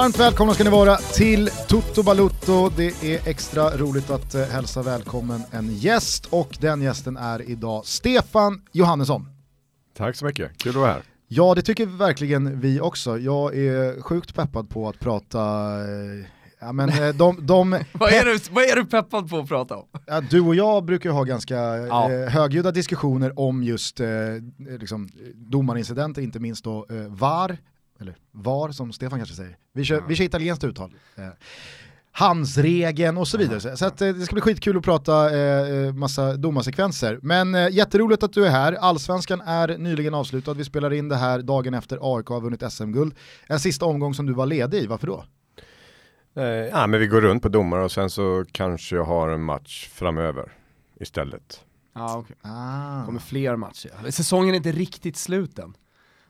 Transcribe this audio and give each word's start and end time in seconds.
Varmt 0.00 0.18
välkomna 0.18 0.54
ska 0.54 0.64
ni 0.64 0.70
vara 0.70 0.96
till 0.96 1.50
Toto 1.68 2.02
Balutto. 2.02 2.68
Det 2.76 3.04
är 3.04 3.28
extra 3.28 3.76
roligt 3.76 4.10
att 4.10 4.34
eh, 4.34 4.42
hälsa 4.42 4.82
välkommen 4.82 5.42
en 5.50 5.74
gäst 5.74 6.26
och 6.26 6.58
den 6.60 6.82
gästen 6.82 7.16
är 7.16 7.50
idag 7.50 7.86
Stefan 7.86 8.62
Johannesson. 8.72 9.26
Tack 9.96 10.16
så 10.16 10.24
mycket, 10.24 10.58
kul 10.58 10.70
att 10.70 10.76
vara 10.76 10.92
här. 10.92 11.02
Ja, 11.28 11.54
det 11.54 11.62
tycker 11.62 11.86
verkligen 11.86 12.60
vi 12.60 12.80
också. 12.80 13.18
Jag 13.18 13.56
är 13.56 14.02
sjukt 14.02 14.34
peppad 14.34 14.70
på 14.70 14.88
att 14.88 14.98
prata 14.98 15.40
eh, 15.80 16.26
Ja, 16.60 16.72
men 16.72 16.88
eh, 16.88 17.08
de, 17.14 17.46
de, 17.46 17.78
vad, 17.92 18.12
är 18.12 18.24
du, 18.24 18.38
vad 18.50 18.64
är 18.64 18.76
du 18.76 18.84
peppad 18.84 19.30
på 19.30 19.38
att 19.38 19.48
prata 19.48 19.76
om? 19.76 19.86
Ja, 20.06 20.20
du 20.20 20.40
och 20.40 20.54
jag 20.54 20.84
brukar 20.84 21.10
ha 21.10 21.24
ganska 21.24 21.56
ja. 21.56 22.12
eh, 22.12 22.28
högljudda 22.28 22.70
diskussioner 22.70 23.38
om 23.38 23.62
just 23.62 24.00
eh, 24.00 24.08
liksom, 24.78 25.08
domarincidenter, 25.34 26.22
inte 26.22 26.38
minst 26.38 26.64
då 26.64 26.86
eh, 26.90 26.96
VAR, 26.96 27.58
eller 28.00 28.16
VAR 28.30 28.70
som 28.72 28.92
Stefan 28.92 29.18
kanske 29.18 29.34
säger. 29.34 29.56
Vi 29.72 29.84
kör, 29.84 29.96
ja. 29.96 30.04
vi 30.08 30.14
kör 30.14 30.24
italienskt 30.24 30.64
uttal. 30.64 30.94
Eh, 31.16 31.28
handsregeln 32.12 33.18
och 33.18 33.28
så 33.28 33.38
vidare. 33.38 33.60
Så, 33.60 33.76
så 33.76 33.86
att, 33.86 34.02
eh, 34.02 34.08
det 34.08 34.24
ska 34.24 34.34
bli 34.34 34.42
skitkul 34.42 34.76
att 34.76 34.84
prata 34.84 35.38
eh, 35.38 35.92
massa 35.92 36.36
domarsekvenser. 36.36 37.18
Men 37.22 37.54
eh, 37.54 37.68
jätteroligt 37.70 38.22
att 38.22 38.32
du 38.32 38.46
är 38.46 38.50
här. 38.50 38.72
Allsvenskan 38.72 39.40
är 39.40 39.78
nyligen 39.78 40.14
avslutad. 40.14 40.54
Vi 40.54 40.64
spelar 40.64 40.92
in 40.92 41.08
det 41.08 41.16
här 41.16 41.38
dagen 41.38 41.74
efter 41.74 42.16
AIK 42.16 42.26
har 42.26 42.40
vunnit 42.40 42.72
SM-guld. 42.72 43.14
En 43.46 43.60
sista 43.60 43.84
omgång 43.86 44.14
som 44.14 44.26
du 44.26 44.32
var 44.32 44.46
ledig 44.46 44.78
i, 44.78 44.86
varför 44.86 45.06
då? 45.06 45.24
Eh, 46.36 46.44
ja, 46.44 46.86
men 46.86 47.00
vi 47.00 47.06
går 47.06 47.20
runt 47.20 47.42
på 47.42 47.48
domare 47.48 47.84
och 47.84 47.92
sen 47.92 48.10
så 48.10 48.44
kanske 48.52 48.96
jag 48.96 49.04
har 49.04 49.28
en 49.28 49.42
match 49.42 49.88
framöver 49.92 50.52
istället. 51.00 51.64
Ah, 51.92 52.18
okay. 52.18 52.36
ah. 52.42 53.04
kommer 53.04 53.20
fler 53.20 53.56
matcher. 53.56 54.10
Säsongen 54.10 54.54
är 54.54 54.56
inte 54.56 54.72
riktigt 54.72 55.16
slut 55.16 55.58
än. 55.58 55.74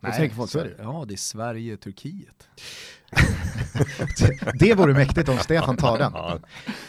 Nej, 0.00 0.32
så 0.48 0.58
är 0.58 0.64
det. 0.64 0.74
Ja, 0.78 1.04
det 1.08 1.14
är 1.14 1.16
Sverige-Turkiet. 1.16 2.48
det 4.58 4.74
vore 4.74 4.92
mäktigt 4.92 5.28
om 5.28 5.38
Stefan 5.38 5.76
tar 5.76 5.98
den. 5.98 6.12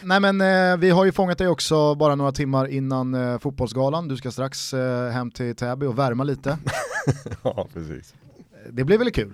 Nej 0.03 0.19
men 0.19 0.41
eh, 0.41 0.77
vi 0.77 0.89
har 0.89 1.05
ju 1.05 1.11
fångat 1.11 1.37
dig 1.37 1.47
också 1.47 1.95
bara 1.95 2.15
några 2.15 2.31
timmar 2.31 2.67
innan 2.67 3.13
eh, 3.13 3.39
fotbollsgalan. 3.39 4.07
Du 4.07 4.17
ska 4.17 4.31
strax 4.31 4.73
eh, 4.73 5.09
hem 5.09 5.31
till 5.31 5.55
Täby 5.55 5.85
och 5.85 5.99
värma 5.99 6.23
lite. 6.23 6.57
ja, 7.43 7.67
precis. 7.73 8.13
Det 8.69 8.83
blir 8.83 8.97
väl 8.97 9.11
kul? 9.11 9.33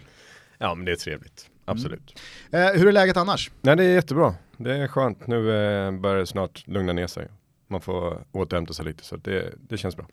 Ja, 0.57 0.75
men 0.75 0.85
det 0.85 0.91
är 0.91 0.95
trevligt. 0.95 1.49
Absolut. 1.65 2.19
Mm. 2.51 2.67
Eh, 2.67 2.79
hur 2.79 2.87
är 2.87 2.91
läget 2.91 3.17
annars? 3.17 3.51
Nej, 3.61 3.75
det 3.75 3.83
är 3.83 3.93
jättebra. 3.93 4.35
Det 4.57 4.77
är 4.77 4.87
skönt. 4.87 5.27
Nu 5.27 5.37
eh, 5.37 5.91
börjar 5.91 6.17
det 6.17 6.27
snart 6.27 6.67
lugna 6.67 6.93
ner 6.93 7.07
sig. 7.07 7.27
Man 7.67 7.81
får 7.81 8.23
återhämta 8.31 8.73
sig 8.73 8.85
lite, 8.85 9.03
så 9.03 9.17
det, 9.17 9.53
det 9.69 9.77
känns 9.77 9.95
bra. 9.95 10.05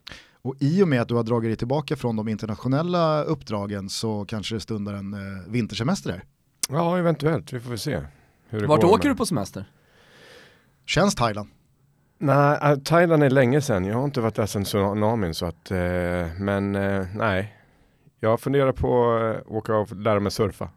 Och 0.42 0.54
i 0.60 0.82
och 0.82 0.88
med 0.88 1.00
att 1.02 1.08
du 1.08 1.14
har 1.14 1.22
dragit 1.22 1.50
dig 1.50 1.56
tillbaka 1.56 1.96
från 1.96 2.16
de 2.16 2.28
internationella 2.28 3.22
uppdragen 3.22 3.88
så 3.88 4.24
kanske 4.24 4.54
det 4.54 4.60
stundar 4.60 4.94
en 4.94 5.14
eh, 5.14 5.48
vintersemester 5.48 6.10
där? 6.10 6.22
Ja, 6.68 6.98
eventuellt. 6.98 7.52
Vi 7.52 7.60
får 7.60 7.68
väl 7.70 7.78
se. 7.78 8.00
Hur 8.48 8.60
det 8.60 8.66
Vart 8.66 8.80
går 8.82 8.88
åker 8.88 9.08
med. 9.08 9.14
du 9.16 9.18
på 9.18 9.26
semester? 9.26 9.64
Känns 10.86 11.14
Thailand? 11.14 11.48
Nej, 12.18 12.58
äh, 12.62 12.78
Thailand 12.78 13.22
är 13.22 13.30
länge 13.30 13.60
sedan. 13.60 13.84
Jag 13.84 13.94
har 13.94 14.04
inte 14.04 14.20
varit 14.20 14.34
där 14.34 14.46
sedan 14.46 14.64
tsunamin 14.64 15.34
så 15.34 15.46
att, 15.46 15.70
eh, 15.70 15.78
men 16.38 16.74
eh, 16.74 17.06
nej. 17.14 17.56
Jag 18.20 18.40
funderar 18.40 18.72
på 18.72 19.12
att 19.16 19.46
åka 19.46 19.76
och 19.76 19.96
lära 19.96 20.20
mig 20.20 20.32
surfa. 20.32 20.68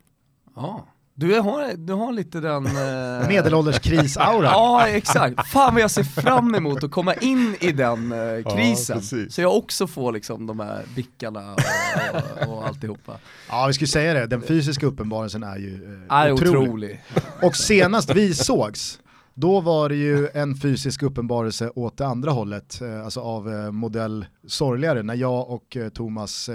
Ja. 0.55 0.87
Du 1.19 1.39
har, 1.39 1.73
du 1.77 1.93
har 1.93 2.11
lite 2.11 2.39
den... 2.39 2.65
Eh... 2.65 3.27
Medelålderskris-aura. 3.27 4.45
ja, 4.45 4.87
exakt. 4.87 5.47
Fan 5.47 5.73
vad 5.73 5.83
jag 5.83 5.91
ser 5.91 6.03
fram 6.03 6.55
emot 6.55 6.83
att 6.83 6.91
komma 6.91 7.13
in 7.13 7.55
i 7.59 7.71
den 7.71 8.11
eh, 8.11 8.55
krisen. 8.55 9.01
Ja, 9.11 9.25
så 9.29 9.41
jag 9.41 9.57
också 9.57 9.87
får 9.87 10.11
liksom 10.11 10.47
de 10.47 10.59
här 10.59 10.83
bickarna 10.95 11.53
och, 11.53 12.47
och, 12.47 12.53
och 12.57 12.67
alltihopa. 12.67 13.17
Ja, 13.49 13.67
vi 13.67 13.73
skulle 13.73 13.87
säga 13.87 14.13
det. 14.13 14.27
Den 14.27 14.41
fysiska 14.41 14.85
uppenbarelsen 14.85 15.43
är 15.43 15.57
ju 15.57 16.03
eh, 16.09 16.17
är 16.17 16.31
otrolig. 16.31 16.61
otrolig. 16.61 17.03
Och 17.41 17.55
senast 17.55 18.15
vi 18.15 18.33
sågs, 18.33 18.99
då 19.39 19.61
var 19.61 19.89
det 19.89 19.95
ju 19.95 20.27
en 20.33 20.55
fysisk 20.55 21.03
uppenbarelse 21.03 21.71
åt 21.75 21.97
det 21.97 22.05
andra 22.05 22.31
hållet, 22.31 22.81
eh, 22.81 23.03
alltså 23.03 23.19
av 23.21 23.53
eh, 23.53 23.71
modell 23.71 24.25
sorgligare, 24.47 25.03
när 25.03 25.15
jag 25.15 25.49
och 25.49 25.77
eh, 25.77 25.89
Thomas 25.89 26.49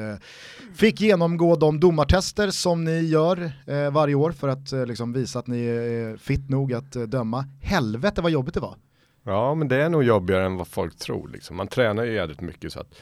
fick 0.75 1.01
genomgå 1.01 1.57
de 1.57 1.81
domartester 1.81 2.51
som 2.51 2.85
ni 2.85 3.01
gör 3.01 3.53
varje 3.91 4.15
år 4.15 4.33
för 4.33 4.49
att 4.49 4.73
liksom 4.73 5.13
visa 5.13 5.39
att 5.39 5.47
ni 5.47 5.65
är 5.65 6.17
fit 6.17 6.49
nog 6.49 6.73
att 6.73 6.93
döma. 6.93 7.45
Helvete 7.61 8.23
vad 8.23 8.31
jobbigt 8.31 8.55
det 8.55 8.61
var. 8.61 8.77
Ja, 9.25 9.55
men 9.55 9.69
det 9.69 9.77
är 9.77 9.89
nog 9.89 10.03
jobbigare 10.03 10.47
än 10.47 10.57
vad 10.57 10.69
folk 10.69 10.97
tror. 10.99 11.29
Liksom. 11.29 11.57
Man 11.57 11.69
tränar 11.69 12.05
ju 12.05 12.13
jävligt 12.13 12.41
mycket 12.41 12.73
så 12.73 12.81
att 12.81 12.95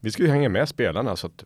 vi 0.00 0.10
ska 0.10 0.22
ju 0.22 0.28
hänga 0.28 0.48
med 0.48 0.68
spelarna 0.68 1.16
så 1.16 1.26
att 1.26 1.44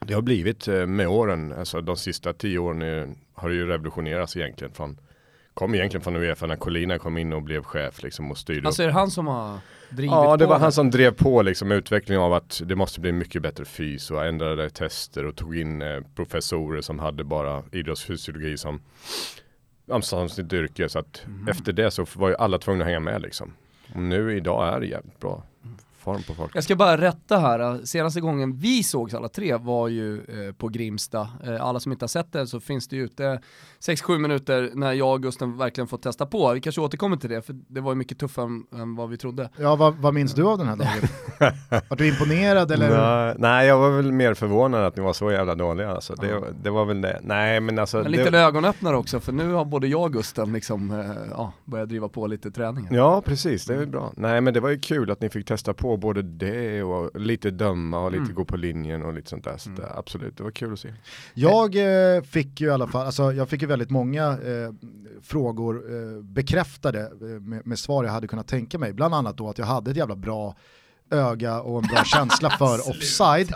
det 0.00 0.14
har 0.14 0.22
blivit 0.22 0.66
med 0.66 1.08
åren, 1.08 1.52
alltså 1.52 1.80
de 1.80 1.96
sista 1.96 2.32
tio 2.32 2.58
åren 2.58 3.16
har 3.34 3.48
det 3.48 3.54
ju 3.54 3.66
revolutionerats 3.66 4.36
egentligen 4.36 4.72
från 4.72 4.98
kom 5.56 5.74
egentligen 5.74 6.02
från 6.04 6.16
Uefa 6.16 6.46
när 6.46 6.56
Colina 6.56 6.98
kom 6.98 7.18
in 7.18 7.32
och 7.32 7.42
blev 7.42 7.62
chef 7.62 8.02
liksom 8.02 8.30
och 8.30 8.38
styrde 8.38 8.66
Alltså 8.66 8.82
är 8.82 8.86
det 8.86 8.92
han 8.92 9.10
som 9.10 9.26
har 9.26 9.58
drivit 9.90 10.10
på? 10.10 10.16
Ja, 10.16 10.36
det 10.36 10.46
var 10.46 10.54
det? 10.54 10.60
han 10.60 10.72
som 10.72 10.90
drev 10.90 11.10
på 11.10 11.42
liksom 11.42 11.72
utvecklingen 11.72 12.22
av 12.22 12.32
att 12.32 12.62
det 12.64 12.76
måste 12.76 13.00
bli 13.00 13.12
mycket 13.12 13.42
bättre 13.42 13.64
fys 13.64 14.10
och 14.10 14.26
ändrade 14.26 14.70
tester 14.70 15.24
och 15.24 15.36
tog 15.36 15.56
in 15.56 15.82
eh, 15.82 16.00
professorer 16.14 16.80
som 16.80 16.98
hade 16.98 17.24
bara 17.24 17.62
idrottsfysiologi 17.72 18.56
som, 18.56 18.82
som 20.00 20.28
sitt 20.28 20.52
yrke. 20.52 20.88
Så 20.88 20.98
att 20.98 21.24
mm. 21.26 21.48
efter 21.48 21.72
det 21.72 21.90
så 21.90 22.06
var 22.14 22.28
ju 22.28 22.36
alla 22.36 22.58
tvungna 22.58 22.84
att 22.84 22.88
hänga 22.88 23.00
med 23.00 23.22
liksom. 23.22 23.52
Och 23.94 24.02
nu 24.02 24.36
idag 24.36 24.74
är 24.74 24.80
det 24.80 24.86
jävligt 24.86 25.20
bra 25.20 25.42
form 26.06 26.22
på 26.22 26.34
folk. 26.34 26.56
Jag 26.56 26.64
ska 26.64 26.76
bara 26.76 26.96
rätta 26.96 27.38
här, 27.38 27.84
senaste 27.84 28.20
gången 28.20 28.58
vi 28.58 28.82
sågs 28.82 29.14
alla 29.14 29.28
tre 29.28 29.56
var 29.56 29.88
ju 29.88 30.18
eh, 30.18 30.52
på 30.52 30.68
Grimsta. 30.68 31.28
Eh, 31.44 31.64
alla 31.64 31.80
som 31.80 31.92
inte 31.92 32.02
har 32.02 32.08
sett 32.08 32.32
det 32.32 32.46
så 32.46 32.60
finns 32.60 32.88
det 32.88 32.96
ju 32.96 33.04
ute 33.04 33.40
6-7 33.80 34.18
minuter 34.18 34.70
när 34.74 34.92
jag 34.92 35.12
och 35.12 35.22
Gusten 35.22 35.58
verkligen 35.58 35.88
fått 35.88 36.02
testa 36.02 36.26
på. 36.26 36.52
Vi 36.52 36.60
kanske 36.60 36.80
återkommer 36.80 37.16
till 37.16 37.30
det, 37.30 37.42
för 37.42 37.56
det 37.68 37.80
var 37.80 37.92
ju 37.92 37.96
mycket 37.96 38.18
tuffare 38.18 38.44
än, 38.44 38.80
än 38.80 38.96
vad 38.96 39.08
vi 39.08 39.16
trodde. 39.16 39.50
Ja, 39.56 39.76
vad, 39.76 39.94
vad 39.94 40.14
minns 40.14 40.34
du 40.34 40.44
av 40.44 40.58
den 40.58 40.66
här 40.66 40.76
dagen? 40.76 41.08
var 41.88 41.96
du 41.96 42.08
imponerad 42.08 42.72
eller? 42.72 42.90
Nej, 42.90 43.34
nej, 43.38 43.66
jag 43.66 43.78
var 43.78 43.90
väl 43.90 44.12
mer 44.12 44.34
förvånad 44.34 44.84
att 44.84 44.96
ni 44.96 45.02
var 45.02 45.12
så 45.12 45.32
jävla 45.32 45.54
dåliga. 45.54 45.90
Alltså. 45.90 46.14
Det, 46.14 46.28
ja. 46.28 46.42
det 46.62 46.70
var 46.70 46.84
väl 46.84 47.00
det. 47.00 47.20
Nej, 47.22 47.60
men 47.60 47.78
alltså. 47.78 48.02
Men 48.02 48.12
lite 48.12 48.30
det... 48.30 48.38
ögonöppnare 48.38 48.96
också, 48.96 49.20
för 49.20 49.32
nu 49.32 49.52
har 49.52 49.64
både 49.64 49.86
jag 49.86 50.02
och 50.02 50.12
Gusten 50.12 50.52
liksom, 50.52 50.90
eh, 50.90 51.06
ja, 51.30 51.52
börjat 51.64 51.88
driva 51.88 52.08
på 52.08 52.26
lite 52.26 52.50
träning. 52.50 52.88
Ja, 52.90 53.22
precis, 53.24 53.64
det 53.64 53.74
är 53.74 53.78
väl 53.78 53.88
bra. 53.88 54.12
Nej, 54.16 54.40
men 54.40 54.54
det 54.54 54.60
var 54.60 54.68
ju 54.68 54.78
kul 54.78 55.10
att 55.10 55.20
ni 55.20 55.30
fick 55.30 55.46
testa 55.46 55.74
på 55.74 55.95
både 55.96 56.22
det 56.22 56.82
och 56.82 57.20
lite 57.20 57.50
döma 57.50 57.98
och 57.98 58.10
lite 58.10 58.22
mm. 58.22 58.34
gå 58.34 58.44
på 58.44 58.56
linjen 58.56 59.02
och 59.02 59.14
lite 59.14 59.30
sånt 59.30 59.44
där. 59.44 59.56
Så 59.56 59.70
mm. 59.70 59.80
det, 59.80 59.90
absolut, 59.96 60.36
det 60.36 60.42
var 60.42 60.50
kul 60.50 60.72
att 60.72 60.80
se. 60.80 60.92
Jag 61.34 61.74
eh, 62.16 62.22
fick 62.22 62.60
ju 62.60 62.66
i 62.66 62.70
alla 62.70 62.86
fall, 62.86 63.06
alltså 63.06 63.32
jag 63.32 63.48
fick 63.48 63.62
ju 63.62 63.68
väldigt 63.68 63.90
många 63.90 64.26
eh, 64.28 64.72
frågor 65.22 65.82
eh, 65.94 66.22
bekräftade 66.22 67.00
eh, 67.00 67.26
med, 67.26 67.66
med, 67.66 67.78
svar 67.78 68.04
jag 68.04 68.12
hade 68.12 68.28
kunnat 68.28 68.48
tänka 68.48 68.78
mig. 68.78 68.92
Bland 68.92 69.14
annat 69.14 69.36
då 69.36 69.48
att 69.48 69.58
jag 69.58 69.66
hade 69.66 69.90
ett 69.90 69.96
jävla 69.96 70.16
bra 70.16 70.56
öga 71.10 71.60
och 71.60 71.82
en 71.82 71.88
bra 71.88 72.04
känsla 72.04 72.50
för 72.58 72.90
offside. 72.90 73.54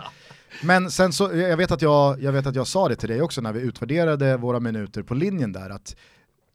Men 0.63 0.91
sen 0.91 1.13
så, 1.13 1.35
jag 1.35 1.57
vet, 1.57 1.71
att 1.71 1.81
jag, 1.81 2.21
jag 2.21 2.31
vet 2.31 2.47
att 2.47 2.55
jag 2.55 2.67
sa 2.67 2.89
det 2.89 2.95
till 2.95 3.09
dig 3.09 3.21
också 3.21 3.41
när 3.41 3.53
vi 3.53 3.61
utvärderade 3.61 4.37
våra 4.37 4.59
minuter 4.59 5.03
på 5.03 5.13
linjen 5.13 5.51
där, 5.51 5.69
att 5.69 5.95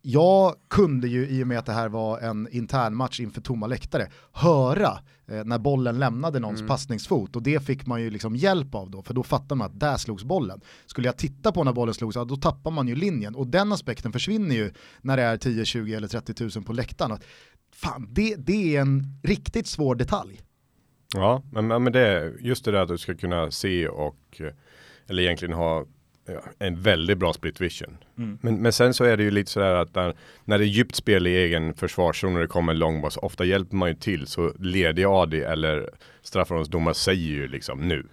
jag 0.08 0.54
kunde 0.68 1.08
ju 1.08 1.28
i 1.28 1.42
och 1.42 1.46
med 1.46 1.58
att 1.58 1.66
det 1.66 1.72
här 1.72 1.88
var 1.88 2.18
en 2.18 2.48
intern 2.50 2.94
match 2.94 3.20
inför 3.20 3.40
tomma 3.40 3.66
läktare 3.66 4.08
höra 4.32 4.98
eh, 5.26 5.44
när 5.44 5.58
bollen 5.58 5.98
lämnade 5.98 6.40
någons 6.40 6.60
mm. 6.60 6.68
passningsfot 6.68 7.36
och 7.36 7.42
det 7.42 7.66
fick 7.66 7.86
man 7.86 8.02
ju 8.02 8.10
liksom 8.10 8.36
hjälp 8.36 8.74
av 8.74 8.90
då 8.90 9.02
för 9.02 9.14
då 9.14 9.22
fattar 9.22 9.56
man 9.56 9.66
att 9.66 9.80
där 9.80 9.96
slogs 9.96 10.24
bollen. 10.24 10.60
Skulle 10.86 11.08
jag 11.08 11.16
titta 11.16 11.52
på 11.52 11.64
när 11.64 11.72
bollen 11.72 11.94
slogs, 11.94 12.16
ja, 12.16 12.24
då 12.24 12.36
tappar 12.36 12.70
man 12.70 12.88
ju 12.88 12.94
linjen 12.94 13.34
och 13.34 13.46
den 13.46 13.72
aspekten 13.72 14.12
försvinner 14.12 14.54
ju 14.54 14.72
när 15.00 15.16
det 15.16 15.22
är 15.22 15.36
10, 15.36 15.64
20 15.64 15.94
eller 15.94 16.08
30 16.08 16.44
000 16.56 16.64
på 16.64 16.72
läktaren. 16.72 17.18
Fan, 17.72 18.08
det, 18.10 18.34
det 18.38 18.76
är 18.76 18.80
en 18.80 19.20
riktigt 19.22 19.66
svår 19.66 19.94
detalj. 19.94 20.40
Ja, 21.14 21.42
men, 21.52 21.66
men 21.66 21.92
det 21.92 22.32
just 22.40 22.64
det 22.64 22.70
där 22.70 22.80
att 22.80 22.88
du 22.88 22.98
ska 22.98 23.14
kunna 23.14 23.50
se 23.50 23.88
och 23.88 24.40
eller 25.06 25.22
egentligen 25.22 25.54
ha 25.54 25.84
en 26.58 26.82
väldigt 26.82 27.18
bra 27.18 27.32
split 27.32 27.60
vision. 27.60 27.96
Mm. 28.18 28.38
Men, 28.42 28.62
men 28.62 28.72
sen 28.72 28.94
så 28.94 29.04
är 29.04 29.16
det 29.16 29.22
ju 29.22 29.30
lite 29.30 29.50
sådär 29.50 29.74
att 29.74 29.94
när, 29.94 30.14
när 30.44 30.58
det 30.58 30.64
är 30.64 30.68
djupt 30.68 30.94
spel 30.94 31.26
i 31.26 31.36
egen 31.36 31.74
försvarszon 31.74 32.34
och 32.34 32.40
det 32.40 32.46
kommer 32.46 32.72
en 32.72 32.78
långboll 32.78 33.10
ofta 33.16 33.44
hjälper 33.44 33.76
man 33.76 33.88
ju 33.88 33.94
till 33.94 34.26
så 34.26 34.52
ledig 34.58 35.04
AD 35.04 35.34
eller 35.34 35.90
straffområdesdomare 36.22 36.94
säger 36.94 37.28
ju 37.28 37.48
liksom 37.48 37.88
nu. 37.88 38.06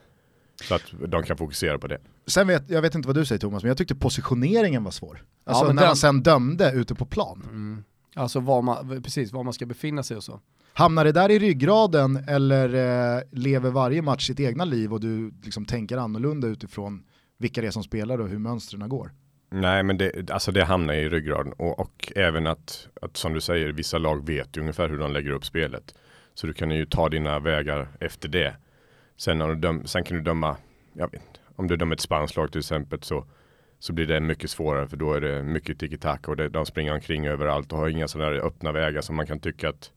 Så 0.64 0.76
att 0.76 0.94
de 1.08 1.24
kan 1.24 1.38
fokusera 1.38 1.80
på 1.80 1.88
det. 1.88 1.98
Sen 2.28 2.48
vet, 2.48 2.70
jag 2.70 2.82
vet 2.82 2.96
inte 2.96 3.08
vad 3.08 3.16
du 3.16 3.26
säger 3.26 3.40
Thomas, 3.40 3.64
men 3.64 3.68
jag 3.68 3.78
tyckte 3.78 3.96
positioneringen 3.96 4.84
var 4.84 4.92
svår. 4.92 5.24
Alltså 5.44 5.66
ja, 5.66 5.74
när 5.74 5.82
den... 5.82 5.90
man 5.90 5.96
sen 5.96 6.24
dömde 6.24 6.72
ute 6.72 6.96
på 6.96 7.06
plan. 7.06 7.44
Mm. 7.50 7.84
Alltså 8.16 8.40
var 8.40 8.62
man, 8.62 9.04
precis, 9.04 9.32
var 9.32 9.44
man 9.44 9.54
ska 9.54 9.66
befinna 9.66 10.04
sig 10.04 10.18
och 10.18 10.24
så. 10.24 10.40
Hamnar 10.74 11.06
det 11.06 11.12
där 11.12 11.32
i 11.32 11.40
ryggraden 11.40 12.24
eller 12.28 12.74
eh, 13.16 13.22
lever 13.32 13.70
varje 13.70 14.02
match 14.02 14.28
sitt 14.28 14.40
egna 14.40 14.66
liv 14.66 14.94
och 14.94 15.00
du 15.00 15.34
liksom 15.44 15.66
tänker 15.66 15.98
annorlunda 15.98 16.48
utifrån 16.48 17.04
vilka 17.44 17.62
det 17.62 17.68
är 17.68 17.72
som 17.72 17.84
spelar 17.84 18.22
och 18.22 18.30
hur 18.30 18.40
mönstren 18.40 18.90
går. 18.90 19.12
Nej, 19.50 19.84
men 19.84 19.98
det, 19.98 20.32
alltså 20.32 20.52
det 20.52 20.64
hamnar 20.64 20.94
i 20.94 21.10
ryggraden 21.10 21.54
och, 21.54 21.80
och 21.80 22.12
även 22.16 22.48
att, 22.48 22.88
att, 23.02 23.18
som 23.18 23.34
du 23.34 23.42
säger, 23.42 23.72
vissa 23.72 23.98
lag 23.98 24.26
vet 24.26 24.58
ju 24.58 24.62
ungefär 24.62 24.90
hur 24.90 24.98
de 24.98 25.14
lägger 25.14 25.32
upp 25.32 25.46
spelet. 25.46 25.96
Så 26.34 26.48
du 26.48 26.54
kan 26.54 26.72
ju 26.72 26.86
ta 26.86 27.10
dina 27.10 27.40
vägar 27.40 27.88
efter 28.00 28.30
det. 28.30 28.56
Sen, 29.18 29.40
du 29.40 29.56
döm, 29.56 29.86
sen 29.86 30.04
kan 30.04 30.18
du 30.18 30.24
döma, 30.24 30.58
jag 30.94 31.12
vet 31.12 31.22
om 31.56 31.68
du 31.68 31.78
dömer 31.78 31.96
ett 31.96 32.02
spanskt 32.02 32.38
lag 32.38 32.52
till 32.52 32.60
exempel 32.60 33.02
så 33.02 33.26
så 33.80 33.94
blir 33.94 34.06
det 34.06 34.20
mycket 34.20 34.50
svårare 34.50 34.88
för 34.88 34.98
då 34.98 35.14
är 35.14 35.22
det 35.22 35.44
mycket 35.44 35.80
tiki-taka 35.80 36.32
och 36.32 36.38
det, 36.38 36.50
de 36.50 36.66
springer 36.66 36.94
omkring 36.94 37.28
överallt 37.28 37.72
och 37.72 37.78
har 37.78 37.90
inga 37.90 38.08
sådana 38.08 38.30
där 38.30 38.46
öppna 38.46 38.72
vägar 38.72 39.02
som 39.02 39.16
man 39.16 39.28
kan 39.28 39.40
tycka 39.40 39.70
att 39.70 39.92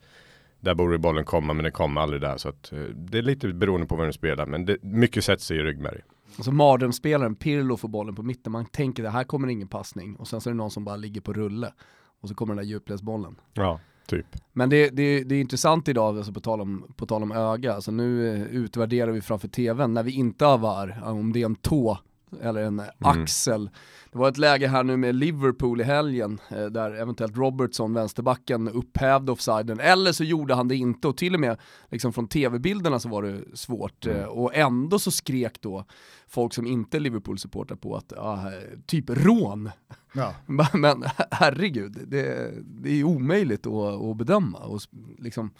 där 0.61 0.75
borde 0.75 0.99
bollen 0.99 1.25
komma 1.25 1.53
men 1.53 1.63
den 1.63 1.73
kommer 1.73 2.01
aldrig 2.01 2.21
där. 2.21 2.37
Så 2.37 2.49
att, 2.49 2.73
eh, 2.73 2.79
det 2.79 3.19
är 3.19 3.23
lite 3.23 3.49
beroende 3.49 3.87
på 3.87 3.97
vem 3.97 4.07
du 4.07 4.13
spelar 4.13 4.47
men 4.47 4.65
det, 4.65 4.83
mycket 4.83 5.25
sätter 5.25 5.45
sig 5.45 5.57
i 5.57 5.63
ryggmärg. 5.63 6.01
Alltså 6.37 6.53
mardrömsspelaren 6.53 7.35
Pirlo 7.35 7.77
får 7.77 7.89
bollen 7.89 8.15
på 8.15 8.23
mitten, 8.23 8.53
man 8.53 8.67
tänker 8.67 9.05
att 9.05 9.13
här 9.13 9.25
kommer 9.25 9.49
ingen 9.49 9.69
passning. 9.69 10.17
Och 10.17 10.29
sen 10.29 10.41
så 10.41 10.51
är 10.51 10.53
det 10.53 10.59
någon 10.59 10.71
som 10.71 10.85
bara 10.85 10.97
ligger 10.97 11.21
på 11.21 11.33
rulle. 11.33 11.73
Och 12.21 12.29
så 12.29 12.35
kommer 12.35 12.55
den 12.55 12.65
där 12.65 12.71
djupledsbollen. 12.71 13.37
Ja, 13.55 13.81
typ. 14.07 14.27
Men 14.53 14.71
det, 14.71 14.91
det, 14.91 15.25
det 15.25 15.35
är 15.35 15.41
intressant 15.41 15.89
idag, 15.89 16.17
alltså 16.17 16.33
på, 16.33 16.41
tal 16.41 16.61
om, 16.61 16.93
på 16.97 17.07
tal 17.07 17.23
om 17.23 17.33
öga, 17.33 17.75
alltså 17.75 17.91
nu 17.91 18.35
eh, 18.35 18.43
utvärderar 18.43 19.11
vi 19.11 19.21
framför 19.21 19.49
tvn 19.49 19.95
när 19.95 20.03
vi 20.03 20.13
inte 20.13 20.45
har 20.45 20.59
VAR, 20.59 21.03
om 21.05 21.33
det 21.33 21.43
är 21.43 21.47
en 21.47 21.55
tå 21.55 21.99
eller 22.43 22.63
en 22.63 22.81
mm. 22.81 22.91
axel. 22.99 23.71
Det 24.13 24.19
var 24.19 24.29
ett 24.29 24.39
läge 24.39 24.69
här 24.69 24.85
nu 24.85 24.97
med 24.97 25.15
Liverpool 25.15 25.81
i 25.81 25.85
helgen 25.85 26.41
eh, 26.49 26.65
där 26.65 26.95
eventuellt 26.95 27.37
Robertson, 27.37 27.95
vänsterbacken, 27.95 28.69
upphävde 28.69 29.33
offsiden 29.33 29.81
eller 29.81 30.13
så 30.13 30.25
gjorde 30.25 30.55
han 30.55 30.69
det 30.69 30.77
inte 30.77 31.09
och 31.09 31.17
till 31.17 31.35
och 31.35 31.41
med 31.41 31.59
liksom 31.91 32.13
från 32.13 32.29
tv-bilderna 32.29 32.99
så 32.99 33.09
var 33.09 33.23
det 33.23 33.41
svårt 33.55 34.07
mm. 34.07 34.19
eh, 34.19 34.25
och 34.25 34.55
ändå 34.55 34.99
så 34.99 35.11
skrek 35.11 35.61
då 35.61 35.85
folk 36.27 36.55
som 36.55 36.67
inte 36.67 36.97
är 36.97 37.01
Liverpool-supportrar 37.01 37.77
på 37.77 37.97
att 37.97 38.13
ah, 38.13 38.51
typ 38.87 39.05
rån. 39.11 39.71
Ja. 40.13 40.35
Men 40.73 41.05
herregud, 41.31 41.99
det, 42.07 42.53
det 42.65 42.91
är 42.91 43.05
omöjligt 43.05 43.67
att, 43.67 44.03
att 44.03 44.17
bedöma 44.17 44.59
och 44.59 44.81
liksom 45.19 45.51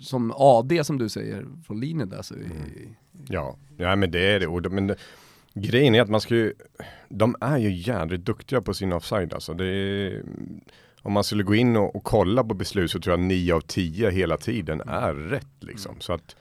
som 0.00 0.32
AD 0.36 0.84
som 0.84 0.98
du 0.98 1.08
säger 1.08 1.46
från 1.66 1.80
linjen 1.80 2.08
där 2.08 2.22
så 2.22 2.34
är, 2.34 2.38
mm. 2.38 2.94
Ja, 3.28 3.56
ja 3.76 3.96
men 3.96 4.10
det 4.10 4.20
är 4.20 4.40
det. 4.60 4.68
Men 4.68 4.94
Grejen 5.54 5.94
är 5.94 6.02
att 6.02 6.08
man 6.08 6.20
ska 6.20 6.34
ju, 6.34 6.54
de 7.08 7.36
är 7.40 7.58
ju 7.58 7.70
jädrigt 7.70 8.24
duktiga 8.24 8.60
på 8.60 8.74
sin 8.74 8.92
offside 8.92 9.32
alltså. 9.32 9.54
Det 9.54 9.66
är, 9.66 10.22
om 11.02 11.12
man 11.12 11.24
skulle 11.24 11.42
gå 11.42 11.54
in 11.54 11.76
och, 11.76 11.96
och, 11.96 12.04
kolla 12.04 12.44
på 12.44 12.54
beslut 12.54 12.90
så 12.90 13.00
tror 13.00 13.12
jag 13.12 13.20
9 13.20 13.54
av 13.54 13.60
10 13.60 14.10
hela 14.10 14.36
tiden 14.36 14.80
är 14.80 15.14
rätt 15.14 15.56
liksom. 15.60 16.00
Så 16.00 16.12
att, 16.12 16.36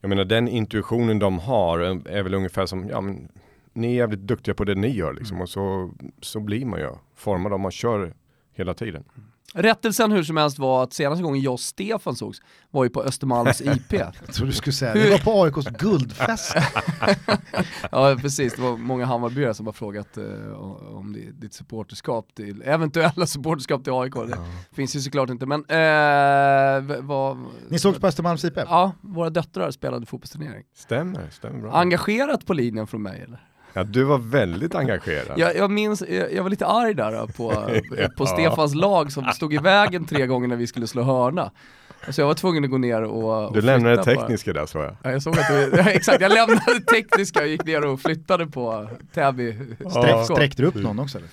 jag 0.00 0.08
menar 0.08 0.24
den 0.24 0.48
intuitionen 0.48 1.18
de 1.18 1.38
har 1.38 1.78
är 2.08 2.22
väl 2.22 2.34
ungefär 2.34 2.66
som, 2.66 2.88
ja 2.88 3.00
men 3.00 3.28
ni 3.72 3.86
är 3.88 3.96
jävligt 3.96 4.20
duktiga 4.20 4.54
på 4.54 4.64
det 4.64 4.74
ni 4.74 4.88
gör 4.88 5.12
liksom. 5.12 5.40
Och 5.40 5.48
så, 5.48 5.94
så 6.20 6.40
blir 6.40 6.66
man 6.66 6.80
ju 6.80 6.90
formad 7.14 7.52
om 7.52 7.60
man 7.60 7.70
kör 7.70 8.14
hela 8.54 8.74
tiden. 8.74 9.04
Rättelsen 9.54 10.12
hur 10.12 10.22
som 10.22 10.36
helst 10.36 10.58
var 10.58 10.82
att 10.82 10.92
senaste 10.92 11.22
gången 11.22 11.42
jag 11.42 11.52
och 11.52 11.60
Stefan 11.60 12.16
sågs 12.16 12.40
var 12.70 12.84
ju 12.84 12.90
på 12.90 13.02
Östermalms 13.02 13.60
IP. 13.60 13.92
jag 13.92 14.14
trodde 14.32 14.52
du 14.52 14.56
skulle 14.56 14.74
säga, 14.74 14.94
det 14.94 15.10
var 15.10 15.18
på 15.18 15.42
AIKs 15.42 15.78
guldfest. 15.78 16.54
ja 17.90 18.16
precis, 18.20 18.54
det 18.54 18.62
var 18.62 18.76
många 18.76 19.04
Hammarbyare 19.06 19.54
som 19.54 19.66
har 19.66 19.72
frågat 19.72 20.18
uh, 20.18 20.52
om 20.96 21.16
ditt 21.32 21.54
supporterskap 21.54 22.34
till, 22.34 22.62
eventuella 22.62 23.26
supporterskap 23.26 23.84
till 23.84 23.92
AIK. 23.92 24.14
Det 24.14 24.28
ja. 24.30 24.44
finns 24.72 24.96
ju 24.96 25.00
såklart 25.00 25.30
inte 25.30 25.46
men 25.46 25.60
uh, 25.60 27.02
vad... 27.02 27.38
Ni 27.68 27.78
sågs 27.78 27.98
på 27.98 28.06
Östermalms 28.06 28.44
IP? 28.44 28.56
Ja, 28.56 28.92
våra 29.00 29.30
döttrar 29.30 29.70
spelade 29.70 30.06
fotbollsturnering. 30.06 30.64
Stämmer, 30.74 31.30
stämmer 31.30 31.60
bra. 31.60 31.72
Engagerat 31.72 32.46
på 32.46 32.54
linjen 32.54 32.86
från 32.86 33.02
mig 33.02 33.20
eller? 33.20 33.46
Ja, 33.76 33.84
du 33.84 34.04
var 34.04 34.18
väldigt 34.18 34.74
engagerad. 34.74 35.38
Jag, 35.38 35.56
jag 35.56 35.70
minns, 35.70 36.02
jag, 36.08 36.32
jag, 36.32 36.42
var 36.42 36.50
lite 36.50 36.66
arg 36.66 36.94
där 36.94 37.26
på, 37.26 37.50
på 38.16 38.24
ja. 38.24 38.26
Stefans 38.26 38.74
lag 38.74 39.12
som 39.12 39.24
stod 39.24 39.54
i 39.54 39.58
vägen 39.58 40.04
tre 40.04 40.26
gånger 40.26 40.48
när 40.48 40.56
vi 40.56 40.66
skulle 40.66 40.86
slå 40.86 41.02
hörna. 41.02 41.50
Så 42.10 42.20
jag 42.20 42.26
var 42.26 42.34
tvungen 42.34 42.64
att 42.64 42.70
gå 42.70 42.78
ner 42.78 43.02
och, 43.02 43.46
och 43.46 43.52
Du 43.52 43.60
lämnade 43.60 43.96
det 43.96 44.04
tekniska 44.04 44.52
där 44.52 44.66
såg 44.66 44.82
jag. 44.82 44.96
Ja, 45.02 45.12
jag 45.12 45.22
såg 45.22 45.38
att 45.38 45.48
du, 45.48 45.72
ja, 45.76 45.90
exakt, 45.90 46.20
jag 46.20 46.32
lämnade 46.32 46.74
det 46.74 46.80
tekniska 46.80 47.40
och 47.40 47.48
gick 47.48 47.64
ner 47.64 47.84
och 47.84 48.00
flyttade 48.00 48.46
på 48.46 48.88
Täby. 49.14 49.56
Sträckte 50.24 50.62
du 50.62 50.68
upp 50.68 50.74
någon 50.74 50.98
också 50.98 51.18
eller? 51.18 51.28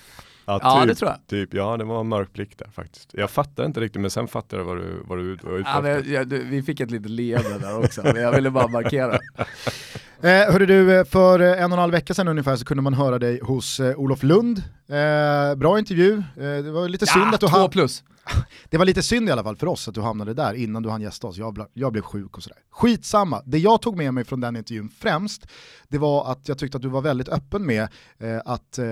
Ja, 0.46 0.60
ja 0.62 0.80
typ, 0.80 0.88
det 0.88 0.94
tror 0.94 1.10
jag. 1.10 1.26
Typ, 1.26 1.54
ja 1.54 1.76
det 1.76 1.84
var 1.84 2.00
en 2.00 2.08
mörk 2.08 2.32
blick 2.32 2.58
där 2.58 2.68
faktiskt. 2.74 3.10
Jag 3.12 3.30
fattade 3.30 3.66
inte 3.66 3.80
riktigt 3.80 4.00
men 4.00 4.10
sen 4.10 4.28
fattade 4.28 4.62
jag 4.62 4.66
vad 4.66 4.76
du, 4.76 5.02
var 5.04 5.18
ute 5.18 5.46
ja. 5.64 5.88
Ja, 5.88 6.24
vi 6.28 6.62
fick 6.62 6.80
ett 6.80 6.90
litet 6.90 7.10
leende 7.10 7.58
där 7.58 7.78
också, 7.78 8.02
men 8.02 8.16
jag 8.16 8.32
ville 8.32 8.50
bara 8.50 8.68
markera. 8.68 9.18
Eh, 10.24 10.52
hörde 10.52 10.66
du, 10.66 10.98
eh, 10.98 11.04
för 11.04 11.40
en 11.40 11.72
och 11.72 11.76
en 11.76 11.80
halv 11.80 11.92
vecka 11.92 12.14
sedan 12.14 12.28
ungefär 12.28 12.56
så 12.56 12.64
kunde 12.64 12.82
man 12.82 12.94
höra 12.94 13.18
dig 13.18 13.40
hos 13.42 13.80
eh, 13.80 13.96
Olof 13.96 14.22
Lund. 14.22 14.58
Eh, 14.88 15.54
bra 15.54 15.78
intervju, 15.78 16.12
eh, 16.16 16.64
det 16.64 16.70
var 16.70 16.88
lite 16.88 17.06
synd 17.06 17.24
ja, 17.24 17.34
att 17.34 17.40
du 17.40 17.48
två 17.48 17.68
plus. 17.68 18.04
Det 18.70 18.78
var 18.78 18.84
lite 18.84 19.02
synd 19.02 19.28
i 19.28 19.32
alla 19.32 19.42
fall 19.42 19.56
för 19.56 19.66
oss 19.66 19.88
att 19.88 19.94
du 19.94 20.00
hamnade 20.00 20.34
där 20.34 20.54
innan 20.54 20.82
du 20.82 20.90
hann 20.90 21.00
gästa 21.00 21.26
oss. 21.26 21.36
Jag, 21.36 21.66
jag 21.72 21.92
blev 21.92 22.02
sjuk 22.02 22.36
och 22.36 22.42
sådär. 22.42 22.58
Skitsamma, 22.70 23.42
det 23.44 23.58
jag 23.58 23.82
tog 23.82 23.96
med 23.96 24.14
mig 24.14 24.24
från 24.24 24.40
den 24.40 24.56
intervjun 24.56 24.88
främst, 24.98 25.46
det 25.88 25.98
var 25.98 26.32
att 26.32 26.48
jag 26.48 26.58
tyckte 26.58 26.76
att 26.76 26.82
du 26.82 26.88
var 26.88 27.02
väldigt 27.02 27.28
öppen 27.28 27.66
med 27.66 27.82
eh, 28.18 28.40
att 28.44 28.78
eh, 28.78 28.84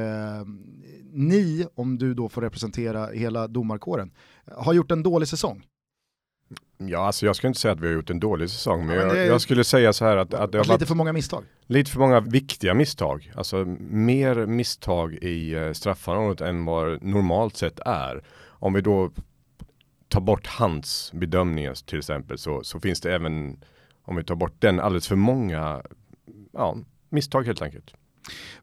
ni, 1.13 1.67
om 1.75 1.99
du 1.99 2.15
då 2.15 2.29
får 2.29 2.43
representera 2.43 3.07
hela 3.07 3.49
domarkåren, 3.49 4.11
har 4.57 4.73
gjort 4.73 4.91
en 4.91 5.03
dålig 5.03 5.29
säsong. 5.29 5.65
Ja, 6.89 7.07
alltså 7.07 7.27
jag 7.27 7.37
ska 7.37 7.47
inte 7.47 7.61
säga 7.61 7.73
att 7.73 7.81
vi 7.81 7.87
har 7.87 7.95
gjort 7.95 8.11
en 8.11 8.21
dålig 8.21 8.51
säsong, 8.51 8.87
men, 8.87 8.97
ja, 8.97 9.07
men 9.07 9.17
jag, 9.17 9.27
jag, 9.27 9.41
skulle 9.41 9.65
säga 9.65 9.93
så 9.93 10.05
här 10.05 10.17
att, 10.17 10.35
att 10.35 10.53
det 10.53 10.59
har 10.59 10.65
varit 10.65 10.81
lite 10.81 10.87
för 10.87 10.95
många 10.95 11.13
misstag. 11.13 11.45
Lite 11.67 11.91
för 11.91 11.99
många 11.99 12.21
viktiga 12.21 12.75
misstag, 12.75 13.33
alltså 13.37 13.65
mer 13.91 14.47
misstag 14.47 15.15
i 15.15 15.55
eh, 15.55 15.73
straffområdet 15.73 16.41
än 16.41 16.65
vad 16.65 17.03
normalt 17.03 17.57
sett 17.57 17.81
är. 17.81 18.25
Om 18.49 18.73
vi 18.73 18.81
då 18.81 19.11
tar 20.09 20.21
bort 20.21 20.47
hans 20.47 21.13
bedömningar 21.15 21.75
till 21.87 21.99
exempel 21.99 22.39
så, 22.39 22.65
så 22.65 22.81
finns 22.81 23.01
det 23.01 23.15
även, 23.15 23.61
om 24.05 24.17
vi 24.17 24.25
tar 24.25 24.35
bort 24.35 24.55
den, 24.59 24.81
alldeles 24.81 25.09
för 25.09 25.17
många 25.17 25.83
ja, 26.53 26.77
misstag 27.09 27.47
helt 27.47 27.63
enkelt. 27.63 27.95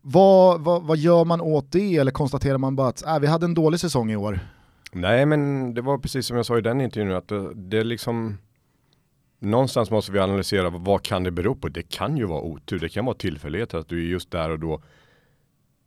Vad, 0.01 0.61
vad, 0.61 0.83
vad 0.83 0.97
gör 0.97 1.25
man 1.25 1.41
åt 1.41 1.71
det 1.71 1.97
eller 1.97 2.11
konstaterar 2.11 2.57
man 2.57 2.75
bara 2.75 2.87
att 2.87 3.05
äh, 3.05 3.19
vi 3.19 3.27
hade 3.27 3.45
en 3.45 3.53
dålig 3.53 3.79
säsong 3.79 4.11
i 4.11 4.15
år? 4.15 4.39
Nej 4.91 5.25
men 5.25 5.73
det 5.73 5.81
var 5.81 5.97
precis 5.97 6.25
som 6.25 6.37
jag 6.37 6.45
sa 6.45 6.57
i 6.57 6.61
den 6.61 6.81
intervjun 6.81 7.11
att 7.11 7.27
det, 7.27 7.53
det 7.53 7.83
liksom 7.83 8.37
Någonstans 9.39 9.91
måste 9.91 10.11
vi 10.11 10.19
analysera 10.19 10.69
vad 10.69 11.03
kan 11.03 11.23
det 11.23 11.31
bero 11.31 11.55
på? 11.55 11.69
Det 11.69 11.89
kan 11.89 12.17
ju 12.17 12.25
vara 12.25 12.41
otur, 12.41 12.79
det 12.79 12.89
kan 12.89 13.05
vara 13.05 13.15
tillfällighet 13.15 13.73
att 13.73 13.87
du 13.87 13.97
är 14.05 14.07
just 14.07 14.31
där 14.31 14.49
och 14.49 14.59
då 14.59 14.81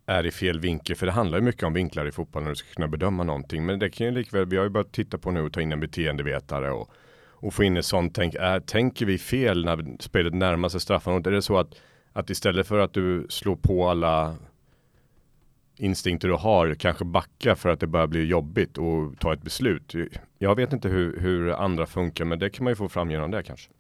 är 0.07 0.27
i 0.27 0.31
fel 0.31 0.61
vinkel, 0.61 0.97
för 0.97 1.07
det 1.07 1.13
handlar 1.13 1.39
ju 1.39 1.45
mycket 1.45 1.63
om 1.63 1.73
vinklar 1.73 2.07
i 2.07 2.13
fotboll 2.13 2.43
när 2.43 2.51
du 2.51 2.57
ska 2.57 2.75
kunna 2.75 2.89
bedöma 2.89 3.23
någonting. 3.23 3.67
Men 3.67 3.79
det 3.79 3.91
kan 3.91 4.07
ju 4.07 4.13
likväl, 4.13 4.47
vi 4.47 4.57
har 4.57 4.65
ju 4.65 4.71
börjat 4.71 4.93
titta 4.93 5.19
på 5.19 5.31
nu 5.31 5.41
och 5.41 5.53
ta 5.53 5.61
in 5.61 5.73
en 5.73 5.81
beteendevetare 5.81 6.71
och, 6.71 6.91
och 7.31 7.55
få 7.55 7.65
in 7.65 7.77
ett 7.77 7.85
sånt 7.85 8.15
tänk. 8.15 8.35
Är, 8.35 8.61
tänker 8.61 9.07
vi 9.07 9.19
fel 9.19 9.65
när 9.65 10.03
spelet 10.03 10.35
närmar 10.35 10.69
sig 10.69 10.81
straffområdet? 10.81 11.27
Är 11.27 11.31
det 11.31 11.43
så 11.43 11.59
att, 11.59 11.75
att 12.13 12.31
istället 12.31 12.67
för 12.67 12.79
att 12.79 12.93
du 12.93 13.27
slår 13.29 13.57
på 13.57 13.89
alla 13.89 14.37
instinkter 15.77 16.29
du 16.29 16.35
har 16.35 16.75
kanske 16.75 17.05
backa 17.05 17.57
för 17.57 17.69
att 17.69 17.81
det 17.81 17.87
börjar 17.87 18.07
bli 18.07 18.25
jobbigt 18.25 18.79
och 18.79 19.19
ta 19.21 19.33
ett 19.33 19.43
beslut. 19.43 19.95
Jag 20.43 20.57
vet 20.57 20.73
inte 20.73 20.89
hur, 20.89 21.21
hur, 21.21 21.51
andra 21.51 21.87
funkar 21.87 22.25
men 22.25 22.39
det 22.39 22.51
kan 22.51 22.65
man 22.65 22.71
ju 22.71 22.75
få 22.75 22.89
fram 22.89 23.11
genom 23.11 23.31
det 23.31 23.43
kanske. 23.43 23.71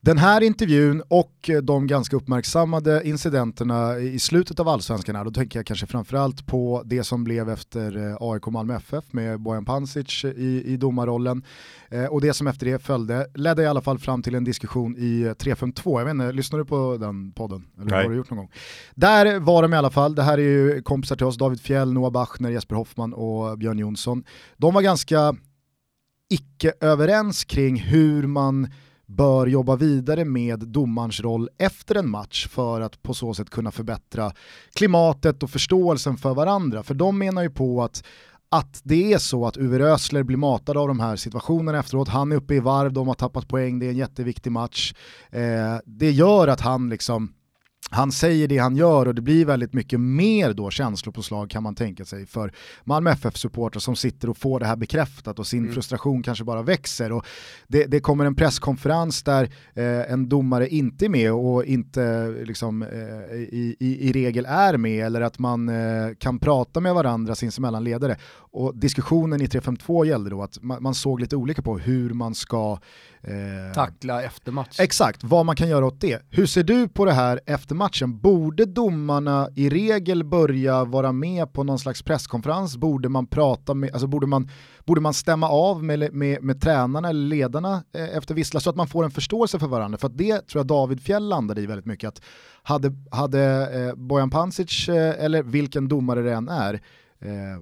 Den 0.00 0.18
här 0.18 0.40
intervjun 0.40 1.02
och 1.08 1.50
de 1.62 1.86
ganska 1.86 2.16
uppmärksammade 2.16 3.02
incidenterna 3.04 3.98
i 3.98 4.18
slutet 4.18 4.60
av 4.60 4.68
allsvenskan, 4.68 5.24
då 5.24 5.30
tänker 5.30 5.58
jag 5.58 5.66
kanske 5.66 5.86
framförallt 5.86 6.46
på 6.46 6.82
det 6.84 7.04
som 7.04 7.24
blev 7.24 7.50
efter 7.50 7.96
eh, 8.10 8.16
AIK 8.20 8.46
Malmö 8.46 8.76
FF 8.76 9.04
med 9.10 9.40
Bojan 9.40 9.64
Pancic 9.64 10.24
i, 10.24 10.62
i 10.66 10.76
domarrollen 10.76 11.42
eh, 11.90 12.04
och 12.04 12.20
det 12.20 12.32
som 12.32 12.46
efter 12.46 12.66
det 12.66 12.78
följde 12.78 13.26
ledde 13.34 13.62
i 13.62 13.66
alla 13.66 13.82
fall 13.82 13.98
fram 13.98 14.22
till 14.22 14.34
en 14.34 14.44
diskussion 14.44 14.96
i 14.98 15.34
352. 15.38 16.00
Jag 16.00 16.04
vet 16.04 16.12
inte, 16.12 16.32
lyssnar 16.32 16.58
du 16.58 16.64
på 16.64 16.96
den 17.00 17.32
podden? 17.32 17.64
Eller 17.80 17.90
Nej. 17.90 18.02
har 18.02 18.10
du 18.10 18.16
gjort 18.16 18.30
någon 18.30 18.38
gång? 18.38 18.50
Där 18.94 19.38
var 19.38 19.62
de 19.62 19.74
i 19.74 19.76
alla 19.76 19.90
fall, 19.90 20.14
det 20.14 20.22
här 20.22 20.38
är 20.38 20.42
ju 20.42 20.82
kompisar 20.82 21.16
till 21.16 21.26
oss, 21.26 21.38
David 21.38 21.60
Fjell, 21.60 21.92
Noah 21.92 22.12
Bachner, 22.12 22.50
Jesper 22.50 22.76
Hoffman 22.76 23.12
och 23.14 23.58
Björn 23.58 23.78
Jonsson. 23.78 24.24
De 24.56 24.74
var 24.74 24.82
ganska 24.82 25.36
icke 26.32 26.72
överens 26.80 27.44
kring 27.44 27.76
hur 27.76 28.26
man 28.26 28.68
bör 29.06 29.46
jobba 29.46 29.76
vidare 29.76 30.24
med 30.24 30.58
domarens 30.58 31.20
roll 31.20 31.48
efter 31.58 31.94
en 31.94 32.10
match 32.10 32.48
för 32.48 32.80
att 32.80 33.02
på 33.02 33.14
så 33.14 33.34
sätt 33.34 33.50
kunna 33.50 33.70
förbättra 33.70 34.32
klimatet 34.74 35.42
och 35.42 35.50
förståelsen 35.50 36.16
för 36.16 36.34
varandra. 36.34 36.82
För 36.82 36.94
de 36.94 37.18
menar 37.18 37.42
ju 37.42 37.50
på 37.50 37.82
att 37.82 38.04
att 38.48 38.80
det 38.84 39.12
är 39.12 39.18
så 39.18 39.46
att 39.46 39.56
Uwe 39.56 39.78
Rösler 39.78 40.22
blir 40.22 40.36
matad 40.36 40.76
av 40.76 40.88
de 40.88 41.00
här 41.00 41.16
situationerna 41.16 41.78
efteråt, 41.78 42.08
han 42.08 42.32
är 42.32 42.36
uppe 42.36 42.54
i 42.54 42.60
varv, 42.60 42.92
de 42.92 43.08
har 43.08 43.14
tappat 43.14 43.48
poäng, 43.48 43.78
det 43.78 43.86
är 43.86 43.90
en 43.90 43.96
jätteviktig 43.96 44.52
match. 44.52 44.94
Eh, 45.30 45.76
det 45.84 46.10
gör 46.10 46.48
att 46.48 46.60
han 46.60 46.88
liksom 46.88 47.32
han 47.92 48.12
säger 48.12 48.48
det 48.48 48.58
han 48.58 48.76
gör 48.76 49.08
och 49.08 49.14
det 49.14 49.22
blir 49.22 49.44
väldigt 49.44 49.72
mycket 49.72 50.00
mer 50.00 50.52
då 50.52 50.70
känslopåslag 50.70 51.50
kan 51.50 51.62
man 51.62 51.74
tänka 51.74 52.04
sig 52.04 52.26
för 52.26 52.52
Malmö 52.84 53.10
FF-supportrar 53.10 53.80
som 53.80 53.96
sitter 53.96 54.30
och 54.30 54.36
får 54.36 54.60
det 54.60 54.66
här 54.66 54.76
bekräftat 54.76 55.38
och 55.38 55.46
sin 55.46 55.62
mm. 55.62 55.74
frustration 55.74 56.22
kanske 56.22 56.44
bara 56.44 56.62
växer. 56.62 57.12
Och 57.12 57.26
det, 57.68 57.84
det 57.84 58.00
kommer 58.00 58.24
en 58.24 58.34
presskonferens 58.34 59.22
där 59.22 59.50
eh, 59.74 60.12
en 60.12 60.28
domare 60.28 60.68
inte 60.68 61.04
är 61.04 61.08
med 61.08 61.32
och 61.32 61.64
inte 61.64 62.28
liksom, 62.44 62.82
eh, 62.82 63.34
i, 63.34 63.76
i, 63.80 64.08
i, 64.08 64.12
regel 64.12 64.46
är 64.48 64.76
med 64.76 65.06
eller 65.06 65.20
att 65.20 65.38
man 65.38 65.68
eh, 65.68 66.14
kan 66.18 66.38
prata 66.38 66.80
med 66.80 66.94
varandra 66.94 67.34
sinsemellan 67.34 67.84
ledare. 67.84 68.16
Och 68.34 68.76
diskussionen 68.76 69.42
i 69.42 69.48
352 69.48 70.04
gällde 70.04 70.30
då 70.30 70.42
att 70.42 70.62
man, 70.62 70.82
man 70.82 70.94
såg 70.94 71.20
lite 71.20 71.36
olika 71.36 71.62
på 71.62 71.78
hur 71.78 72.10
man 72.10 72.34
ska 72.34 72.78
eh, 73.22 73.74
tackla 73.74 74.22
efter 74.22 74.52
match. 74.52 74.80
Exakt, 74.80 75.24
vad 75.24 75.46
man 75.46 75.56
kan 75.56 75.68
göra 75.68 75.86
åt 75.86 76.00
det. 76.00 76.22
Hur 76.30 76.46
ser 76.46 76.62
du 76.62 76.88
på 76.88 77.04
det 77.04 77.12
här 77.12 77.40
efter 77.46 77.74
matchen, 77.82 78.18
borde 78.18 78.64
domarna 78.64 79.48
i 79.54 79.68
regel 79.68 80.24
börja 80.24 80.84
vara 80.84 81.12
med 81.12 81.52
på 81.52 81.64
någon 81.64 81.78
slags 81.78 82.02
presskonferens? 82.02 82.76
Borde 82.76 83.08
man 83.08 83.26
prata 83.26 83.74
med, 83.74 83.92
alltså 83.92 84.06
borde 84.06 84.26
man, 84.26 84.48
borde 84.84 85.00
man 85.00 85.14
stämma 85.14 85.48
av 85.48 85.84
med, 85.84 86.12
med, 86.12 86.42
med 86.42 86.60
tränarna 86.60 87.08
eller 87.08 87.26
ledarna 87.28 87.84
eh, 87.94 88.16
efter 88.16 88.34
vissla 88.34 88.60
så 88.60 88.70
att 88.70 88.76
man 88.76 88.86
får 88.86 89.04
en 89.04 89.10
förståelse 89.10 89.58
för 89.58 89.66
varandra? 89.66 89.98
För 89.98 90.06
att 90.06 90.18
det 90.18 90.48
tror 90.48 90.60
jag 90.60 90.66
David 90.66 91.00
Fjell 91.00 91.28
landade 91.28 91.60
i 91.60 91.66
väldigt 91.66 91.86
mycket, 91.86 92.08
att 92.08 92.22
hade, 92.62 92.92
hade 93.10 93.42
eh, 93.72 93.94
Bojan 93.94 94.30
Pancic, 94.30 94.88
eh, 94.88 95.24
eller 95.24 95.42
vilken 95.42 95.88
domare 95.88 96.22
det 96.22 96.32
än 96.32 96.48
är, 96.48 96.74
eh, 97.20 97.60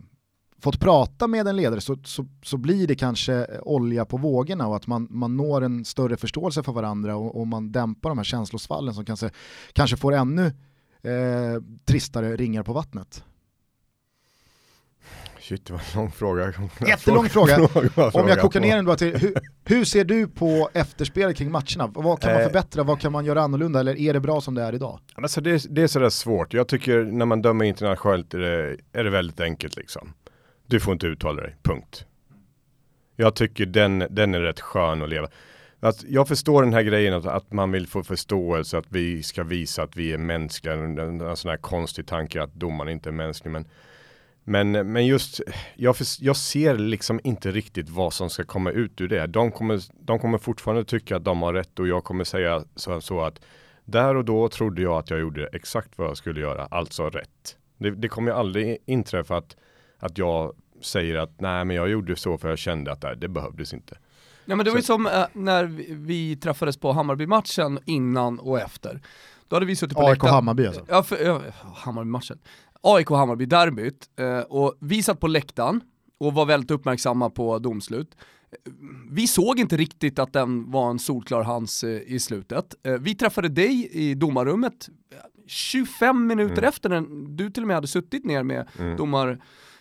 fått 0.61 0.81
prata 0.81 1.27
med 1.27 1.49
en 1.49 1.57
ledare 1.57 1.81
så, 1.81 1.97
så, 2.05 2.27
så, 2.43 2.57
blir 2.57 2.87
det 2.87 2.95
kanske 2.95 3.47
olja 3.63 4.05
på 4.05 4.17
vågorna 4.17 4.67
och 4.67 4.77
att 4.77 4.87
man, 4.87 5.09
man 5.11 5.37
når 5.37 5.65
en 5.65 5.85
större 5.85 6.17
förståelse 6.17 6.63
för 6.63 6.73
varandra 6.73 7.17
och, 7.17 7.41
och 7.41 7.47
man 7.47 7.73
dämpar 7.73 8.09
de 8.09 8.19
här 8.19 8.25
känslosvallen 8.25 8.95
som 8.95 9.05
kanske, 9.05 9.31
kanske 9.73 9.97
får 9.97 10.13
ännu 10.13 10.47
eh, 11.03 11.63
tristare 11.85 12.37
ringar 12.37 12.63
på 12.63 12.73
vattnet. 12.73 13.25
Shit, 15.51 15.67
det 15.67 15.73
var 15.73 15.81
en 15.81 16.01
lång 16.01 16.11
fråga. 16.11 16.53
Jättelång 16.87 17.29
fråga. 17.29 17.69
fråga. 17.69 18.11
Om 18.11 18.29
jag 18.29 18.41
kokar 18.41 18.61
ner 18.61 18.77
den 18.77 18.85
då 18.85 18.97
till, 18.97 19.17
hur, 19.17 19.35
hur, 19.65 19.85
ser 19.85 20.05
du 20.05 20.29
på 20.29 20.71
efterspelet 20.73 21.37
kring 21.37 21.51
matcherna? 21.51 21.87
Vad 21.95 22.21
kan 22.21 22.33
man 22.33 22.41
eh. 22.41 22.47
förbättra, 22.47 22.83
vad 22.83 23.01
kan 23.01 23.13
man 23.13 23.25
göra 23.25 23.43
annorlunda 23.43 23.81
eller 23.81 23.99
är 23.99 24.13
det 24.13 24.21
bra 24.21 24.41
som 24.41 24.55
det 24.55 24.63
är 24.63 24.75
idag? 24.75 25.01
Alltså 25.15 25.41
det, 25.41 25.75
det 25.75 25.83
är 25.83 25.87
sådär 25.87 26.11
svårt. 26.11 26.55
Jag 26.55 26.69
tycker 26.69 27.05
när 27.05 27.27
man 27.27 27.43
dömer 27.43 27.65
internationellt 27.65 28.35
är 28.35 28.39
det, 28.39 28.77
är 28.93 29.05
det 29.05 29.11
väldigt 29.11 29.41
enkelt 29.41 29.77
liksom. 29.77 30.13
Du 30.71 30.81
får 30.81 30.93
inte 30.93 31.07
uttala 31.07 31.43
dig, 31.43 31.57
punkt. 31.63 32.05
Jag 33.17 33.35
tycker 33.35 33.67
den, 33.67 34.07
den 34.11 34.35
är 34.35 34.41
rätt 34.41 34.61
skön 34.61 35.03
att 35.03 35.09
leva. 35.09 35.29
Att 35.81 36.05
jag 36.09 36.29
förstår 36.29 36.63
den 36.63 36.73
här 36.73 36.83
grejen 36.83 37.15
att, 37.15 37.27
att 37.27 37.53
man 37.53 37.73
vill 37.73 37.87
få 37.87 38.03
förståelse, 38.03 38.79
att 38.79 38.85
vi 38.89 39.23
ska 39.23 39.43
visa 39.43 39.83
att 39.83 39.97
vi 39.97 40.13
är 40.13 40.19
mänskliga. 40.19 40.75
En, 40.75 40.99
en 40.99 41.37
sån 41.37 41.51
här 41.51 41.57
konstig 41.57 42.07
tanke 42.07 42.43
att 42.43 42.55
domaren 42.55 42.93
inte 42.93 43.11
är 43.11 43.13
mänsklig. 43.13 43.51
Men, 43.51 43.69
men, 44.45 44.93
men 44.93 45.07
just, 45.07 45.41
jag, 45.75 45.97
för, 45.97 46.07
jag 46.21 46.37
ser 46.37 46.79
liksom 46.79 47.21
inte 47.25 47.51
riktigt 47.51 47.89
vad 47.89 48.13
som 48.13 48.31
ska 48.31 48.45
komma 48.45 48.71
ut 48.71 49.01
ur 49.01 49.09
det. 49.09 49.27
De 49.27 49.53
kommer, 49.53 49.81
de 50.01 50.19
kommer 50.19 50.39
fortfarande 50.39 50.85
tycka 50.85 51.17
att 51.17 51.25
de 51.25 51.43
har 51.43 51.53
rätt 51.53 51.79
och 51.79 51.89
jag 51.89 52.05
kommer 52.05 52.25
säga 52.25 52.65
så, 52.77 53.01
så 53.01 53.21
att 53.21 53.41
där 53.85 54.17
och 54.17 54.25
då 54.25 54.49
trodde 54.49 54.83
jag 54.83 54.99
att 54.99 55.11
jag 55.11 55.21
gjorde 55.21 55.47
exakt 55.47 55.99
vad 55.99 56.09
jag 56.09 56.17
skulle 56.17 56.41
göra, 56.41 56.67
alltså 56.67 57.11
rätt. 57.11 57.57
Det, 57.79 57.91
det 57.91 58.09
kommer 58.09 58.33
aldrig 58.33 58.79
inträffa 58.87 59.37
att 59.37 59.57
att 60.01 60.19
jag 60.19 60.53
säger 60.81 61.17
att 61.17 61.41
nej 61.41 61.65
men 61.65 61.77
jag 61.77 61.91
gjorde 61.91 62.17
så 62.17 62.39
för 62.39 62.49
jag 62.49 62.59
kände 62.59 62.93
att 62.93 63.01
det, 63.01 63.15
det 63.15 63.29
behövdes 63.29 63.73
inte. 63.75 63.99
Ja 64.45 64.57
men 64.57 64.65
det 64.65 64.71
var 64.71 64.79
ju 64.79 64.83
som 64.83 65.07
äh, 65.07 65.25
när 65.33 65.65
vi, 65.65 65.87
vi 65.91 66.37
träffades 66.37 66.77
på 66.77 66.93
Hammarby-matchen 66.93 67.79
innan 67.85 68.39
och 68.39 68.61
efter. 68.61 69.01
Då 69.49 69.57
hade 69.57 69.67
vi 69.67 69.77
suttit 69.77 69.97
på 69.97 70.07
AIK 70.07 70.23
Hammarby 70.23 70.67
alltså? 70.67 70.85
Ja, 70.89 71.03
för, 71.03 71.25
ja 71.25 71.41
Hammarby-matchen. 71.75 72.39
AIK 72.83 73.09
Hammarby-derbyt, 73.11 74.07
eh, 74.17 74.41
och 74.41 74.75
vi 74.81 75.03
satt 75.03 75.21
på 75.21 75.27
läktaren 75.27 75.81
och 76.19 76.35
var 76.35 76.47
väldigt 76.47 76.71
uppmärksamma 76.71 77.31
på 77.31 77.59
domslut. 77.59 78.17
Vi 79.11 79.27
såg 79.27 79.59
inte 79.59 79.77
riktigt 79.77 80.19
att 80.19 80.33
den 80.33 80.71
var 80.71 80.91
en 80.91 80.99
solklar 80.99 81.43
hands 81.43 81.85
eh, 81.85 82.01
i 82.07 82.21
slutet. 82.21 82.75
Eh, 82.83 82.93
vi 82.93 83.15
träffade 83.15 83.49
dig 83.49 83.89
i 83.93 84.15
domarrummet 84.15 84.89
25 85.47 86.27
minuter 86.27 86.59
mm. 86.59 86.69
efter 86.69 86.89
den 86.89 87.37
du 87.37 87.51
till 87.51 87.63
och 87.63 87.67
med 87.67 87.77
hade 87.77 87.87
suttit 87.87 88.25
ner 88.25 88.43
med 88.43 88.69
mm. 88.79 88.97
domar 88.97 89.41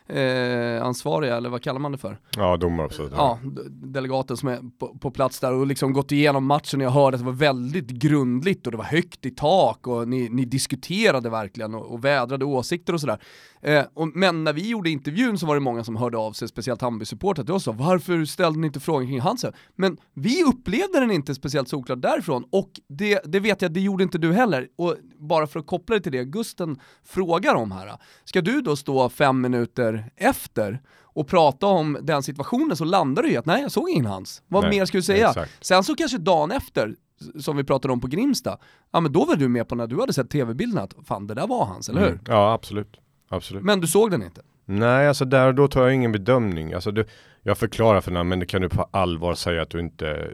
eh, 0.10 0.86
ansvariga, 0.86 1.38
eller 1.38 1.50
vad 1.50 1.62
kallar 1.62 1.80
man 1.80 1.92
det 1.92 1.98
för? 1.98 2.20
Ja, 2.38 2.58
domare 2.58 2.86
absolut. 2.86 3.12
Ja, 3.16 3.40
delegaten 3.70 4.38
som 4.38 4.50
är 4.50 4.60
på, 4.80 4.98
på, 4.98 5.12
plats 5.12 5.40
där 5.40 5.54
och 5.54 5.68
liksom 5.68 5.94
gått 5.94 6.12
igenom 6.12 6.46
matchen 6.46 6.80
och 6.80 6.86
jag 6.86 6.92
hörde 6.92 7.16
att 7.16 7.22
det 7.22 7.26
var 7.26 7.34
väldigt 7.34 7.88
grundligt 7.88 8.66
och 8.66 8.72
det 8.72 8.78
var 8.78 8.86
högt 8.86 9.26
i 9.26 9.32
tak 9.32 9.88
och 9.88 10.08
ni, 10.08 10.30
ni 10.30 10.46
diskuterade 10.46 11.30
verkligen 11.30 11.76
och, 11.76 11.94
och 11.94 12.06
vädrade 12.06 12.46
åsikter 12.46 12.94
och 12.94 13.02
sådär. 13.02 13.20
Eh, 13.62 13.84
och, 13.94 14.08
men 14.08 14.44
när 14.44 14.54
vi 14.54 14.70
gjorde 14.70 14.90
intervjun 14.90 15.38
så 15.38 15.46
var 15.46 15.56
det 15.56 15.62
många 15.62 15.84
som 15.84 15.96
hörde 15.96 16.18
av 16.18 16.34
sig, 16.34 16.48
speciellt 16.48 16.82
Hammarby-supportrar 16.82 17.44
till 17.44 17.54
oss 17.54 17.68
och 17.68 17.78
varför 17.78 18.26
ställde 18.26 18.60
ni 18.60 18.68
inte 18.68 18.80
frågan 18.80 19.08
kring 19.08 19.20
Hansen? 19.20 19.54
Men 19.76 19.98
vi 20.14 20.44
upplevde 20.44 21.00
den 21.00 21.12
inte 21.12 21.36
speciellt 21.36 21.70
solklart 21.70 22.02
därifrån 22.02 22.44
och 22.52 22.70
det, 22.88 23.22
det 23.26 23.40
vet 23.40 23.62
jag, 23.62 23.72
det 23.72 23.82
gjorde 23.82 24.04
inte 24.04 24.18
du 24.18 24.34
heller. 24.34 24.68
Och 24.78 24.96
bara 25.20 25.48
för 25.48 25.60
att 25.60 25.68
koppla 25.68 25.96
det 25.96 26.02
till 26.02 26.12
det 26.12 26.24
Gusten 26.24 26.80
frågar 27.04 27.56
om 27.56 27.72
här, 27.72 27.98
ska 28.26 28.42
du 28.42 28.62
då 28.62 28.76
stå 28.76 29.10
fem 29.10 29.42
minuter 29.42 30.12
efter 30.16 30.82
och 31.04 31.28
prata 31.28 31.68
om 31.68 31.98
den 32.02 32.24
situationen 32.24 32.78
så 32.78 32.86
landar 32.86 33.24
du 33.24 33.32
i 33.32 33.38
att 33.38 33.46
nej 33.46 33.62
jag 33.62 33.72
såg 33.72 33.90
ingen 33.90 34.06
Hans. 34.06 34.42
Vad 34.48 34.64
nej, 34.64 34.70
mer 34.70 34.86
ska 34.86 34.98
du 34.98 35.02
säga? 35.02 35.28
Exakt. 35.28 35.66
Sen 35.66 35.84
så 35.84 35.96
kanske 35.96 36.18
dagen 36.18 36.52
efter 36.52 36.96
som 37.40 37.58
vi 37.58 37.64
pratade 37.64 37.94
om 37.94 38.02
på 38.02 38.08
Grimsta, 38.08 38.58
ja 38.92 39.00
men 39.00 39.12
då 39.12 39.26
var 39.26 39.36
du 39.36 39.48
med 39.48 39.68
på 39.68 39.76
när 39.76 39.88
du 39.88 40.00
hade 40.00 40.14
sett 40.14 40.30
tv-bilden 40.30 40.84
att 40.84 40.96
fan 41.06 41.28
det 41.28 41.34
där 41.34 41.48
var 41.48 41.66
hans, 41.66 41.90
eller 41.90 42.02
hur? 42.02 42.08
Mm. 42.08 42.22
Ja 42.28 42.54
absolut. 42.54 42.98
Absolut. 43.30 43.64
Men 43.64 43.82
du 43.82 43.88
såg 43.88 44.12
den 44.12 44.24
inte? 44.24 44.42
Nej, 44.66 45.08
alltså 45.08 45.26
där 45.26 45.48
och 45.48 45.56
då 45.56 45.68
tar 45.68 45.84
jag 45.84 45.94
ingen 45.94 46.12
bedömning. 46.12 46.74
Alltså 46.74 46.92
du, 46.92 47.06
jag 47.44 47.58
förklarar 47.58 48.02
för 48.02 48.12
den, 48.12 48.28
men 48.28 48.40
det 48.40 48.46
kan 48.46 48.62
du 48.62 48.70
på 48.70 48.88
allvar 48.92 49.34
säga 49.34 49.62
att 49.62 49.70
du 49.70 49.80
inte... 49.80 50.32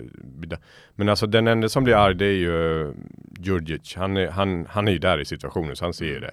Men 0.96 1.10
alltså 1.10 1.28
den 1.28 1.48
enda 1.48 1.70
som 1.70 1.84
blir 1.84 1.96
arg 1.96 2.16
det 2.16 2.26
är 2.26 2.32
ju 2.32 2.94
Djurdjic. 3.40 3.96
Han 3.96 4.18
är, 4.18 4.28
han, 4.28 4.66
han 4.70 4.88
är 4.88 4.92
ju 4.92 5.00
där 5.00 5.22
i 5.22 5.26
situationen 5.26 5.76
så 5.76 5.86
han 5.86 5.94
ser 5.94 6.20
det. 6.20 6.32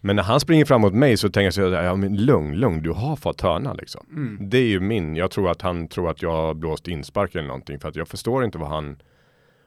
Men 0.00 0.16
när 0.16 0.22
han 0.22 0.40
springer 0.40 0.64
fram 0.64 0.80
mot 0.80 0.94
mig 0.94 1.16
så 1.16 1.28
tänker 1.28 1.44
jag 1.44 1.54
så 1.54 1.60
ja 1.60 1.96
men 1.96 2.16
lugn, 2.16 2.54
lugn, 2.54 2.82
du 2.82 2.90
har 2.90 3.16
fått 3.16 3.40
hörna 3.40 3.74
liksom. 3.74 4.06
Mm. 4.10 4.38
Det 4.40 4.58
är 4.58 4.66
ju 4.66 4.80
min, 4.80 5.16
jag 5.16 5.30
tror 5.30 5.50
att 5.50 5.62
han 5.62 5.88
tror 5.88 6.10
att 6.10 6.22
jag 6.22 6.30
har 6.30 6.54
blåst 6.54 6.88
inspark 6.88 7.34
eller 7.34 7.48
någonting 7.48 7.80
för 7.80 7.88
att 7.88 7.96
jag 7.96 8.08
förstår 8.08 8.44
inte 8.44 8.58
vad 8.58 8.68
han 8.68 8.96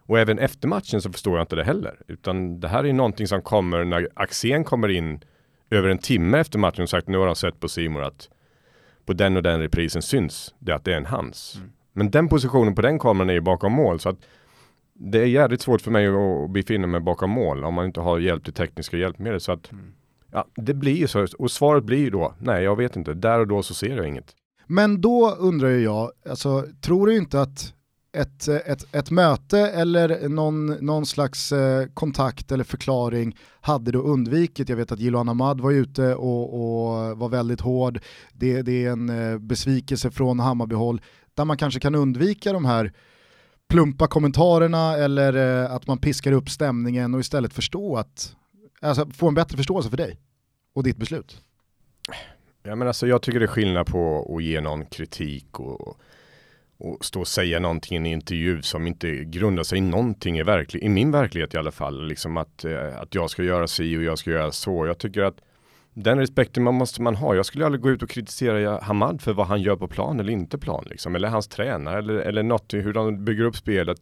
och 0.08 0.20
även 0.20 0.39
efter 0.39 0.67
matchen 0.67 1.01
så 1.01 1.12
förstår 1.12 1.38
jag 1.38 1.44
inte 1.44 1.56
det 1.56 1.63
heller. 1.63 1.96
Utan 2.08 2.60
det 2.60 2.67
här 2.67 2.86
är 2.86 2.94
någonting 2.94 3.27
som 3.27 3.41
kommer 3.41 3.84
när 3.84 4.10
Axén 4.13 4.63
kommer 4.63 4.89
in 4.89 5.20
över 5.70 5.89
en 5.89 5.98
timme 5.98 6.39
efter 6.39 6.60
matchen 6.60 6.84
och 6.84 6.89
sagt 6.89 7.08
nu 7.08 7.17
har 7.17 7.25
de 7.25 7.36
sett 7.36 7.60
på 7.60 7.67
Simor 7.67 8.03
att 8.03 8.29
på 9.07 9.13
den 9.13 9.37
och 9.37 9.43
den 9.43 9.59
reprisen 9.59 10.01
syns 10.01 10.55
det 10.59 10.71
att 10.75 10.83
det 10.83 10.93
är 10.93 10.97
en 10.97 11.05
hans. 11.05 11.55
Mm. 11.55 11.69
Men 11.93 12.11
den 12.11 12.27
positionen 12.27 12.75
på 12.75 12.81
den 12.81 12.99
kameran 12.99 13.29
är 13.29 13.33
ju 13.33 13.41
bakom 13.41 13.73
mål 13.73 13.99
så 13.99 14.09
att 14.09 14.19
det 14.93 15.19
är 15.19 15.25
jävligt 15.25 15.61
svårt 15.61 15.81
för 15.81 15.91
mig 15.91 16.07
att 16.07 16.51
befinna 16.51 16.87
mig 16.87 17.01
bakom 17.01 17.29
mål 17.29 17.63
om 17.63 17.73
man 17.73 17.85
inte 17.85 17.99
har 17.99 18.19
hjälp 18.19 18.43
till 18.43 18.53
tekniska 18.53 18.97
hjälpmedel. 18.97 19.39
Så 19.39 19.51
att 19.51 19.71
mm. 19.71 19.93
ja, 20.31 20.47
det 20.55 20.73
blir 20.73 20.95
ju 20.95 21.07
så. 21.07 21.27
Och 21.39 21.51
svaret 21.51 21.83
blir 21.83 21.97
ju 21.97 22.09
då, 22.09 22.33
nej 22.39 22.63
jag 22.63 22.75
vet 22.75 22.95
inte, 22.95 23.13
där 23.13 23.39
och 23.39 23.47
då 23.47 23.63
så 23.63 23.73
ser 23.73 23.97
jag 23.97 24.07
inget. 24.07 24.35
Men 24.67 25.01
då 25.01 25.35
undrar 25.39 25.69
jag, 25.69 26.11
alltså, 26.29 26.65
tror 26.81 27.07
du 27.07 27.17
inte 27.17 27.41
att 27.41 27.73
ett, 28.11 28.47
ett, 28.47 28.95
ett 28.95 29.11
möte 29.11 29.59
eller 29.59 30.29
någon, 30.29 30.65
någon 30.65 31.05
slags 31.05 31.51
eh, 31.51 31.87
kontakt 31.93 32.51
eller 32.51 32.63
förklaring 32.63 33.37
hade 33.61 33.91
du 33.91 33.99
undvikit. 33.99 34.69
Jag 34.69 34.75
vet 34.75 34.91
att 34.91 34.99
Jiloan 34.99 35.29
Ahmad 35.29 35.61
var 35.61 35.71
ute 35.71 36.15
och, 36.15 36.53
och, 36.53 37.17
var 37.17 37.29
väldigt 37.29 37.61
hård. 37.61 37.99
Det, 38.33 38.61
det 38.61 38.85
är 38.85 38.91
en 38.91 39.09
eh, 39.09 39.37
besvikelse 39.37 40.11
från 40.11 40.39
Hammarbyhåll 40.39 41.01
där 41.33 41.45
man 41.45 41.57
kanske 41.57 41.79
kan 41.79 41.95
undvika 41.95 42.53
de 42.53 42.65
här 42.65 42.93
plumpa 43.67 44.07
kommentarerna 44.07 44.97
eller 44.97 45.63
eh, 45.63 45.71
att 45.71 45.87
man 45.87 45.97
piskar 45.97 46.31
upp 46.31 46.49
stämningen 46.49 47.13
och 47.13 47.19
istället 47.19 47.53
förstå 47.53 47.97
att, 47.97 48.35
alltså 48.81 49.09
få 49.09 49.27
en 49.27 49.33
bättre 49.33 49.57
förståelse 49.57 49.89
för 49.89 49.97
dig 49.97 50.19
och 50.73 50.83
ditt 50.83 50.97
beslut. 50.97 51.41
Ja, 52.63 52.75
men 52.75 52.87
alltså, 52.87 53.07
jag 53.07 53.21
tycker 53.21 53.39
det 53.39 53.45
är 53.45 53.47
skillnad 53.47 53.87
på 53.87 54.35
att 54.35 54.43
ge 54.43 54.61
någon 54.61 54.85
kritik 54.85 55.59
och 55.59 55.97
och 56.77 57.05
stå 57.05 57.19
och 57.19 57.27
säga 57.27 57.60
någonting 57.60 57.96
i 57.96 57.98
en 57.98 58.05
intervju 58.05 58.62
som 58.62 58.88
inte 58.88 59.24
grundar 59.24 59.63
sig 59.63 59.77
i 59.77 59.81
någonting 59.81 60.38
i, 60.38 60.43
verklig, 60.43 60.84
i 60.84 60.89
min 60.89 61.12
verklighet 61.12 61.53
i 61.53 61.57
alla 61.57 61.72
fall. 61.72 62.07
Liksom 62.07 62.38
att, 62.38 62.65
eh, 62.65 63.01
att 63.01 63.15
jag 63.15 63.29
ska 63.29 63.43
göra 63.43 63.67
si 63.67 63.98
och 63.98 64.03
jag 64.03 64.19
ska 64.19 64.31
göra 64.31 64.51
så. 64.51 64.86
Jag 64.86 64.98
tycker 64.98 65.22
att 65.22 65.38
den 65.93 66.19
respekten 66.19 66.63
man 66.63 66.74
måste 66.74 67.01
man 67.01 67.15
ha. 67.15 67.36
Jag 67.36 67.46
skulle 67.46 67.65
aldrig 67.65 67.81
gå 67.81 67.89
ut 67.89 68.03
och 68.03 68.10
kritisera 68.10 68.79
Hamad 68.81 69.22
för 69.22 69.34
vad 69.34 69.48
han 69.48 69.62
gör 69.62 69.75
på 69.75 69.88
plan 69.88 70.19
eller 70.19 70.34
inte 70.34 70.57
plan. 70.57 70.86
Liksom. 70.89 71.15
Eller 71.15 71.27
hans 71.27 71.48
tränare 71.48 71.98
eller, 71.98 72.13
eller 72.13 72.43
något, 72.43 72.74
hur 72.74 72.93
de 72.93 73.25
bygger 73.25 73.43
upp 73.43 73.55
spelet. 73.55 74.01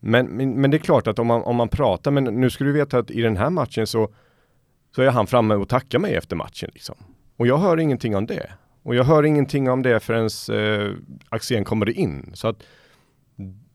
Men, 0.00 0.26
men, 0.26 0.60
men, 0.60 0.70
det 0.70 0.76
är 0.76 0.78
klart 0.78 1.06
att 1.06 1.18
om 1.18 1.26
man, 1.26 1.42
om 1.42 1.56
man 1.56 1.68
pratar, 1.68 2.10
men 2.10 2.24
nu 2.24 2.50
ska 2.50 2.64
du 2.64 2.72
veta 2.72 2.98
att 2.98 3.10
i 3.10 3.20
den 3.20 3.36
här 3.36 3.50
matchen 3.50 3.86
så, 3.86 4.08
så 4.96 5.02
är 5.02 5.10
han 5.10 5.26
framme 5.26 5.54
och 5.54 5.68
tackar 5.68 5.98
mig 5.98 6.14
efter 6.14 6.36
matchen. 6.36 6.70
Liksom. 6.72 6.94
Och 7.36 7.46
jag 7.46 7.58
hör 7.58 7.80
ingenting 7.80 8.16
om 8.16 8.26
det. 8.26 8.50
Och 8.84 8.94
jag 8.94 9.04
hör 9.04 9.22
ingenting 9.22 9.70
om 9.70 9.82
det 9.82 10.00
förrän 10.00 10.28
eh, 10.58 10.96
Axén 11.28 11.64
kommer 11.64 11.90
in. 11.90 12.30
Så 12.34 12.48
att 12.48 12.62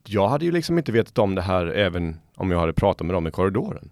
jag 0.06 0.28
hade 0.28 0.44
ju 0.44 0.52
liksom 0.52 0.78
inte 0.78 0.92
vetat 0.92 1.18
om 1.18 1.34
det 1.34 1.42
här 1.42 1.66
även 1.66 2.16
om 2.36 2.50
jag 2.50 2.60
hade 2.60 2.72
pratat 2.72 3.06
med 3.06 3.14
dem 3.14 3.26
i 3.26 3.30
korridoren. 3.30 3.90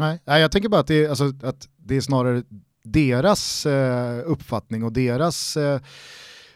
Nej, 0.00 0.20
jag 0.24 0.52
tänker 0.52 0.68
bara 0.68 0.80
att 0.80 0.86
det 0.86 1.04
är, 1.04 1.08
alltså, 1.08 1.32
att 1.42 1.68
det 1.76 1.96
är 1.96 2.00
snarare 2.00 2.42
deras 2.84 3.66
eh, 3.66 4.22
uppfattning 4.24 4.84
och 4.84 4.92
deras 4.92 5.56
eh, 5.56 5.80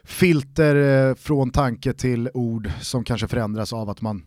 filter 0.05 1.09
eh, 1.09 1.15
från 1.15 1.51
tanke 1.51 1.93
till 1.93 2.31
ord 2.35 2.71
som 2.81 3.05
kanske 3.05 3.29
förändras 3.29 3.73
av 3.73 3.91
att 3.91 4.01
man 4.01 4.27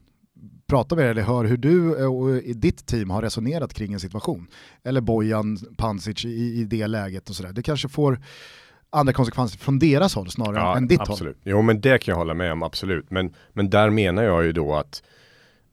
pratar 0.67 0.95
med 0.95 1.05
dig 1.05 1.12
eller 1.12 1.21
hör 1.21 1.45
hur 1.45 1.57
du 1.57 2.00
eh, 2.00 2.15
och 2.15 2.55
ditt 2.55 2.86
team 2.86 3.10
har 3.10 3.21
resonerat 3.21 3.74
kring 3.74 3.93
en 3.93 4.00
situation. 4.00 4.48
Eller 4.83 5.01
Bojan 5.01 5.57
Pancic 5.77 6.25
i, 6.25 6.60
i 6.60 6.63
det 6.63 6.88
läget 6.88 7.29
och 7.29 7.36
sådär. 7.36 7.53
Det 7.53 7.63
kanske 7.63 7.89
får 7.89 8.19
andra 8.91 9.13
konsekvenser 9.13 9.60
från 9.60 9.79
deras 9.79 10.15
håll 10.15 10.29
snarare 10.29 10.57
ja, 10.57 10.77
än 10.77 10.88
ditt 10.88 11.01
absolut. 11.01 11.36
håll. 11.36 11.51
Jo 11.51 11.62
men 11.62 11.81
det 11.81 11.98
kan 11.98 12.12
jag 12.12 12.17
hålla 12.17 12.33
med 12.33 12.51
om 12.51 12.63
absolut. 12.63 13.12
Men, 13.12 13.33
men 13.53 13.69
där 13.69 13.89
menar 13.89 14.24
jag 14.24 14.43
ju 14.43 14.51
då 14.51 14.75
att 14.75 15.03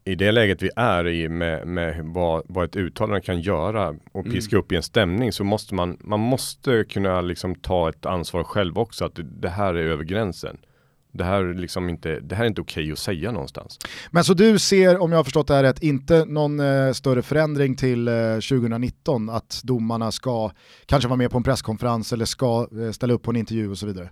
i 0.05 0.15
det 0.15 0.31
läget 0.31 0.61
vi 0.61 0.69
är 0.75 1.07
i 1.07 1.29
med, 1.29 1.67
med 1.67 2.05
vad, 2.05 2.43
vad 2.47 2.65
ett 2.65 2.75
uttalande 2.75 3.21
kan 3.21 3.41
göra 3.41 3.89
och 4.11 4.25
Mm. 4.25 4.31
piska 4.31 4.57
upp 4.57 4.71
i 4.71 4.75
en 4.75 4.83
stämning 4.83 5.31
så 5.31 5.43
måste 5.43 5.75
man, 5.75 5.97
man 5.99 6.19
måste 6.19 6.83
kunna 6.83 7.21
liksom 7.21 7.55
ta 7.55 7.89
ett 7.89 8.05
ansvar 8.05 8.43
själv 8.43 8.77
också 8.77 9.05
att 9.05 9.15
det, 9.15 9.23
det 9.23 9.49
här 9.49 9.73
är 9.73 9.83
över 9.83 10.03
gränsen. 10.03 10.57
Det 11.11 11.23
här 11.23 11.43
är 11.43 11.53
liksom 11.53 11.89
inte, 11.89 12.19
det 12.19 12.35
här 12.35 12.43
är 12.43 12.47
inte 12.47 12.61
okej 12.61 12.91
att 12.91 12.99
säga 12.99 13.31
någonstans. 13.31 13.79
Men 14.11 14.23
så 14.23 14.33
du 14.33 14.59
ser, 14.59 14.97
om 14.97 15.11
jag 15.11 15.19
har 15.19 15.23
förstått 15.23 15.47
det 15.47 15.53
här 15.53 15.63
rätt, 15.63 15.83
inte 15.83 16.25
någon 16.25 16.59
eh, 16.59 16.91
större 16.91 17.21
förändring 17.21 17.75
till 17.75 18.07
eh, 18.07 18.33
2019, 18.33 19.29
att 19.29 19.61
domarna 19.63 20.11
ska 20.11 20.51
kanske 20.85 21.09
vara 21.09 21.17
med 21.17 21.31
på 21.31 21.37
en 21.37 21.43
presskonferens 21.43 22.13
eller 22.13 22.25
ska 22.25 22.67
eh, 22.81 22.91
ställa 22.91 23.13
upp 23.13 23.23
på 23.23 23.31
en 23.31 23.37
intervju 23.37 23.69
och 23.69 23.77
så 23.77 23.85
vidare? 23.85 24.09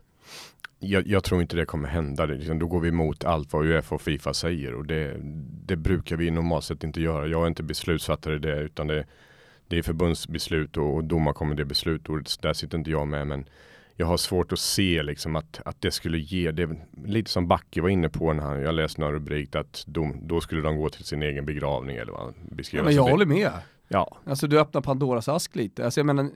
Jag, 0.79 1.07
jag 1.07 1.23
tror 1.23 1.41
inte 1.41 1.55
det 1.55 1.65
kommer 1.65 1.87
hända. 1.87 2.25
Liksom, 2.25 2.59
då 2.59 2.67
går 2.67 2.79
vi 2.79 2.89
emot 2.89 3.23
allt 3.23 3.53
vad 3.53 3.65
Uefa 3.65 3.95
och 3.95 4.01
Fifa 4.01 4.33
säger 4.33 4.73
och 4.73 4.85
det, 4.85 5.17
det 5.65 5.75
brukar 5.75 6.17
vi 6.17 6.31
normalt 6.31 6.65
sett 6.65 6.83
inte 6.83 7.01
göra. 7.01 7.27
Jag 7.27 7.43
är 7.43 7.47
inte 7.47 7.63
beslutsfattare 7.63 8.35
i 8.35 8.39
det 8.39 8.59
utan 8.59 8.87
det, 8.87 9.05
det 9.67 9.77
är 9.77 9.81
förbundsbeslut 9.81 10.77
och, 10.77 10.95
och 10.95 11.03
domar 11.03 11.33
kommer 11.33 11.55
det 11.55 11.65
beslut 11.65 12.09
och 12.09 12.19
där 12.41 12.53
sitter 12.53 12.77
inte 12.77 12.91
jag 12.91 13.07
med. 13.07 13.27
Men 13.27 13.45
jag 13.99 14.07
har 14.07 14.17
svårt 14.17 14.51
att 14.51 14.59
se 14.59 15.03
liksom 15.03 15.35
att, 15.35 15.61
att 15.65 15.81
det 15.81 15.91
skulle 15.91 16.17
ge, 16.17 16.51
det 16.51 16.69
lite 17.05 17.31
som 17.31 17.47
Backe 17.47 17.81
var 17.81 17.89
inne 17.89 18.09
på 18.09 18.33
när 18.33 18.43
han, 18.43 18.61
jag 18.61 18.75
läste 18.75 19.01
någon 19.01 19.11
rubrik 19.11 19.55
att 19.55 19.83
dom, 19.87 20.27
då 20.27 20.41
skulle 20.41 20.61
de 20.61 20.77
gå 20.77 20.89
till 20.89 21.05
sin 21.05 21.23
egen 21.23 21.45
begravning 21.45 21.97
eller 21.97 22.11
vad 22.11 22.21
han 22.21 22.33
beskrev. 22.51 22.79
Ja, 22.79 22.85
men 22.85 22.95
jag 22.95 23.03
håller 23.03 23.25
med. 23.25 23.51
Ja, 23.87 24.17
Alltså 24.25 24.47
du 24.47 24.59
öppnar 24.59 24.81
Pandoras 24.81 25.27
ask 25.27 25.55
lite. 25.55 25.85
Alltså 25.85 25.99
jag 25.99 26.05
menar, 26.05 26.29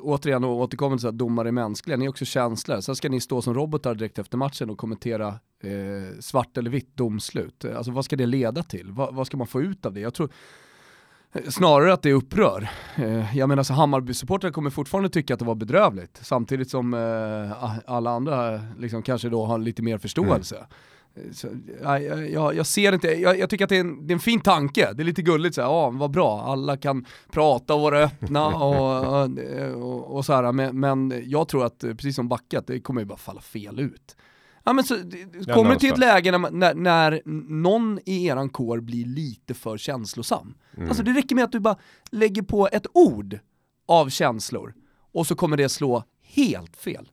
återigen 0.00 0.44
och 0.44 0.56
återkommer 0.56 0.96
till 0.96 1.08
att 1.08 1.18
domare 1.18 1.48
är 1.48 1.52
mänskliga, 1.52 1.96
ni 1.96 2.04
är 2.04 2.08
också 2.08 2.24
känslor. 2.24 2.80
Sen 2.80 2.96
ska 2.96 3.08
ni 3.08 3.20
stå 3.20 3.42
som 3.42 3.54
robotar 3.54 3.94
direkt 3.94 4.18
efter 4.18 4.38
matchen 4.38 4.70
och 4.70 4.78
kommentera 4.78 5.28
eh, 5.62 6.18
svart 6.20 6.58
eller 6.58 6.70
vitt 6.70 6.96
domslut. 6.96 7.64
Alltså 7.64 7.92
vad 7.92 8.04
ska 8.04 8.16
det 8.16 8.26
leda 8.26 8.62
till? 8.62 8.92
Va, 8.92 9.10
vad 9.12 9.26
ska 9.26 9.36
man 9.36 9.46
få 9.46 9.62
ut 9.62 9.86
av 9.86 9.92
det? 9.92 10.00
Jag 10.00 10.14
tror 10.14 10.26
eh, 10.26 10.32
snarare 11.48 11.92
att 11.92 12.02
det 12.02 12.12
upprör. 12.12 12.68
Eh, 12.96 13.36
jag 13.36 13.48
menar 13.48 13.62
så 13.62 13.72
Hammarby-supportrar 13.74 14.50
kommer 14.50 14.70
fortfarande 14.70 15.10
tycka 15.10 15.34
att 15.34 15.40
det 15.40 15.46
var 15.46 15.54
bedrövligt, 15.54 16.20
samtidigt 16.22 16.70
som 16.70 16.94
eh, 16.94 17.68
alla 17.86 18.10
andra 18.10 18.60
liksom 18.78 19.02
kanske 19.02 19.28
då 19.28 19.44
har 19.46 19.58
lite 19.58 19.82
mer 19.82 19.98
förståelse. 19.98 20.56
Eh, 20.56 21.22
Så, 21.32 21.48
jag, 21.82 22.30
jag, 22.30 22.54
jag 22.54 22.66
ser 22.66 22.92
inte, 22.92 23.08
jag, 23.08 23.38
jag 23.38 23.50
tycker 23.50 23.64
att 23.64 23.68
det 23.68 23.76
är, 23.76 23.80
en, 23.80 24.06
det 24.06 24.12
är 24.12 24.14
en 24.14 24.20
fin 24.20 24.40
tanke, 24.40 24.92
det 24.92 25.02
är 25.02 25.04
lite 25.04 25.22
gulligt 25.22 25.54
så 25.54 25.60
här, 25.60 25.68
ja 25.68 25.90
vad 25.90 26.10
bra, 26.10 26.42
alla 26.42 26.76
kan 26.76 27.04
prata 27.32 27.74
och 27.74 27.80
vara 27.80 28.02
öppna 28.02 28.46
och, 28.56 29.22
och, 29.22 29.30
och, 29.74 30.16
och 30.16 30.24
så 30.24 30.32
här, 30.32 30.52
men, 30.52 30.80
men 30.80 31.22
jag 31.26 31.48
tror 31.48 31.64
att 31.64 31.78
precis 31.78 32.16
som 32.16 32.28
Backe, 32.28 32.58
att 32.58 32.66
det 32.66 32.80
kommer 32.80 33.00
ju 33.00 33.04
bara 33.06 33.18
falla 33.18 33.40
fel 33.40 33.80
ut. 33.80 34.16
Ja 34.70 34.74
men 34.74 34.84
så, 34.84 34.94
det- 34.96 35.52
kommer 35.54 35.70
det 35.74 35.80
till 35.80 35.92
ett 35.92 35.98
läge 35.98 36.30
när, 36.30 36.38
man- 36.38 36.58
när, 36.58 36.74
när 36.74 37.22
någon 37.50 37.98
i 38.06 38.26
eran 38.26 38.48
kår 38.48 38.80
blir 38.80 39.06
lite 39.06 39.54
för 39.54 39.78
känslosam. 39.78 40.54
Mm. 40.76 40.88
Alltså 40.88 41.02
det 41.04 41.12
räcker 41.12 41.34
med 41.34 41.44
att 41.44 41.52
du 41.52 41.60
bara 41.60 41.76
lägger 42.10 42.42
på 42.42 42.68
ett 42.72 42.86
ord 42.94 43.38
av 43.88 44.08
känslor 44.08 44.74
och 45.12 45.26
så 45.26 45.34
kommer 45.34 45.56
det 45.56 45.68
slå 45.68 46.04
helt 46.22 46.76
fel. 46.76 47.08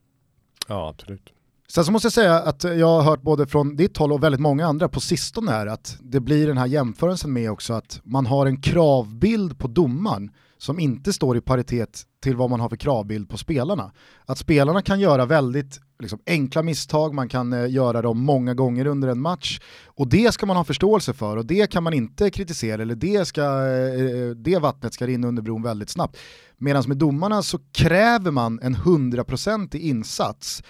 ja 0.68 0.88
absolut. 0.88 1.32
Sen 1.68 1.84
så 1.84 1.92
måste 1.92 2.06
jag 2.06 2.12
säga 2.12 2.34
att 2.42 2.64
jag 2.64 2.86
har 2.86 3.02
hört 3.02 3.22
både 3.22 3.46
från 3.46 3.76
ditt 3.76 3.96
håll 3.96 4.12
och 4.12 4.22
väldigt 4.22 4.40
många 4.40 4.66
andra 4.66 4.88
på 4.88 5.00
sistone 5.00 5.50
här 5.50 5.66
att 5.66 5.96
det 6.00 6.20
blir 6.20 6.46
den 6.46 6.58
här 6.58 6.66
jämförelsen 6.66 7.32
med 7.32 7.50
också 7.50 7.72
att 7.72 8.00
man 8.04 8.26
har 8.26 8.46
en 8.46 8.60
kravbild 8.60 9.58
på 9.58 9.68
domaren 9.68 10.30
som 10.58 10.78
inte 10.78 11.12
står 11.12 11.36
i 11.36 11.40
paritet 11.40 12.02
till 12.22 12.36
vad 12.36 12.50
man 12.50 12.60
har 12.60 12.68
för 12.68 12.76
kravbild 12.76 13.28
på 13.28 13.38
spelarna. 13.38 13.92
Att 14.26 14.38
spelarna 14.38 14.82
kan 14.82 15.00
göra 15.00 15.26
väldigt 15.26 15.80
liksom, 15.98 16.18
enkla 16.26 16.62
misstag, 16.62 17.14
man 17.14 17.28
kan 17.28 17.52
eh, 17.52 17.70
göra 17.70 18.02
dem 18.02 18.20
många 18.20 18.54
gånger 18.54 18.86
under 18.86 19.08
en 19.08 19.20
match 19.20 19.60
och 19.86 20.08
det 20.08 20.32
ska 20.32 20.46
man 20.46 20.56
ha 20.56 20.64
förståelse 20.64 21.12
för 21.12 21.36
och 21.36 21.46
det 21.46 21.70
kan 21.70 21.82
man 21.82 21.92
inte 21.92 22.30
kritisera 22.30 22.82
eller 22.82 22.94
det, 22.94 23.24
ska, 23.24 23.42
eh, 23.42 24.22
eh, 24.22 24.30
det 24.30 24.58
vattnet 24.58 24.94
ska 24.94 25.06
rinna 25.06 25.28
under 25.28 25.42
bron 25.42 25.62
väldigt 25.62 25.90
snabbt. 25.90 26.16
Medan 26.56 26.84
med 26.86 26.96
domarna 26.96 27.42
så 27.42 27.58
kräver 27.72 28.30
man 28.30 28.60
en 28.62 28.74
hundraprocentig 28.74 29.80
insats 29.80 30.62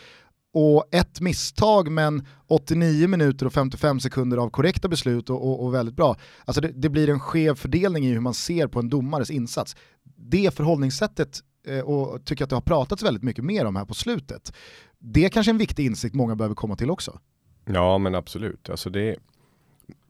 och 0.53 0.85
ett 0.93 1.21
misstag 1.21 1.91
men 1.91 2.27
89 2.47 3.09
minuter 3.09 3.47
och 3.47 3.53
55 3.53 4.01
sekunder 4.01 4.37
av 4.37 4.51
korrekta 4.51 4.89
beslut 4.89 5.31
och, 5.31 5.49
och, 5.49 5.65
och 5.65 5.75
väldigt 5.75 5.97
bra. 5.97 6.17
Alltså 6.45 6.61
det, 6.61 6.73
det 6.75 6.89
blir 6.89 7.09
en 7.09 7.21
skev 7.21 7.55
fördelning 7.55 8.05
i 8.07 8.13
hur 8.13 8.21
man 8.21 8.35
ser 8.35 8.67
på 8.67 8.79
en 8.79 8.89
domares 8.89 9.31
insats. 9.31 9.77
Det 10.17 10.55
förhållningssättet, 10.55 11.41
eh, 11.67 11.81
och 11.81 12.25
tycker 12.25 12.45
att 12.45 12.51
det 12.51 12.57
har 12.57 12.61
pratats 12.61 13.03
väldigt 13.03 13.23
mycket 13.23 13.45
mer 13.45 13.65
om 13.65 13.77
här 13.77 13.85
på 13.85 13.95
slutet, 13.95 14.53
det 14.99 15.25
är 15.25 15.29
kanske 15.29 15.51
en 15.51 15.59
viktig 15.59 15.87
insikt 15.87 16.15
många 16.15 16.37
behöver 16.37 16.55
komma 16.55 16.77
till 16.77 16.91
också. 16.91 17.19
Ja 17.65 17.99
men 17.99 18.15
absolut. 18.15 18.71
Alltså 18.71 18.91
det, 18.91 19.17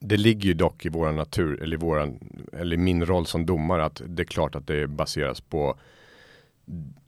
det 0.00 0.16
ligger 0.16 0.48
ju 0.48 0.54
dock 0.54 0.86
i 0.86 0.88
våran 0.88 1.16
natur, 1.16 1.62
eller, 1.62 1.76
i 1.76 1.80
våran, 1.80 2.18
eller 2.52 2.76
min 2.76 3.06
roll 3.06 3.26
som 3.26 3.46
domare, 3.46 3.84
att 3.84 4.02
det 4.06 4.22
är 4.22 4.24
klart 4.24 4.54
att 4.54 4.66
det 4.66 4.86
baseras 4.86 5.40
på 5.40 5.78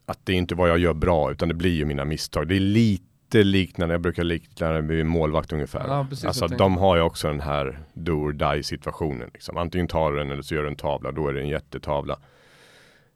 att 0.07 0.27
det 0.27 0.33
är 0.33 0.37
inte 0.37 0.55
vad 0.55 0.69
jag 0.69 0.79
gör 0.79 0.95
bra, 0.95 1.33
utan 1.33 1.49
det 1.49 1.55
blir 1.55 1.75
ju 1.75 1.85
mina 1.85 2.05
misstag. 2.05 2.49
Det 2.49 2.57
är 2.57 2.61
lite 2.61 3.43
liknande, 3.43 3.95
jag 3.95 4.01
brukar 4.01 4.25
likna 4.25 4.73
det 4.73 4.83
med 4.83 5.01
en 5.01 5.09
målvakt 5.09 5.53
ungefär. 5.53 5.89
Ja, 5.89 6.07
precis, 6.11 6.25
alltså 6.25 6.47
de 6.47 6.77
har 6.77 6.97
ju 6.97 7.03
också 7.03 7.29
den 7.29 7.41
här 7.41 7.79
do 7.95 8.13
or 8.13 8.33
die 8.33 8.63
situationen. 8.63 9.31
Liksom. 9.35 9.57
Antingen 9.57 9.89
tar 9.89 10.13
du 10.13 10.19
den 10.19 10.31
eller 10.31 10.43
så 10.43 10.55
gör 10.55 10.63
du 10.63 10.69
en 10.69 10.77
tavla, 10.77 11.13
då 11.13 11.29
är 11.29 11.33
det 11.33 11.41
en 11.41 11.49
jättetavla. 11.49 12.19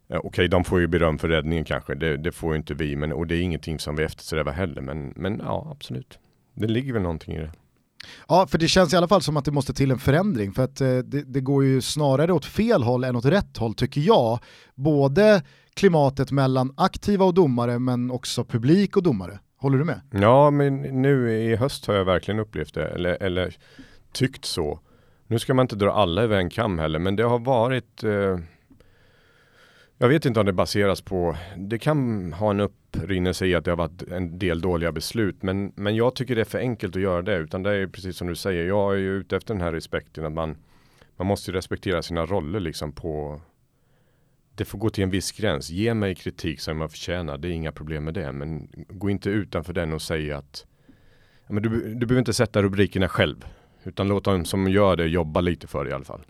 Eh, 0.08 0.20
Okej, 0.24 0.48
de 0.48 0.64
får 0.64 0.80
ju 0.80 0.86
beröm 0.86 1.18
för 1.18 1.28
räddningen 1.28 1.64
kanske, 1.64 1.94
det, 1.94 2.16
det 2.16 2.32
får 2.32 2.52
ju 2.52 2.56
inte 2.56 2.74
vi, 2.74 2.96
men, 2.96 3.12
och 3.12 3.26
det 3.26 3.36
är 3.36 3.40
ingenting 3.40 3.78
som 3.78 3.96
vi 3.96 4.04
eftersträvar 4.04 4.52
heller. 4.52 4.82
Men, 4.82 5.12
men 5.16 5.38
ja, 5.44 5.68
absolut. 5.70 6.18
Det 6.54 6.66
ligger 6.66 6.92
väl 6.92 7.02
någonting 7.02 7.34
i 7.34 7.38
det. 7.38 7.52
Ja, 8.28 8.46
för 8.46 8.58
det 8.58 8.68
känns 8.68 8.92
i 8.92 8.96
alla 8.96 9.08
fall 9.08 9.22
som 9.22 9.36
att 9.36 9.44
det 9.44 9.50
måste 9.50 9.74
till 9.74 9.90
en 9.90 9.98
förändring 9.98 10.52
för 10.52 10.64
att 10.64 10.80
eh, 10.80 10.96
det, 10.98 11.22
det 11.22 11.40
går 11.40 11.64
ju 11.64 11.80
snarare 11.80 12.32
åt 12.32 12.44
fel 12.44 12.82
håll 12.82 13.04
än 13.04 13.16
åt 13.16 13.24
rätt 13.24 13.56
håll 13.56 13.74
tycker 13.74 14.00
jag. 14.00 14.38
Både 14.74 15.42
klimatet 15.74 16.30
mellan 16.30 16.74
aktiva 16.76 17.24
och 17.24 17.34
domare 17.34 17.78
men 17.78 18.10
också 18.10 18.44
publik 18.44 18.96
och 18.96 19.02
domare. 19.02 19.38
Håller 19.56 19.78
du 19.78 19.84
med? 19.84 20.00
Ja, 20.10 20.50
men 20.50 20.76
nu 20.82 21.32
i 21.32 21.56
höst 21.56 21.86
har 21.86 21.94
jag 21.94 22.04
verkligen 22.04 22.40
upplevt 22.40 22.74
det, 22.74 22.88
eller, 22.88 23.22
eller 23.22 23.56
tyckt 24.12 24.44
så. 24.44 24.80
Nu 25.26 25.38
ska 25.38 25.54
man 25.54 25.64
inte 25.64 25.76
dra 25.76 25.92
alla 25.92 26.22
över 26.22 26.36
en 26.36 26.50
kam 26.50 26.78
heller, 26.78 26.98
men 26.98 27.16
det 27.16 27.22
har 27.22 27.38
varit 27.38 28.04
eh, 28.04 28.38
jag 29.98 30.08
vet 30.08 30.26
inte 30.26 30.40
om 30.40 30.46
det 30.46 30.52
baseras 30.52 31.00
på, 31.00 31.36
det 31.56 31.78
kan 31.78 32.32
ha 32.32 32.50
en 32.50 32.60
upprinnelse 32.60 33.46
i 33.46 33.54
att 33.54 33.64
det 33.64 33.70
har 33.70 33.76
varit 33.76 34.02
en 34.02 34.38
del 34.38 34.60
dåliga 34.60 34.92
beslut, 34.92 35.42
men, 35.42 35.72
men 35.76 35.96
jag 35.96 36.14
tycker 36.14 36.34
det 36.34 36.40
är 36.40 36.44
för 36.44 36.58
enkelt 36.58 36.96
att 36.96 37.02
göra 37.02 37.22
det, 37.22 37.36
utan 37.36 37.62
det 37.62 37.70
är 37.70 37.86
precis 37.86 38.16
som 38.16 38.26
du 38.26 38.34
säger, 38.34 38.64
jag 38.64 38.94
är 38.94 38.98
ju 38.98 39.16
ute 39.16 39.36
efter 39.36 39.54
den 39.54 39.60
här 39.60 39.72
respekten 39.72 40.26
att 40.26 40.32
man, 40.32 40.56
man 41.16 41.26
måste 41.26 41.50
ju 41.50 41.56
respektera 41.56 42.02
sina 42.02 42.26
roller 42.26 42.60
liksom 42.60 42.92
på, 42.92 43.40
det 44.54 44.64
får 44.64 44.78
gå 44.78 44.90
till 44.90 45.04
en 45.04 45.10
viss 45.10 45.32
gräns. 45.32 45.70
Ge 45.70 45.94
mig 45.94 46.14
kritik 46.14 46.60
som 46.60 46.80
jag 46.80 46.90
förtjänar, 46.90 47.38
det 47.38 47.48
är 47.48 47.52
inga 47.52 47.72
problem 47.72 48.04
med 48.04 48.14
det, 48.14 48.32
men 48.32 48.68
gå 48.88 49.10
inte 49.10 49.30
utanför 49.30 49.72
den 49.72 49.92
och 49.92 50.02
säga 50.02 50.38
att 50.38 50.66
men 51.48 51.62
du, 51.62 51.68
du 51.94 52.06
behöver 52.06 52.18
inte 52.18 52.32
sätta 52.32 52.62
rubrikerna 52.62 53.08
själv, 53.08 53.44
utan 53.84 54.08
låt 54.08 54.24
dem 54.24 54.44
som 54.44 54.68
gör 54.68 54.96
det 54.96 55.06
jobba 55.06 55.40
lite 55.40 55.66
för 55.66 55.84
det 55.84 55.90
i 55.90 55.92
alla 55.92 56.04
fall. 56.04 56.24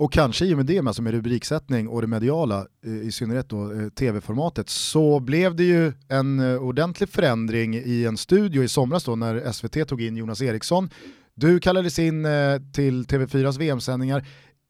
Och 0.00 0.12
kanske 0.12 0.44
i 0.44 0.54
och 0.54 0.56
med 0.56 0.66
det, 0.66 0.78
alltså 0.78 1.02
med 1.02 1.12
rubriksättning 1.12 1.88
och 1.88 2.00
det 2.00 2.06
mediala, 2.06 2.66
eh, 2.86 2.92
i 2.92 3.12
synnerhet 3.12 3.48
då 3.48 3.72
eh, 3.72 3.88
tv-formatet, 3.88 4.68
så 4.68 5.20
blev 5.20 5.56
det 5.56 5.64
ju 5.64 5.92
en 6.08 6.40
eh, 6.40 6.62
ordentlig 6.62 7.08
förändring 7.08 7.74
i 7.74 8.04
en 8.04 8.16
studio 8.16 8.62
i 8.62 8.68
somras 8.68 9.04
då 9.04 9.16
när 9.16 9.52
SVT 9.52 9.88
tog 9.88 10.02
in 10.02 10.16
Jonas 10.16 10.42
Eriksson. 10.42 10.90
Du 11.34 11.60
kallades 11.60 11.98
in 11.98 12.24
eh, 12.24 12.30
till 12.72 13.06
TV4s 13.06 13.58
VM-sändningar. 13.58 14.26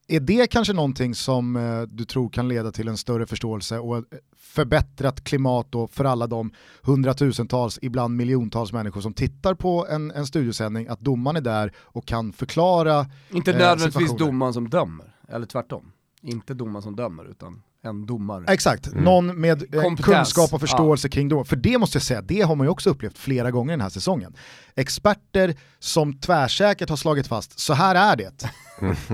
Är 0.09 0.21
det 0.21 0.47
kanske 0.47 0.73
någonting 0.73 1.15
som 1.15 1.57
eh, 1.57 1.83
du 1.83 2.05
tror 2.05 2.31
kan 2.31 2.49
leda 2.49 2.73
till 2.73 2.89
en 2.89 2.97
större 2.97 3.27
förståelse 3.27 3.79
och 3.79 4.05
förbättrat 4.39 5.25
klimat 5.25 5.67
då 5.71 5.89
för 5.89 6.05
alla 6.05 6.27
de 6.27 6.53
hundratusentals, 6.83 7.79
ibland 7.83 8.17
miljontals 8.17 8.73
människor 8.73 9.01
som 9.01 9.13
tittar 9.13 9.55
på 9.55 9.87
en, 9.91 10.11
en 10.11 10.27
studiosändning, 10.27 10.89
att 10.89 11.01
domaren 11.01 11.37
är 11.37 11.41
där 11.41 11.73
och 11.79 12.07
kan 12.07 12.33
förklara 12.33 13.07
Inte 13.31 13.51
Eh, 13.51 13.59
nödvändigtvis 13.59 13.95
situationer. 13.95 14.27
domaren 14.27 14.55
som 14.55 14.69
dömer, 14.69 15.15
eller 15.31 15.47
tvärtom. 15.47 15.93
Inte 16.23 16.55
domaren 16.55 16.83
som 16.83 16.97
dömer, 16.97 17.31
utan 17.31 17.63
en 17.83 18.07
domare. 18.07 18.45
Exakt, 18.49 18.87
Mm. 18.87 19.05
någon 19.05 19.41
med 19.41 19.75
eh, 19.75 19.95
kunskap 19.97 20.53
och 20.55 20.61
förståelse 20.61 21.09
kring 21.09 21.29
domar. 21.29 21.45
För 21.45 21.57
det 21.57 21.79
måste 21.79 21.97
jag 21.97 22.03
säga, 22.03 22.23
det 22.23 22.41
har 22.41 22.57
man 22.57 22.67
ju 22.67 22.71
också 22.71 22.91
upplevt 22.91 23.19
flera 23.19 23.51
gånger 23.51 23.73
den 23.73 23.81
här 23.81 23.89
säsongen. 23.89 24.35
Experter 24.75 25.55
som 25.79 26.19
tvärsäkert 26.19 26.89
har 26.89 26.97
slagit 26.97 27.27
fast, 27.27 27.59
så 27.59 27.75
här 27.75 27.95
är 27.95 28.17
det. 28.17 28.51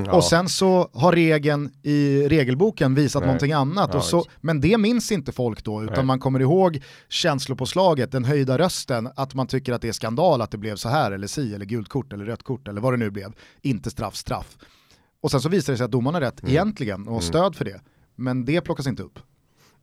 Ja. 0.07 0.13
Och 0.13 0.25
sen 0.25 0.49
så 0.49 0.91
har 0.93 1.13
regeln 1.13 1.71
i 1.83 2.29
regelboken 2.29 2.95
visat 2.95 3.21
Nej. 3.21 3.27
någonting 3.27 3.53
annat. 3.53 3.91
Ja, 3.93 3.99
och 3.99 4.05
så, 4.05 4.25
men 4.41 4.61
det 4.61 4.79
minns 4.79 5.13
inte 5.13 5.33
folk 5.33 5.65
då, 5.65 5.83
utan 5.83 5.95
Nej. 5.97 6.05
man 6.05 6.19
kommer 6.21 6.41
ihåg 6.41 6.83
känslopåslaget, 7.09 8.13
den 8.13 8.25
höjda 8.25 8.59
rösten, 8.59 9.09
att 9.17 9.35
man 9.35 9.47
tycker 9.47 9.73
att 9.73 9.83
det 9.83 9.89
är 9.89 9.93
skandal 9.93 10.43
att 10.43 10.51
det 10.51 10.59
blev 10.59 10.77
så 10.77 10.89
här, 10.89 11.13
eller 11.13 11.27
si, 11.27 11.55
eller 11.55 11.67
gult 11.67 11.89
kort, 11.89 12.13
eller 12.13 12.25
rött 12.25 12.43
kort, 12.43 12.69
eller 12.69 12.81
vad 12.81 12.93
det 12.93 12.97
nu 12.97 13.11
blev. 13.11 13.33
Inte 13.63 13.91
straff, 13.91 14.17
straff. 14.17 14.57
Och 15.21 15.31
sen 15.31 15.41
så 15.41 15.49
visar 15.49 15.73
det 15.73 15.77
sig 15.77 15.85
att 15.85 15.91
domarna 15.91 16.17
har 16.17 16.21
rätt 16.21 16.41
Mm. 16.43 16.51
egentligen, 16.53 17.01
och 17.01 17.07
har 17.15 17.21
Mm. 17.21 17.23
stöd 17.23 17.57
för 17.57 17.65
det. 17.65 17.81
Men 18.15 18.45
det 18.45 18.61
plockas 18.61 18.87
inte 18.87 19.03
upp. 19.03 19.19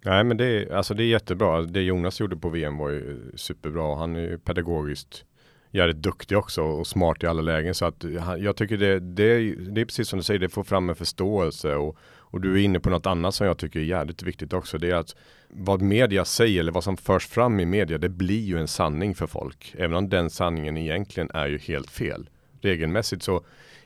Nej 0.05 0.23
men 0.23 0.37
det 0.37 0.45
är, 0.45 0.73
alltså 0.73 0.93
det 0.93 1.03
är 1.03 1.07
jättebra. 1.07 1.61
Det 1.61 1.81
Jonas 1.81 2.19
gjorde 2.19 2.37
på 2.37 2.49
VM 2.49 2.77
var 2.77 2.89
ju 2.89 3.31
superbra. 3.35 3.95
Han 3.95 4.15
är 4.15 4.19
ju 4.19 4.37
pedagogiskt 4.37 5.25
jävligt 5.71 5.97
duktig 6.01 6.37
också 6.37 6.61
och 6.61 6.87
smart 6.87 7.23
i 7.23 7.27
alla 7.27 7.41
lägen. 7.41 7.73
Så 7.73 7.85
att 7.85 8.05
jag 8.39 8.55
tycker 8.55 8.77
det, 8.77 8.99
det, 8.99 9.55
det 9.55 9.81
är 9.81 9.85
precis 9.85 10.07
som 10.07 10.19
du 10.19 10.23
säger, 10.23 10.39
det 10.39 10.49
får 10.49 10.63
fram 10.63 10.89
en 10.89 10.95
förståelse 10.95 11.75
och, 11.75 11.97
och 12.17 12.41
du 12.41 12.53
är 12.53 12.63
inne 12.63 12.79
på 12.79 12.89
något 12.89 13.05
annat 13.05 13.35
som 13.35 13.47
jag 13.47 13.57
tycker 13.57 13.79
är 13.79 13.83
jävligt 13.83 14.23
viktigt 14.23 14.53
också. 14.53 14.77
Det 14.77 14.89
är 14.91 14.95
att 14.95 15.15
vad 15.49 15.81
media 15.81 16.25
säger 16.25 16.59
eller 16.59 16.71
vad 16.71 16.83
som 16.83 16.97
förs 16.97 17.27
fram 17.27 17.59
i 17.59 17.65
media, 17.65 17.97
det 17.97 18.09
blir 18.09 18.41
ju 18.41 18.59
en 18.59 18.67
sanning 18.67 19.15
för 19.15 19.27
folk. 19.27 19.75
Även 19.77 19.95
om 19.97 20.09
den 20.09 20.29
sanningen 20.29 20.77
egentligen 20.77 21.29
är 21.33 21.47
ju 21.47 21.57
helt 21.57 21.89
fel. 21.91 22.29
Regelmässigt 22.61 23.23
så 23.23 23.45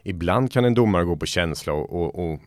ibland 0.09 0.51
kan 0.51 0.65
en 0.65 0.73
domare 0.73 1.03
gå 1.03 1.15
på 1.15 1.25
känsla 1.25 1.73
och, 1.73 1.93
och, 1.93 2.31
och 2.31 2.39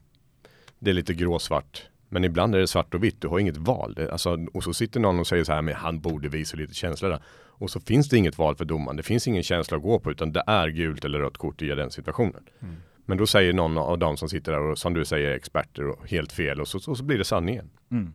det 0.78 0.90
är 0.90 0.94
lite 0.94 1.14
gråsvart. 1.14 1.86
Men 2.08 2.24
ibland 2.24 2.54
är 2.54 2.58
det 2.58 2.66
svart 2.66 2.94
och 2.94 3.04
vitt, 3.04 3.20
du 3.20 3.28
har 3.28 3.38
inget 3.38 3.56
val. 3.56 3.94
Det, 3.94 4.12
alltså, 4.12 4.38
och 4.52 4.64
så 4.64 4.74
sitter 4.74 5.00
någon 5.00 5.18
och 5.18 5.26
säger 5.26 5.44
så 5.44 5.52
här, 5.52 5.62
men 5.62 5.74
han 5.74 6.00
borde 6.00 6.28
visa 6.28 6.56
lite 6.56 6.74
känsla 6.74 7.08
där. 7.08 7.22
Och 7.32 7.70
så 7.70 7.80
finns 7.80 8.08
det 8.08 8.16
inget 8.16 8.38
val 8.38 8.56
för 8.56 8.64
domaren, 8.64 8.96
det 8.96 9.02
finns 9.02 9.28
ingen 9.28 9.42
känsla 9.42 9.76
att 9.76 9.82
gå 9.82 9.98
på, 9.98 10.10
utan 10.10 10.32
det 10.32 10.42
är 10.46 10.68
gult 10.68 11.04
eller 11.04 11.18
rött 11.18 11.38
kort 11.38 11.62
i 11.62 11.66
den 11.66 11.90
situationen. 11.90 12.42
Mm. 12.62 12.76
Men 13.06 13.18
då 13.18 13.26
säger 13.26 13.52
någon 13.52 13.78
av 13.78 13.98
dem 13.98 14.16
som 14.16 14.28
sitter 14.28 14.52
där 14.52 14.60
och 14.60 14.78
som 14.78 14.94
du 14.94 15.04
säger 15.04 15.30
experter 15.30 15.88
och 15.88 16.08
helt 16.10 16.32
fel 16.32 16.60
och 16.60 16.68
så, 16.68 16.90
och 16.90 16.96
så 16.96 17.04
blir 17.04 17.18
det 17.18 17.24
sanningen. 17.24 17.70
Mm. 17.90 18.14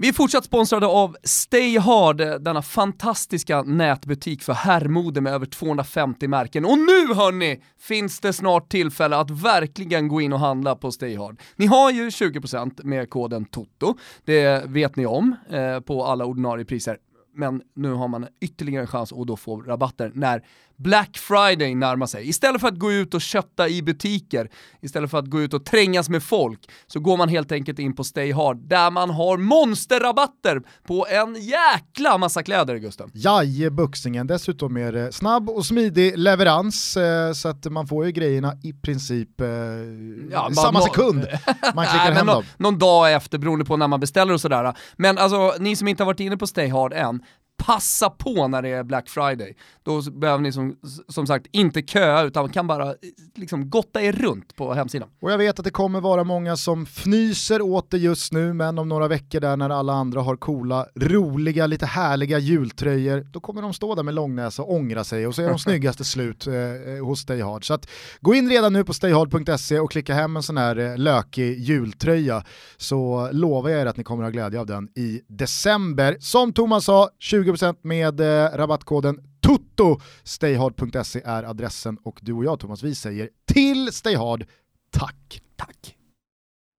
Vi 0.00 0.08
är 0.08 0.12
fortsatt 0.12 0.44
sponsrade 0.44 0.86
av 0.86 1.16
Stay 1.22 1.78
Hard, 1.78 2.16
denna 2.16 2.62
fantastiska 2.62 3.62
nätbutik 3.62 4.42
för 4.42 4.52
herrmode 4.52 5.20
med 5.20 5.32
över 5.32 5.46
250 5.46 6.28
märken. 6.28 6.64
Och 6.64 6.78
nu 6.78 7.14
hörni, 7.14 7.62
finns 7.78 8.20
det 8.20 8.32
snart 8.32 8.68
tillfälle 8.68 9.16
att 9.16 9.30
verkligen 9.30 10.08
gå 10.08 10.20
in 10.20 10.32
och 10.32 10.38
handla 10.38 10.76
på 10.76 10.92
Stay 10.92 11.16
Hard. 11.16 11.40
Ni 11.56 11.66
har 11.66 11.90
ju 11.90 12.08
20% 12.08 12.84
med 12.84 13.10
koden 13.10 13.44
TOTO, 13.44 13.94
det 14.24 14.64
vet 14.66 14.96
ni 14.96 15.06
om, 15.06 15.36
eh, 15.50 15.80
på 15.80 16.04
alla 16.04 16.24
ordinarie 16.24 16.64
priser. 16.64 16.98
Men 17.34 17.62
nu 17.74 17.92
har 17.92 18.08
man 18.08 18.26
ytterligare 18.40 18.82
en 18.82 18.86
chans 18.86 19.12
att 19.12 19.26
då 19.26 19.36
få 19.36 19.60
rabatter 19.60 20.12
när 20.14 20.44
Black 20.78 21.18
Friday 21.18 21.74
närmar 21.74 22.06
sig. 22.06 22.28
Istället 22.28 22.60
för 22.60 22.68
att 22.68 22.78
gå 22.78 22.92
ut 22.92 23.14
och 23.14 23.20
kötta 23.20 23.68
i 23.68 23.82
butiker, 23.82 24.50
istället 24.80 25.10
för 25.10 25.18
att 25.18 25.26
gå 25.26 25.40
ut 25.40 25.54
och 25.54 25.64
trängas 25.64 26.08
med 26.08 26.22
folk, 26.22 26.70
så 26.86 27.00
går 27.00 27.16
man 27.16 27.28
helt 27.28 27.52
enkelt 27.52 27.78
in 27.78 27.96
på 27.96 28.04
Stay 28.04 28.32
Hard, 28.32 28.56
där 28.56 28.90
man 28.90 29.10
har 29.10 29.36
monsterrabatter 29.36 30.62
på 30.86 31.06
en 31.10 31.34
jäkla 31.34 32.18
massa 32.18 32.42
kläder, 32.42 32.76
Gusten. 32.76 33.10
Jajebuxingen, 33.14 34.26
dessutom 34.26 34.76
är 34.76 34.92
det 34.92 35.12
snabb 35.12 35.50
och 35.50 35.66
smidig 35.66 36.18
leverans, 36.18 36.96
eh, 36.96 37.32
så 37.32 37.48
att 37.48 37.64
man 37.64 37.86
får 37.86 38.06
ju 38.06 38.12
grejerna 38.12 38.54
i 38.62 38.72
princip 38.72 39.40
eh, 39.40 39.48
ja, 40.30 40.50
samma 40.54 40.80
sekund 40.80 41.18
man 41.74 41.86
klickar 41.86 42.12
hem 42.12 42.26
dem. 42.26 42.44
Någon 42.56 42.78
dag 42.78 43.12
efter, 43.12 43.38
beroende 43.38 43.64
på 43.64 43.76
när 43.76 43.88
man 43.88 44.00
beställer 44.00 44.32
och 44.32 44.40
sådär. 44.40 44.74
Men 44.96 45.18
alltså, 45.18 45.54
ni 45.58 45.76
som 45.76 45.88
inte 45.88 46.02
har 46.02 46.06
varit 46.06 46.20
inne 46.20 46.36
på 46.36 46.46
Stay 46.46 46.68
Hard 46.68 46.92
än, 46.92 47.22
passa 47.58 48.10
på 48.10 48.48
när 48.48 48.62
det 48.62 48.68
är 48.68 48.84
Black 48.84 49.08
Friday. 49.08 49.56
Då 49.82 50.02
behöver 50.10 50.42
ni 50.42 50.52
som, 50.52 50.76
som 51.08 51.26
sagt 51.26 51.46
inte 51.52 51.82
köa 51.82 52.22
utan 52.22 52.48
kan 52.48 52.66
bara 52.66 52.94
liksom 53.34 53.70
gotta 53.70 54.02
er 54.02 54.12
runt 54.12 54.56
på 54.56 54.74
hemsidan. 54.74 55.08
Och 55.20 55.32
jag 55.32 55.38
vet 55.38 55.58
att 55.58 55.64
det 55.64 55.70
kommer 55.70 56.00
vara 56.00 56.24
många 56.24 56.56
som 56.56 56.82
fnyser 56.82 57.62
åt 57.62 57.90
det 57.90 57.98
just 57.98 58.32
nu 58.32 58.52
men 58.52 58.78
om 58.78 58.88
några 58.88 59.08
veckor 59.08 59.40
där 59.40 59.56
när 59.56 59.70
alla 59.70 59.92
andra 59.92 60.20
har 60.20 60.36
coola, 60.36 60.86
roliga, 60.94 61.66
lite 61.66 61.86
härliga 61.86 62.38
jultröjor 62.38 63.26
då 63.32 63.40
kommer 63.40 63.62
de 63.62 63.74
stå 63.74 63.94
där 63.94 64.02
med 64.02 64.14
långnäsa 64.14 64.62
och 64.62 64.72
ångra 64.72 65.04
sig 65.04 65.26
och 65.26 65.34
så 65.34 65.42
är 65.42 65.48
de 65.48 65.58
snyggaste 65.68 66.04
slut 66.04 66.46
eh, 66.46 66.54
eh, 66.54 67.04
hos 67.06 67.20
Stayhard. 67.20 67.66
Så 67.66 67.74
att 67.74 67.88
gå 68.20 68.34
in 68.34 68.48
redan 68.48 68.72
nu 68.72 68.84
på 68.84 68.94
stayhard.se 68.94 69.78
och 69.78 69.90
klicka 69.90 70.14
hem 70.14 70.36
en 70.36 70.42
sån 70.42 70.56
här 70.56 70.76
eh, 70.76 70.96
lökig 70.96 71.58
jultröja 71.58 72.44
så 72.76 73.28
lovar 73.32 73.70
jag 73.70 73.80
er 73.80 73.86
att 73.86 73.96
ni 73.96 74.04
kommer 74.04 74.24
ha 74.24 74.30
glädje 74.30 74.60
av 74.60 74.66
den 74.66 74.88
i 74.96 75.20
december. 75.28 76.16
Som 76.20 76.52
Thomas 76.52 76.84
sa, 76.84 77.08
20 77.18 77.47
20% 77.52 77.76
med 77.82 78.20
eh, 78.20 78.56
rabattkoden 78.56 79.20
TUTTO. 79.46 80.00
Stayhard.se 80.22 81.22
är 81.24 81.42
adressen 81.42 81.98
och 82.04 82.18
du 82.22 82.32
och 82.32 82.44
jag 82.44 82.60
Thomas, 82.60 82.82
vi 82.82 82.94
säger 82.94 83.28
till 83.46 83.92
Stayhard, 83.92 84.46
tack. 84.90 85.42
Tack. 85.56 85.94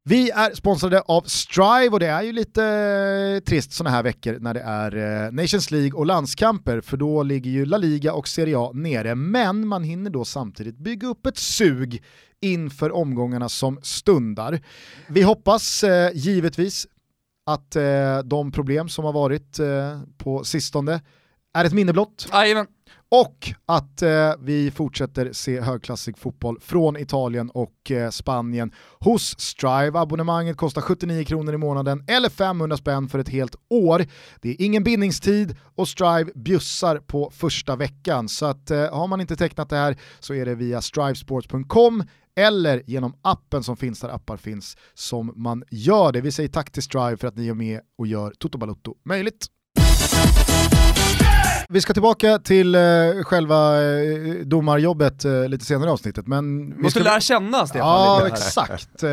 Vi 0.03 0.29
är 0.29 0.55
sponsrade 0.55 1.01
av 1.01 1.21
Strive 1.21 1.89
och 1.89 1.99
det 1.99 2.07
är 2.07 2.21
ju 2.21 2.31
lite 2.31 2.65
eh, 2.65 3.43
trist 3.43 3.73
sådana 3.73 3.95
här 3.95 4.03
veckor 4.03 4.37
när 4.39 4.53
det 4.53 4.61
är 4.61 4.95
eh, 5.25 5.31
Nations 5.31 5.71
League 5.71 5.91
och 5.91 6.05
landskamper 6.05 6.81
för 6.81 6.97
då 6.97 7.23
ligger 7.23 7.51
ju 7.51 7.65
La 7.65 7.77
Liga 7.77 8.13
och 8.13 8.27
Serie 8.27 8.57
A 8.57 8.71
nere 8.73 9.15
men 9.15 9.67
man 9.67 9.83
hinner 9.83 10.09
då 10.09 10.25
samtidigt 10.25 10.77
bygga 10.77 11.07
upp 11.07 11.25
ett 11.25 11.37
sug 11.37 12.03
inför 12.41 12.91
omgångarna 12.91 13.49
som 13.49 13.79
stundar. 13.81 14.61
Vi 15.07 15.21
hoppas 15.21 15.83
eh, 15.83 16.11
givetvis 16.13 16.87
att 17.53 17.75
eh, 17.75 18.19
de 18.23 18.51
problem 18.51 18.89
som 18.89 19.05
har 19.05 19.13
varit 19.13 19.59
eh, 19.59 19.99
på 20.17 20.43
sistone 20.43 21.01
är 21.53 21.65
ett 21.65 21.73
minne 21.73 21.93
blott. 21.93 22.27
Och 23.11 23.53
att 23.65 24.01
eh, 24.01 24.31
vi 24.39 24.71
fortsätter 24.71 25.33
se 25.33 25.61
högklassig 25.61 26.17
fotboll 26.17 26.59
från 26.61 26.97
Italien 26.97 27.49
och 27.49 27.91
eh, 27.91 28.09
Spanien 28.09 28.71
hos 28.99 29.39
Strive. 29.39 29.99
Abonnemanget 29.99 30.57
kostar 30.57 30.81
79 30.81 31.23
kronor 31.23 31.53
i 31.53 31.57
månaden 31.57 32.03
eller 32.07 32.29
500 32.29 32.77
spänn 32.77 33.09
för 33.09 33.19
ett 33.19 33.29
helt 33.29 33.55
år. 33.69 34.05
Det 34.41 34.49
är 34.49 34.55
ingen 34.59 34.83
bindningstid 34.83 35.57
och 35.75 35.87
Strive 35.87 36.31
bjussar 36.35 36.97
på 36.97 37.31
första 37.33 37.75
veckan. 37.75 38.29
Så 38.29 38.45
att, 38.45 38.71
eh, 38.71 38.95
har 38.95 39.07
man 39.07 39.21
inte 39.21 39.35
tecknat 39.35 39.69
det 39.69 39.77
här 39.77 39.97
så 40.19 40.33
är 40.33 40.45
det 40.45 40.55
via 40.55 40.81
strivesports.com 40.81 42.03
eller 42.39 42.83
genom 42.87 43.13
appen 43.21 43.63
som 43.63 43.77
finns 43.77 43.99
där 43.99 44.09
appar 44.09 44.37
finns 44.37 44.77
som 44.93 45.33
man 45.35 45.63
gör 45.71 46.11
det. 46.11 46.21
Vi 46.21 46.31
säger 46.31 46.49
tack 46.49 46.71
till 46.71 46.83
Strive 46.83 47.17
för 47.17 47.27
att 47.27 47.35
ni 47.35 47.47
är 47.47 47.53
med 47.53 47.81
och 47.97 48.07
gör 48.07 48.33
Toto 48.39 48.57
Balutto 48.57 48.95
möjligt. 49.05 49.47
Vi 51.69 51.81
ska 51.81 51.93
tillbaka 51.93 52.39
till 52.39 52.75
eh, 52.75 52.81
själva 53.23 53.83
eh, 53.83 54.35
domarjobbet 54.45 55.25
eh, 55.25 55.47
lite 55.47 55.65
senare 55.65 55.89
i 55.89 55.91
avsnittet. 55.91 56.27
Men 56.27 56.75
vi 56.75 56.81
Måste 56.81 56.99
ska... 56.99 57.09
lära 57.09 57.19
känna 57.21 57.67
Stefan. 57.67 57.87
Ja, 57.87 58.27
exakt. 58.27 59.03
Eh, 59.03 59.09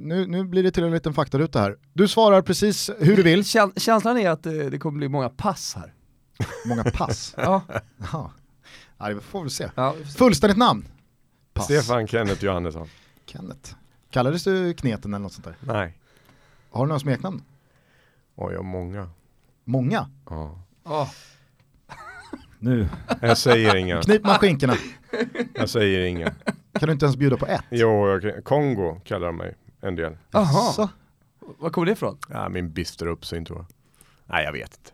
nu, 0.00 0.26
nu 0.26 0.44
blir 0.44 0.62
det 0.62 0.70
till 0.70 0.84
en 0.84 0.90
liten 0.90 1.14
faktaruta 1.14 1.60
här. 1.60 1.76
Du 1.92 2.08
svarar 2.08 2.42
precis 2.42 2.90
hur 2.98 3.16
du 3.16 3.22
vill. 3.22 3.44
Käns 3.44 3.82
känslan 3.82 4.18
är 4.18 4.30
att 4.30 4.42
det 4.42 4.78
kommer 4.78 4.98
bli 4.98 5.08
många 5.08 5.28
pass 5.28 5.74
här. 5.76 5.92
Många 6.66 6.84
pass? 6.84 7.34
ja. 7.36 7.62
ja. 8.12 8.32
Ja, 8.98 9.08
det 9.08 9.20
får 9.20 9.44
vi 9.44 9.50
se. 9.50 9.70
Ja, 9.74 9.94
Fullständigt 10.18 10.58
namn? 10.58 10.84
Pass. 11.56 11.64
Stefan 11.64 12.06
Kenneth 12.06 12.44
Johannesson. 12.44 12.88
Kenneth. 13.26 13.74
Kallades 14.10 14.44
du 14.44 14.74
Kneten 14.74 15.14
eller 15.14 15.22
något 15.22 15.32
sånt 15.32 15.44
där? 15.44 15.56
Nej. 15.60 15.98
Har 16.70 16.84
du 16.84 16.88
några 16.88 17.00
smeknamn? 17.00 17.42
Oj, 18.34 18.52
jag 18.52 18.58
har 18.58 18.64
många. 18.64 19.10
Många? 19.64 20.10
Ja. 20.30 20.58
Oh. 20.84 21.08
Nu. 22.58 22.88
Jag 23.20 23.38
säger 23.38 23.76
inga. 23.76 24.02
Knip 24.02 24.24
man 24.24 24.38
skinkorna. 24.38 24.74
Jag 25.54 25.70
säger 25.70 26.06
inga. 26.06 26.32
Kan 26.72 26.86
du 26.86 26.92
inte 26.92 27.06
ens 27.06 27.16
bjuda 27.16 27.36
på 27.36 27.46
ett? 27.46 27.62
Jo, 27.70 28.08
jag, 28.08 28.44
Kongo 28.44 29.00
kallar 29.04 29.26
de 29.26 29.36
mig 29.36 29.54
en 29.80 29.96
del. 29.96 30.16
Jaha. 30.30 30.88
Var 31.58 31.70
kommer 31.70 31.86
det 31.86 31.92
ifrån? 31.92 32.18
Ja, 32.28 32.48
min 32.48 32.72
bistra 32.72 33.10
uppsyn 33.10 33.44
tror 33.44 33.58
jag. 33.58 33.66
Nej 34.26 34.44
jag 34.44 34.52
vet 34.52 34.78
inte. 34.78 34.90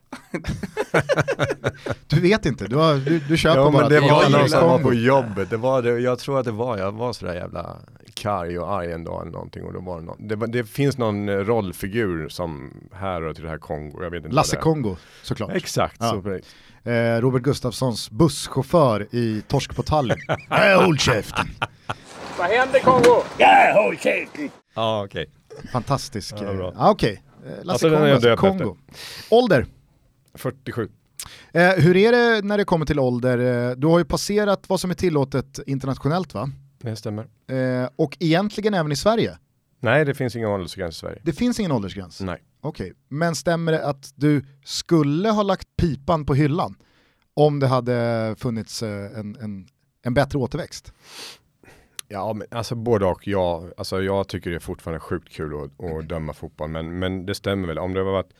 du 2.07 2.21
vet 2.21 2.47
inte, 2.47 2.66
du, 2.66 2.77
har, 2.77 2.95
du, 2.95 3.18
du 3.18 3.37
köper 3.37 3.61
ja, 3.61 3.71
bara. 3.71 3.83
Men 3.83 3.90
det 3.90 4.01
var 4.01 4.31
någon 4.31 4.49
som 4.49 4.68
var 4.68 4.79
på 4.79 4.95
jobbet, 4.95 5.51
det 5.51 5.57
var 5.57 5.83
det, 5.83 5.99
jag 5.99 6.18
tror 6.18 6.38
att 6.38 6.45
det 6.45 6.53
var, 6.53 6.79
jag 6.79 6.92
var 6.92 7.12
sådär 7.12 7.35
jävla 7.35 7.77
karg 8.14 8.59
och 8.59 8.73
arg 8.73 8.92
en 8.92 9.05
dag 9.05 9.23
eller 9.23 9.33
någonting 9.33 9.64
och 9.64 9.73
då 9.73 9.81
var 9.81 10.01
det 10.01 10.05
någon, 10.05 10.29
det, 10.29 10.47
det 10.47 10.64
finns 10.64 10.99
någon 10.99 11.31
rollfigur 11.31 12.29
som 12.29 12.71
härrör 12.92 13.35
till 13.35 13.42
det 13.42 13.51
här 13.51 13.59
Kongo, 13.59 14.03
jag 14.03 14.11
vet 14.11 14.25
inte 14.25 14.35
Lasse 14.35 14.57
Kongo 14.57 14.97
såklart. 15.23 15.51
Exakt, 15.53 15.97
ja. 16.01 16.23
så 16.23 16.90
eh, 16.90 17.21
Robert 17.21 17.42
Gustafssons 17.42 18.11
busschaufför 18.11 19.07
i 19.11 19.42
Torsk 19.49 19.77
på 19.77 19.83
Tallinn. 19.83 20.18
äh, 20.51 20.83
håll 20.85 20.99
käften! 20.99 21.47
Vad 22.38 22.47
händer 22.47 22.81
Kongo? 22.81 23.23
Ja, 23.38 23.73
håll 23.75 23.97
käften! 23.97 24.51
Ja, 24.75 25.05
okej. 25.05 25.31
Fantastisk. 25.73 26.35
Ja, 26.40 26.73
ah, 26.77 26.90
okej. 26.90 27.12
Okay. 27.12 27.32
Eh, 27.46 27.64
Lasse 27.64 27.70
alltså, 27.70 27.88
Kongo, 27.88 28.12
alltså, 28.12 28.37
Kongo. 28.37 28.76
Ålder? 29.31 29.66
47. 30.35 30.88
Eh, 31.52 31.70
hur 31.70 31.96
är 31.96 32.12
det 32.12 32.46
när 32.46 32.59
det 32.59 32.64
kommer 32.64 32.87
till 32.87 32.98
ålder? 32.98 33.38
Eh, 33.70 33.76
du 33.76 33.87
har 33.87 33.98
ju 33.98 34.05
passerat 34.05 34.68
vad 34.68 34.81
som 34.81 34.90
är 34.90 34.94
tillåtet 34.94 35.61
internationellt 35.66 36.35
va? 36.35 36.50
Det 36.78 36.96
stämmer. 36.96 37.26
Eh, 37.50 37.88
och 37.96 38.16
egentligen 38.20 38.74
även 38.74 38.92
i 38.92 38.96
Sverige? 38.96 39.38
Nej, 39.81 40.05
det 40.05 40.14
finns 40.14 40.37
ingen 40.37 40.48
åldersgräns 40.48 40.96
i 40.96 40.98
Sverige. 40.98 41.20
Det 41.22 41.33
finns 41.33 41.61
ingen 41.61 41.72
åldersgräns? 41.72 42.20
Nej. 42.20 42.42
Okej, 42.61 42.85
okay. 42.85 42.96
men 43.09 43.35
stämmer 43.35 43.72
det 43.72 43.87
att 43.87 44.12
du 44.14 44.44
skulle 44.64 45.28
ha 45.28 45.42
lagt 45.42 45.68
pipan 45.76 46.26
på 46.26 46.35
hyllan 46.35 46.76
om 47.35 47.61
det 47.61 47.66
hade 47.66 48.35
funnits 48.38 48.83
eh, 48.83 49.18
en, 49.18 49.37
en, 49.40 49.66
en 50.02 50.14
bättre 50.14 50.38
återväxt? 50.38 50.92
Ja, 52.12 52.33
men 52.33 52.46
alltså 52.51 52.75
både 52.75 53.07
och. 53.07 53.29
Ja, 53.29 53.64
alltså 53.77 54.03
jag 54.03 54.29
tycker 54.29 54.51
det 54.51 54.57
är 54.57 54.61
fortfarande 54.61 55.01
sjukt 55.01 55.33
kul 55.33 55.55
att, 55.55 55.85
att 55.85 56.09
döma 56.09 56.33
fotboll, 56.33 56.68
men, 56.68 56.98
men 56.98 57.27
det 57.27 57.35
stämmer 57.35 57.68
väl. 57.68 57.79
Om 57.79 57.94
det, 57.94 58.03
var 58.03 58.12
varit, 58.12 58.33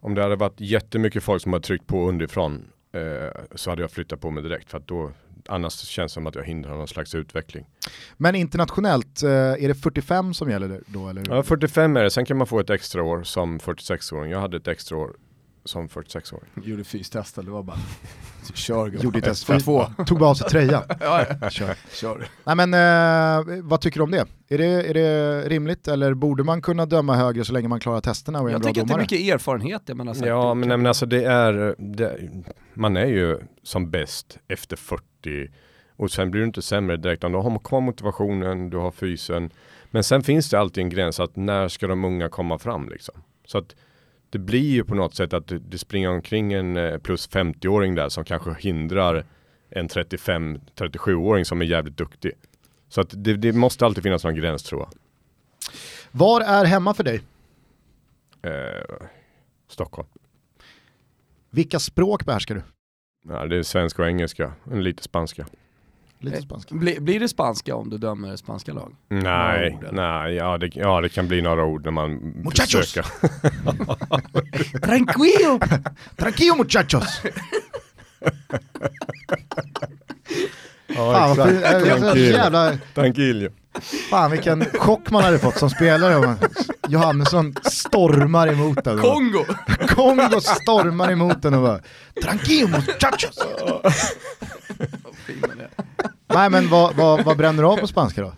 om 0.00 0.14
det 0.14 0.22
hade 0.22 0.36
varit 0.36 0.60
jättemycket 0.60 1.22
folk 1.22 1.42
som 1.42 1.52
har 1.52 1.60
tryckt 1.60 1.86
på 1.86 2.08
underifrån 2.08 2.64
eh, 2.92 3.42
så 3.54 3.70
hade 3.70 3.82
jag 3.82 3.90
flyttat 3.90 4.20
på 4.20 4.30
mig 4.30 4.42
direkt 4.42 4.70
för 4.70 4.78
att 4.78 4.86
då 4.86 5.10
annars 5.48 5.72
känns 5.72 6.12
det 6.12 6.14
som 6.14 6.26
att 6.26 6.34
jag 6.34 6.44
hindrar 6.44 6.74
någon 6.74 6.88
slags 6.88 7.14
utveckling. 7.14 7.66
Men 8.16 8.34
internationellt, 8.34 9.22
eh, 9.22 9.30
är 9.30 9.68
det 9.68 9.74
45 9.74 10.34
som 10.34 10.50
gäller 10.50 10.80
då? 10.86 11.08
Eller? 11.08 11.22
Ja, 11.28 11.42
45 11.42 11.96
är 11.96 12.02
det. 12.02 12.10
Sen 12.10 12.24
kan 12.24 12.36
man 12.36 12.46
få 12.46 12.60
ett 12.60 12.70
extra 12.70 13.02
år 13.02 13.22
som 13.22 13.58
46-åring. 13.58 14.30
Jag 14.30 14.40
hade 14.40 14.56
ett 14.56 14.68
extra 14.68 14.96
år 14.96 15.16
som 15.64 15.88
46-åring. 15.88 16.50
Gjorde 16.62 16.84
fystestet, 16.84 17.44
det 17.44 17.50
var 17.50 17.62
bara 17.62 17.78
kör. 18.54 18.88
Gjorde 18.88 19.20
test 19.20 19.44
För 19.44 19.60
två. 19.60 19.84
Tog 20.06 20.18
bara 20.18 20.30
av 20.30 20.34
sig 20.34 20.48
tröjan. 20.48 20.82
Ja, 21.00 21.26
ja. 21.40 21.50
Kör. 21.50 21.74
Kör. 21.92 22.26
Nej 22.44 22.56
men 22.66 22.74
eh, 22.74 23.62
vad 23.62 23.80
tycker 23.80 23.98
du 23.98 24.04
om 24.04 24.10
det? 24.10 24.26
Är, 24.48 24.58
det? 24.58 24.64
är 24.64 24.94
det 24.94 25.48
rimligt 25.48 25.88
eller 25.88 26.14
borde 26.14 26.44
man 26.44 26.62
kunna 26.62 26.86
döma 26.86 27.16
högre 27.16 27.44
så 27.44 27.52
länge 27.52 27.68
man 27.68 27.80
klarar 27.80 28.00
testerna 28.00 28.40
och 28.40 28.44
är 28.44 28.48
en 28.48 28.52
Jag 28.52 28.60
bra 28.62 28.68
tycker 28.68 28.80
att 28.82 28.88
det 28.88 28.92
är 28.92 28.94
domare? 28.94 29.02
mycket 29.20 29.34
erfarenhet 29.34 29.82
jag 29.86 29.96
menar. 29.96 30.26
Ja, 30.26 30.54
men, 30.54 30.68
nej, 30.68 30.76
men 30.76 30.86
alltså 30.86 31.06
det 31.06 31.24
är, 31.24 31.74
det, 31.78 32.18
man 32.74 32.96
är 32.96 33.06
ju 33.06 33.38
som 33.62 33.90
bäst 33.90 34.38
efter 34.48 34.76
40 34.76 35.02
och 35.96 36.10
sen 36.10 36.30
blir 36.30 36.40
du 36.40 36.46
inte 36.46 36.62
sämre 36.62 36.96
direkt. 36.96 37.20
utan 37.20 37.32
Du 37.32 37.38
har 37.38 37.58
kvar 37.58 37.80
motivationen, 37.80 38.70
du 38.70 38.76
har 38.76 38.90
fysen. 38.90 39.50
Men 39.90 40.04
sen 40.04 40.22
finns 40.22 40.50
det 40.50 40.60
alltid 40.60 40.84
en 40.84 40.90
gräns 40.90 41.20
att 41.20 41.36
när 41.36 41.68
ska 41.68 41.86
de 41.86 42.04
unga 42.04 42.28
komma 42.28 42.58
fram 42.58 42.88
liksom. 42.88 43.14
Så 43.46 43.58
att 43.58 43.74
det 44.32 44.38
blir 44.38 44.70
ju 44.70 44.84
på 44.84 44.94
något 44.94 45.14
sätt 45.14 45.32
att 45.32 45.46
det, 45.46 45.58
det 45.58 45.78
springer 45.78 46.10
omkring 46.10 46.52
en 46.52 46.76
eh, 46.76 46.98
plus 46.98 47.30
50-åring 47.30 47.94
där 47.94 48.08
som 48.08 48.24
kanske 48.24 48.54
hindrar 48.58 49.24
en 49.70 49.88
35-37-åring 49.88 51.44
som 51.44 51.60
är 51.60 51.64
jävligt 51.64 51.96
duktig. 51.96 52.32
Så 52.88 53.00
att 53.00 53.24
det, 53.24 53.36
det 53.36 53.52
måste 53.52 53.86
alltid 53.86 54.02
finnas 54.02 54.24
någon 54.24 54.34
gräns 54.34 54.62
tror 54.62 54.80
jag. 54.80 54.90
Var 56.10 56.40
är 56.40 56.64
hemma 56.64 56.94
för 56.94 57.04
dig? 57.04 57.22
Eh, 58.42 59.06
Stockholm. 59.68 60.08
Vilka 61.50 61.78
språk 61.78 62.24
behärskar 62.24 62.54
du? 62.54 62.62
Ja, 63.28 63.46
det 63.46 63.56
är 63.56 63.62
svenska 63.62 64.02
och 64.02 64.08
engelska, 64.08 64.52
en 64.70 64.84
lite 64.84 65.02
spanska. 65.02 65.46
Lite 66.22 66.36
Eh, 66.36 66.42
spanska. 66.42 66.74
Bli, 66.74 67.00
blir 67.00 67.20
det 67.20 67.28
spanska 67.28 67.74
om 67.76 67.90
du 67.90 67.98
dömer 67.98 68.36
spanska 68.36 68.72
lag? 68.72 68.92
Nej, 69.08 69.78
ord, 69.82 69.88
nej, 69.92 70.34
ja 70.34 70.58
det, 70.58 70.70
ja 70.76 71.00
det 71.00 71.08
kan 71.08 71.28
bli 71.28 71.42
några 71.42 71.64
ord 71.64 71.84
när 71.84 71.90
man 71.92 72.10
Muchachos! 72.44 72.70
försöker. 72.92 73.10
Tranquillo! 74.80 75.60
Tranquillo 76.16 76.56
muchachos! 76.56 77.20
Ja, 80.96 81.34
Fan, 81.34 81.36
Tranquillo. 81.60 82.16
jävla, 82.16 82.78
Tranquillo. 82.94 83.50
fan 84.10 84.30
vilken 84.30 84.64
chock 84.64 85.10
man 85.10 85.24
hade 85.24 85.38
fått 85.38 85.58
som 85.58 85.70
spelare 85.70 86.16
om 86.16 86.36
Johannesson 86.88 87.54
stormar 87.62 88.48
emot 88.48 88.84
den. 88.84 88.98
Kongo! 88.98 89.44
Kongo 89.88 90.40
stormar 90.40 91.12
emot 91.12 91.42
den 91.42 91.54
och 91.54 91.62
bara 91.62 91.80
Tranquillo 92.22 92.68
muchachos! 92.68 93.38
Fin 95.26 95.40
den 95.40 95.60
är. 95.60 95.68
Nej 96.34 96.50
men 96.50 96.68
vad, 96.68 96.96
vad, 96.96 97.24
vad 97.24 97.36
bränner 97.36 97.62
du 97.62 97.68
av 97.68 97.76
på 97.76 97.86
spanska 97.86 98.22
då? 98.22 98.32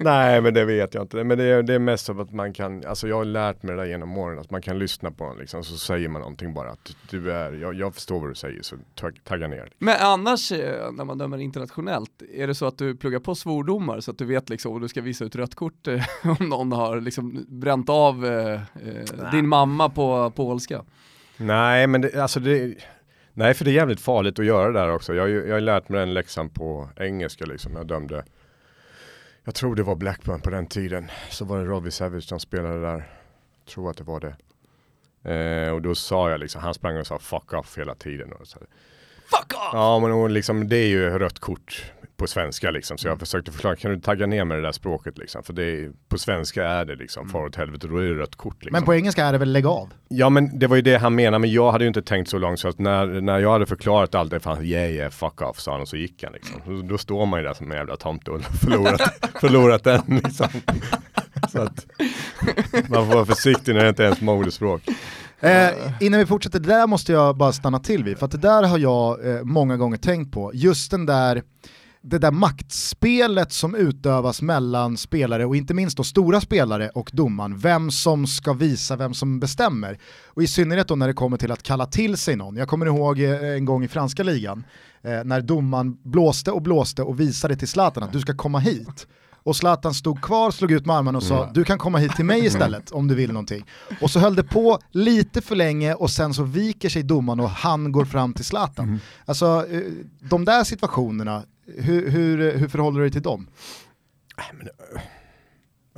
Nej 0.00 0.40
men 0.40 0.54
det 0.54 0.64
vet 0.64 0.94
jag 0.94 1.02
inte. 1.04 1.24
Men 1.24 1.38
det 1.38 1.44
är, 1.44 1.62
det 1.62 1.74
är 1.74 1.78
mest 1.78 2.10
av 2.10 2.20
att 2.20 2.32
man 2.32 2.52
kan, 2.52 2.86
alltså 2.86 3.08
jag 3.08 3.16
har 3.16 3.24
lärt 3.24 3.62
mig 3.62 3.76
det 3.76 3.82
där 3.82 3.88
genom 3.88 4.18
åren, 4.18 4.38
att 4.38 4.50
man 4.50 4.62
kan 4.62 4.78
lyssna 4.78 5.10
på 5.10 5.28
den 5.28 5.38
liksom, 5.38 5.64
så 5.64 5.76
säger 5.76 6.08
man 6.08 6.20
någonting 6.20 6.54
bara 6.54 6.70
att 6.70 6.96
du 7.10 7.32
är, 7.32 7.52
jag, 7.52 7.74
jag 7.74 7.94
förstår 7.94 8.20
vad 8.20 8.30
du 8.30 8.34
säger 8.34 8.62
så 8.62 8.76
tag, 8.94 9.20
tagga 9.24 9.48
ner. 9.48 9.68
Men 9.78 9.96
annars, 10.00 10.52
eh, 10.52 10.92
när 10.92 11.04
man 11.04 11.18
dömer 11.18 11.38
internationellt, 11.38 12.22
är 12.34 12.46
det 12.46 12.54
så 12.54 12.66
att 12.66 12.78
du 12.78 12.96
pluggar 12.96 13.20
på 13.20 13.34
svordomar 13.34 14.00
så 14.00 14.10
att 14.10 14.18
du 14.18 14.24
vet 14.24 14.48
liksom, 14.48 14.72
om 14.72 14.80
du 14.80 14.88
ska 14.88 15.00
visa 15.00 15.24
ut 15.24 15.36
rött 15.36 15.54
kort 15.54 15.88
eh, 15.88 16.02
om 16.40 16.48
någon 16.48 16.72
har 16.72 17.00
liksom 17.00 17.46
bränt 17.48 17.88
av 17.88 18.26
eh, 18.26 18.52
eh, 18.52 19.30
din 19.32 19.48
mamma 19.48 19.88
på 19.88 20.32
polska? 20.36 20.82
Nej 21.36 21.86
men 21.86 22.00
det, 22.00 22.22
alltså 22.22 22.40
det, 22.40 22.74
nej 23.34 23.54
för 23.54 23.64
det 23.64 23.70
är 23.70 23.74
jävligt 23.74 24.00
farligt 24.00 24.38
att 24.38 24.44
göra 24.44 24.72
det 24.72 24.80
där 24.80 24.94
också. 24.94 25.14
Jag, 25.14 25.30
jag 25.30 25.54
har 25.54 25.60
lärt 25.60 25.88
mig 25.88 26.00
den 26.00 26.14
läxan 26.14 26.48
på 26.48 26.88
engelska 26.96 27.44
liksom, 27.44 27.76
jag 27.76 27.86
dömde 27.86 28.24
jag 29.44 29.54
tror 29.54 29.76
det 29.76 29.82
var 29.82 29.94
Blackburn 29.94 30.40
på 30.40 30.50
den 30.50 30.66
tiden. 30.66 31.10
Så 31.30 31.44
var 31.44 31.58
det 31.58 31.64
Robbie 31.64 31.90
Savage 31.90 32.24
som 32.24 32.40
spelade 32.40 32.80
där. 32.80 33.10
Jag 33.64 33.74
tror 33.74 33.90
att 33.90 33.96
det 33.96 34.04
var 34.04 34.20
det. 34.20 34.36
Eh, 35.34 35.72
och 35.72 35.82
då 35.82 35.94
sa 35.94 36.30
jag 36.30 36.40
liksom, 36.40 36.62
han 36.62 36.74
sprang 36.74 36.96
och 36.96 37.06
sa 37.06 37.18
fuck 37.18 37.52
off 37.52 37.78
hela 37.78 37.94
tiden. 37.94 38.32
Och 38.32 38.46
så. 38.46 38.58
Fuck 39.24 39.52
off! 39.54 39.70
Ja 39.72 39.98
men 39.98 40.12
och 40.12 40.30
liksom, 40.30 40.68
det 40.68 40.76
är 40.76 40.86
ju 40.86 41.18
rött 41.18 41.38
kort 41.38 41.92
på 42.22 42.26
svenska 42.26 42.70
liksom. 42.70 42.98
Så 42.98 43.08
jag 43.08 43.18
försökte 43.18 43.52
förklara, 43.52 43.76
kan 43.76 43.90
du 43.90 44.00
tagga 44.00 44.26
ner 44.26 44.44
med 44.44 44.58
det 44.58 44.62
där 44.62 44.72
språket 44.72 45.18
liksom? 45.18 45.42
För 45.42 45.52
det 45.52 45.62
är, 45.62 45.90
på 46.08 46.18
svenska 46.18 46.68
är 46.68 46.84
det 46.84 46.94
liksom, 46.94 47.28
far 47.28 47.46
åt 47.46 47.56
helvete, 47.56 47.86
då 47.88 47.96
är 47.96 48.02
det 48.02 48.14
rött 48.14 48.36
kort 48.36 48.54
liksom. 48.64 48.72
Men 48.72 48.82
på 48.82 48.94
engelska 48.94 49.24
är 49.24 49.32
det 49.32 49.38
väl 49.38 49.52
lägg 49.52 49.66
av? 49.66 49.92
Ja 50.08 50.30
men 50.30 50.58
det 50.58 50.66
var 50.66 50.76
ju 50.76 50.82
det 50.82 50.96
han 50.96 51.14
menade, 51.14 51.38
men 51.38 51.52
jag 51.52 51.72
hade 51.72 51.84
ju 51.84 51.88
inte 51.88 52.02
tänkt 52.02 52.30
så 52.30 52.38
långt 52.38 52.60
så 52.60 52.68
att 52.68 52.78
när, 52.78 53.06
när 53.20 53.38
jag 53.38 53.52
hade 53.52 53.66
förklarat 53.66 54.14
allt 54.14 54.30
det 54.30 54.44
han, 54.44 54.64
yeah 54.64 54.90
yeah 54.90 55.10
fuck 55.10 55.42
off 55.42 55.60
sa 55.60 55.72
han 55.72 55.80
och 55.80 55.88
så 55.88 55.96
gick 55.96 56.24
han 56.24 56.32
liksom. 56.32 56.60
Så, 56.64 56.86
då 56.88 56.98
står 56.98 57.26
man 57.26 57.40
ju 57.40 57.46
där 57.46 57.54
som 57.54 57.70
en 57.70 57.76
jävla 57.76 57.96
tomte 57.96 58.30
och 58.30 58.42
förlorat, 58.42 59.00
förlorat 59.40 59.84
den 59.84 60.02
liksom. 60.24 60.48
Så 61.52 61.60
att 61.60 61.86
man 62.88 63.06
får 63.06 63.14
vara 63.14 63.26
försiktig 63.26 63.74
när 63.74 63.82
det 63.82 63.88
inte 63.88 64.02
är 64.02 64.06
ens 64.06 64.20
modersspråk. 64.20 64.82
Eh, 65.42 65.70
innan 66.00 66.20
vi 66.20 66.26
fortsätter, 66.26 66.60
det 66.60 66.68
där 66.68 66.86
måste 66.86 67.12
jag 67.12 67.36
bara 67.36 67.52
stanna 67.52 67.78
till 67.78 68.04
vid, 68.04 68.18
för 68.18 68.26
att 68.26 68.32
det 68.32 68.38
där 68.38 68.62
har 68.62 68.78
jag 68.78 69.30
eh, 69.30 69.42
många 69.42 69.76
gånger 69.76 69.96
tänkt 69.96 70.32
på. 70.32 70.50
Just 70.54 70.90
den 70.90 71.06
där, 71.06 71.42
det 72.02 72.18
där 72.18 72.30
maktspelet 72.30 73.52
som 73.52 73.74
utövas 73.74 74.42
mellan 74.42 74.96
spelare 74.96 75.46
och 75.46 75.56
inte 75.56 75.74
minst 75.74 75.96
då 75.96 76.04
stora 76.04 76.40
spelare 76.40 76.88
och 76.88 77.10
domaren, 77.12 77.58
vem 77.58 77.90
som 77.90 78.26
ska 78.26 78.52
visa 78.52 78.96
vem 78.96 79.14
som 79.14 79.40
bestämmer. 79.40 79.98
Och 80.26 80.42
i 80.42 80.46
synnerhet 80.46 80.88
då 80.88 80.96
när 80.96 81.06
det 81.06 81.14
kommer 81.14 81.36
till 81.36 81.52
att 81.52 81.62
kalla 81.62 81.86
till 81.86 82.16
sig 82.16 82.36
någon. 82.36 82.56
Jag 82.56 82.68
kommer 82.68 82.86
ihåg 82.86 83.20
eh, 83.20 83.42
en 83.42 83.64
gång 83.64 83.84
i 83.84 83.88
franska 83.88 84.22
ligan, 84.22 84.64
eh, 85.02 85.24
när 85.24 85.40
domaren 85.40 85.96
blåste 86.02 86.50
och 86.50 86.62
blåste 86.62 87.02
och 87.02 87.20
visade 87.20 87.56
till 87.56 87.68
Zlatan 87.68 88.02
att 88.02 88.12
du 88.12 88.20
ska 88.20 88.34
komma 88.34 88.58
hit. 88.58 89.06
Och 89.44 89.56
Zlatan 89.56 89.94
stod 89.94 90.22
kvar, 90.22 90.50
slog 90.50 90.72
ut 90.72 90.86
med 90.86 90.96
armarna 90.96 91.18
och 91.18 91.24
sa 91.24 91.50
du 91.54 91.64
kan 91.64 91.78
komma 91.78 91.98
hit 91.98 92.16
till 92.16 92.24
mig 92.24 92.44
istället 92.46 92.90
om 92.90 93.08
du 93.08 93.14
vill 93.14 93.32
någonting. 93.32 93.64
Och 94.00 94.10
så 94.10 94.18
höll 94.20 94.34
det 94.34 94.44
på 94.44 94.78
lite 94.90 95.40
för 95.40 95.56
länge 95.56 95.94
och 95.94 96.10
sen 96.10 96.34
så 96.34 96.42
viker 96.42 96.88
sig 96.88 97.02
domaren 97.02 97.40
och 97.40 97.50
han 97.50 97.92
går 97.92 98.04
fram 98.04 98.32
till 98.32 98.44
Zlatan. 98.44 99.00
Alltså 99.24 99.66
eh, 99.70 99.80
de 100.20 100.44
där 100.44 100.64
situationerna, 100.64 101.42
hur, 101.78 102.10
hur, 102.10 102.58
hur 102.58 102.68
förhåller 102.68 102.98
du 103.00 103.04
dig 103.04 103.12
till 103.12 103.22
dem? 103.22 103.46
Ja, 104.36 104.42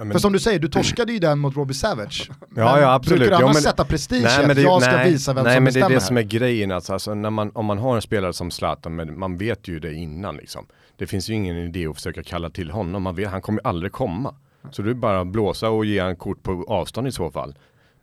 men- 0.05 0.13
För 0.13 0.19
som 0.19 0.33
du 0.33 0.39
säger, 0.39 0.59
du 0.59 0.69
torskade 0.69 1.13
ju 1.13 1.19
den 1.19 1.39
mot 1.39 1.57
Robbie 1.57 1.75
Savage. 1.75 2.31
Ja, 2.57 2.81
ja 2.81 2.95
absolut. 2.95 3.19
Brukar 3.21 3.37
du 3.37 3.41
Ja, 3.43 3.45
annars 3.47 3.55
men- 3.55 3.63
sätta 3.63 3.85
prestige 3.85 4.23
Nej, 4.25 4.39
men 4.41 4.51
att 4.51 4.57
det, 4.57 4.63
jag 4.63 4.83
ska 4.83 4.91
nej, 4.97 5.11
visa 5.13 5.33
vem 5.33 5.45
nej, 5.45 5.55
som 5.55 5.65
men 5.65 5.73
det 5.73 5.79
är 5.79 5.83
bestämmer 5.83 5.89
det 5.89 5.95
här? 6.01 6.07
som 6.07 6.17
är 6.17 6.23
grejen. 6.23 6.71
Alltså, 6.71 6.93
alltså, 6.93 7.15
när 7.15 7.31
man, 7.31 7.51
om 7.55 7.67
man 7.67 7.79
har 7.79 7.97
en 7.97 8.03
spelare 8.03 8.33
som 8.33 8.51
Zlatan, 8.51 8.97
men 8.97 9.19
man 9.19 9.37
vet 9.37 9.69
ju 9.69 9.81
det 9.81 9.95
innan 9.95 10.37
liksom. 10.37 10.67
Det 10.97 11.07
finns 11.07 11.31
ju 11.31 11.35
ingen 11.35 11.57
idé 11.57 11.87
att 11.87 11.97
försöka 11.97 12.23
kalla 12.23 12.51
till 12.51 12.71
honom. 12.71 13.03
Man 13.03 13.15
vet, 13.15 13.29
han 13.31 13.43
kommer 13.43 13.61
ju 13.65 13.69
aldrig 13.69 13.93
komma. 13.93 14.35
Så 14.71 14.83
du 14.83 14.95
bara 14.95 15.25
blåsa 15.25 15.71
och 15.71 15.85
ge 15.85 16.01
han 16.01 16.17
kort 16.17 16.43
på 16.43 16.65
avstånd 16.69 17.09
i 17.09 17.13
så 17.13 17.31
fall. 17.31 17.55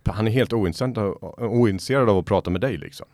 Han 0.05 0.27
är 0.27 0.31
helt 0.31 0.53
ointresserad, 0.53 0.97
av- 0.97 1.35
ointresserad 1.39 2.09
av 2.09 2.17
att 2.17 2.25
prata 2.25 2.49
med 2.49 2.61
dig 2.61 2.77
liksom. 2.77 3.07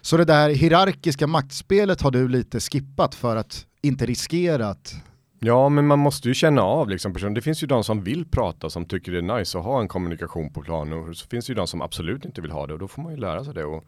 Så 0.00 0.16
det 0.16 0.24
där 0.24 0.50
hierarkiska 0.50 1.26
maktspelet 1.26 2.02
har 2.02 2.10
du 2.10 2.28
lite 2.28 2.60
skippat 2.60 3.14
för 3.14 3.36
att 3.36 3.66
inte 3.82 4.06
riskera 4.06 4.68
att... 4.68 4.94
Ja, 5.38 5.68
men 5.68 5.86
man 5.86 5.98
måste 5.98 6.28
ju 6.28 6.34
känna 6.34 6.62
av 6.62 6.88
liksom 6.88 7.12
personen. 7.12 7.34
Det 7.34 7.42
finns 7.42 7.62
ju 7.62 7.66
de 7.66 7.84
som 7.84 8.02
vill 8.02 8.24
prata, 8.24 8.70
som 8.70 8.84
tycker 8.84 9.12
det 9.12 9.18
är 9.18 9.38
nice 9.38 9.58
att 9.58 9.64
ha 9.64 9.80
en 9.80 9.88
kommunikation 9.88 10.52
på 10.52 10.62
plan 10.62 10.92
och 10.92 11.16
så 11.16 11.26
finns 11.28 11.46
det 11.46 11.50
ju 11.50 11.54
de 11.54 11.66
som 11.66 11.82
absolut 11.82 12.24
inte 12.24 12.40
vill 12.40 12.50
ha 12.50 12.66
det 12.66 12.72
och 12.72 12.78
då 12.78 12.88
får 12.88 13.02
man 13.02 13.12
ju 13.12 13.18
lära 13.18 13.44
sig 13.44 13.54
det 13.54 13.64
och 13.64 13.84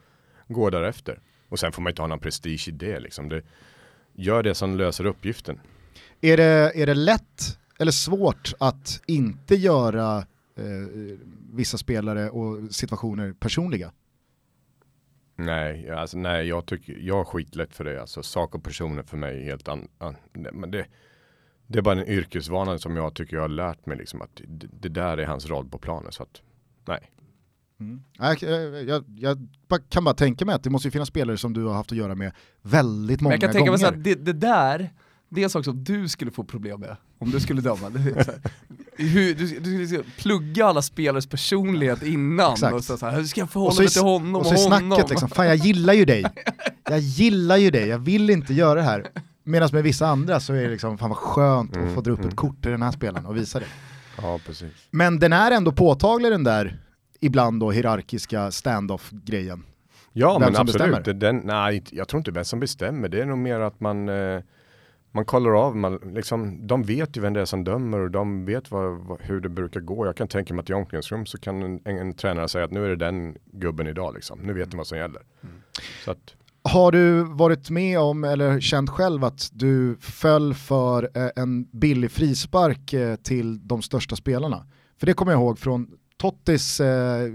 gå 0.49 0.71
därefter. 0.71 1.21
Och 1.49 1.59
sen 1.59 1.73
får 1.73 1.83
man 1.83 1.91
inte 1.91 2.03
ha 2.03 2.07
någon 2.07 2.21
prestige 2.21 2.69
i 2.69 2.71
det 2.71 3.01
liksom. 3.01 3.29
Det, 3.29 3.43
gör 4.19 4.43
det 4.43 4.55
som 4.55 4.77
löser 4.77 5.05
uppgiften. 5.05 5.61
Är 6.21 6.37
det, 6.37 6.73
är 6.75 6.87
det 6.87 6.95
lätt 6.95 7.59
eller 7.79 7.93
svårt 7.93 8.53
att 8.61 9.03
inte 9.07 9.55
göra 9.55 10.19
eh, 10.57 10.65
vissa 11.53 11.79
spelare 11.79 12.31
och 12.31 12.75
situationer 12.75 13.33
personliga? 13.33 13.93
Nej, 15.41 15.91
alltså, 15.91 16.19
nej 16.19 16.47
jag, 16.49 16.67
tycker, 16.67 16.97
jag 17.01 17.15
har 17.17 17.25
skitlätt 17.25 17.75
för 17.75 17.85
det. 17.85 18.01
Alltså, 18.01 18.23
sak 18.23 18.55
och 18.55 18.63
personer 18.65 19.03
för 19.03 19.17
mig 19.17 19.39
är 19.41 19.45
helt 19.45 19.69
an, 19.69 19.89
an, 19.99 20.17
det- 20.33 20.53
men 20.53 20.71
det, 20.71 20.87
det 21.67 21.79
är 21.79 21.83
bara 21.83 22.01
en 22.01 22.09
yrkesvana 22.09 22.79
som 22.79 22.97
jag 22.97 23.15
tycker 23.15 23.37
jag 23.37 23.43
har 23.43 23.49
lärt 23.49 23.87
mig 23.87 23.97
liksom 23.99 24.23
att 24.23 24.41
det, 24.47 24.67
det 24.81 24.89
där 24.89 25.19
är 25.19 25.27
hans 25.27 25.47
roll 25.47 25.69
på 25.69 25.79
planen. 25.79 26.13
Så 26.13 26.23
att, 26.23 26.43
nej. 26.89 27.11
Nej, 28.19 28.37
Jag, 28.41 28.83
jag, 28.89 29.05
jag 29.19 29.39
kan 29.89 30.05
bara 30.05 30.15
tänka 30.15 30.45
mig 30.45 30.55
att 30.55 30.63
det 30.63 30.71
måste 30.71 30.89
ju 30.89 30.93
finnas 30.93 31.09
spelare 31.09 31.37
som 31.37 31.53
du 31.53 31.65
har 31.65 31.75
haft 31.75 31.93
att 31.93 31.99
göra 31.99 32.15
med 32.15 32.33
väldigt 32.63 33.21
många 33.21 33.31
Men 33.31 33.41
jag 33.41 33.41
kan 33.41 33.53
tänka 33.53 33.59
gånger. 33.71 33.71
mig 33.71 33.79
så 33.79 33.87
att 33.87 34.05
det, 34.05 34.15
det 34.15 34.33
där, 34.33 34.91
det 35.29 35.41
är 35.41 35.45
en 35.45 35.51
sak 35.51 35.65
som 35.65 35.85
du 35.85 36.09
skulle 36.09 36.31
få 36.31 36.45
problem 36.45 36.81
med 36.81 36.97
om 37.19 37.31
du 37.31 37.41
skulle 37.41 37.61
döma. 37.61 37.91
Det 37.91 38.11
är 38.11 38.25
så 38.25 38.31
här, 38.31 38.41
hur, 38.97 39.35
du, 39.35 39.59
du 39.59 39.87
skulle 39.87 40.03
plugga 40.17 40.67
alla 40.67 40.83
spelares 40.83 41.27
personlighet 41.27 42.03
innan 42.03 42.53
Exakt. 42.53 42.75
och 42.75 42.85
så, 42.85 42.97
så 42.97 43.07
här, 43.07 43.17
hur 43.17 43.25
ska 43.25 43.41
jag 43.41 43.51
förhålla 43.51 43.81
mig 43.81 43.89
till 43.89 44.03
honom 44.03 44.35
och, 44.35 44.41
och 44.41 44.47
så 44.47 44.55
är 44.55 44.71
honom? 44.71 44.91
snacket 44.91 45.11
liksom, 45.11 45.29
fan 45.29 45.47
jag 45.47 45.57
gillar 45.57 45.93
ju 45.95 46.05
dig. 46.05 46.25
Jag 46.91 46.99
gillar 46.99 47.57
ju 47.57 47.71
dig, 47.71 47.89
jag 47.89 47.99
vill 47.99 48.31
inte 48.31 48.55
göra 48.55 48.75
det 48.75 48.83
här. 48.83 49.07
Medan 49.45 49.69
med 49.73 49.83
vissa 49.83 50.07
andra 50.07 50.41
så 50.41 50.53
är 50.53 50.63
det 50.63 50.69
liksom, 50.69 50.99
fan 50.99 51.09
vad 51.09 51.19
skönt 51.19 51.77
att 51.77 51.95
få 51.95 52.01
dra 52.01 52.13
upp 52.13 52.25
ett 52.25 52.37
kort 52.37 52.63
till 52.63 52.71
den 52.71 52.83
här 52.83 52.93
spelaren 52.93 53.27
och 53.27 53.37
visa 53.37 53.59
det. 53.59 53.67
Ja, 54.23 54.41
precis. 54.47 54.73
Men 54.91 55.19
den 55.19 55.33
är 55.33 55.51
ändå 55.51 55.73
påtaglig 55.73 56.33
den 56.33 56.45
där, 56.45 56.79
ibland 57.21 57.61
då 57.61 57.71
hierarkiska 57.71 58.51
stand-off-grejen. 58.51 59.65
Ja 60.13 60.39
Vem 60.39 60.53
men 60.53 60.61
absolut. 60.61 61.21
Den, 61.21 61.37
nej, 61.45 61.85
jag 61.91 62.09
tror 62.09 62.19
inte 62.21 62.31
vem 62.31 62.45
som 62.45 62.61
bestämmer. 62.61 63.09
Det 63.09 63.21
är 63.21 63.27
nog 63.27 63.39
mer 63.39 63.61
att 63.61 63.81
man, 63.81 64.09
eh, 64.09 64.41
man 65.13 65.25
kollar 65.25 65.67
av, 65.67 65.77
man, 65.77 65.97
liksom, 66.15 66.67
de 66.67 66.83
vet 66.83 67.17
ju 67.17 67.21
vem 67.21 67.33
det 67.33 67.41
är 67.41 67.45
som 67.45 67.65
dömer 67.65 67.99
och 67.99 68.11
de 68.11 68.45
vet 68.45 68.71
vad, 68.71 68.99
vad, 68.99 69.21
hur 69.21 69.41
det 69.41 69.49
brukar 69.49 69.81
gå. 69.81 70.07
Jag 70.07 70.17
kan 70.17 70.29
tänka 70.29 70.55
mig 70.55 70.63
att 70.63 70.71
i 70.71 70.73
omklädningsrum 70.73 71.27
så 71.27 71.39
kan 71.39 71.63
en, 71.63 71.81
en, 71.85 71.99
en, 71.99 72.13
tränare 72.13 72.49
säga 72.49 72.65
att 72.65 72.71
nu 72.71 72.85
är 72.85 72.89
det 72.89 72.97
den 72.97 73.37
gubben 73.53 73.87
idag 73.87 74.15
liksom. 74.15 74.39
Nu 74.39 74.53
vet 74.53 74.71
de 74.71 74.77
vad 74.77 74.87
som 74.87 74.99
gäller. 74.99 75.23
Mm. 75.43 75.55
Så 76.05 76.11
att, 76.11 76.35
har 76.63 76.93
du 76.93 77.23
varit 77.23 77.71
med 77.71 77.99
om 77.99 78.25
eller 78.25 78.61
känt 78.61 78.91
själv 78.91 79.25
att 79.25 79.51
du 79.53 79.97
föll 80.01 80.55
för 80.55 81.11
eh, 81.15 81.31
en 81.37 81.65
billig 81.65 82.11
frispark 82.11 82.93
eh, 82.93 83.17
till 83.17 83.69
de 83.69 83.83
största 83.83 84.17
spelarna? 84.17 84.67
För 85.01 85.07
det 85.07 85.13
kommer 85.13 85.33
jag 85.33 85.41
ihåg 85.41 85.59
från 85.59 85.91
Tottis 86.17 86.81
eh, 86.81 87.29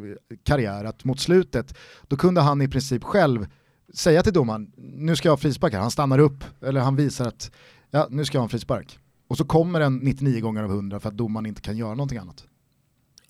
karriär, 0.43 0.86
att 0.86 1.03
mot 1.03 1.19
slutet, 1.19 1.77
då 2.07 2.17
kunde 2.17 2.41
han 2.41 2.62
i 2.62 2.67
princip 2.67 3.03
själv 3.03 3.47
säga 3.93 4.23
till 4.23 4.34
domaren, 4.34 4.71
nu 4.77 5.15
ska 5.15 5.27
jag 5.27 5.32
ha 5.32 5.38
frispark 5.38 5.73
här, 5.73 5.79
han 5.79 5.91
stannar 5.91 6.19
upp, 6.19 6.43
eller 6.62 6.82
han 6.82 6.95
visar 6.95 7.27
att, 7.27 7.51
ja 7.91 8.08
nu 8.10 8.25
ska 8.25 8.36
jag 8.36 8.41
ha 8.41 8.45
en 8.45 8.49
frispark. 8.49 8.99
Och 9.27 9.38
så 9.38 9.45
kommer 9.45 9.79
den 9.79 9.97
99 9.97 10.41
gånger 10.41 10.63
av 10.63 10.71
100 10.71 10.99
för 10.99 11.10
att 11.10 11.17
domaren 11.17 11.45
inte 11.45 11.62
kan 11.62 11.77
göra 11.77 11.95
någonting 11.95 12.17
annat. 12.17 12.47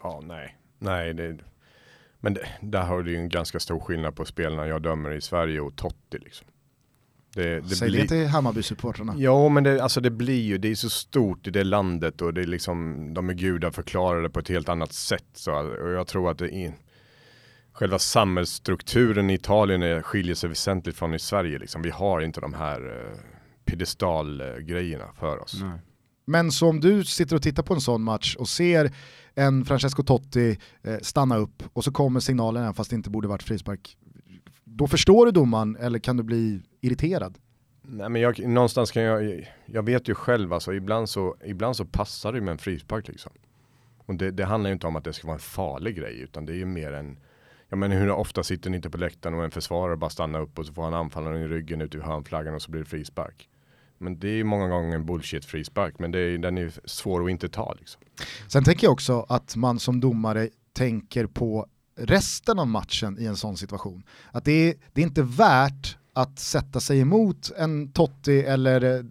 Ja, 0.04 0.22
nej. 0.24 0.58
Nej, 0.80 1.14
det, 1.14 1.38
men 2.20 2.34
det, 2.34 2.48
där 2.62 2.82
har 2.82 3.04
du 3.04 3.12
ju 3.12 3.18
en 3.18 3.30
ganska 3.30 3.60
stor 3.60 3.80
skillnad 3.80 4.16
på 4.16 4.26
spelarna 4.26 4.68
jag 4.68 4.82
dömer 4.82 5.12
i 5.12 5.22
Sverige 5.22 5.60
och 5.60 5.76
Totti 5.76 6.18
liksom. 6.18 6.48
Det, 7.36 7.62
det 7.62 7.76
Säg 7.76 7.90
blir... 7.90 8.02
det 8.02 8.08
till 8.08 8.28
Hammarby-supportrarna. 8.28 9.14
Ja, 9.18 9.50
men 9.50 9.64
det, 9.64 9.84
alltså 9.84 10.02
det 10.02 10.10
blir 10.10 10.42
ju, 10.42 10.58
det 10.58 10.68
är 10.68 10.76
så 10.76 10.90
stort 10.90 11.48
i 11.48 11.52
det 11.52 11.64
landet 11.64 12.22
och 12.22 12.34
det 12.34 12.42
är 12.42 12.48
liksom, 12.48 13.08
de 13.14 13.30
är 13.30 13.34
gudar 13.34 13.72
förklarade 13.72 14.30
på 14.30 14.40
ett 14.40 14.50
helt 14.50 14.70
annat 14.70 14.94
sätt. 14.94 15.26
Så, 15.34 15.52
och 15.54 15.92
jag 15.92 16.08
tror 16.08 16.32
att 16.32 16.38
det 16.38 16.56
är, 16.56 16.74
själva 17.74 18.00
samhällsstrukturen 18.00 19.30
i 19.30 19.34
Italien 19.34 19.84
är, 19.84 20.02
skiljer 20.02 20.36
sig 20.36 20.50
väsentligt 20.50 20.98
från 20.98 21.14
i 21.14 21.20
Sverige. 21.20 21.60
Liksom. 21.60 21.82
Vi 21.82 21.90
har 21.90 22.22
inte 22.22 22.42
de 22.42 22.54
här 22.54 22.80
eh, 22.80 23.20
piedestalgrejerna 23.66 25.06
för 25.20 25.44
oss. 25.44 25.62
Nej. 25.62 25.80
Men 26.26 26.52
som 26.52 26.80
du 26.80 27.06
sitter 27.06 27.36
och 27.36 27.42
tittar 27.42 27.64
på 27.64 27.74
en 27.74 27.82
sån 27.82 28.04
match 28.04 28.36
och 28.36 28.50
ser 28.50 28.92
en 29.36 29.66
Francesco 29.66 30.04
Totti 30.04 30.60
eh, 30.84 30.98
stanna 31.02 31.38
upp 31.38 31.64
och 31.74 31.84
så 31.84 31.92
kommer 31.92 32.20
signalen 32.20 32.74
fast 32.74 32.90
det 32.90 32.96
inte 32.96 33.10
borde 33.10 33.28
varit 33.28 33.44
frispark. 33.44 33.98
Då 34.64 34.88
förstår 34.88 35.26
du 35.26 35.32
domaren 35.32 35.76
eller 35.76 36.00
kan 36.00 36.18
du 36.18 36.24
bli 36.24 36.62
irriterad? 36.82 37.38
Nej 37.82 38.10
men 38.10 38.22
jag, 38.22 38.48
någonstans 38.48 38.92
kan 38.92 39.04
jag, 39.04 39.50
jag 39.66 39.84
vet 39.84 40.08
ju 40.08 40.16
själv 40.16 40.54
alltså, 40.54 40.74
ibland 40.74 41.10
så, 41.10 41.36
ibland 41.46 41.76
så 41.76 41.86
passar 41.86 42.34
det 42.34 42.42
med 42.42 42.52
en 42.52 42.58
frispark 42.58 43.08
liksom. 43.08 43.32
Och 44.06 44.16
det, 44.16 44.32
det 44.32 44.46
handlar 44.46 44.70
ju 44.70 44.74
inte 44.74 44.88
om 44.88 44.96
att 44.96 45.04
det 45.04 45.14
ska 45.14 45.28
vara 45.28 45.36
en 45.36 45.40
farlig 45.40 45.96
grej 45.96 46.20
utan 46.20 46.46
det 46.46 46.54
är 46.54 46.58
ju 46.58 46.66
mer 46.66 46.94
en, 46.94 47.18
Ja 47.74 47.78
men 47.78 47.92
hur 47.92 48.12
ofta 48.12 48.44
sitter 48.44 48.70
ni 48.70 48.76
inte 48.76 48.90
på 48.90 48.98
läktaren 48.98 49.36
och 49.36 49.44
en 49.44 49.52
försvarare 49.52 49.98
bara 49.98 50.10
stannar 50.10 50.42
upp 50.42 50.60
och 50.60 50.66
så 50.66 50.74
får 50.74 50.84
han 50.84 50.94
anfallaren 50.94 51.42
i 51.42 51.48
ryggen 51.48 51.82
ut 51.82 51.96
i 51.96 52.00
hörnflaggan 52.00 52.56
och 52.56 52.62
så 52.62 52.72
blir 52.72 52.82
det 52.82 52.90
frispark. 52.90 53.50
Men 53.98 54.20
det 54.20 54.28
är 54.28 54.36
ju 54.36 54.44
många 54.44 54.68
gånger 54.68 54.96
en 54.96 55.06
bullshit 55.06 55.46
frispark, 55.46 56.00
men 56.00 56.12
det 56.12 56.20
är, 56.20 56.38
den 56.38 56.58
är 56.58 56.72
svår 56.86 57.24
att 57.24 57.30
inte 57.30 57.50
ta. 57.50 57.74
Liksom. 57.80 58.02
Sen 58.48 58.64
tänker 58.64 58.88
jag 58.88 58.94
också 58.94 59.26
att 59.30 59.56
man 59.56 59.80
som 59.80 60.00
domare 60.00 60.50
tänker 60.74 61.26
på 61.28 61.68
resten 61.98 62.60
av 62.60 62.68
matchen 62.68 63.18
i 63.20 63.26
en 63.26 63.36
sån 63.36 63.58
situation. 63.58 64.04
Att 64.32 64.46
det 64.46 64.70
är, 64.70 64.76
det 64.94 65.02
är 65.02 65.06
inte 65.06 65.24
värt 65.24 65.98
att 66.14 66.40
sätta 66.40 66.80
sig 66.80 67.00
emot 67.00 67.52
en 67.58 67.92
Totti 67.92 68.42
eller 68.42 68.98
eh, 68.98 69.06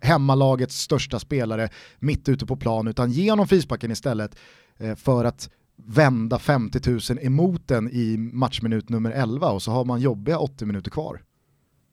hemmalagets 0.00 0.80
största 0.80 1.18
spelare 1.18 1.68
mitt 1.98 2.28
ute 2.28 2.46
på 2.46 2.56
plan, 2.56 2.88
utan 2.88 3.10
ge 3.10 3.30
honom 3.30 3.48
frisparken 3.48 3.90
istället 3.90 4.36
eh, 4.78 4.94
för 4.94 5.24
att 5.24 5.50
vända 5.76 6.38
50 6.38 6.90
000 6.90 7.00
emot 7.20 7.68
den 7.68 7.90
i 7.92 8.16
matchminut 8.16 8.88
nummer 8.88 9.10
11 9.10 9.50
och 9.50 9.62
så 9.62 9.70
har 9.70 9.84
man 9.84 10.00
jobbiga 10.00 10.38
80 10.38 10.66
minuter 10.66 10.90
kvar. 10.90 11.22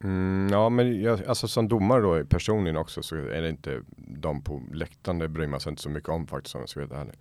Mm, 0.03 0.47
ja 0.51 0.69
men 0.69 1.01
jag, 1.01 1.25
alltså 1.25 1.47
som 1.47 1.67
domare 1.67 2.01
då 2.01 2.25
personligen 2.25 2.77
också 2.77 3.03
så 3.03 3.15
är 3.15 3.41
det 3.41 3.49
inte 3.49 3.81
de 3.95 4.41
på 4.41 4.61
läktaren 4.73 5.19
det 5.19 5.27
bryr 5.27 5.47
man 5.47 5.59
sig 5.59 5.69
inte 5.69 5.81
så 5.81 5.89
mycket 5.89 6.09
om 6.09 6.27
faktiskt 6.27 6.55
om 6.55 6.61
jag 6.61 6.69
ska 6.69 6.85
vara 6.85 7.01
ärlig. 7.01 7.15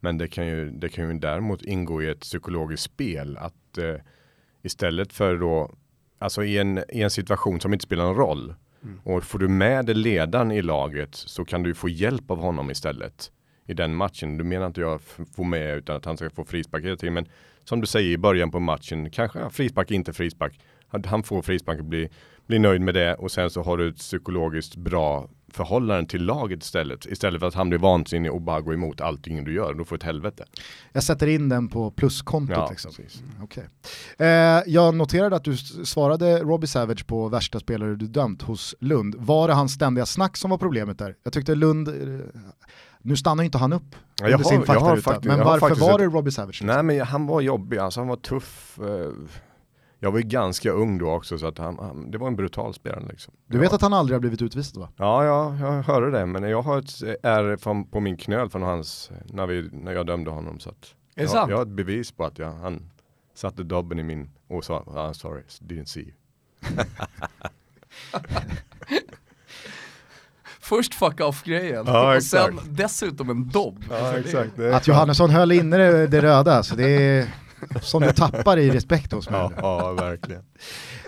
Men 0.00 0.18
det 0.18 0.28
kan 0.28 0.46
ju, 0.46 0.70
det 0.70 0.88
kan 0.88 1.08
ju 1.08 1.18
däremot 1.18 1.62
ingå 1.62 2.02
i 2.02 2.08
ett 2.08 2.20
psykologiskt 2.20 2.84
spel 2.84 3.36
att 3.36 3.78
eh, 3.78 3.94
istället 4.62 5.12
för 5.12 5.36
då, 5.36 5.74
alltså 6.18 6.44
i 6.44 6.58
en, 6.58 6.78
i 6.88 7.02
en 7.02 7.10
situation 7.10 7.60
som 7.60 7.72
inte 7.72 7.84
spelar 7.84 8.04
någon 8.04 8.16
roll 8.16 8.54
mm. 8.82 9.00
och 9.04 9.24
får 9.24 9.38
du 9.38 9.48
med 9.48 9.86
dig 9.86 9.94
ledaren 9.94 10.52
i 10.52 10.62
laget 10.62 11.14
så 11.14 11.44
kan 11.44 11.62
du 11.62 11.74
få 11.74 11.88
hjälp 11.88 12.30
av 12.30 12.38
honom 12.38 12.70
istället 12.70 13.30
i 13.66 13.74
den 13.74 13.94
matchen. 13.94 14.38
Du 14.38 14.44
menar 14.44 14.66
inte 14.66 14.80
jag 14.80 15.00
får 15.36 15.44
med 15.44 15.76
utan 15.76 15.96
att 15.96 16.04
han 16.04 16.16
ska 16.16 16.30
få 16.30 16.44
frispark 16.44 16.84
hela 16.84 16.96
tiden 16.96 17.14
men 17.14 17.28
som 17.64 17.80
du 17.80 17.86
säger 17.86 18.10
i 18.10 18.18
början 18.18 18.50
på 18.50 18.60
matchen, 18.60 19.10
kanske 19.10 19.50
frispark, 19.50 19.90
inte 19.90 20.12
frispark 20.12 20.60
han 21.06 21.22
får 21.22 21.42
frispark 21.42 21.78
och 21.78 21.84
blir, 21.84 22.08
blir 22.46 22.58
nöjd 22.58 22.80
med 22.80 22.94
det 22.94 23.14
och 23.14 23.30
sen 23.30 23.50
så 23.50 23.62
har 23.62 23.76
du 23.76 23.88
ett 23.88 23.96
psykologiskt 23.96 24.76
bra 24.76 25.28
förhållande 25.48 26.10
till 26.10 26.24
laget 26.24 26.62
istället. 26.62 27.06
Istället 27.06 27.40
för 27.40 27.48
att 27.48 27.54
han 27.54 27.68
blir 27.68 27.78
vansinnig 27.78 28.32
och 28.32 28.40
bara 28.40 28.60
går 28.60 28.74
emot 28.74 29.00
allting 29.00 29.44
du 29.44 29.54
gör. 29.54 29.74
Då 29.74 29.84
får 29.84 29.96
ett 29.96 30.02
helvete. 30.02 30.44
Jag 30.92 31.02
sätter 31.02 31.26
in 31.26 31.48
den 31.48 31.68
på 31.68 31.90
pluskontot. 31.90 32.56
Ja, 32.56 32.68
liksom. 32.70 32.92
Mm, 32.98 33.44
okay. 33.44 33.64
eh, 34.18 34.62
jag 34.66 34.94
noterade 34.94 35.36
att 35.36 35.44
du 35.44 35.56
svarade 35.56 36.38
Robbie 36.38 36.66
Savage 36.66 37.06
på 37.06 37.28
värsta 37.28 37.60
spelare 37.60 37.94
du 37.96 38.06
dömt 38.06 38.42
hos 38.42 38.74
Lund. 38.80 39.14
Var 39.18 39.48
det 39.48 39.54
hans 39.54 39.72
ständiga 39.72 40.06
snack 40.06 40.36
som 40.36 40.50
var 40.50 40.58
problemet 40.58 40.98
där? 40.98 41.16
Jag 41.22 41.32
tyckte 41.32 41.54
Lund, 41.54 41.88
eh, 41.88 41.94
nu 43.02 43.16
stannar 43.16 43.44
inte 43.44 43.58
han 43.58 43.72
upp 43.72 43.96
ja, 44.20 44.28
jag 44.28 44.38
har, 44.38 44.52
jag 44.52 44.80
har 44.80 44.96
faktiskt, 44.96 45.24
men 45.24 45.44
varför 45.44 45.74
var 45.74 45.98
det 45.98 46.04
Robbie 46.04 46.30
Savage? 46.30 46.62
Nej 46.64 46.82
men 46.82 47.00
han 47.00 47.26
var 47.26 47.40
jobbig, 47.40 47.78
alltså 47.78 48.00
han 48.00 48.08
var 48.08 48.16
tuff. 48.16 48.78
Eh 48.78 49.12
jag 50.04 50.12
var 50.12 50.18
ju 50.18 50.24
ganska 50.24 50.70
ung 50.70 50.98
då 50.98 51.10
också 51.10 51.38
så 51.38 51.46
att 51.46 51.58
han, 51.58 51.78
han 51.78 52.10
det 52.10 52.18
var 52.18 52.26
en 52.26 52.36
brutal 52.36 52.74
spelare 52.74 53.06
liksom. 53.08 53.34
Du 53.46 53.58
vet 53.58 53.70
ja. 53.70 53.74
att 53.74 53.82
han 53.82 53.92
aldrig 53.92 54.14
har 54.14 54.20
blivit 54.20 54.42
utvisad 54.42 54.80
va? 54.80 54.88
Ja, 54.96 55.24
ja, 55.24 55.56
jag 55.56 55.82
hörde 55.82 56.10
det 56.10 56.26
men 56.26 56.42
jag 56.42 56.62
har 56.62 56.78
ett 56.78 57.02
ärr 57.22 57.84
på 57.84 58.00
min 58.00 58.16
knöl 58.16 58.50
från 58.50 58.62
hans, 58.62 59.10
när, 59.24 59.46
vi, 59.46 59.68
när 59.72 59.92
jag 59.92 60.06
dömde 60.06 60.30
honom 60.30 60.60
så 60.60 60.70
att 60.70 60.94
Är 61.14 61.22
jag, 61.22 61.30
sant? 61.30 61.50
jag 61.50 61.56
har 61.56 61.62
ett 61.62 61.68
bevis 61.68 62.12
på 62.12 62.24
att 62.24 62.38
jag, 62.38 62.52
han 62.52 62.90
satte 63.34 63.62
dobben 63.62 63.98
i 63.98 64.02
min 64.02 64.30
och 64.48 64.64
sa, 64.64 64.84
ah, 64.86 65.14
sorry, 65.14 65.42
didn't 65.60 65.84
see 65.84 66.00
you. 66.00 66.12
Först 70.72 70.94
fuck 70.94 71.20
off-grejen 71.20 71.84
ja, 71.86 72.16
och 72.16 72.22
sen 72.22 72.60
dessutom 72.64 73.30
en 73.30 73.48
dobb. 73.48 73.84
Ja, 73.90 74.18
exakt. 74.18 74.58
Att 74.58 74.88
Johannesson 74.88 75.30
höll 75.30 75.52
inne 75.52 75.76
det, 75.76 76.06
det 76.06 76.22
röda, 76.22 76.62
så 76.62 76.74
det 76.74 76.88
är 76.88 77.28
som 77.80 78.02
du 78.02 78.12
tappar 78.12 78.58
i 78.58 78.70
respekt 78.70 79.12
hos 79.12 79.30
mig. 79.30 79.40
Ja, 79.40 79.52
ja 79.56 79.92
verkligen. 79.92 80.42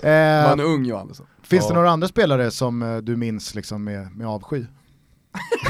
Eh, 0.03 0.49
Man 0.49 0.61
är 0.61 0.65
ung 0.65 0.85
Johannesson. 0.85 1.27
Finns 1.43 1.65
ja. 1.65 1.69
det 1.69 1.75
några 1.75 1.91
andra 1.91 2.09
spelare 2.09 2.51
som 2.51 2.83
eh, 2.83 2.97
du 2.97 3.17
minns 3.17 3.55
liksom 3.55 3.85
med, 3.85 4.17
med 4.17 4.27
avsky? 4.27 4.65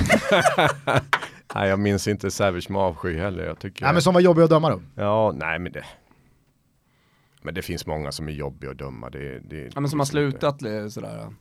nej 1.54 1.68
jag 1.68 1.78
minns 1.78 2.09
inte 2.09 2.30
Savage 2.30 2.70
med 2.70 2.83
avsky 2.83 3.18
heller. 3.18 3.44
Jag 3.44 3.59
tycker 3.59 3.85
nej 3.85 3.92
men 3.92 4.02
som 4.02 4.14
var 4.14 4.20
jobbig 4.20 4.42
att 4.42 4.50
döma 4.50 4.70
då? 4.70 4.83
Ja, 4.94 5.33
nej 5.37 5.59
men 5.59 5.72
det 5.72 5.85
men 7.42 7.54
det 7.54 7.62
finns 7.62 7.87
många 7.87 8.12
som 8.12 8.28
är 8.28 8.33
jobbiga 8.33 8.70
att 8.70 8.78
döma. 8.78 9.11
Det, 9.11 9.40
det, 9.40 9.70
ja 9.74 9.80
men 9.80 9.90
som 9.90 9.98
har 9.98 10.07
slutat 10.07 10.61
sådär. 10.90 11.33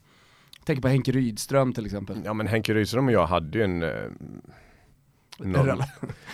Tänk 0.65 0.81
på 0.81 0.87
Henke 0.87 1.11
Rydström 1.11 1.73
till 1.73 1.85
exempel. 1.85 2.21
Ja 2.25 2.33
men 2.33 2.47
Henke 2.47 2.73
Rydström 2.73 3.07
och 3.07 3.13
jag 3.13 3.27
hade 3.27 3.57
ju 3.57 3.63
en 3.63 3.83
eh, 3.83 3.89
någon... 5.39 5.77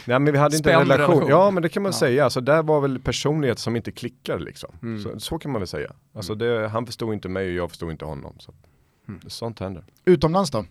Nej 0.05 0.19
men 0.19 0.31
vi 0.31 0.37
hade 0.37 0.57
inte 0.57 0.73
en 0.73 0.79
relation. 0.79 1.07
relation. 1.07 1.29
Ja 1.29 1.51
men 1.51 1.63
det 1.63 1.69
kan 1.69 1.83
man 1.83 1.91
ja. 1.91 1.97
säga. 1.97 2.23
Alltså 2.23 2.41
där 2.41 2.63
var 2.63 2.81
väl 2.81 2.99
personlighet 2.99 3.59
som 3.59 3.75
inte 3.75 3.91
klickar 3.91 4.39
liksom. 4.39 4.69
Mm. 4.81 5.03
Så, 5.03 5.19
så, 5.19 5.39
kan 5.39 5.51
man 5.51 5.61
väl 5.61 5.67
säga. 5.67 5.93
Alltså 6.13 6.33
mm. 6.33 6.47
det, 6.47 6.67
han 6.67 6.85
förstod 6.85 7.13
inte 7.13 7.29
mig 7.29 7.47
och 7.47 7.53
jag 7.53 7.69
förstod 7.69 7.91
inte 7.91 8.05
honom. 8.05 8.35
Så. 8.39 8.53
Mm. 9.07 9.21
Sånt 9.27 9.59
händer. 9.59 9.83
Utomlands 10.05 10.51
då? 10.51 10.65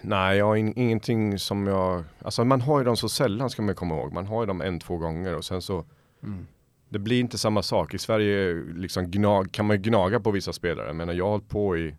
Nej, 0.00 0.38
jag 0.38 0.46
har 0.46 0.56
in, 0.56 0.78
ingenting 0.78 1.38
som 1.38 1.66
jag, 1.66 2.04
alltså 2.22 2.44
man 2.44 2.60
har 2.60 2.78
ju 2.78 2.84
dem 2.84 2.96
så 2.96 3.08
sällan 3.08 3.50
ska 3.50 3.62
man 3.62 3.74
komma 3.74 3.94
ihåg. 3.94 4.12
Man 4.12 4.26
har 4.26 4.42
ju 4.42 4.46
dem 4.46 4.60
en, 4.60 4.80
två 4.80 4.96
gånger 4.96 5.34
och 5.34 5.44
sen 5.44 5.62
så 5.62 5.84
mm. 6.22 6.46
Det 6.90 6.98
blir 6.98 7.20
inte 7.20 7.38
samma 7.38 7.62
sak. 7.62 7.94
I 7.94 7.98
Sverige 7.98 8.64
liksom 8.74 9.10
gnag, 9.10 9.52
kan 9.52 9.66
man 9.66 9.76
ju 9.76 9.82
gnaga 9.82 10.20
på 10.20 10.30
vissa 10.30 10.52
spelare. 10.52 10.92
Men 10.92 11.16
jag 11.16 11.24
har 11.24 11.30
hållit 11.30 11.48
på 11.48 11.76
i 11.76 11.94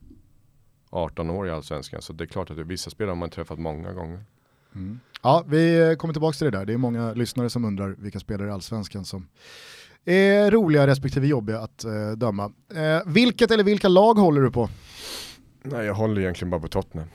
18 0.90 1.30
år 1.30 1.48
i 1.48 1.52
Allsvenskan. 1.52 2.02
Så 2.02 2.14
det 2.14 2.24
är 2.24 2.26
klart 2.26 2.52
att 2.52 2.58
vissa 2.58 2.90
spelare 2.90 3.12
har 3.12 3.16
man 3.16 3.30
träffat 3.30 3.60
många 3.60 3.94
gånger. 3.94 4.24
Mm. 4.76 5.00
Ja, 5.22 5.44
vi 5.48 5.96
kommer 6.00 6.14
tillbaka 6.14 6.36
till 6.36 6.52
det 6.52 6.58
där. 6.58 6.66
Det 6.66 6.74
är 6.74 6.78
många 6.78 7.14
lyssnare 7.14 7.50
som 7.50 7.66
undrar 7.66 7.96
vilka 7.98 8.20
spelare 8.20 8.48
i 8.48 8.52
Allsvenskan 8.52 9.06
som 9.06 9.28
är 10.06 10.52
roliga 10.52 10.88
respektive 10.88 11.28
jobbiga 11.28 11.60
att 11.60 11.84
eh, 11.84 12.12
döma. 12.12 12.52
Eh, 12.76 13.02
vilket 13.06 13.52
eller 13.52 13.64
vilka 13.64 13.88
lag 13.88 14.14
håller 14.14 14.42
du 14.42 14.52
på? 14.52 14.70
Nej, 15.64 15.86
jag 15.86 15.94
håller 15.94 16.22
egentligen 16.22 16.50
bara 16.50 16.62
på 16.62 16.68
Tottenham. 16.68 17.08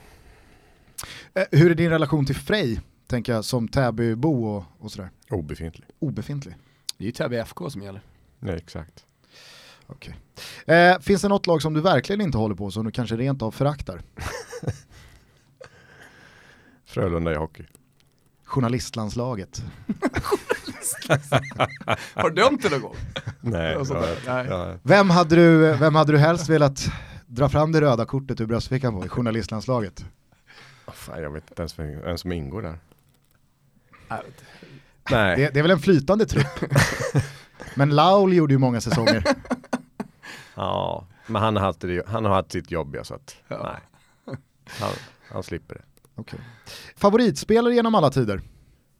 Eh, 1.34 1.44
hur 1.50 1.70
är 1.70 1.74
din 1.74 1.90
relation 1.90 2.26
till 2.26 2.34
Frej, 2.34 2.80
tänker 3.06 3.32
jag, 3.32 3.44
som 3.44 3.68
Täbybo 3.68 4.44
och, 4.44 4.64
och 4.78 4.92
sådär? 4.92 5.10
Obefintlig. 5.30 5.86
Obefintlig? 5.98 6.54
Det 6.98 7.04
är 7.04 7.06
ju 7.06 7.12
Täby 7.12 7.36
FK 7.36 7.70
som 7.70 7.82
gäller. 7.82 8.00
Nej, 8.38 8.54
exakt. 8.54 9.04
Okay. 9.86 10.14
Eh, 10.66 10.98
finns 11.00 11.22
det 11.22 11.28
något 11.28 11.46
lag 11.46 11.62
som 11.62 11.74
du 11.74 11.80
verkligen 11.80 12.20
inte 12.20 12.38
håller 12.38 12.54
på 12.54 12.70
som 12.70 12.84
du 12.84 12.90
kanske 12.90 13.16
rent 13.16 13.42
av 13.42 13.50
föraktar? 13.50 14.02
Frölunda 16.84 17.32
i 17.32 17.34
hockey. 17.34 17.64
Journalistlandslaget. 18.44 19.62
Har 22.14 22.30
du 22.30 22.42
dömt 22.42 22.62
det 22.62 22.70
någon 22.70 22.80
gång? 22.80 22.96
Nej. 23.40 23.72
Jag, 23.72 24.46
jag, 24.46 24.78
vem, 24.82 25.10
hade 25.10 25.36
du, 25.36 25.76
vem 25.76 25.94
hade 25.94 26.12
du 26.12 26.18
helst 26.18 26.48
velat 26.48 26.86
dra 27.26 27.48
fram 27.48 27.72
det 27.72 27.80
röda 27.80 28.04
kortet 28.04 28.40
ur 28.40 28.46
bröstfickan 28.46 28.94
på 29.00 29.06
i 29.06 29.08
journalistlandslaget? 29.08 30.04
Fan, 30.86 31.22
jag 31.22 31.30
vet 31.30 31.50
inte 31.50 31.62
ens 31.62 31.78
vem 31.78 32.00
vem 32.00 32.18
som 32.18 32.32
ingår 32.32 32.62
där. 32.62 32.78
Nej. 35.10 35.36
Det, 35.36 35.54
det 35.54 35.58
är 35.60 35.62
väl 35.62 35.70
en 35.70 35.78
flytande 35.78 36.26
trupp. 36.26 36.72
Men 37.74 37.90
Laul 37.90 38.32
gjorde 38.32 38.54
ju 38.54 38.58
många 38.58 38.80
säsonger. 38.80 39.24
Ja, 40.58 41.06
men 41.26 41.42
han 41.42 41.56
har, 41.56 41.62
haft 41.62 41.80
det, 41.80 42.06
han 42.08 42.24
har 42.24 42.32
haft 42.32 42.52
sitt 42.52 42.70
jobb 42.70 42.96
ja, 42.96 43.04
så 43.04 43.14
att 43.14 43.36
Ja. 43.48 43.78
nej. 44.26 44.36
Han, 44.80 44.90
han 45.30 45.42
slipper 45.42 45.74
det. 45.74 46.20
Okay. 46.20 46.40
Favoritspelare 46.96 47.74
genom 47.74 47.94
alla 47.94 48.10
tider? 48.10 48.40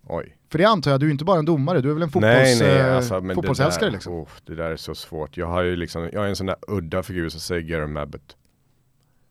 Oj. 0.09 0.39
För 0.51 0.59
det 0.59 0.65
antar 0.65 0.91
jag, 0.91 1.01
du 1.01 1.07
är 1.07 1.11
inte 1.11 1.25
bara 1.25 1.39
en 1.39 1.45
domare, 1.45 1.81
du 1.81 1.91
är 1.91 1.95
väl 1.95 2.03
en 2.03 2.11
fotbolls, 2.11 2.35
nej, 2.35 2.59
nej, 2.61 2.91
alltså, 2.91 3.21
men 3.21 3.37
fotbollsälskare 3.37 3.87
det 3.87 3.91
där, 3.91 3.93
liksom? 3.97 4.13
oh, 4.13 4.29
det 4.45 4.55
där 4.55 4.71
är 4.71 4.77
så 4.77 4.95
svårt. 4.95 5.37
Jag 5.37 5.47
har 5.47 5.63
ju 5.63 5.77
liksom, 5.77 6.03
jag 6.13 6.25
är 6.25 6.29
en 6.29 6.37
sån 6.37 6.47
där 6.47 6.57
udda 6.69 7.03
figur 7.03 7.29
som 7.29 7.41
säger 7.41 7.63
Gary 7.63 7.87
Mabbott. 7.87 8.37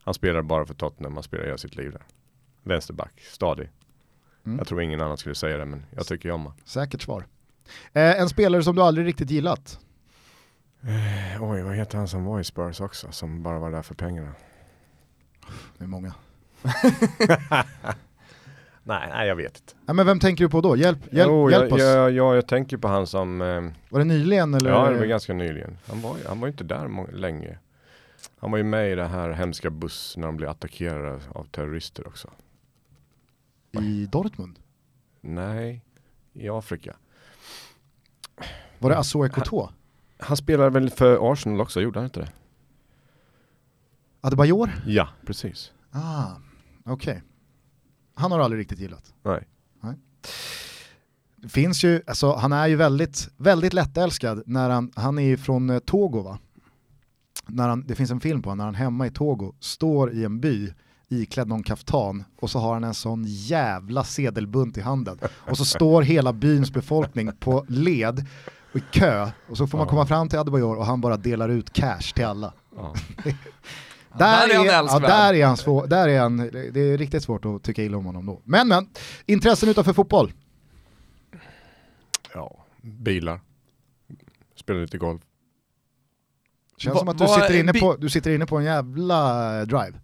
Han 0.04 0.14
spelar 0.14 0.42
bara 0.42 0.66
för 0.66 0.74
Tottenham, 0.74 1.14
han 1.14 1.24
spelar 1.24 1.46
hela 1.46 1.58
sitt 1.58 1.76
liv 1.76 1.92
där. 1.92 2.02
Vänsterback, 2.64 3.22
stadig. 3.32 3.70
Mm. 4.46 4.58
Jag 4.58 4.68
tror 4.68 4.82
ingen 4.82 5.02
annan 5.02 5.18
skulle 5.18 5.36
säga 5.36 5.58
det, 5.58 5.66
men 5.66 5.86
jag 5.96 6.08
tycker 6.08 6.32
om 6.32 6.42
honom. 6.42 6.58
Säkert 6.66 7.02
svar. 7.02 7.26
Eh, 7.94 8.20
en 8.20 8.30
spelare 8.30 8.64
som 8.64 8.76
du 8.76 8.82
aldrig 8.82 9.08
riktigt 9.08 9.30
gillat? 9.30 9.80
Eh, 10.82 11.44
Oj, 11.44 11.62
vad 11.62 11.76
heter 11.76 11.98
han 11.98 12.08
som 12.08 12.26
var 12.26 12.40
i 12.40 12.44
Spurs 12.44 12.82
också, 12.82 13.12
som 13.12 13.44
bara 13.44 13.60
var 13.60 13.72
där 13.72 13.82
för 13.82 13.96
pengarna? 13.96 14.32
Det 15.78 15.84
är 15.84 15.88
många. 15.88 16.14
Nej, 18.88 19.10
nej 19.10 19.28
jag 19.28 19.36
vet 19.36 19.58
inte. 19.58 19.74
Ja, 19.86 19.94
men 19.94 20.06
vem 20.06 20.20
tänker 20.20 20.44
du 20.44 20.50
på 20.50 20.62
då? 20.62 20.76
Hjälp, 20.76 21.00
hjälp, 21.14 21.28
jo, 21.30 21.52
hjälp 21.52 21.64
jag, 21.70 21.74
oss. 21.74 21.82
jag, 21.82 22.12
jag, 22.12 22.36
jag 22.38 22.48
tänker 22.48 22.78
på 22.78 22.88
han 22.88 23.08
som, 23.08 23.42
eh, 23.42 23.62
Var 23.90 24.00
det 24.00 24.06
nyligen 24.06 24.54
eller? 24.54 24.70
ja 24.70 24.90
det 24.90 24.98
var 24.98 25.06
ganska 25.06 25.34
nyligen. 25.34 25.78
Han 25.88 26.02
var, 26.02 26.18
ju- 26.18 26.24
han 26.28 26.40
var 26.40 26.48
inte 26.48 26.64
där 26.64 27.12
länge. 27.14 27.58
Han 28.40 28.52
var 28.52 28.58
ju 28.58 28.64
med 28.64 28.92
i 28.92 28.96
det 28.96 29.08
här 29.08 29.30
hemska 29.32 29.70
buss 29.70 30.14
när 30.18 30.28
de 30.28 30.38
blev 30.38 30.50
attackerade 30.50 31.20
av 31.30 31.44
terrorister 31.52 32.08
också. 32.08 32.30
I 33.84 34.06
Dortmund? 34.06 34.60
Nej, 35.22 35.82
i 36.34 36.50
Afrika. 36.50 36.96
Var 38.80 38.90
det 38.90 38.98
Asso 38.98 39.26
Ekoto? 39.26 39.70
Han 40.20 40.38
spelade 40.38 40.70
väl 40.70 40.90
för 40.90 41.32
Arsenal 41.32 41.62
också, 41.62 41.82
gjorde 41.82 42.00
han 42.00 42.06
inte 42.06 42.20
det? 42.20 42.32
Adebayor? 44.22 44.72
Ja, 44.86 45.10
precis. 45.26 45.72
Ah, 45.92 46.32
okej. 46.86 47.24
Han 48.14 48.32
har 48.32 48.40
aldrig 48.40 48.60
riktigt 48.60 48.80
gillat. 48.80 49.14
Nej. 49.24 49.48
Det 51.46 51.50
finns 51.50 51.84
ju, 51.84 52.02
alltså 52.08 52.34
han 52.34 52.54
är 52.54 52.68
ju 52.68 52.76
väldigt, 52.76 53.30
väldigt 53.38 53.74
lättälskad 53.74 54.44
när 54.46 54.70
han, 54.70 54.92
han 54.96 55.20
är 55.20 55.24
ju 55.24 55.38
från 55.38 55.70
eh, 55.70 55.80
Togo 55.80 56.22
va? 56.22 56.40
När 57.48 57.70
han, 57.70 57.84
det 57.88 57.96
finns 57.96 58.12
en 58.12 58.20
film 58.20 58.42
på 58.42 58.50
honom 58.50 58.58
när 58.58 58.66
han 58.66 58.76
hemma 58.76 59.08
i 59.08 59.12
Togo 59.12 59.54
står 59.60 60.14
i 60.14 60.24
en 60.24 60.40
by 60.40 60.74
iklädd 61.10 61.48
någon 61.48 61.64
kaftan 61.64 62.24
och 62.40 62.50
så 62.50 62.60
har 62.60 62.74
han 62.74 62.84
en 62.84 62.94
sån 62.94 63.24
jävla 63.28 64.04
sedelbunt 64.04 64.78
i 64.78 64.82
handen. 64.82 65.20
Och 65.32 65.58
så 65.58 65.66
står 65.66 66.02
hela 66.02 66.34
byns 66.34 66.72
befolkning 66.72 67.32
på 67.40 67.66
led 67.70 68.26
och 68.72 68.76
i 68.76 68.84
kö 68.92 69.32
och 69.50 69.58
så 69.58 69.68
får 69.68 69.78
man 69.78 69.88
komma 69.88 70.06
fram 70.06 70.30
till 70.30 70.40
Adebayor 70.40 70.78
och 70.78 70.86
han 70.86 71.02
bara 71.02 71.18
delar 71.18 71.50
ut 71.50 71.74
cash 71.74 72.14
till 72.16 72.26
alla. 72.26 72.54
Ja. 72.76 72.94
där 74.18 74.50
är 74.50 74.76
han 74.76 74.88
ja, 74.88 75.00
där 75.00 75.34
är 75.34 75.46
han 75.46 75.58
svår, 75.58 75.88
där 75.88 76.08
är 76.08 76.20
han, 76.20 76.38
det 76.74 76.80
är 76.80 76.98
riktigt 76.98 77.24
svårt 77.24 77.46
att 77.46 77.64
tycka 77.64 77.84
illa 77.84 77.98
om 77.98 78.06
honom 78.06 78.26
då. 78.26 78.42
Men 78.44 78.68
men, 78.68 78.88
intressen 79.26 79.70
utanför 79.70 79.94
fotboll? 79.94 80.32
ja, 82.36 82.66
bilar. 82.82 83.42
Spelar 84.56 84.82
lite 84.82 84.98
golf. 84.98 85.22
Känns 86.78 86.94
Va- 86.94 87.00
som 87.00 87.10
att 87.10 87.18
du 87.18 87.28
sitter, 87.28 87.60
inne 87.60 87.74
på, 87.74 87.96
du 87.96 88.10
sitter 88.10 88.32
inne 88.32 88.46
på 88.46 88.58
en 88.58 88.64
jävla 88.64 89.66
drive. 89.66 90.00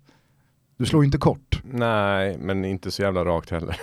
Du 0.82 0.86
slår 0.88 1.03
ju 1.03 1.05
inte 1.05 1.17
kort. 1.17 1.61
Nej, 1.63 2.38
men 2.39 2.65
inte 2.65 2.91
så 2.91 3.01
jävla 3.01 3.25
rakt 3.25 3.49
heller. 3.49 3.77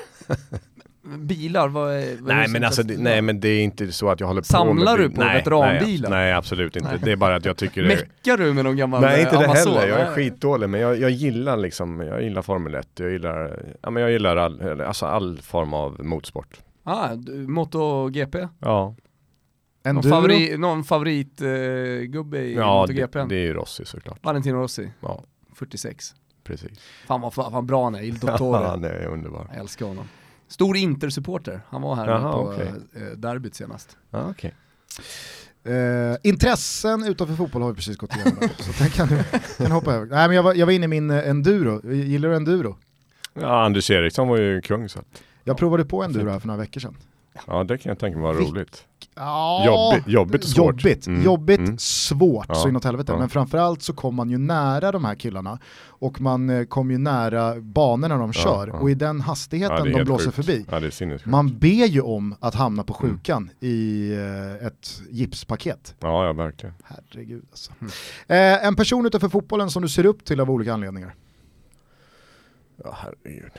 Bilar, 1.19 1.69
vad 1.69 1.93
är... 1.95 2.17
vad 2.21 2.31
det 2.31 2.35
Nej 2.35 2.49
men, 2.49 2.65
alltså, 2.65 2.83
det, 2.83 2.97
nej 2.99 3.23
men 3.23 3.41
det 3.41 3.49
är 3.49 3.63
inte 3.63 3.93
så 3.93 4.11
att 4.11 4.21
jag 4.21 4.27
håller 4.27 4.41
på 4.41 4.45
Samlar 4.45 4.93
med 4.97 5.05
du 5.05 5.09
bil- 5.09 5.17
på 5.17 5.25
nej, 5.25 5.37
veteranbilar? 5.39 6.11
Nej, 6.11 6.19
nej 6.19 6.33
absolut 6.33 6.77
inte. 6.77 6.89
Nej. 6.91 7.01
Det 7.05 7.13
är 7.13 7.17
bara 7.17 7.37
att 7.37 7.45
jag 7.45 7.57
tycker 7.57 7.83
det 7.83 7.93
är... 7.93 7.97
Meckar 7.97 8.37
du 8.37 8.53
med 8.55 8.65
någon 8.65 8.77
gammal 8.77 9.01
Nej 9.01 9.21
inte 9.21 9.39
det 9.39 9.45
Amazon? 9.45 9.73
heller, 9.75 9.89
jag 9.89 10.01
är 10.01 10.05
Nej. 10.05 10.15
skitdålig 10.15 10.69
men 10.69 10.81
jag, 10.81 10.99
jag 11.01 11.11
gillar 11.11 11.57
liksom, 11.57 12.01
jag 12.01 12.23
gillar 12.23 12.43
Formel 12.43 12.75
1, 12.75 12.89
jag 12.99 13.11
gillar, 13.13 13.63
ja 13.83 13.91
men 13.91 14.03
jag 14.03 14.13
gillar 14.13 14.37
all, 14.37 14.81
alltså 14.81 15.07
all 15.07 15.39
form 15.43 15.75
av 15.75 16.05
motorsport. 16.05 16.61
Ah, 16.85 17.15
du- 17.15 17.33
MotoGP? 17.47 18.39
Ja, 18.61 18.95
Någon, 19.85 19.97
Enduro? 19.97 20.11
favori, 20.11 20.57
någon 20.59 20.85
favoritgubbe 20.85 22.07
gubbe 22.07 22.39
i 22.39 22.55
ja 22.55 22.85
det, 22.89 22.93
MotoGP? 22.95 23.19
det 23.29 23.37
är 23.37 23.45
ju 23.45 23.53
Rossi 23.53 23.85
såklart. 23.85 24.19
Valentino 24.23 24.57
Rossi, 24.57 24.91
Ja, 25.01 25.25
46. 25.55 26.15
Precis. 26.49 26.79
Fan 27.07 27.21
vad, 27.21 27.35
fan 27.35 27.53
vad 27.53 27.65
bra 27.65 27.85
han 27.85 27.95
är, 27.95 28.03
Il 28.03 28.19
Ja, 28.23 28.31
Dottore. 28.31 28.77
det 28.77 28.89
är 28.89 29.07
underbar. 29.07 29.47
Jag 29.51 29.61
älskar 29.61 29.87
honom. 29.87 30.09
Stor 30.49 30.77
Inter-supporter, 30.77 31.61
han 31.69 31.83
var 31.83 31.95
här 31.97 32.09
Jaha, 32.09 32.33
på 32.33 32.39
okej. 32.39 32.73
eh, 32.95 33.03
derbyt 33.17 33.55
senast. 33.55 33.97
Ja, 34.11 34.31
okej. 34.31 34.55
Eh, 35.65 36.17
intressen 36.23 37.05
utanför 37.05 37.35
fotboll 37.35 37.63
har 37.63 37.69
vi 37.69 37.75
precis 37.77 37.97
gått 37.97 38.17
igenom. 38.17 38.49
så 38.59 38.83
den 38.83 38.91
kan 38.91 39.09
du 39.09 39.23
kan 39.57 39.71
hoppa 39.73 39.95
över. 39.95 40.07
Nej 40.07 40.29
men 40.29 40.37
jag 40.37 40.43
var, 40.43 40.55
jag 40.55 40.67
var 40.67 40.73
inne 40.73 40.85
i 40.85 40.89
min 40.89 41.11
eh, 41.11 41.29
enduro, 41.29 41.93
gillar 41.93 42.29
du 42.29 42.37
enduro? 42.37 42.77
Ja, 43.35 43.65
Anders 43.65 43.91
Eriksson 43.91 44.29
var 44.29 44.39
ju 44.39 44.61
kung 44.61 44.89
så 44.89 45.01
Jag 45.45 45.57
provade 45.57 45.85
på 45.85 46.03
enduro 46.03 46.31
här 46.31 46.39
för 46.39 46.47
några 46.47 46.61
veckor 46.61 46.81
sedan. 46.81 46.97
Ja 47.47 47.65
det 47.65 47.79
kan 47.79 47.91
jag 47.91 47.99
tänka 47.99 48.19
mig 48.19 48.27
var 48.27 48.35
Vilk- 48.41 48.51
roligt. 48.51 48.85
Ja, 49.15 49.63
Jobbigt- 49.67 50.09
jobbigt 50.13 50.43
och 50.45 50.51
svårt. 50.51 50.85
Jobbigt, 50.85 51.07
Mm, 51.07 51.23
jobbigt 51.25 51.59
mm. 51.59 51.79
svårt 51.79 52.47
Ja, 52.49 52.55
så 52.55 52.69
inåt 52.69 52.85
helvete. 52.85 53.13
ja. 53.13 53.19
Men 53.19 53.29
framförallt 53.29 53.83
så 53.83 53.93
kom 53.93 54.15
man 54.15 54.31
ju 54.31 54.39
nära 54.39 54.93
de 54.93 55.05
här 55.05 55.15
killarna 55.15 55.59
och 55.87 56.21
man 56.21 56.51
eh, 56.51 56.65
kom 56.65 56.91
ju 56.91 56.99
nära 56.99 57.61
banorna 57.61 58.17
de 58.19 58.33
kör 58.33 58.67
ja. 58.69 58.75
och 58.79 58.91
i 58.91 58.95
den 58.95 59.21
hastigheten 59.21 59.93
de 59.93 60.05
blåser 60.05 60.31
sjukt. 60.31 60.35
förbi. 60.71 61.21
Man 61.25 61.59
ber 61.59 61.87
ju 61.87 62.01
om 62.01 62.35
att 62.41 62.55
hamna 62.55 62.85
på 62.85 62.97
Mm. 63.03 63.11
sjukan 63.17 63.51
i 63.61 64.11
eh, 64.61 64.67
ett 64.67 65.01
gipspaket. 65.11 65.95
Ja, 66.01 66.27
ja 66.27 66.33
verkligen. 66.33 66.75
Herregud 66.85 67.45
alltså. 67.51 67.73
Mm. 67.81 67.93
Eh, 68.61 68.67
en 68.67 68.77
person 68.77 69.07
utanför 69.07 69.29
fotbollen 69.29 69.71
som 69.71 69.83
du 69.83 69.89
ser 69.89 70.07
upp 70.07 70.25
till 70.25 70.41
av 70.41 70.51
olika 70.51 70.73
anledningar. 70.75 71.15
Ja 72.85 72.97
herregud. 72.99 73.53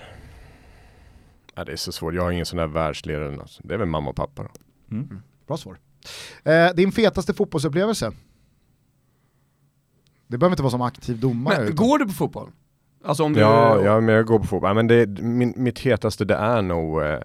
Ja, 1.60 1.66
det 1.66 1.72
är 1.72 1.76
så 1.76 1.92
svårt, 1.92 2.14
jag 2.14 2.24
har 2.24 2.32
ingen 2.32 2.46
sån 2.46 2.58
där 2.58 2.68
världsledare. 2.68 3.26
eller 3.28 3.38
något. 3.38 3.60
Det 3.64 3.74
är 3.74 3.78
väl 3.78 3.88
mamma 3.88 4.10
och 4.10 4.16
pappa 4.16 4.44
då. 4.44 4.50
Bra 5.48 5.58
svar. 5.58 5.78
Eh, 6.44 6.70
din 6.76 6.92
fetaste 6.92 7.34
fotbollsupplevelse? 7.34 8.12
Det 10.28 10.38
behöver 10.38 10.54
inte 10.54 10.64
vara 10.64 10.72
som 10.72 10.82
aktiv 10.82 11.20
domare. 11.20 11.58
Men 11.58 11.64
utan- 11.64 11.76
går 11.76 12.00
du 12.00 12.06
på 12.06 12.12
fotboll? 12.12 12.50
Alltså 13.04 13.24
om 13.24 13.34
du... 13.34 13.40
Ja, 13.40 13.84
ja, 13.84 14.00
men 14.02 14.16
jag 14.16 14.26
går 14.26 14.40
på 14.40 14.46
fotboll. 14.48 14.70
Ja, 14.70 14.74
men 14.74 14.88
det, 14.88 15.08
min, 15.22 15.54
mitt 15.58 15.80
hetaste 15.80 16.26
det 16.26 16.36
är 16.36 16.62
nog 16.62 17.02
eh, 17.02 17.20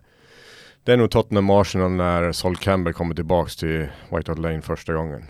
Det 0.83 0.93
är 0.93 0.97
nog 0.97 1.11
Tottenham 1.11 1.51
Arsenal 1.51 1.91
när 1.91 2.33
Sol 2.33 2.57
Campbell 2.57 2.95
kommer 2.95 3.15
tillbaks 3.15 3.57
till 3.57 3.89
White 4.11 4.31
Hart 4.31 4.39
Lane 4.39 4.63
första 4.63 4.93
gången. 4.93 5.25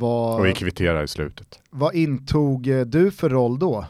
Och 0.00 0.46
vi 0.46 0.52
kvitterar 0.52 1.02
i 1.02 1.08
slutet. 1.08 1.60
vad 1.70 1.94
intog 1.94 2.68
eh, 2.68 2.80
du 2.80 3.10
för 3.10 3.28
roll 3.28 3.58
då? 3.58 3.84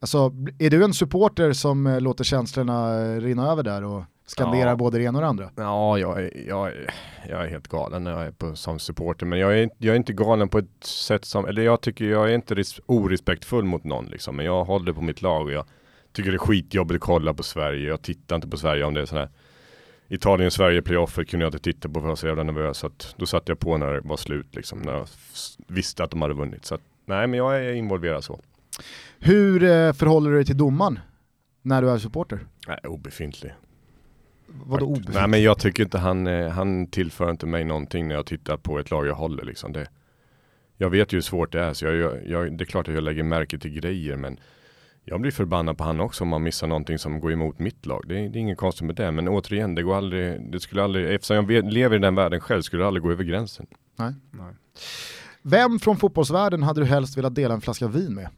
Alltså, 0.00 0.32
är 0.58 0.70
du 0.70 0.84
en 0.84 0.94
supporter 0.94 1.52
som 1.52 1.86
eh, 1.86 2.00
låter 2.00 2.24
känslorna 2.24 3.00
eh, 3.04 3.20
rinna 3.20 3.50
över 3.52 3.62
där 3.62 3.84
och 3.84 4.02
skanderar 4.26 4.70
Ja. 4.70 4.76
både 4.76 4.98
det 4.98 5.04
ena 5.04 5.18
och 5.18 5.22
det 5.22 5.28
andra? 5.28 5.50
Ja, 5.56 5.98
jag 5.98 6.22
är, 6.22 6.46
jag, 6.48 6.68
är, 6.68 6.94
jag 7.28 7.44
är 7.44 7.48
helt 7.48 7.68
galen 7.68 8.04
när 8.04 8.10
jag 8.10 8.26
är 8.26 8.30
på, 8.30 8.56
som 8.56 8.78
supporter. 8.78 9.26
Men 9.26 9.38
jag 9.38 9.58
är, 9.58 9.70
jag 9.78 9.92
är 9.92 9.96
inte 9.96 10.12
galen 10.12 10.48
på 10.48 10.58
ett 10.58 10.84
sätt 10.84 11.24
som, 11.24 11.44
eller 11.46 11.62
jag 11.62 11.80
tycker 11.80 12.04
jag 12.04 12.30
är 12.30 12.34
inte 12.34 12.54
res, 12.54 12.80
orespektfull 12.86 13.64
mot 13.64 13.84
någon 13.84 14.06
liksom. 14.06 14.36
Men 14.36 14.46
jag 14.46 14.64
håller 14.64 14.92
på 14.92 15.00
mitt 15.00 15.22
lag 15.22 15.46
och 15.46 15.52
jag 15.52 15.64
tycker 16.12 16.30
det 16.30 16.36
är 16.36 16.38
skitjobbigt 16.38 16.96
att 17.02 17.06
kolla 17.06 17.34
på 17.34 17.42
Sverige. 17.42 17.88
Jag 17.88 18.02
tittar 18.02 18.36
inte 18.36 18.48
på 18.48 18.56
Sverige 18.56 18.84
om 18.84 18.94
det 18.94 19.00
är 19.00 19.06
sån 19.06 19.18
här 19.18 19.28
Italien-Sverige 20.08 20.82
playoffer 20.82 21.24
kunde 21.24 21.44
jag 21.46 21.48
inte 21.48 21.58
titta 21.72 21.88
på 21.88 21.94
för 21.94 22.00
jag 22.00 22.08
var 22.08 22.16
så 22.16 22.26
jävla 22.26 22.42
nervös. 22.42 22.78
Så 22.78 22.86
att 22.86 23.14
då 23.16 23.26
satte 23.26 23.50
jag 23.52 23.58
på 23.58 23.76
när 23.76 23.92
det 23.92 24.00
var 24.00 24.16
slut 24.16 24.54
liksom. 24.56 24.78
När 24.82 24.92
jag 24.92 25.06
visste 25.66 26.04
att 26.04 26.10
de 26.10 26.22
hade 26.22 26.34
vunnit. 26.34 26.64
Så 26.64 26.74
att, 26.74 26.80
nej 27.04 27.26
men 27.26 27.38
jag 27.38 27.56
är 27.64 27.72
involverad 27.72 28.24
så. 28.24 28.40
Hur 29.18 29.62
eh, 29.62 29.92
förhåller 29.92 30.30
du 30.30 30.36
dig 30.36 30.44
till 30.44 30.56
domaren 30.56 30.98
när 31.62 31.82
du 31.82 31.90
är 31.90 31.98
supporter? 31.98 32.46
Nej, 32.68 32.78
obefintlig. 32.84 33.54
Vadå 34.64 34.86
obefintlig? 34.86 35.14
Nej 35.14 35.28
men 35.28 35.42
jag 35.42 35.58
tycker 35.58 35.82
inte 35.82 35.98
han, 35.98 36.26
eh, 36.26 36.48
han 36.48 36.86
tillför 36.86 37.30
inte 37.30 37.46
mig 37.46 37.64
någonting 37.64 38.08
när 38.08 38.14
jag 38.14 38.26
tittar 38.26 38.56
på 38.56 38.78
ett 38.78 38.90
lag 38.90 39.06
jag 39.06 39.14
håller 39.14 39.44
liksom. 39.44 39.72
Det, 39.72 39.88
jag 40.76 40.90
vet 40.90 41.12
ju 41.12 41.16
hur 41.16 41.22
svårt 41.22 41.52
det 41.52 41.60
är 41.60 41.72
så 41.72 41.84
jag, 41.84 42.26
jag, 42.26 42.58
det 42.58 42.64
är 42.64 42.66
klart 42.66 42.88
att 42.88 42.94
jag 42.94 43.02
lägger 43.02 43.22
märke 43.22 43.58
till 43.58 43.70
grejer 43.72 44.16
men 44.16 44.40
jag 45.04 45.20
blir 45.20 45.30
förbannad 45.32 45.78
på 45.78 45.84
han 45.84 46.00
också 46.00 46.24
om 46.24 46.28
man 46.28 46.42
missar 46.42 46.66
någonting 46.66 46.98
som 46.98 47.20
går 47.20 47.32
emot 47.32 47.58
mitt 47.58 47.86
lag. 47.86 48.04
Det, 48.08 48.18
är- 48.18 48.28
det 48.28 48.38
är 48.38 48.40
inget 48.40 48.58
konstigt 48.58 48.86
med 48.86 48.94
det 48.96 49.10
men 49.12 49.28
återigen 49.28 49.74
det 49.74 49.82
går 49.82 49.96
aldrig, 49.96 50.52
det 50.52 50.60
skulle 50.60 50.82
aldrig, 50.82 51.14
eftersom 51.14 51.36
jag 51.50 51.72
lever 51.72 51.96
i 51.96 51.98
den 51.98 52.14
världen 52.14 52.40
själv 52.40 52.62
skulle 52.62 52.82
det 52.82 52.86
aldrig 52.86 53.02
gå 53.02 53.10
över 53.10 53.24
gränsen. 53.24 53.66
Nej. 53.96 54.14
Nej. 54.30 54.54
Vem 55.42 55.78
från 55.78 55.96
fotbollsvärlden 55.96 56.62
hade 56.62 56.80
du 56.80 56.84
helst 56.84 57.18
velat 57.18 57.34
dela 57.34 57.54
en 57.54 57.60
flaska 57.60 57.88
vin 57.88 58.14
med? 58.14 58.28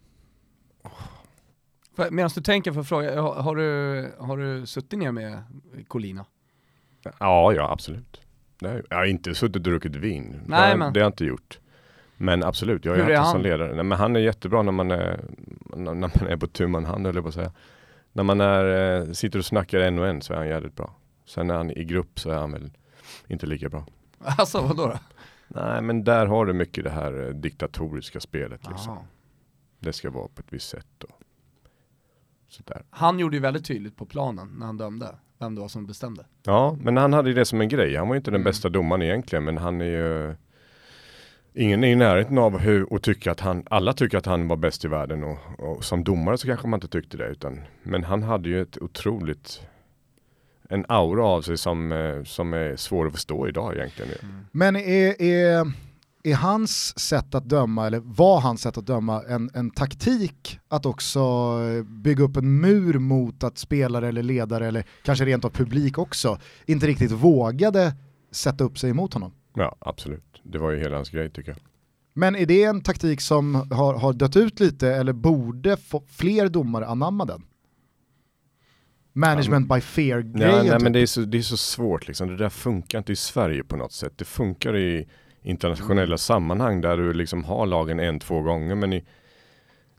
Medan 2.11 2.31
du 2.35 2.41
tänker 2.41 2.73
för 2.73 2.83
fråga, 2.83 3.21
har, 3.23 3.35
har, 3.35 3.57
du, 3.57 4.13
har 4.19 4.37
du 4.37 4.67
suttit 4.67 4.99
ner 4.99 5.13
med 5.13 5.43
Colina? 5.89 6.25
Ja, 7.03 7.53
ja 7.53 7.73
absolut. 7.73 8.21
Har 8.61 8.83
jag 8.91 8.97
har 8.97 9.05
inte 9.05 9.35
suttit 9.35 9.57
och 9.57 9.63
druckit 9.63 9.97
vin. 9.97 10.41
Nej, 10.47 10.71
det, 10.71 10.77
men- 10.77 10.93
det 10.93 11.01
har 11.01 11.05
jag 11.05 11.09
inte 11.13 11.25
gjort. 11.25 11.59
Men 12.17 12.43
absolut, 12.45 12.85
jag 12.85 12.93
har 12.93 12.99
är 12.99 13.17
haft 13.17 13.17
honom 13.17 13.33
som 13.33 13.43
ledare. 13.43 13.75
Nej, 13.75 13.85
men 13.85 13.99
han 13.99 14.17
är 14.17 14.21
jättebra 14.21 14.63
när 14.63 14.73
man 14.73 14.91
är, 14.91 15.21
när 15.77 15.95
man 15.95 16.11
är 16.29 16.37
på 16.37 16.47
tu 16.47 16.67
man 16.67 16.85
hand 16.85 17.07
jag 17.07 17.23
på 17.23 17.29
att 17.29 17.35
säga. 17.35 17.53
När 18.13 18.23
man 18.23 18.41
är, 18.41 18.99
eh, 19.01 19.13
sitter 19.13 19.39
och 19.39 19.45
snackar 19.45 19.81
en 19.81 19.99
och 19.99 20.07
en 20.07 20.23
så 20.23 20.33
är 20.33 20.37
han 20.37 20.49
jävligt 20.49 20.77
bra. 20.77 20.95
Sen 21.27 21.47
när 21.47 21.55
han 21.55 21.71
är 21.71 21.79
i 21.79 21.85
grupp 21.85 22.21
så 22.21 22.31
är 22.31 22.35
han 22.37 22.53
väl 22.53 22.71
inte 23.27 23.47
lika 23.47 23.69
bra. 23.69 23.87
Alltså 24.39 24.61
vadå 24.61 24.87
då? 24.87 24.99
Nej 25.49 25.83
men 25.83 26.05
där 26.05 26.27
har 26.27 26.47
du 26.47 26.53
mycket 26.53 26.85
det 26.85 26.91
här 26.91 27.27
eh, 27.27 27.35
diktatoriska 27.35 28.21
spelet 28.21 28.61
liksom. 28.71 28.99
Det 29.79 29.93
ska 29.93 30.11
vara 30.11 30.29
på 30.29 30.41
ett 30.41 30.53
visst 30.53 30.69
sätt 30.69 31.05
och 31.05 31.18
sådär. 32.49 32.83
Han 32.91 33.19
gjorde 33.19 33.37
ju 33.37 33.43
väldigt 33.43 33.65
tydligt 33.65 33.97
på 33.97 34.07
planen 34.07 34.49
när 34.59 34.67
han 34.67 34.77
dömde 34.77 35.07
vem 35.39 35.55
det 35.55 35.61
var 35.61 35.69
som 35.69 35.87
bestämde. 35.87 36.25
Ja, 36.43 36.77
men 36.81 36.97
han 36.97 37.13
hade 37.13 37.29
ju 37.29 37.35
det 37.35 37.45
som 37.45 37.61
en 37.61 37.69
grej. 37.69 37.97
Han 37.97 38.09
var 38.09 38.15
ju 38.15 38.19
inte 38.19 38.31
den 38.31 38.41
Mm. 38.41 38.45
bästa 38.45 38.69
domaren 38.69 39.03
egentligen, 39.03 39.45
men 39.45 39.59
han 39.59 39.81
är 39.81 39.85
ju 39.85 40.35
Ingen 41.55 41.85
är 41.85 41.89
i 41.89 41.95
närheten 41.97 42.39
av 42.39 42.59
hur, 42.59 42.93
och 42.93 43.03
tycker 43.03 43.31
att 43.31 43.41
han, 43.41 43.63
alla 43.71 43.93
tycker 43.93 44.19
att 44.19 44.27
han 44.27 44.49
var 44.49 44.57
bäst 44.57 44.85
i 44.85 44.89
världen 44.89 45.25
och, 45.25 45.39
och 45.59 45.85
som 45.85 46.05
domare 46.05 46.39
så 46.39 46.47
kanske 46.47 46.69
man 46.69 46.77
inte 46.77 46.89
tyckte 46.89 47.17
det 47.17 47.27
utan 47.29 47.61
Men 47.83 48.05
han 48.05 48.23
hade 48.23 48.49
ju 48.49 48.63
ett 48.63 48.79
otroligt 48.79 49.61
En 50.71 50.85
aura 50.89 51.25
av 51.25 51.43
sig 51.43 51.57
som, 51.59 51.93
eh, 51.93 52.23
som 52.25 52.53
är 52.53 52.77
svår 52.77 53.07
att 53.07 53.13
förstå 53.13 53.49
idag 53.49 53.77
egentligen. 53.77 54.11
Men 54.53 54.77
är, 54.77 55.23
är, 55.23 55.73
är 56.31 56.37
hans 56.37 56.99
sätt 56.99 57.35
att 57.35 57.45
döma, 57.45 57.87
eller 57.87 58.01
var 58.01 58.41
hans 58.41 58.63
sätt 58.63 58.79
att 58.79 58.87
döma 58.87 59.23
en, 59.23 59.51
en 59.55 59.71
taktik 59.71 60.59
att 60.69 60.87
också 60.87 61.21
eh, 61.21 61.83
bygga 61.83 62.25
upp 62.25 62.37
en 62.37 62.61
mur 62.61 62.99
mot 62.99 63.45
att 63.45 63.59
spelare 63.59 64.09
eller 64.09 64.23
ledare 64.23 64.67
eller 64.67 64.85
kanske 65.03 65.25
rent 65.25 65.45
av 65.45 65.51
publik 65.51 65.99
också 65.99 66.39
inte 66.67 66.87
riktigt 66.87 67.13
vågade 67.13 67.95
sätta 68.31 68.65
upp 68.65 68.79
sig 68.79 68.91
emot 68.91 69.15
honom? 69.15 69.33
Ja, 69.55 69.77
absolut. 69.79 70.41
Det 70.43 70.59
var 70.59 70.71
ju 70.71 70.79
hela 70.79 70.97
hans 70.97 71.11
grej 71.11 71.31
tycker 71.31 71.51
jag. 71.51 71.59
Men 72.15 72.37
är 72.37 72.47
det 72.47 72.65
en 72.65 72.81
taktik 72.81 73.21
som 73.21 73.55
har, 73.55 73.95
har 73.99 74.13
dött 74.13 74.37
ut 74.37 74.61
lite 74.61 74.89
eller 74.89 75.13
borde 75.13 75.77
få 75.77 76.03
fler 76.09 76.49
domare 76.49 76.87
anamma 76.87 77.25
den? 77.25 77.43
Management 79.13 79.69
by 79.69 79.81
fear-grejen 79.81 80.57
Ja, 80.57 80.63
nej, 80.63 80.71
typ. 80.71 80.83
men 80.83 80.93
det 80.93 81.01
är, 81.01 81.07
så, 81.07 81.21
det 81.21 81.39
är 81.39 81.43
så 81.43 81.57
svårt 81.57 82.07
liksom. 82.09 82.29
Det 82.29 82.37
där 82.37 82.49
funkar 82.49 82.99
inte 82.99 83.13
i 83.13 83.17
Sverige 83.17 83.65
på 83.65 83.77
något 83.77 83.93
sätt. 83.93 84.13
Det 84.17 84.25
funkar 84.25 84.77
i 84.77 85.09
internationella 85.43 86.19
sammanhang 86.19 86.81
där 86.81 86.97
du 86.97 87.13
liksom 87.13 87.45
har 87.45 87.67
lagen 87.67 88.01
en, 88.01 88.21
två 88.21 88.41
gånger. 88.43 88.75
Men 88.75 88.93
i, 88.93 89.05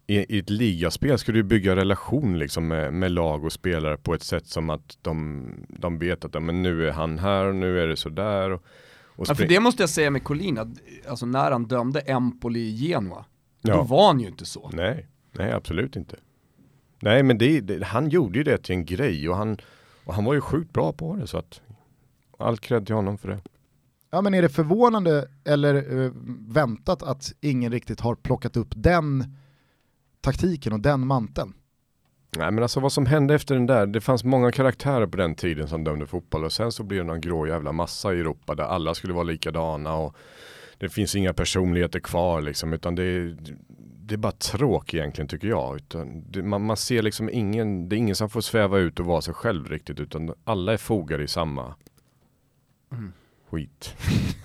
i, 0.07 0.35
i 0.35 0.39
ett 0.39 0.49
ligaspel 0.49 1.17
ska 1.17 1.31
du 1.31 1.43
bygga 1.43 1.75
relation 1.75 2.39
liksom 2.39 2.67
med, 2.67 2.93
med 2.93 3.11
lag 3.11 3.45
och 3.45 3.51
spelare 3.51 3.97
på 3.97 4.13
ett 4.13 4.23
sätt 4.23 4.47
som 4.47 4.69
att 4.69 4.97
de, 5.01 5.45
de 5.69 5.97
vet 5.99 6.25
att 6.25 6.33
ja, 6.33 6.39
men 6.39 6.61
nu 6.61 6.87
är 6.87 6.91
han 6.91 7.19
här 7.19 7.45
och 7.45 7.55
nu 7.55 7.79
är 7.81 7.87
det 7.87 7.97
sådär. 7.97 8.49
Och, 8.51 8.63
och 9.05 9.25
Ja, 9.29 9.35
för 9.35 9.47
det 9.47 9.59
måste 9.59 9.83
jag 9.83 9.89
säga 9.89 10.09
med 10.09 10.23
Collin, 10.23 10.57
att 10.57 10.67
alltså, 11.07 11.25
när 11.25 11.51
han 11.51 11.65
dömde 11.65 11.99
Empoli 11.99 12.59
i 12.59 12.71
Genua, 12.77 13.25
då 13.61 13.71
Ja. 13.71 13.83
var 13.83 14.07
han 14.07 14.19
ju 14.19 14.27
inte 14.27 14.45
så. 14.45 14.69
Nej, 14.73 15.07
nej 15.31 15.51
absolut 15.51 15.95
inte. 15.95 16.15
Nej 16.99 17.23
men 17.23 17.37
det, 17.37 17.61
det, 17.61 17.83
han 17.85 18.09
gjorde 18.09 18.37
ju 18.37 18.43
det 18.43 18.57
till 18.57 18.75
en 18.75 18.85
grej 18.85 19.29
och 19.29 19.35
han, 19.35 19.57
och 20.05 20.13
han 20.13 20.25
var 20.25 20.33
ju 20.33 20.41
sjukt 20.41 20.73
bra 20.73 20.93
på 20.93 21.15
det 21.15 21.27
så 21.27 21.37
att 21.37 21.61
all 22.37 22.57
cred 22.57 22.85
till 22.85 22.95
honom 22.95 23.17
för 23.17 23.27
det. 23.29 23.39
Ja 24.12 24.22
men 24.22 24.34
är 24.34 24.41
det 24.41 24.49
förvånande 24.49 25.28
eller 25.45 26.03
eh, 26.05 26.12
väntat 26.47 27.03
att 27.03 27.34
ingen 27.41 27.72
riktigt 27.72 27.99
har 27.99 28.16
plockat 28.16 28.57
upp 28.57 28.74
den 28.76 29.38
taktiken 30.22 30.74
och 30.74 30.80
den 30.80 31.07
manteln? 31.07 31.53
Nej 32.38 32.51
men 32.51 32.64
alltså 32.64 32.80
vad 32.80 32.91
som 32.91 33.05
hände 33.05 33.36
efter 33.36 33.55
den 33.55 33.66
där, 33.66 33.88
det 33.88 34.01
fanns 34.01 34.24
många 34.24 34.51
karaktärer 34.51 35.07
på 35.07 35.18
den 35.18 35.36
tiden 35.36 35.68
som 35.68 35.84
dömde 35.84 36.07
fotboll 36.07 36.45
och 36.45 36.53
sen 36.53 36.72
så 36.72 36.84
blev 36.84 36.99
det 36.99 37.07
någon 37.07 37.22
grå 37.22 37.47
jävla 37.47 37.72
massa 37.72 38.14
i 38.14 38.20
Europa 38.20 38.55
där 38.55 38.64
alla 38.64 38.93
skulle 38.93 39.14
vara 39.14 39.24
likadana 39.24 39.95
och 39.95 40.16
det 40.78 40.89
finns 40.89 41.16
inga 41.16 41.34
personligheter 41.34 41.99
kvar 41.99 42.41
liksom 42.41 42.74
utan 42.74 42.95
det 42.95 43.03
är, 43.03 43.38
det 43.80 44.16
är 44.16 44.18
bara 44.18 44.32
tråk 44.32 44.93
egentligen 44.93 45.28
tycker 45.28 45.47
jag. 45.47 45.76
Utan 45.76 46.32
det, 46.32 46.43
man, 46.43 46.66
man 46.66 46.78
ser 46.78 47.01
liksom 47.01 47.30
ingen, 47.30 47.89
det 47.89 47.95
är 47.95 47.97
ingen 47.97 48.16
som 48.16 48.30
får 48.30 48.41
sväva 48.41 48.78
ut 48.78 48.99
och 48.99 49.05
vara 49.05 49.22
sig 49.22 49.34
själv 49.34 49.68
riktigt 49.68 49.99
utan 49.99 50.34
alla 50.43 50.74
är 50.74 50.78
fogade 50.78 51.24
i 51.24 51.28
samma 51.28 51.76
skit. 53.51 53.95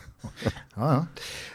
Ja, 0.75 1.07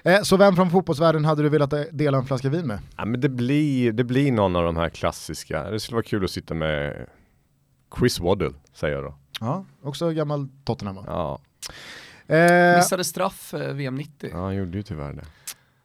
ja. 0.03 0.11
Eh, 0.11 0.21
så 0.21 0.37
vem 0.37 0.55
från 0.55 0.69
fotbollsvärlden 0.71 1.25
hade 1.25 1.43
du 1.43 1.49
velat 1.49 1.73
eh, 1.73 1.81
dela 1.91 2.17
en 2.17 2.25
flaska 2.25 2.49
vin 2.49 2.67
med? 2.67 2.79
Ja 2.97 3.05
men 3.05 3.21
det 3.21 3.29
blir, 3.29 3.91
det 3.91 4.03
blir 4.03 4.31
någon 4.31 4.55
av 4.55 4.63
de 4.63 4.77
här 4.77 4.89
klassiska, 4.89 5.63
det 5.69 5.79
skulle 5.79 5.95
vara 5.95 6.03
kul 6.03 6.23
att 6.23 6.31
sitta 6.31 6.53
med 6.53 7.05
Chris 7.99 8.19
Waddle 8.19 8.51
säger 8.73 8.95
jag 8.95 9.03
då. 9.03 9.15
Ja, 9.39 9.65
också 9.81 10.11
gammal 10.11 10.47
Tottenham 10.63 10.95
va? 10.95 11.03
Ja, 11.07 11.39
Eh, 12.35 12.77
Missade 12.77 13.03
straff 13.03 13.53
eh, 13.53 13.73
VM 13.73 13.95
90. 13.95 14.29
ja 14.33 14.37
han 14.43 14.55
gjorde 14.55 14.77
ju 14.77 14.83
tyvärr 14.83 15.13
det. 15.13 15.25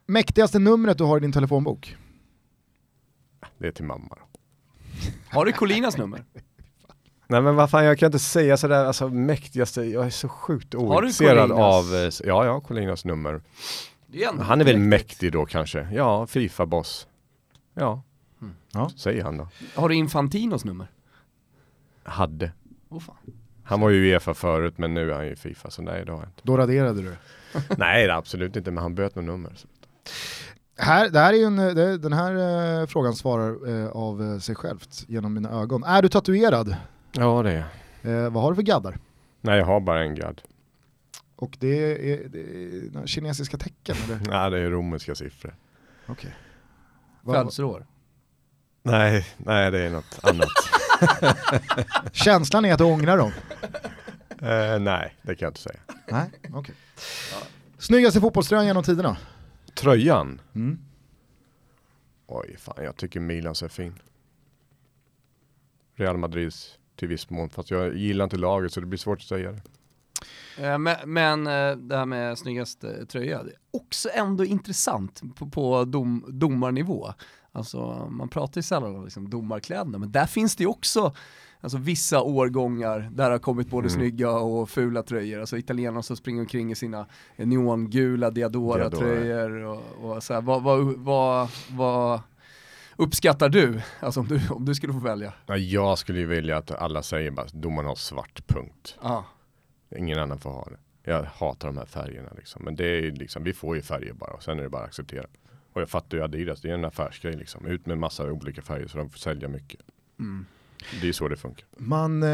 mäktigaste 0.05 0.59
numret 0.59 0.97
du 0.97 1.03
har 1.03 1.17
i 1.17 1.19
din 1.19 1.31
telefonbok? 1.31 1.95
Det 3.57 3.67
är 3.67 3.71
till 3.71 3.85
mamma 3.85 4.15
då. 4.19 4.39
Har 5.29 5.45
du 5.45 5.51
Colinas 5.51 5.97
nummer? 5.97 6.23
Nej 7.27 7.41
men 7.41 7.55
vad 7.55 7.69
fan 7.69 7.85
jag 7.85 7.99
kan 7.99 8.07
inte 8.07 8.19
säga 8.19 8.57
sådär, 8.57 8.85
alltså 8.85 9.09
mäktigaste, 9.09 9.81
jag 9.83 10.05
är 10.05 10.09
så 10.09 10.29
sjukt 10.29 10.75
ointresserad 10.75 11.51
av, 11.51 11.95
eh, 11.95 12.09
ja 12.23 12.45
ja, 12.45 12.59
Colinas 12.59 13.05
nummer. 13.05 13.41
Det 14.07 14.23
är 14.23 14.29
ändå 14.29 14.43
Han 14.43 14.61
är 14.61 14.65
väl 14.65 14.77
mäktigt. 14.77 15.09
mäktig 15.11 15.31
då 15.31 15.45
kanske, 15.45 15.87
ja, 15.93 16.27
Fifa-boss. 16.27 17.07
Ja, 17.73 18.01
Ja. 18.73 18.89
säger 18.95 19.23
han 19.23 19.37
då. 19.37 19.47
Har 19.75 19.89
du 19.89 19.95
Infantinos 19.95 20.65
nummer? 20.65 20.87
Hade. 22.03 22.51
Åh 22.89 22.99
fan. 22.99 23.15
Han 23.63 23.79
var 23.81 23.89
ju 23.89 24.11
Uefa 24.11 24.33
förut 24.33 24.77
men 24.77 24.93
nu 24.93 25.11
är 25.11 25.15
han 25.15 25.27
ju 25.27 25.35
Fifa 25.35 25.69
så 25.69 25.81
nej 25.81 26.05
det 26.05 26.11
har 26.11 26.19
jag 26.19 26.27
inte. 26.29 26.41
Då 26.43 26.57
raderade 26.57 27.01
du 27.01 27.15
nej 27.77 28.09
absolut 28.09 28.55
inte 28.55 28.71
men 28.71 28.83
han 28.83 28.95
böt 28.95 29.15
med 29.15 29.23
nummer. 29.23 29.53
Så. 29.55 29.67
Här, 30.77 31.09
det 31.09 31.19
här 31.19 31.33
är 31.33 31.37
ju 31.37 31.43
en, 31.43 31.55
det, 31.55 31.97
den 31.97 32.13
här 32.13 32.31
eh, 32.81 32.87
frågan 32.87 33.15
svarar 33.15 33.69
eh, 33.83 33.89
av 33.89 34.21
eh, 34.23 34.39
sig 34.39 34.55
självt 34.55 35.03
genom 35.07 35.33
mina 35.33 35.49
ögon. 35.49 35.83
Är 35.83 36.01
du 36.01 36.09
tatuerad? 36.09 36.75
Ja 37.17 37.43
det 37.43 37.51
är 37.51 37.65
Eh, 38.03 38.29
vad 38.29 38.43
har 38.43 38.51
du 38.51 38.55
för 38.55 38.63
gaddar? 38.63 38.97
Nej 39.41 39.57
jag 39.57 39.65
har 39.65 39.79
bara 39.79 40.03
en 40.03 40.15
gadd. 40.15 40.41
Och 41.35 41.57
det 41.59 42.11
är, 42.13 42.29
det 42.29 42.39
är 42.39 43.07
kinesiska 43.07 43.57
tecken 43.57 43.95
eller? 44.05 44.19
Nej 44.29 44.51
det 44.51 44.59
är 44.59 44.69
romerska 44.69 45.15
siffror. 45.15 45.55
Okej. 46.07 46.35
Vad- 47.21 47.35
Födelseår. 47.35 47.85
Nej, 48.83 49.25
nej 49.37 49.71
det 49.71 49.79
är 49.81 49.89
något 49.89 50.19
annat. 50.23 50.49
Känslan 52.13 52.65
är 52.65 52.71
att 52.73 52.77
du 52.77 52.83
ångrar 52.83 53.17
dem? 53.17 53.31
Eh, 54.41 54.79
nej, 54.79 55.15
det 55.21 55.35
kan 55.35 55.45
jag 55.45 55.49
inte 55.49 55.59
säga. 55.61 55.79
Nej, 56.07 56.29
okej. 56.53 56.75
Snyggaste 57.77 58.21
fotbollströjan 58.21 58.65
genom 58.65 58.83
tiderna? 58.83 59.17
Tröjan? 59.73 60.41
Mm. 60.55 60.79
Oj, 62.27 62.55
fan 62.59 62.83
jag 62.83 62.95
tycker 62.95 63.19
Milans 63.19 63.63
är 63.63 63.67
fin. 63.67 63.99
Real 65.95 66.17
Madrids 66.17 66.77
till 66.95 67.07
viss 67.07 67.29
mån, 67.29 67.49
fast 67.49 67.71
jag 67.71 67.95
gillar 67.97 68.23
inte 68.23 68.37
laget 68.37 68.73
så 68.73 68.79
det 68.79 68.85
blir 68.85 68.99
svårt 68.99 69.17
att 69.19 69.27
säga 69.27 69.51
det. 69.51 69.61
Eh, 70.67 70.77
Men, 70.77 70.95
men 71.05 71.47
eh, 71.47 71.77
det 71.77 71.97
här 71.97 72.05
med 72.05 72.37
snyggaste 72.37 73.05
tröja, 73.05 73.43
det 73.43 73.49
är 73.49 73.57
också 73.73 74.09
ändå 74.13 74.45
intressant 74.45 75.21
på, 75.35 75.49
på 75.49 75.85
dom, 75.85 76.25
domarnivå. 76.27 77.13
Alltså 77.51 78.07
man 78.11 78.29
pratar 78.29 78.57
ju 78.57 78.63
sällan 78.63 78.95
om 78.95 79.03
liksom 79.03 79.29
domarkläderna, 79.29 79.97
men 79.97 80.11
där 80.11 80.25
finns 80.25 80.55
det 80.55 80.63
ju 80.63 80.67
också 80.69 81.15
alltså, 81.61 81.77
vissa 81.77 82.21
årgångar 82.21 82.99
där 82.99 83.25
det 83.25 83.33
har 83.33 83.39
kommit 83.39 83.69
både 83.69 83.87
Mm. 83.87 83.99
snygga 83.99 84.31
och 84.31 84.69
fula 84.69 85.03
tröjor. 85.03 85.39
Alltså 85.39 85.57
italienarna 85.57 86.03
som 86.03 86.15
springer 86.15 86.41
omkring 86.41 86.71
i 86.71 86.75
sina 86.75 87.05
neongula 87.37 88.31
Diadora-tröjor 88.31 89.51
och, 89.63 89.81
och 90.11 90.23
så 90.23 90.33
här. 90.33 90.41
Vad, 90.41 90.63
vad, 90.63 90.85
vad, 90.97 91.49
vad 91.71 92.19
uppskattar 92.97 93.49
du? 93.49 93.81
Alltså 93.99 94.19
om 94.19 94.27
du, 94.27 94.41
om 94.49 94.65
du 94.65 94.75
skulle 94.75 94.93
få 94.93 94.99
välja? 94.99 95.33
Ja, 95.45 95.57
jag 95.57 95.97
skulle 95.97 96.19
ju 96.19 96.25
vilja 96.25 96.57
att 96.57 96.71
alla 96.71 97.03
säger 97.03 97.31
bara 97.31 97.47
domaren 97.53 97.87
har 97.87 97.95
svart 97.95 98.47
punkt. 98.47 98.97
Ja. 99.01 99.25
Ingen 99.97 100.19
annan 100.19 100.39
får 100.39 100.49
ha 100.49 100.65
det. 100.65 101.11
Jag 101.11 101.23
hatar 101.23 101.67
de 101.67 101.77
här 101.77 101.85
färgerna 101.85 102.29
liksom. 102.37 102.63
Men 102.65 102.75
det 102.75 102.85
är 102.85 103.11
liksom, 103.11 103.43
vi 103.43 103.53
får 103.53 103.75
ju 103.75 103.81
färger 103.81 104.13
bara 104.13 104.31
och 104.31 104.43
sen 104.43 104.59
är 104.59 104.63
det 104.63 104.69
bara 104.69 104.81
att 104.81 104.87
acceptera. 104.87 105.25
Och 105.73 105.81
jag 105.81 105.89
fattar 105.89 106.17
ju 106.17 106.23
Adidas, 106.23 106.61
det 106.61 106.69
är 106.69 106.73
en 106.73 106.85
affärsgrej 106.85 107.35
liksom. 107.35 107.65
Ut 107.65 107.85
med 107.85 107.97
massa 107.97 108.31
olika 108.31 108.61
färger 108.61 108.87
så 108.87 108.97
de 108.97 109.09
får 109.09 109.19
sälja 109.19 109.47
mycket. 109.47 109.81
Mm. 110.19 110.45
Det 111.01 111.09
är 111.09 111.13
så 111.13 111.27
det 111.27 111.35
funkar. 111.35 111.65
Man, 111.77 112.23
eh, 112.23 112.29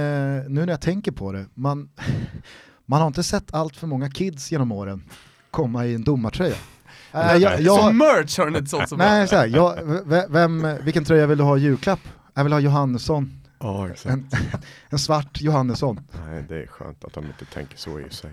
nu 0.47 0.66
när 0.66 0.68
jag 0.68 0.82
tänker 0.82 1.12
på 1.12 1.32
det, 1.32 1.45
man, 1.53 1.89
man 2.86 2.99
har 2.99 3.07
inte 3.07 3.24
sett 3.24 3.53
allt 3.53 3.76
för 3.76 3.88
många 3.88 4.09
kids 4.09 4.51
genom 4.51 4.72
åren 4.72 5.03
komma 5.51 5.86
i 5.86 5.95
en 5.95 6.03
domartröja. 6.03 6.55
Eh, 7.14 7.20
Nej. 7.26 7.41
jag, 7.41 7.62
jag, 7.62 7.80
Som 7.80 7.97
merch 7.97 8.38
har 8.38 8.45
den 8.45 8.55
inte 8.55 8.70
sålt 8.70 8.89
så 8.89 8.95
bra. 8.97 9.05
nej, 9.05 9.28
så 9.28 9.36
här, 9.36 9.47
jag, 9.47 9.78
vem, 10.30 10.68
vilken 10.84 11.05
tröja 11.05 11.28
vill 11.28 11.38
du 11.38 11.43
ha 11.43 11.57
i 11.57 11.62
julklapp? 11.62 11.99
Jag 12.34 12.43
vill 12.43 12.53
ha 12.53 12.59
Johannesson, 12.59 13.32
Ja, 13.59 13.89
exakt. 13.89 14.05
en, 14.16 14.28
en 14.89 14.99
svart 14.99 15.41
Johannesson. 15.41 15.99
Nej, 16.28 16.45
det 16.49 16.55
är 16.64 16.68
skönt 16.68 17.05
att 17.05 17.14
de 17.14 17.26
inte 17.26 17.45
tänker 17.45 17.78
så 17.78 17.99
i 17.99 18.09
sig. 18.09 18.32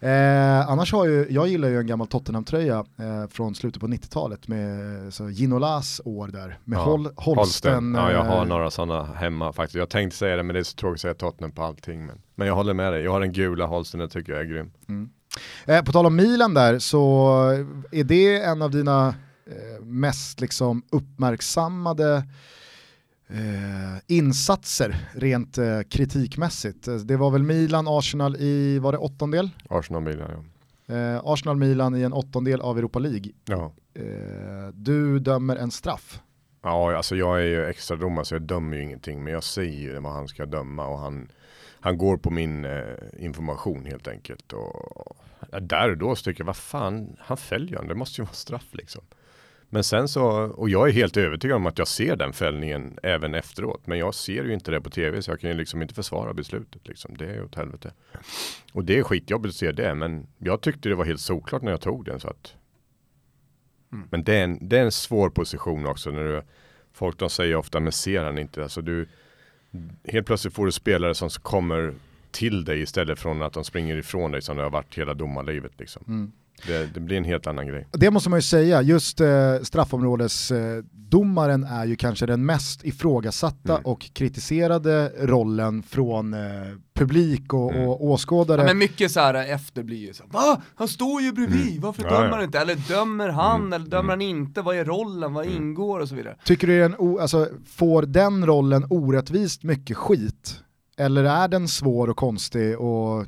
Eh, 0.00 0.68
annars 0.70 0.92
har 0.92 1.06
ju, 1.06 1.26
jag 1.30 1.48
gillar 1.48 1.68
ju 1.68 1.78
en 1.78 1.86
gammal 1.86 2.06
Tottenham-tröja 2.06 2.84
eh, 2.98 3.26
från 3.30 3.54
slutet 3.54 3.80
på 3.80 3.86
90-talet 3.88 4.48
med 4.48 5.14
så 5.14 5.30
Ginolas 5.30 6.00
år 6.04 6.28
där, 6.28 6.58
med 6.64 6.76
Ja, 6.78 6.82
Hol, 6.84 7.08
Holsten. 7.16 7.94
Ja, 7.94 8.12
jag 8.12 8.24
har 8.24 8.42
eh, 8.42 8.48
några 8.48 8.70
sådana 8.70 9.04
hemma 9.14 9.52
faktiskt. 9.52 9.74
Jag 9.74 9.88
tänkte 9.88 10.16
säga 10.18 10.36
det, 10.36 10.42
men 10.42 10.54
det 10.54 10.60
är 10.60 10.64
så 10.64 10.76
tråkigt 10.76 10.96
att 10.96 11.00
säga 11.00 11.14
Tottenham 11.14 11.52
på 11.52 11.62
allting. 11.62 12.06
Men, 12.06 12.18
men 12.34 12.46
jag 12.48 12.54
håller 12.54 12.74
med 12.74 12.92
dig. 12.92 13.02
Jag 13.02 13.12
har 13.12 13.20
den 13.20 13.32
gula 13.32 13.66
Holsten, 13.66 14.00
den 14.00 14.08
tycker 14.08 14.32
jag 14.32 14.40
är 14.40 14.44
grym. 14.46 14.70
Eh, 15.66 15.84
på 15.84 15.92
tal 15.92 16.06
om 16.06 16.16
Milan 16.16 16.54
där 16.54 16.78
så 16.78 17.28
är 17.92 18.04
det 18.04 18.42
en 18.42 18.62
av 18.62 18.70
dina 18.70 19.08
eh, 19.46 19.84
mest 19.84 20.40
liksom 20.40 20.82
uppmärksammade 20.90 22.16
eh, 23.28 24.02
insatser 24.06 25.08
rent 25.14 25.58
eh, 25.58 25.80
kritikmässigt. 25.90 26.88
Det 27.04 27.16
var 27.16 27.30
väl 27.30 27.42
Milan-Arsenal 27.42 28.36
i, 28.36 28.78
var 28.78 28.92
det 28.92 28.98
åttondel? 28.98 29.50
Arsenal-Milan 29.68 30.30
ja. 30.30 30.44
Eh, 30.94 31.20
Arsenal-Milan 31.24 31.96
i 31.96 32.02
en 32.02 32.12
åttondel 32.12 32.60
av 32.60 32.78
Europa 32.78 32.98
League. 32.98 33.32
Ja. 33.44 33.72
Eh, 33.94 34.68
du 34.74 35.18
dömer 35.18 35.56
en 35.56 35.70
straff. 35.70 36.20
Ja, 36.62 36.96
alltså 36.96 37.16
jag 37.16 37.40
är 37.40 37.44
ju 37.44 37.66
extra 37.66 37.96
domare 37.96 38.24
så 38.24 38.34
jag 38.34 38.42
dömer 38.42 38.76
ju 38.76 38.82
ingenting. 38.82 39.24
Men 39.24 39.32
jag 39.32 39.44
säger 39.44 39.78
ju 39.78 40.00
vad 40.00 40.12
han 40.12 40.28
ska 40.28 40.46
döma 40.46 40.86
och 40.86 40.98
han, 40.98 41.28
han 41.80 41.98
går 41.98 42.16
på 42.16 42.30
min 42.30 42.64
eh, 42.64 42.94
information 43.18 43.84
helt 43.84 44.08
enkelt. 44.08 44.52
Och, 44.52 45.16
ja, 45.52 45.60
där 45.60 45.90
och 45.90 45.98
då 45.98 46.16
så 46.16 46.24
tycker 46.24 46.40
jag, 46.40 46.46
vad 46.46 46.56
fan, 46.56 47.16
han 47.20 47.36
följer 47.36 47.76
han, 47.76 47.88
det 47.88 47.94
måste 47.94 48.20
ju 48.20 48.24
vara 48.24 48.34
straff 48.34 48.66
liksom. 48.72 49.02
Men 49.70 49.84
sen 49.84 50.08
så, 50.08 50.26
och 50.30 50.70
jag 50.70 50.88
är 50.88 50.92
helt 50.92 51.16
övertygad 51.16 51.56
om 51.56 51.66
att 51.66 51.78
jag 51.78 51.88
ser 51.88 52.16
den 52.16 52.32
fällningen 52.32 52.98
även 53.02 53.34
efteråt. 53.34 53.86
Men 53.86 53.98
jag 53.98 54.14
ser 54.14 54.44
ju 54.44 54.54
inte 54.54 54.70
det 54.70 54.80
på 54.80 54.90
tv 54.90 55.22
så 55.22 55.30
jag 55.30 55.40
kan 55.40 55.50
ju 55.50 55.56
liksom 55.56 55.82
inte 55.82 55.94
försvara 55.94 56.34
beslutet. 56.34 56.88
Liksom. 56.88 57.16
Det 57.16 57.26
är 57.26 57.44
åt 57.44 57.54
helvete. 57.54 57.92
Och 58.72 58.84
det 58.84 58.98
är 58.98 59.02
skitjobbigt 59.02 59.52
att 59.52 59.56
se 59.56 59.72
det, 59.72 59.94
men 59.94 60.26
jag 60.38 60.60
tyckte 60.60 60.88
det 60.88 60.94
var 60.94 61.04
helt 61.04 61.20
såklart 61.20 61.62
när 61.62 61.70
jag 61.70 61.80
tog 61.80 62.04
den. 62.04 62.20
Så 62.20 62.28
att... 62.28 62.54
Mm. 63.92 64.08
Men 64.10 64.24
det 64.24 64.34
är, 64.34 64.44
en, 64.44 64.68
det 64.68 64.78
är 64.78 64.84
en 64.84 64.92
svår 64.92 65.30
position 65.30 65.86
också. 65.86 66.10
när 66.10 66.24
du 66.24 66.42
Folk 66.92 67.18
de 67.18 67.30
säger 67.30 67.56
ofta, 67.56 67.80
men 67.80 67.92
ser 67.92 68.24
han 68.24 68.38
inte? 68.38 68.62
Alltså 68.62 68.82
du, 68.82 69.08
helt 70.04 70.26
plötsligt 70.26 70.54
får 70.54 70.66
du 70.66 70.72
spelare 70.72 71.14
som 71.14 71.28
kommer 71.30 71.94
till 72.38 72.64
dig 72.64 72.80
istället 72.80 73.18
från 73.18 73.42
att 73.42 73.52
de 73.52 73.64
springer 73.64 73.96
ifrån 73.96 74.30
dig 74.30 74.42
som 74.42 74.56
det 74.56 74.62
har 74.62 74.70
varit 74.70 74.98
hela 74.98 75.14
domarlivet. 75.14 75.72
Liksom. 75.78 76.04
Mm. 76.08 76.32
Det, 76.66 76.94
det, 76.94 77.00
blir 77.00 77.16
en 77.16 77.24
helt 77.24 77.46
annan 77.46 77.66
grej. 77.66 77.86
Det 77.92 78.10
måste 78.10 78.30
man 78.30 78.38
ju 78.38 78.42
säga, 78.42 78.82
just 78.82 79.20
eh, 79.20 79.56
straffområdesdomaren 79.62 81.64
eh, 81.64 81.72
är 81.72 81.86
ju 81.86 81.96
kanske 81.96 82.26
den 82.26 82.46
mest 82.46 82.84
ifrågasatta 82.84 83.72
mm. 83.72 83.84
och 83.84 84.10
kritiserade 84.12 85.12
rollen 85.18 85.82
från 85.82 86.34
eh, 86.34 86.40
publik 86.94 87.54
och, 87.54 87.72
mm. 87.72 87.88
och 87.88 88.04
åskådare. 88.04 88.60
Ja, 88.60 88.66
men 88.66 88.78
mycket 88.78 89.10
så 89.10 89.20
här 89.20 89.34
efter 89.34 89.82
blir 89.82 90.06
ju 90.06 90.14
så 90.14 90.24
va? 90.26 90.62
Han 90.74 90.88
står 90.88 91.22
ju 91.22 91.32
bredvid, 91.32 91.68
mm. 91.68 91.80
varför 91.80 92.02
ja, 92.02 92.10
dömer 92.10 92.28
han 92.28 92.38
ja. 92.38 92.44
inte? 92.44 92.58
Eller 92.58 92.74
dömer 92.74 93.28
han, 93.28 93.60
mm. 93.60 93.72
eller 93.72 93.86
dömer 93.86 94.10
han 94.10 94.22
inte? 94.22 94.62
Vad 94.62 94.76
är 94.76 94.84
rollen, 94.84 95.34
vad 95.34 95.46
mm. 95.46 95.56
ingår 95.56 96.00
och 96.00 96.08
så 96.08 96.14
vidare. 96.14 96.36
Tycker 96.44 96.66
du 96.66 96.78
den, 96.78 96.96
alltså, 97.20 97.48
får 97.66 98.02
den 98.02 98.46
rollen 98.46 98.86
orättvist 98.90 99.62
mycket 99.62 99.96
skit? 99.96 100.62
Eller 100.98 101.24
är 101.24 101.48
den 101.48 101.68
svår 101.68 102.10
och 102.10 102.16
konstig 102.16 102.80
och 102.80 103.26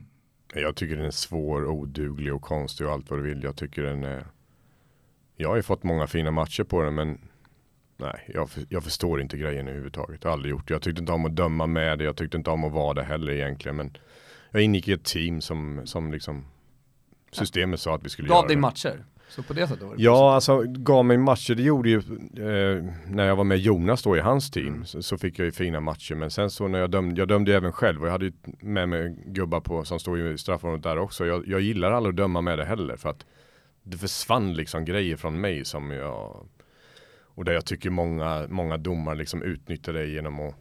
jag 0.54 0.76
tycker 0.76 0.96
den 0.96 1.06
är 1.06 1.10
svår, 1.10 1.66
oduglig 1.66 2.34
och 2.34 2.42
konstig 2.42 2.86
och 2.86 2.92
allt 2.92 3.10
vad 3.10 3.18
du 3.18 3.22
vill. 3.22 3.42
Jag 3.42 3.56
tycker 3.56 3.82
den 3.82 4.04
är... 4.04 4.26
Jag 5.36 5.48
har 5.48 5.56
ju 5.56 5.62
fått 5.62 5.82
många 5.82 6.06
fina 6.06 6.30
matcher 6.30 6.64
på 6.64 6.82
den 6.82 6.94
men 6.94 7.18
nej, 7.96 8.30
jag, 8.34 8.48
jag 8.68 8.84
förstår 8.84 9.20
inte 9.20 9.36
grejen 9.36 9.68
överhuvudtaget. 9.68 10.24
Jag 10.24 10.30
har 10.30 10.32
aldrig 10.32 10.50
gjort 10.50 10.68
det. 10.68 10.74
Jag 10.74 10.82
tyckte 10.82 11.00
inte 11.00 11.12
om 11.12 11.26
att 11.26 11.36
döma 11.36 11.66
med 11.66 11.98
det. 11.98 12.04
Jag 12.04 12.16
tyckte 12.16 12.36
inte 12.36 12.50
om 12.50 12.64
att 12.64 12.72
vara 12.72 12.94
det 12.94 13.02
heller 13.02 13.32
egentligen. 13.32 13.76
Men 13.76 13.96
jag 14.50 14.62
ingick 14.62 14.88
i 14.88 14.92
ett 14.92 15.04
team 15.04 15.40
som, 15.40 15.80
som 15.84 16.12
liksom 16.12 16.44
systemet 17.32 17.80
sa 17.80 17.94
att 17.94 18.04
vi 18.04 18.08
skulle 18.08 18.28
Gav 18.28 18.34
göra. 18.34 18.42
Gav 18.42 18.48
dig 18.48 18.56
matcher? 18.56 19.04
Så 19.30 19.42
på 19.42 19.52
det 19.52 19.68
sättet 19.68 19.82
var 19.82 19.96
det 19.96 20.02
Ja, 20.02 20.34
alltså 20.34 20.62
gav 20.66 21.04
mig 21.04 21.18
matcher. 21.18 21.54
Det 21.54 21.62
gjorde 21.62 21.90
ju 21.90 21.96
eh, 21.96 22.84
när 23.06 23.26
jag 23.26 23.36
var 23.36 23.44
med 23.44 23.58
Jonas 23.58 24.02
då 24.02 24.16
i 24.16 24.20
hans 24.20 24.50
team. 24.50 24.66
Mm. 24.66 24.84
Så, 24.84 25.02
så, 25.02 25.18
fick 25.18 25.38
jag 25.38 25.44
ju 25.44 25.52
fina 25.52 25.80
matcher. 25.80 26.14
Men 26.14 26.30
sen 26.30 26.50
så 26.50 26.68
när 26.68 26.78
jag 26.78 26.90
dömde, 26.90 27.20
jag 27.20 27.28
dömde 27.28 27.56
även 27.56 27.72
själv 27.72 28.00
och 28.00 28.06
jag 28.06 28.12
hade 28.12 28.24
ju 28.24 28.32
med 28.60 28.88
mig 28.88 29.16
gubbar 29.26 29.60
på 29.60 29.84
som 29.84 29.98
stod 29.98 30.18
i 30.18 30.38
straffområdet 30.38 30.82
där 30.82 30.98
också. 30.98 31.26
Jag, 31.26 31.48
jag 31.48 31.60
gillar 31.60 31.92
aldrig 31.92 32.12
att 32.12 32.16
döma 32.16 32.40
med 32.40 32.58
det 32.58 32.64
heller 32.64 32.96
för 32.96 33.08
att 33.08 33.26
det 33.82 33.96
försvann 33.96 34.54
liksom 34.54 34.84
grejer 34.84 35.16
från 35.16 35.40
mig 35.40 35.64
som 35.64 35.90
jag 35.90 36.46
och 37.34 37.44
där 37.44 37.52
jag 37.52 37.64
tycker 37.64 37.90
många, 37.90 38.46
många 38.48 38.76
domar 38.76 39.14
liksom 39.14 39.42
utnyttjar 39.42 39.92
det 39.92 40.06
genom 40.06 40.40
att 40.40 40.54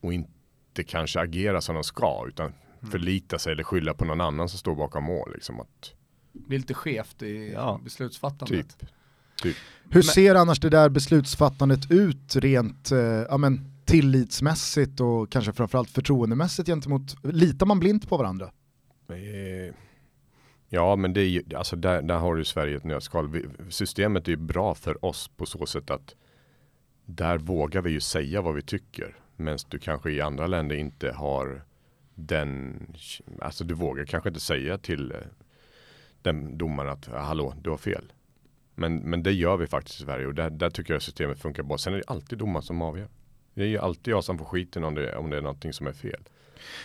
och 0.00 0.12
inte 0.12 0.84
kanske 0.86 1.20
agera 1.20 1.60
som 1.60 1.74
de 1.74 1.84
ska 1.84 2.24
utan 2.28 2.46
mm. 2.46 2.90
förlita 2.90 3.38
sig 3.38 3.52
eller 3.52 3.62
skylla 3.62 3.94
på 3.94 4.04
någon 4.04 4.20
annan 4.20 4.48
som 4.48 4.58
står 4.58 4.74
bakom 4.74 5.04
mål. 5.04 5.32
Liksom 5.34 5.60
att, 5.60 5.94
det 6.40 6.48
blir 6.48 6.58
lite 6.58 6.74
skevt 6.74 7.22
i 7.22 7.52
ja, 7.52 7.80
beslutsfattandet. 7.84 8.78
Typ. 8.78 8.88
Typ. 9.42 9.56
Hur 9.84 9.94
men, 9.94 10.02
ser 10.02 10.34
annars 10.34 10.60
det 10.60 10.70
där 10.70 10.88
beslutsfattandet 10.88 11.90
ut 11.90 12.36
rent 12.36 12.92
eh, 12.92 12.98
ja, 12.98 13.36
men, 13.36 13.72
tillitsmässigt 13.84 15.00
och 15.00 15.32
kanske 15.32 15.52
framförallt 15.52 15.90
förtroendemässigt 15.90 16.68
gentemot, 16.68 17.24
litar 17.24 17.66
man 17.66 17.80
blint 17.80 18.08
på 18.08 18.16
varandra? 18.16 18.50
Eh, 19.08 19.74
ja 20.68 20.96
men 20.96 21.12
det 21.12 21.20
är 21.20 21.28
ju, 21.28 21.42
alltså 21.56 21.76
där, 21.76 22.02
där 22.02 22.18
har 22.18 22.36
du 22.36 22.44
Sverige 22.44 22.76
ett 22.76 22.84
nötskal. 22.84 23.42
Systemet 23.68 24.28
är 24.28 24.30
ju 24.30 24.36
bra 24.36 24.74
för 24.74 25.04
oss 25.04 25.30
på 25.36 25.46
så 25.46 25.66
sätt 25.66 25.90
att 25.90 26.14
där 27.04 27.38
vågar 27.38 27.82
vi 27.82 27.90
ju 27.90 28.00
säga 28.00 28.42
vad 28.42 28.54
vi 28.54 28.62
tycker. 28.62 29.16
Medan 29.36 29.58
du 29.68 29.78
kanske 29.78 30.10
i 30.10 30.20
andra 30.20 30.46
länder 30.46 30.76
inte 30.76 31.12
har 31.12 31.64
den, 32.14 32.76
alltså 33.40 33.64
du 33.64 33.74
vågar 33.74 34.04
kanske 34.04 34.28
inte 34.28 34.40
säga 34.40 34.78
till 34.78 35.14
den 36.26 36.58
domaren 36.58 36.92
att 36.92 37.06
hallå, 37.06 37.54
du 37.62 37.70
har 37.70 37.76
fel. 37.76 38.12
Men, 38.74 38.96
men 38.96 39.22
det 39.22 39.32
gör 39.32 39.56
vi 39.56 39.66
faktiskt 39.66 40.00
i 40.00 40.02
Sverige 40.02 40.26
och 40.26 40.34
där, 40.34 40.50
där 40.50 40.70
tycker 40.70 40.92
jag 40.92 41.02
systemet 41.02 41.38
funkar 41.38 41.62
bra. 41.62 41.78
Sen 41.78 41.94
är 41.94 41.96
det 41.96 42.04
alltid 42.06 42.38
domaren 42.38 42.62
som 42.62 42.82
avgör. 42.82 43.08
Det 43.54 43.62
är 43.62 43.66
ju 43.66 43.78
alltid 43.78 44.12
jag 44.12 44.24
som 44.24 44.38
får 44.38 44.44
skiten 44.44 44.84
om 44.84 44.94
det, 44.94 45.16
om 45.16 45.30
det 45.30 45.36
är 45.36 45.42
någonting 45.42 45.72
som 45.72 45.86
är 45.86 45.92
fel. 45.92 46.20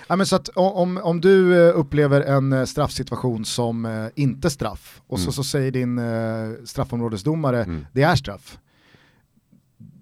Ja, 0.07 0.15
men 0.15 0.25
så 0.25 0.35
att 0.35 0.49
om, 0.49 0.97
om 0.97 1.21
du 1.21 1.67
eh, 1.67 1.79
upplever 1.79 2.21
en 2.21 2.53
eh, 2.53 2.65
straffsituation 2.65 3.45
som 3.45 3.85
eh, 3.85 4.07
inte 4.15 4.49
straff 4.49 5.01
och 5.07 5.17
mm. 5.17 5.25
så, 5.25 5.31
så 5.31 5.43
säger 5.43 5.71
din 5.71 5.99
straffområdesdomare 6.67 7.63
mm. 7.63 7.85
det 7.93 8.03
är 8.03 8.15
straff. 8.15 8.59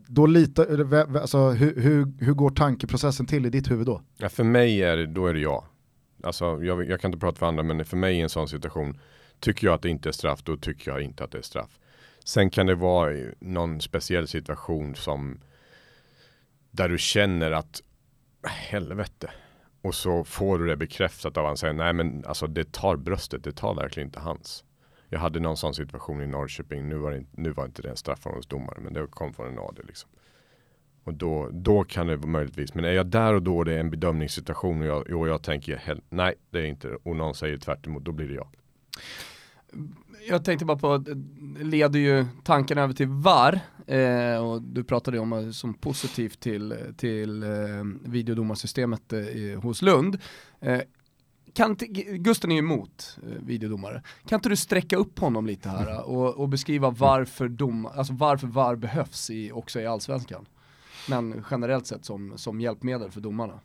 Då 0.07 0.25
litar, 0.25 0.93
alltså, 1.15 1.49
hur, 1.49 1.81
hur, 1.81 2.13
hur 2.19 2.33
går 2.33 2.49
tankeprocessen 2.49 3.25
till 3.25 3.45
i 3.45 3.49
ditt 3.49 3.71
huvud 3.71 3.85
då? 3.85 4.01
Ja, 4.17 4.29
för 4.29 4.43
mig 4.43 4.83
är 4.83 4.97
det, 4.97 5.07
då 5.07 5.27
är 5.27 5.33
det 5.33 5.39
ja. 5.39 5.65
Alltså, 6.23 6.63
jag, 6.63 6.89
jag 6.89 7.01
kan 7.01 7.09
inte 7.09 7.19
prata 7.19 7.37
för 7.37 7.45
andra 7.45 7.63
men 7.63 7.85
för 7.85 7.97
mig 7.97 8.15
i 8.17 8.21
en 8.21 8.29
sån 8.29 8.47
situation 8.47 8.97
Tycker 9.39 9.67
jag 9.67 9.73
att 9.73 9.81
det 9.81 9.89
inte 9.89 10.09
är 10.09 10.13
straff, 10.13 10.43
då 10.43 10.57
tycker 10.57 10.91
jag 10.91 11.01
inte 11.01 11.23
att 11.23 11.31
det 11.31 11.37
är 11.37 11.41
straff. 11.41 11.79
Sen 12.23 12.49
kan 12.49 12.65
det 12.65 12.75
vara 12.75 13.15
någon 13.39 13.81
speciell 13.81 14.27
situation 14.27 14.95
som 14.95 15.39
där 16.71 16.89
du 16.89 16.97
känner 16.97 17.51
att 17.51 17.81
helvete. 18.43 19.31
Och 19.81 19.95
så 19.95 20.23
får 20.23 20.59
du 20.59 20.67
det 20.67 20.75
bekräftat 20.75 21.37
av 21.37 21.45
han 21.45 21.57
säger 21.57 21.73
nej 21.73 21.93
men 21.93 22.25
alltså 22.25 22.47
det 22.47 22.71
tar 22.71 22.95
bröstet, 22.95 23.43
det 23.43 23.51
tar 23.51 23.75
verkligen 23.75 24.07
inte 24.07 24.19
hans. 24.19 24.63
Jag 25.09 25.19
hade 25.19 25.39
någon 25.39 25.57
sån 25.57 25.73
situation 25.73 26.21
i 26.21 26.27
Norrköping, 26.27 26.89
nu 26.89 26.95
var, 26.95 27.11
det, 27.11 27.25
nu 27.31 27.51
var 27.51 27.65
inte 27.65 27.81
det 27.81 27.89
en 27.89 27.97
straffområdesdomare 27.97 28.79
men 28.79 28.93
det 28.93 29.07
kom 29.07 29.33
från 29.33 29.47
en 29.47 29.59
AD 29.59 29.81
liksom. 29.87 30.09
Och 31.03 31.13
då, 31.13 31.49
då 31.51 31.83
kan 31.83 32.07
det 32.07 32.17
möjligtvis, 32.17 32.73
men 32.73 32.85
är 32.85 32.91
jag 32.91 33.05
där 33.05 33.33
och 33.33 33.41
då 33.41 33.63
det 33.63 33.73
är 33.73 33.79
en 33.79 33.89
bedömningssituation 33.89 34.81
och 34.81 34.87
jag, 34.87 35.19
och 35.19 35.27
jag 35.27 35.43
tänker 35.43 35.99
nej 36.09 36.35
det 36.49 36.59
är 36.59 36.65
inte 36.65 36.87
det 36.87 36.97
och 37.03 37.15
någon 37.15 37.35
säger 37.35 37.57
tvärt 37.57 37.87
emot, 37.87 38.05
då 38.05 38.11
blir 38.11 38.27
det 38.27 38.33
jag. 38.33 38.47
Jag 40.28 40.45
tänkte 40.45 40.66
bara 40.66 40.78
på, 40.78 41.04
leder 41.62 42.00
ju 42.00 42.26
tanken 42.43 42.78
över 42.78 42.93
till 42.93 43.08
VAR, 43.08 43.60
eh, 43.88 44.45
och 44.45 44.62
du 44.62 44.84
pratade 44.84 45.18
ju 45.18 45.22
om 45.22 45.30
det 45.30 45.54
som 45.54 45.74
positivt 45.74 46.39
till, 46.39 46.76
till 46.97 47.43
eh, 47.43 47.50
videodomarsystemet 48.04 49.14
eh, 49.14 49.62
hos 49.62 49.82
Lund. 49.82 50.18
Eh, 50.60 50.82
kan 51.54 51.76
Gusten 52.18 52.52
är 52.52 52.56
ju 52.56 52.60
emot 52.60 53.18
eh, 53.24 53.43
videodomare. 53.45 54.04
Kan 54.26 54.38
inte 54.38 54.50
du 54.50 54.56
sträcka 54.56 54.97
upp 54.97 55.20
honom 55.20 55.47
lite 55.47 55.70
här 55.70 55.91
eh, 55.91 56.00
och, 56.00 56.36
och 56.38 56.50
beskriva 56.50 56.89
varför, 56.89 57.47
dom, 57.47 57.86
alltså 57.86 58.14
varför 58.14 58.47
VAR 58.47 58.76
behövs 58.76 59.30
i, 59.30 59.52
också 59.52 59.82
i 59.82 59.86
allsvenskan? 59.86 60.45
Men 61.10 61.45
generellt 61.52 61.88
sett 61.88 62.06
som, 62.06 62.38
som 62.38 62.62
hjälpmedel 62.62 63.12
för 63.12 63.22
domarna. 63.22 63.60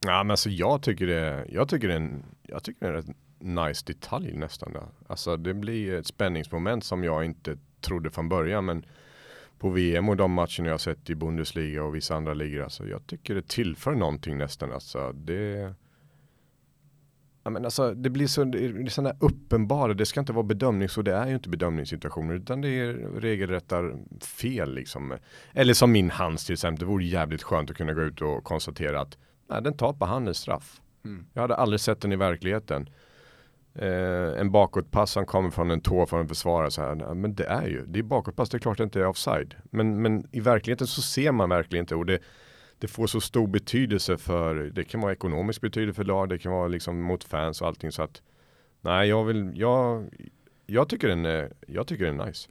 Ja 0.00 0.24
men 0.24 0.30
alltså 0.30 0.50
jag 0.50 0.82
tycker 0.82 1.06
det, 1.06 1.46
jag 1.48 1.68
tycker 1.68 1.88
det 1.88 1.94
är 1.94 2.00
en, 2.00 2.24
jag 2.42 2.62
tycker 2.62 2.92
det 2.92 2.98
är 2.98 3.02
en 3.08 3.14
nice 3.38 3.84
detalj 3.86 4.32
nästan. 4.36 4.72
Där. 4.72 4.86
Alltså 5.06 5.36
det 5.36 5.54
blir 5.54 5.94
ett 5.94 6.06
spänningsmoment 6.06 6.84
som 6.84 7.04
jag 7.04 7.24
inte 7.24 7.58
trodde 7.80 8.10
från 8.10 8.28
början. 8.28 8.64
Men 8.64 8.84
på 9.58 9.70
VM 9.70 10.08
och 10.08 10.16
de 10.16 10.32
matcherna 10.32 10.68
jag 10.68 10.80
sett 10.80 11.10
i 11.10 11.14
Bundesliga 11.14 11.84
och 11.84 11.94
vissa 11.94 12.14
andra 12.14 12.34
ligor. 12.34 12.62
Alltså 12.62 12.86
jag 12.86 13.06
tycker 13.06 13.34
det 13.34 13.48
tillför 13.48 13.94
någonting 13.94 14.38
nästan. 14.38 14.72
Alltså 14.72 15.12
det, 15.12 15.74
ja, 17.42 17.50
men 17.50 17.64
alltså, 17.64 17.94
det 17.94 18.10
blir 18.10 18.26
så, 18.26 18.44
det 18.44 18.64
är 18.64 18.88
sådana 18.88 19.16
uppenbara, 19.20 19.94
det 19.94 20.06
ska 20.06 20.20
inte 20.20 20.32
vara 20.32 20.42
bedömnings 20.42 20.98
och 20.98 21.04
det 21.04 21.14
är 21.14 21.26
ju 21.26 21.34
inte 21.34 21.48
bedömningssituationer 21.48 22.34
utan 22.34 22.60
det 22.60 22.68
är 22.68 22.92
regelrätta 23.20 23.82
fel 24.20 24.74
liksom. 24.74 25.14
Eller 25.52 25.74
som 25.74 25.92
min 25.92 26.10
hands 26.10 26.44
till 26.44 26.52
exempel, 26.52 26.78
det 26.78 26.86
vore 26.86 27.04
jävligt 27.04 27.42
skönt 27.42 27.70
att 27.70 27.76
kunna 27.76 27.94
gå 27.94 28.02
ut 28.02 28.22
och 28.22 28.44
konstatera 28.44 29.00
att 29.00 29.18
nej, 29.48 29.62
den 29.62 29.76
tar 29.76 29.92
på 29.92 30.04
handens 30.04 30.38
straff. 30.38 30.80
Mm. 31.04 31.26
Jag 31.32 31.42
hade 31.42 31.56
aldrig 31.56 31.80
sett 31.80 32.00
den 32.00 32.12
i 32.12 32.16
verkligheten 32.16 32.88
eh, 33.78 34.40
en 34.40 34.50
bakåtpass 34.50 35.10
som 35.10 35.26
kommer 35.26 35.50
från 35.50 35.70
en 35.70 35.80
tå 35.80 36.06
från 36.06 36.20
en 36.20 36.28
försvarare. 36.28 36.70
Så 36.70 36.82
här, 36.82 37.14
men 37.14 37.34
det 37.34 37.44
är 37.44 37.66
ju, 37.66 37.86
det 37.86 37.98
är 37.98 38.02
bakåtpass, 38.02 38.50
det 38.50 38.56
är 38.56 38.60
klart 38.60 38.78
det 38.78 38.84
inte 38.84 39.00
är 39.00 39.06
offside. 39.06 39.54
Men, 39.70 40.02
men 40.02 40.26
i 40.32 40.40
verkligheten 40.40 40.86
så 40.86 41.02
ser 41.02 41.32
man 41.32 41.48
verkligen 41.48 41.82
inte 41.82 41.94
och 41.94 42.06
det, 42.06 42.18
det 42.78 42.88
får 42.88 43.06
så 43.06 43.20
stor 43.20 43.46
betydelse 43.46 44.18
för, 44.18 44.54
det 44.54 44.84
kan 44.84 45.00
vara 45.00 45.12
ekonomisk 45.12 45.60
betydelse 45.60 45.96
för 45.96 46.04
lag, 46.04 46.28
det 46.28 46.38
kan 46.38 46.52
vara 46.52 46.68
liksom 46.68 47.02
mot 47.02 47.24
fans 47.24 47.60
och 47.60 47.66
allting 47.66 47.92
så 47.92 48.02
att 48.02 48.22
Nej, 48.80 49.08
jag 49.08 49.24
vill, 49.24 49.52
jag, 49.54 50.08
jag 50.66 50.88
tycker 50.88 51.08
den 51.08 51.24
är, 51.26 51.52
jag 51.66 51.86
tycker 51.86 52.04
den 52.04 52.20
är 52.20 52.26
nice. 52.26 52.48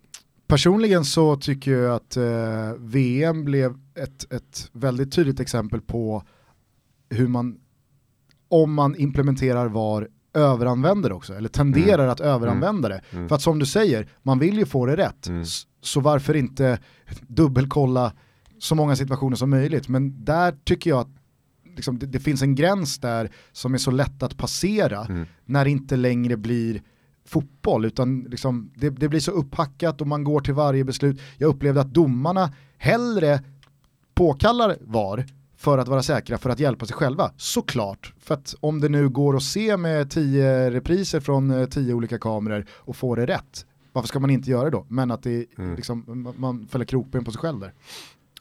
Personligen 0.47 1.05
så 1.05 1.35
tycker 1.35 1.71
jag 1.71 1.95
att 1.95 2.17
eh, 2.17 2.73
VM 2.77 3.45
blev 3.45 3.79
ett, 3.95 4.33
ett 4.33 4.69
väldigt 4.71 5.13
tydligt 5.13 5.39
exempel 5.39 5.81
på 5.81 6.23
hur 7.09 7.27
man, 7.27 7.59
om 8.47 8.73
man 8.73 8.95
implementerar 8.95 9.67
VAR, 9.67 10.07
överanvänder 10.37 11.11
också, 11.11 11.33
eller 11.33 11.49
tenderar 11.49 11.99
Mm. 12.03 12.09
att 12.11 12.19
överanvända 12.19 12.89
det. 12.89 13.01
Mm. 13.11 13.27
För 13.29 13.35
att 13.35 13.41
som 13.41 13.59
du 13.59 13.65
säger, 13.65 14.07
man 14.23 14.39
vill 14.39 14.57
ju 14.57 14.65
få 14.65 14.85
det 14.85 14.95
rätt, 14.97 15.27
Mm. 15.27 15.43
Så 15.81 15.99
varför 15.99 16.35
inte 16.35 16.79
dubbelkolla 17.27 18.13
så 18.59 18.75
många 18.75 18.95
situationer 18.95 19.35
som 19.35 19.49
möjligt. 19.49 19.87
Men 19.87 20.25
där 20.25 20.55
tycker 20.63 20.89
jag 20.89 20.99
att 20.99 21.07
liksom, 21.75 21.99
det, 21.99 22.05
det 22.05 22.19
finns 22.19 22.41
en 22.41 22.55
gräns 22.55 22.99
där 22.99 23.29
som 23.51 23.73
är 23.73 23.77
så 23.77 23.91
lätt 23.91 24.23
att 24.23 24.37
passera 24.37 25.05
Mm. 25.05 25.25
när 25.45 25.65
det 25.65 25.71
inte 25.71 25.95
längre 25.95 26.37
blir 26.37 26.81
fotboll 27.25 27.85
utan 27.85 28.21
liksom, 28.21 28.71
det, 28.75 28.89
det 28.89 29.09
blir 29.09 29.19
så 29.19 29.31
upphackat 29.31 30.01
och 30.01 30.07
man 30.07 30.23
går 30.23 30.39
till 30.41 30.53
varje 30.53 30.83
beslut. 30.83 31.21
Jag 31.37 31.47
upplevde 31.47 31.81
att 31.81 31.93
domarna 31.93 32.51
hellre 32.77 33.39
påkallar 34.15 34.77
VAR 34.81 35.25
för 35.57 35.77
att 35.77 35.87
vara 35.87 36.03
säkra 36.03 36.37
för 36.37 36.49
att 36.49 36.59
hjälpa 36.59 36.85
sig 36.85 36.95
själva. 36.95 37.31
Såklart, 37.37 38.13
för 38.19 38.33
att 38.33 38.55
om 38.59 38.81
det 38.81 38.89
nu 38.89 39.09
går 39.09 39.35
att 39.35 39.43
se 39.43 39.77
med 39.77 40.11
tio 40.11 40.69
repriser 40.71 41.19
från 41.19 41.51
eh, 41.51 41.65
tio 41.67 41.93
olika 41.93 42.17
kameror 42.19 42.65
och 42.71 42.95
få 42.95 43.15
det 43.15 43.25
rätt, 43.25 43.65
varför 43.91 44.07
ska 44.07 44.19
man 44.19 44.29
inte 44.29 44.49
göra 44.49 44.63
det 44.63 44.69
då? 44.69 44.85
Men 44.89 45.11
att 45.11 45.23
det, 45.23 45.45
Mm. 45.57 45.75
liksom, 45.75 46.33
man- 46.37 46.67
fäller 46.67 46.85
krokben 46.85 47.23
på 47.23 47.31
sig 47.31 47.39
själv 47.39 47.59
där. 47.59 47.73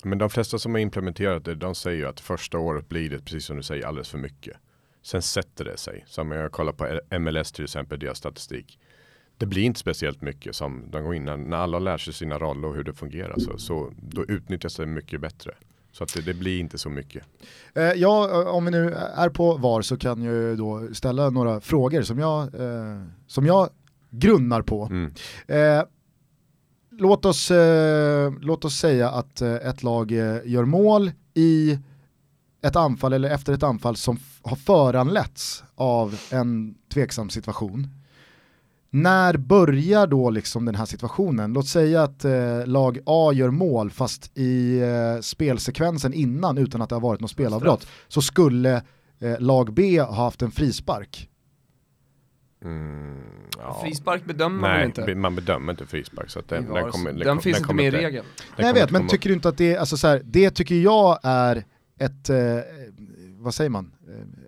Men 0.05 0.19
de 0.19 0.31
flesta 0.31 0.59
som 0.59 0.73
har 0.75 0.79
implementerat 0.81 1.45
det, 1.45 1.55
de 1.55 1.75
säger 1.75 1.99
ju 1.99 2.07
att 2.07 2.21
första 2.21 2.59
året 2.59 2.89
blir 2.89 3.11
det, 3.11 3.19
precis 3.19 3.45
som 3.45 3.57
du 3.57 3.63
säger, 3.63 3.87
alldeles 3.87 4.09
för 4.09 4.19
mycket. 4.19 4.57
Sen 5.03 5.23
sätter 5.23 5.65
det 5.65 5.77
sig. 5.77 6.05
Som 6.07 6.31
jag 6.31 6.53
kollar 6.53 6.73
på 6.73 7.01
MLS 7.19 7.53
till 7.53 7.65
exempel, 7.65 7.99
deras 7.99 8.19
statistik. 8.19 8.79
Det 9.39 9.47
blir 9.47 9.63
inte 9.63 9.81
speciellt 9.81 10.23
mycket 10.23 10.57
som 10.57 10.91
de 10.91 11.05
går 11.05 11.15
in, 11.15 11.25
när, 11.25 11.37
när 11.37 11.57
alla 11.57 11.79
lär 11.79 11.99
sig 11.99 12.13
sina 12.15 12.39
roller 12.39 12.69
och 12.69 12.75
hur 12.75 12.85
det 12.85 12.93
fungerar, 12.95 13.39
så, 13.39 13.59
så 13.59 13.93
då 14.03 14.25
utnyttjas 14.25 14.77
det 14.77 14.87
mycket 14.87 15.21
bättre. 15.21 15.55
Så 15.97 16.05
att 16.05 16.15
det, 16.15 16.21
det 16.21 16.35
blir 16.35 16.61
inte 16.61 16.79
så 16.79 16.91
mycket. 16.91 17.25
Eh, 17.75 17.83
ja, 17.83 18.31
eh, 18.31 18.49
om 18.49 18.65
vi 18.65 18.71
nu 18.71 18.95
är 18.95 19.29
på 19.29 19.57
VAR 19.57 19.83
så 19.83 19.97
kan 19.97 20.23
jag 20.23 20.59
då 20.59 20.89
ställa 20.95 21.31
några 21.31 21.61
frågor 21.61 22.03
som 22.03 22.19
jag, 22.19 22.43
eh, 22.43 23.03
som 23.27 23.47
jag 23.47 23.69
grunnar 24.11 24.63
på. 24.63 24.85
Mm. 24.85 25.13
Eh, 25.47 25.85
låt, 26.91 27.25
oss, 27.25 27.51
eh, 27.51 28.33
låt 28.41 28.65
oss 28.65 28.79
säga 28.79 29.11
att 29.11 29.41
eh, 29.41 29.55
ett 29.55 29.83
lag 29.83 30.11
gör 30.45 30.65
mål 30.65 31.11
i 31.35 31.79
ett 32.63 32.77
anfall 32.77 33.13
eller 33.13 33.31
efter 33.31 33.53
ett 33.53 33.63
anfall 33.63 33.97
som 33.97 34.19
har 34.43 34.57
föranletts 34.57 35.65
av 35.75 36.21
en 36.31 36.75
tveksam 36.95 37.31
situation. 37.31 37.89
När 39.03 39.37
börjar 39.37 40.07
då 40.07 40.31
liksom 40.31 40.65
den 40.65 40.75
här 40.75 40.85
situationen? 40.85 41.53
Låt 41.53 41.67
säga 41.67 42.03
att 42.03 42.25
eh, 42.25 42.67
lag 42.67 42.99
A 43.07 43.33
gör 43.35 43.51
mål 43.51 43.91
fast 43.91 44.39
i 44.39 44.79
eh, 44.81 45.21
spelsekvensen 45.21 46.13
innan 46.15 46.59
utan 46.59 46.83
att 46.83 46.89
det 46.89 46.95
har 46.95 47.01
varit 47.01 47.21
något 47.21 47.31
spelavbrott 47.31 47.87
så 48.09 48.23
skulle 48.23 48.83
eh, 49.19 49.41
lag 49.41 49.75
B 49.75 50.01
ha 50.01 50.15
haft 50.25 50.43
en 50.43 50.51
frispark. 50.51 51.29
Mm, 52.65 53.21
ja. 53.59 53.81
Frispark 53.85 54.25
bedömer 54.25 54.61
man 54.61 54.71
Nej, 54.71 54.85
inte? 54.87 55.03
be- 55.03 55.15
man 55.15 55.35
bedömer 55.37 55.73
inte 55.73 55.87
frispark. 55.87 56.31
Så 56.31 56.39
att 56.39 56.49
den, 56.49 56.73
den, 56.75 56.91
kommer, 56.91 57.11
den, 57.13 57.21
den 57.21 57.39
finns 57.41 57.57
den 57.57 57.65
inte 57.65 57.75
med 57.75 57.87
i 57.87 57.91
regeln. 57.91 58.27
Nej 58.59 58.67
jag 58.67 58.75
vet, 58.75 58.91
men 58.91 59.09
tycker 59.09 59.29
du 59.31 59.35
inte 59.35 59.49
att 59.49 59.59
det, 59.59 59.77
alltså 59.77 59.97
så 59.97 60.07
här, 60.07 60.23
det 60.25 60.51
tycker 60.51 60.75
jag 60.75 61.19
är 61.23 61.65
ett, 62.01 62.31
eh, 62.31 62.37
vad 63.39 63.55
säger 63.55 63.71
man? 63.71 63.91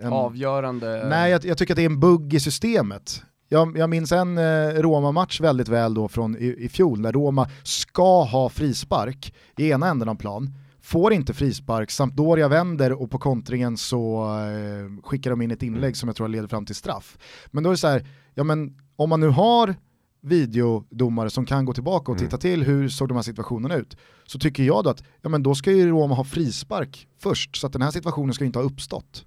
Eh, 0.00 0.06
En, 0.06 0.12
Avgörande. 0.12 1.06
nej 1.08 1.30
jag, 1.30 1.44
jag 1.44 1.58
tycker 1.58 1.74
att 1.74 1.76
det 1.76 1.82
är 1.82 1.86
en 1.90 2.00
bugg 2.00 2.34
i 2.34 2.40
systemet. 2.40 3.22
Jag, 3.48 3.78
jag 3.78 3.90
minns 3.90 4.12
en 4.12 4.38
eh, 4.38 4.68
Roma-match 4.82 5.40
väldigt 5.40 5.68
väl 5.68 5.94
då 5.94 6.08
från 6.08 6.36
i, 6.36 6.54
i 6.58 6.68
fjol 6.68 7.02
där 7.02 7.12
Roma 7.12 7.48
ska 7.62 8.22
ha 8.24 8.48
frispark 8.48 9.34
i 9.56 9.70
ena 9.70 9.88
änden 9.88 10.08
av 10.08 10.14
plan, 10.14 10.54
får 10.80 11.12
inte 11.12 11.34
frispark, 11.34 11.90
Sampdoria 11.90 12.48
vänder 12.48 13.02
och 13.02 13.10
på 13.10 13.18
kontringen 13.18 13.76
så 13.76 14.24
eh, 14.24 15.02
skickar 15.04 15.30
de 15.30 15.42
in 15.42 15.50
ett 15.50 15.62
inlägg 15.62 15.96
som 15.96 16.08
jag 16.08 16.16
tror 16.16 16.28
leder 16.28 16.48
fram 16.48 16.66
till 16.66 16.74
straff. 16.74 17.18
Men 17.46 17.62
då 17.62 17.70
är 17.70 17.72
det 17.72 17.76
så 17.78 17.88
här, 17.88 18.06
ja 18.34 18.44
men 18.44 18.74
om 18.96 19.08
man 19.10 19.20
nu 19.20 19.28
har 19.28 19.74
videodomare 20.20 21.30
som 21.30 21.46
kan 21.46 21.64
gå 21.64 21.72
tillbaka 21.72 22.12
och 22.12 22.18
Mm. 22.18 22.28
titta 22.28 22.38
till 22.38 22.62
hur 22.64 22.88
såg 22.88 23.08
de 23.08 23.14
här 23.14 23.22
situationerna 23.22 23.74
ut, 23.74 23.96
så 24.26 24.38
tycker 24.38 24.62
jag 24.62 24.84
då 24.84 24.90
att 24.90 25.02
ja, 25.22 25.28
men 25.28 25.42
då 25.42 25.54
ska 25.54 25.72
ju 25.72 25.88
Roma 25.88 26.14
ha 26.14 26.24
frispark 26.24 27.08
först, 27.18 27.56
så 27.56 27.66
att 27.66 27.72
den 27.72 27.82
här 27.82 27.90
situationen 27.90 28.34
ska 28.34 28.44
inte 28.44 28.58
ha 28.58 28.66
uppstått. 28.66 29.24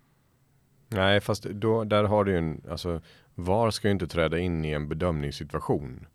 Nej, 0.90 1.22
fast 1.22 1.44
då, 1.44 1.84
där 1.84 2.04
har 2.04 2.24
du 2.24 2.32
ju 2.32 2.38
en, 2.38 2.62
alltså 2.72 3.02
VAR 3.44 3.72
ska 3.72 3.88
ju 3.88 3.92
inte 3.92 4.08
träda 4.08 4.40
in 4.40 4.66
i 4.66 4.72
en 4.72 4.88
bedömningssituation. 4.88 6.06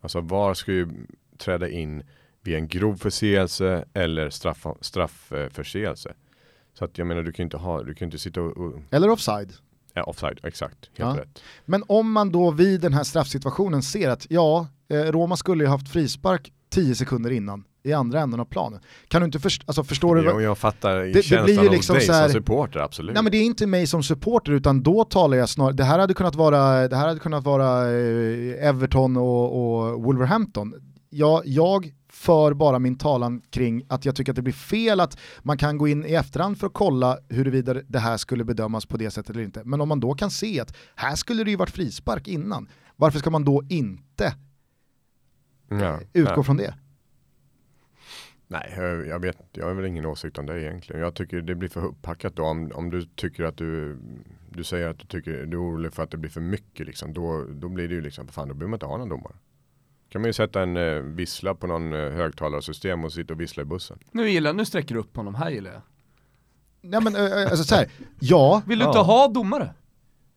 Alltså 0.00 0.20
VAR 0.20 0.54
ska 0.54 0.72
ju 0.72 0.88
träda 1.38 1.68
in 1.68 2.02
vid 2.42 2.54
en 2.56 2.68
grov 2.68 2.96
förseelse 2.96 3.84
eller 3.92 4.30
straff, 4.30 4.66
straffförseelse. 4.80 6.14
Så 6.74 6.84
att 6.84 6.98
jag 6.98 7.06
menar, 7.06 7.22
du 7.22 7.32
kan 7.32 7.42
ju 7.42 7.46
inte 7.46 7.56
ha, 7.56 7.82
du 7.82 7.94
kan 7.94 8.06
inte 8.06 8.18
sitta 8.18 8.40
och, 8.42 8.56
och 8.56 8.80
Eller 8.90 9.08
offside. 9.10 9.52
ja, 9.92 10.02
offside, 10.02 10.40
exakt, 10.42 10.90
helt 10.98 11.16
Ja. 11.16 11.22
rätt. 11.22 11.42
Men 11.64 11.82
om 11.86 12.12
man 12.12 12.32
då 12.32 12.50
vid 12.50 12.80
den 12.80 12.92
här 12.92 13.04
straffsituationen 13.04 13.82
ser 13.82 14.10
att 14.10 14.26
ja, 14.30 14.68
eh, 14.88 14.96
Roma 15.02 15.36
skulle 15.36 15.64
ju 15.64 15.70
haft 15.70 15.88
frispark 15.92 16.52
10 16.68 16.94
sekunder 16.94 17.30
innan 17.30 17.64
i 17.86 17.92
andra 17.92 18.20
änden 18.20 18.40
av 18.40 18.44
planen. 18.44 18.80
Kan 19.08 19.20
du 19.20 19.24
inte 19.26 19.40
först, 19.40 19.62
alltså 19.66 19.84
förstår 19.84 20.16
du? 20.16 20.24
Jag, 20.24 20.32
vad- 20.34 20.42
jag 20.42 20.58
fattar 20.58 20.96
det 20.96 21.22
känslan 21.22 21.44
blir 21.44 21.62
ju 21.62 21.70
liksom 21.70 21.96
dig 21.96 22.06
så 22.06 22.12
här- 22.12 22.24
som 22.28 22.32
supporter, 22.32 22.80
absolut. 22.80 23.14
Nej 23.14 23.22
men 23.22 23.32
det 23.32 23.38
är 23.38 23.42
inte 23.44 23.66
mig 23.66 23.86
som 23.86 24.02
supporter 24.02 24.52
utan 24.52 24.82
då 24.82 25.04
talar 25.04 25.36
jag 25.36 25.48
snarare, 25.48 25.72
det 25.72 25.84
här 25.84 25.98
hade 25.98 26.14
kunnat 26.14 26.34
vara, 26.34 26.88
det 26.88 26.96
här 26.96 27.08
hade 27.08 27.20
kunnat 27.20 27.44
vara 27.44 27.90
eh, 27.90 28.68
Everton 28.68 29.16
och, 29.16 29.82
och 29.82 30.02
Wolverhampton. 30.02 30.74
Jag, 31.10 31.42
jag 31.44 31.92
för 32.12 32.54
bara 32.54 32.78
min 32.78 32.98
talan 32.98 33.42
kring 33.50 33.82
att 33.88 34.04
jag 34.04 34.16
tycker 34.16 34.32
att 34.32 34.36
det 34.36 34.42
blir 34.42 34.52
fel 34.54 35.00
att 35.00 35.18
man 35.42 35.58
kan 35.58 35.78
gå 35.78 35.88
in 35.88 36.06
i 36.06 36.12
efterhand 36.14 36.58
för 36.58 36.66
att 36.66 36.72
kolla 36.72 37.18
huruvida 37.28 37.74
det 37.74 37.98
här 37.98 38.16
skulle 38.16 38.44
bedömas 38.44 38.86
på 38.86 38.96
det 38.96 39.10
sättet 39.10 39.30
eller 39.30 39.42
inte. 39.44 39.62
Men 39.64 39.80
om 39.80 39.88
man 39.88 40.00
då 40.00 40.14
kan 40.14 40.30
se 40.30 40.60
att 40.60 40.76
här 40.94 41.14
skulle 41.14 41.44
det 41.44 41.50
ju 41.50 41.56
varit 41.56 41.70
frispark 41.70 42.28
innan, 42.28 42.68
varför 42.96 43.18
ska 43.18 43.30
man 43.30 43.44
då 43.44 43.62
inte 43.68 44.34
ja, 45.68 46.00
utgå 46.12 46.34
nej. 46.36 46.44
från 46.44 46.56
det? 46.56 46.74
Nej, 48.48 48.74
jag, 48.76 49.06
jag 49.06 49.18
vet 49.18 49.36
jag 49.52 49.66
har 49.66 49.74
väl 49.74 49.84
ingen 49.84 50.06
åsikt 50.06 50.38
om 50.38 50.46
det 50.46 50.62
egentligen. 50.62 51.02
Jag 51.02 51.14
tycker 51.14 51.40
det 51.40 51.54
blir 51.54 51.68
för 51.68 51.84
upppackat 51.84 52.36
då. 52.36 52.42
Om, 52.44 52.70
om 52.74 52.90
du 52.90 53.02
tycker 53.02 53.44
att 53.44 53.56
du, 53.56 53.98
du 54.50 54.64
säger 54.64 54.88
att 54.88 54.98
du 54.98 55.06
tycker 55.06 55.30
du 55.46 55.56
är 55.56 55.62
orolig 55.62 55.92
för 55.92 56.02
att 56.02 56.10
det 56.10 56.16
blir 56.16 56.30
för 56.30 56.40
mycket 56.40 56.86
liksom. 56.86 57.12
Då, 57.12 57.44
då 57.50 57.68
blir 57.68 57.88
det 57.88 57.94
ju 57.94 58.00
liksom, 58.00 58.28
fan 58.28 58.48
då 58.48 58.54
behöver 58.54 58.68
man 58.70 58.76
inte 58.76 58.86
ha 58.86 58.96
någon 58.96 59.08
domare. 59.08 59.34
Kan 60.08 60.20
man 60.22 60.28
ju 60.28 60.32
sätta 60.32 60.62
en 60.62 60.76
eh, 60.76 60.94
vissla 61.02 61.54
på 61.54 61.66
någon 61.66 61.92
eh, 61.92 61.98
högtalarsystem 62.10 63.04
och 63.04 63.12
sitta 63.12 63.34
och 63.34 63.40
vissla 63.40 63.62
i 63.62 63.66
bussen. 63.66 63.98
Nu 64.12 64.28
gillar 64.30 64.52
nu 64.52 64.64
sträcker 64.64 64.94
du 64.94 65.00
upp 65.00 65.16
honom, 65.16 65.34
här 65.34 65.50
gillar 65.50 65.72
jag. 65.72 65.82
Nej 66.80 67.00
men 67.02 67.16
eh, 67.16 67.50
alltså 67.50 67.64
så 67.64 67.74
här, 67.74 67.88
ja, 68.20 68.62
Vill 68.66 68.78
du 68.78 68.84
Ja. 68.84 68.88
inte 68.90 69.00
ha 69.00 69.28
domare? 69.28 69.74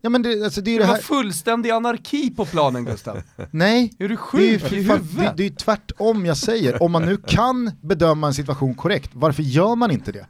Ja 0.02 0.10
men 0.10 0.22
det, 0.22 0.44
alltså, 0.44 0.62
det 0.62 0.72
är 0.72 0.74
Det 0.80 0.84
det 0.84 0.88
var 0.88 0.96
här, 0.96 1.02
fullständig 1.02 1.70
anarki 1.70 2.30
på 2.30 2.46
planen 2.46 2.86
Gustav. 2.86 3.22
nej, 3.52 3.94
Är 4.00 4.08
du 4.08 4.18
Det 4.32 4.38
är, 4.48 4.52
ju 4.52 4.60
sjuk 4.60 4.72
i 4.74 4.84
fan, 4.86 4.98
det, 4.98 5.04
huvudet? 5.04 5.38
det 5.38 5.44
är 5.44 5.50
ju 5.50 5.56
tvärtom 5.56 6.26
jag 6.26 6.38
säger, 6.38 6.84
om 6.84 6.92
man 6.92 7.06
nu 7.06 7.18
kan 7.18 7.72
bedöma 7.82 8.28
en 8.28 8.34
situation 8.34 8.76
korrekt, 8.76 9.12
varför 9.14 9.44
gör 9.44 9.76
man 9.76 9.92
inte 9.92 10.12
det? 10.12 10.26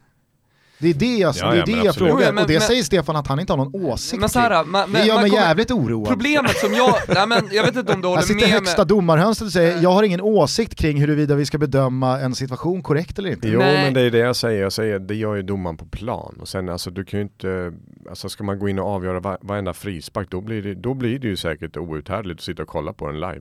Det 0.80 0.88
är 0.90 0.94
det 0.94 1.16
jag, 1.16 1.34
Ja, 1.40 1.50
det 1.50 1.56
är 1.56 1.58
ja, 1.58 1.64
det 1.64 1.72
jag 1.84 1.94
frågar, 1.94 2.12
Jo, 2.12 2.18
men- 2.18 2.38
och 2.38 2.46
det 2.48 2.52
men- 2.54 2.60
säger 2.60 2.82
Stefan 2.82 3.16
att 3.16 3.26
han 3.26 3.40
inte 3.40 3.52
har 3.52 3.56
någon 3.56 3.84
åsikt 3.84 4.20
Men 4.20 4.28
kring. 4.28 4.70
man, 4.70 4.92
Det 4.92 5.04
gör 5.06 5.14
man 5.14 5.22
mig 5.22 5.30
kommer- 5.30 5.42
jävligt 5.42 5.70
oroad. 5.70 6.08
Problemet 6.08 6.56
som 6.56 6.72
jag, 6.74 6.94
nej 7.08 7.26
men 7.26 7.48
jag 7.52 7.62
vet 7.64 7.76
inte 7.76 7.92
om 7.92 8.00
du 8.00 8.08
Här 8.08 8.14
håller 8.14 8.22
sitter 8.26 8.40
med 8.40 8.48
högsta 8.50 8.80
mig. 8.82 8.86
domarhönset 8.88 9.46
och 9.46 9.52
säger 9.52 9.82
jag 9.82 9.90
har 9.92 10.02
ingen 10.02 10.20
åsikt 10.20 10.74
kring 10.74 11.00
huruvida 11.00 11.34
vi 11.34 11.46
ska 11.46 11.58
bedöma 11.58 12.20
en 12.20 12.34
situation 12.34 12.82
korrekt 12.82 13.18
eller 13.18 13.30
inte. 13.30 13.48
Jo 13.48 13.58
Nej. 13.58 13.84
men 13.84 13.94
det 13.94 14.00
är 14.00 14.10
det 14.10 14.18
jag 14.18 14.36
säger. 14.36 14.62
Jag 14.62 14.72
säger 14.72 14.98
det 14.98 15.14
gör 15.14 15.34
ju 15.34 15.42
domaren 15.42 15.76
på 15.76 15.86
plan. 15.86 16.36
Och 16.40 16.48
sen 16.48 16.68
alltså 16.68 16.90
du 16.90 17.04
kan 17.04 17.18
ju 17.20 17.22
inte, 17.22 17.72
alltså 18.10 18.28
ska 18.28 18.44
man 18.44 18.58
gå 18.58 18.68
in 18.68 18.78
och 18.78 18.86
avgöra 18.88 19.20
va- 19.20 19.38
varenda 19.40 19.72
frispark 19.72 20.30
då 20.30 20.40
blir, 20.40 20.62
det, 20.62 20.74
då 20.74 20.94
blir 20.94 21.18
det 21.18 21.28
ju 21.28 21.36
säkert 21.36 21.76
outhärdligt 21.76 22.40
att 22.40 22.44
sitta 22.44 22.62
och 22.62 22.68
kolla 22.68 22.92
på 22.92 23.06
den 23.06 23.14
live. 23.20 23.40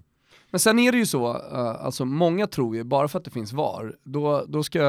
Men 0.52 0.60
sen 0.60 0.80
är 0.80 0.92
det 0.92 0.98
ju 0.98 1.06
så, 1.06 1.30
eh, 1.30 1.86
alltså 1.86 2.06
många 2.06 2.48
tror 2.48 2.76
ju, 2.76 2.84
bara 2.84 3.08
för 3.08 3.20
att 3.20 3.26
det 3.26 3.32
finns 3.32 3.54
VAR, 3.54 3.94
då, 4.04 4.46
då, 4.48 4.64
ska, 4.64 4.82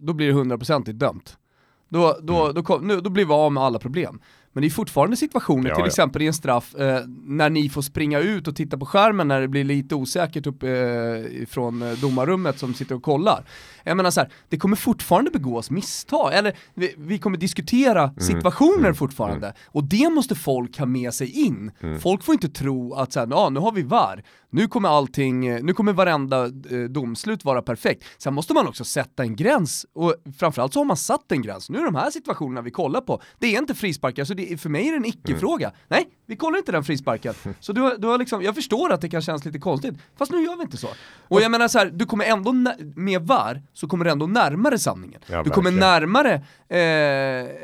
då 0.00 0.12
blir 0.12 0.26
det 0.26 0.32
hundraprocentigt 0.32 0.98
dömt. 0.98 1.36
Då, 1.92 2.16
då, 2.22 2.42
Mm. 2.42 2.54
då, 2.54 2.62
kom, 2.62 2.86
nu, 2.86 3.00
då 3.00 3.10
blir 3.10 3.24
vi 3.24 3.32
av 3.32 3.52
med 3.52 3.62
alla 3.62 3.78
problem. 3.78 4.20
Men 4.52 4.62
det 4.62 4.68
är 4.68 4.70
fortfarande 4.70 5.16
situationer, 5.16 5.68
Ja, 5.68 5.74
till 5.74 5.82
ja. 5.82 5.86
exempel 5.86 6.22
i 6.22 6.26
en 6.26 6.34
straff, 6.34 6.74
eh, 6.74 7.00
när 7.24 7.50
ni 7.50 7.68
får 7.68 7.82
springa 7.82 8.18
ut 8.18 8.48
och 8.48 8.56
titta 8.56 8.78
på 8.78 8.86
skärmen 8.86 9.28
när 9.28 9.40
det 9.40 9.48
blir 9.48 9.64
lite 9.64 9.94
osäkert 9.94 10.46
upp 10.46 10.62
eh, 10.62 10.70
från 11.48 11.82
eh, 11.82 11.92
domarrummet 11.92 12.58
som 12.58 12.74
sitter 12.74 12.94
och 12.94 13.02
kollar. 13.02 13.44
Jag 13.84 13.96
menar 13.96 14.10
så 14.10 14.20
här, 14.20 14.30
det 14.48 14.58
kommer 14.58 14.76
fortfarande 14.76 15.30
begås 15.30 15.70
misstag, 15.70 16.34
eller 16.34 16.56
vi, 16.74 16.94
vi 16.98 17.18
kommer 17.18 17.36
diskutera 17.36 18.14
situationer 18.20 18.78
mm, 18.78 18.94
fortfarande. 18.94 19.54
Och 19.66 19.84
det 19.84 20.10
måste 20.10 20.34
folk 20.34 20.78
ha 20.78 20.86
med 20.86 21.14
sig 21.14 21.30
in. 21.46 21.70
Mm. 21.80 22.00
Folk 22.00 22.24
får 22.24 22.32
inte 22.32 22.48
tro 22.48 22.94
att 22.94 23.12
så 23.12 23.20
här, 23.20 23.26
ja, 23.30 23.50
nu 23.50 23.60
har 23.60 23.72
vi 23.72 23.82
VAR, 23.82 24.22
nu 24.50 24.68
kommer 24.68 24.88
allting, 24.88 25.46
eh, 25.46 25.62
nu 25.62 25.72
kommer 25.72 25.92
varenda 25.92 26.44
eh, 26.44 26.80
domslut 26.90 27.44
vara 27.44 27.62
perfekt. 27.62 28.04
Sen 28.18 28.34
måste 28.34 28.54
man 28.54 28.68
också 28.68 28.84
sätta 28.84 29.22
en 29.22 29.36
gräns, 29.36 29.86
och 29.94 30.14
framförallt 30.38 30.72
så 30.72 30.80
har 30.80 30.84
man 30.84 30.96
satt 30.96 31.32
en 31.32 31.42
gräns. 31.42 31.70
Nu 31.70 31.78
är 31.78 31.84
de 31.84 31.94
här 31.94 32.10
situationerna 32.10 32.62
vi 32.62 32.70
kollar 32.70 33.00
på, 33.00 33.22
det 33.38 33.54
är 33.54 33.58
inte 33.58 33.74
frisparkar, 33.74 34.24
så 34.24 34.34
det 34.50 34.56
för 34.60 34.68
mig 34.68 34.88
är 34.88 34.90
det 34.92 34.96
en 34.96 35.04
icke-fråga. 35.04 35.72
Nej, 35.88 36.08
vi 36.26 36.36
kollar 36.36 36.58
inte 36.58 36.72
den 36.72 36.84
frisparken. 36.84 37.34
Så 37.60 37.72
du, 37.72 37.96
du 37.98 38.06
har 38.06 38.18
liksom, 38.18 38.42
jag 38.42 38.54
förstår 38.54 38.92
att 38.92 39.00
det 39.00 39.08
kan 39.08 39.22
kännas 39.22 39.44
lite 39.44 39.58
konstigt, 39.58 39.94
fast 40.18 40.32
nu 40.32 40.42
gör 40.44 40.56
vi 40.56 40.62
inte 40.62 40.76
så. 40.76 40.88
Och 41.28 41.40
jag 41.42 41.50
menar 41.50 41.68
så 41.68 41.78
här, 41.78 41.90
du 41.94 42.06
kommer 42.06 42.24
ändå, 42.24 42.52
med 42.96 43.22
VAR, 43.22 43.62
så 43.72 43.88
kommer 43.88 44.04
du 44.04 44.10
ändå 44.10 44.26
närmare 44.26 44.78
sanningen. 44.78 45.20
Ja, 45.26 45.42
du 45.42 45.50
kommer 45.50 45.70
närmare 45.70 46.42
eh, 46.68 46.78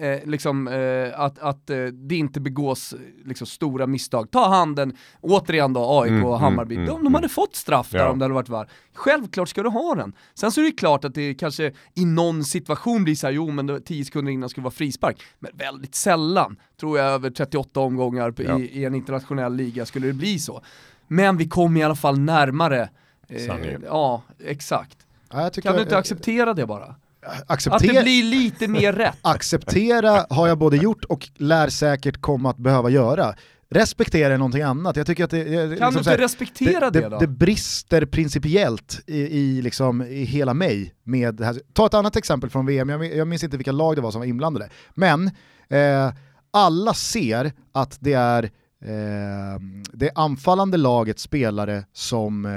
eh, 0.08 0.20
liksom, 0.26 0.68
eh, 0.68 1.20
att, 1.20 1.38
att 1.38 1.70
eh, 1.70 1.76
det 1.84 2.16
inte 2.16 2.40
begås 2.40 2.94
liksom, 3.24 3.46
stora 3.46 3.86
misstag. 3.86 4.30
Ta 4.30 4.48
handen, 4.48 4.96
återigen 5.20 5.72
då 5.72 6.00
AIK 6.02 6.08
Mm, 6.18 6.24
och 6.24 6.40
Hammarby, 6.40 6.74
mm, 6.74 6.86
de, 6.86 6.92
mm, 6.92 7.04
de 7.04 7.14
hade 7.14 7.28
fått 7.28 7.56
straff 7.56 7.90
där 7.90 7.98
Ja. 7.98 8.08
om 8.10 8.18
det 8.18 8.24
hade 8.24 8.34
varit 8.34 8.48
VAR. 8.48 8.68
Självklart 8.94 9.48
ska 9.48 9.62
du 9.62 9.68
ha 9.68 9.94
den. 9.94 10.12
Sen 10.34 10.52
så 10.52 10.60
är 10.60 10.64
det 10.64 10.70
klart 10.72 11.04
att 11.04 11.14
det 11.14 11.34
kanske 11.34 11.72
i 11.94 12.04
någon 12.04 12.44
situation 12.44 13.04
blir 13.04 13.14
så 13.14 13.26
här, 13.26 13.34
jo 13.34 13.50
men 13.50 13.66
det 13.66 13.72
var 13.72 13.80
10 13.80 14.04
sekunder 14.04 14.32
innan 14.32 14.48
skulle 14.48 14.64
vara 14.64 14.74
frispark. 14.74 15.22
Men 15.38 15.50
väldigt 15.54 15.94
sällan, 15.94 16.56
tror 16.80 16.98
jag 16.98 17.06
över 17.06 17.30
38 17.30 17.80
omgångar 17.80 18.30
på- 18.30 18.42
Ja. 18.42 18.58
i, 18.58 18.62
i 18.80 18.84
en 18.84 18.94
internationell 18.94 19.54
liga 19.54 19.86
skulle 19.86 20.06
det 20.06 20.12
bli 20.12 20.38
så. 20.38 20.62
Men 21.08 21.36
vi 21.36 21.48
kom 21.48 21.76
i 21.76 21.82
alla 21.84 21.94
fall 21.96 22.18
närmare. 22.18 22.88
eh, 23.28 23.76
ja, 23.86 24.22
exakt. 24.46 24.96
Ja, 25.32 25.42
jag 25.42 25.52
Kan 25.62 25.74
du 25.76 25.82
inte 25.82 25.94
eh, 25.94 25.98
acceptera 25.98 26.54
det 26.54 26.66
bara? 26.66 26.84
Att 27.26 27.50
acceptera, 27.50 27.92
det 27.92 28.02
blir 28.02 28.22
lite 28.24 28.68
mer 28.68 28.92
rätt. 28.92 29.16
acceptera 29.22 30.26
har 30.30 30.48
jag 30.48 30.58
både 30.58 30.76
gjort 30.76 31.04
och 31.04 31.28
lär 31.36 31.68
säkert 31.68 32.20
komma 32.20 32.50
att 32.50 32.56
behöva 32.56 32.90
göra. 32.90 33.34
Respektera 33.70 34.34
är 34.34 34.38
någonting 34.38 34.62
annat. 34.62 34.96
Jag 34.96 35.06
tycker 35.06 35.24
att 35.24 35.30
det, 35.30 35.44
det, 35.44 35.54
Kan 35.54 35.68
liksom 35.70 35.94
du 35.94 36.04
så 36.04 36.10
här, 36.10 36.16
inte 36.16 36.24
respektera 36.24 36.90
det, 36.90 37.08
då? 37.08 37.18
Det 37.18 37.26
brister 37.26 38.06
principiellt 38.06 39.00
i, 39.06 39.18
i, 39.20 39.62
liksom, 39.62 40.02
i 40.02 40.24
hela 40.24 40.54
mig 40.54 40.94
med 41.02 41.34
det 41.34 41.44
här. 41.44 41.60
Ta 41.72 41.86
ett 41.86 41.94
annat 41.94 42.16
exempel 42.16 42.50
från 42.50 42.66
VM, 42.66 42.88
jag, 42.88 43.16
jag 43.16 43.28
minns 43.28 43.44
inte 43.44 43.56
vilka 43.56 43.72
lag 43.72 43.96
det 43.96 44.00
var 44.02 44.10
som 44.10 44.18
var 44.20 44.26
inblandade. 44.26 44.68
Men 44.94 45.26
eh, 45.68 46.12
alla 46.50 46.94
ser 46.94 47.52
att 47.72 47.96
det 48.00 48.12
är 48.12 48.42
eh, 48.84 49.60
det 49.92 50.10
anfallande 50.14 50.76
lagets 50.76 51.22
spelare 51.22 51.84
som 51.92 52.44
eh, 52.46 52.52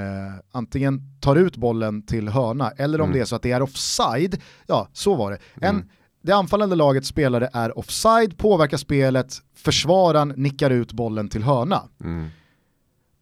antingen 0.52 1.00
tar 1.20 1.36
ut 1.36 1.56
bollen 1.56 2.02
till 2.06 2.28
hörna 2.28 2.70
eller 2.70 3.00
om 3.00 3.04
Mm. 3.04 3.14
det 3.16 3.20
är 3.20 3.24
så 3.24 3.36
att 3.36 3.42
det 3.42 3.52
är 3.52 3.62
offside. 3.62 4.40
Ja, 4.66 4.88
så 4.92 5.14
var 5.14 5.30
det. 5.30 5.38
En, 5.54 5.74
Mm. 5.76 5.88
det 6.22 6.32
anfallande 6.32 6.76
lagets 6.76 7.08
spelare 7.08 7.50
är 7.52 7.78
offside, 7.78 8.38
påverkar 8.38 8.76
spelet, 8.76 9.34
försvararen 9.56 10.28
nickar 10.36 10.70
ut 10.70 10.92
bollen 10.92 11.28
till 11.28 11.42
hörna. 11.42 11.82
Mm. 12.04 12.28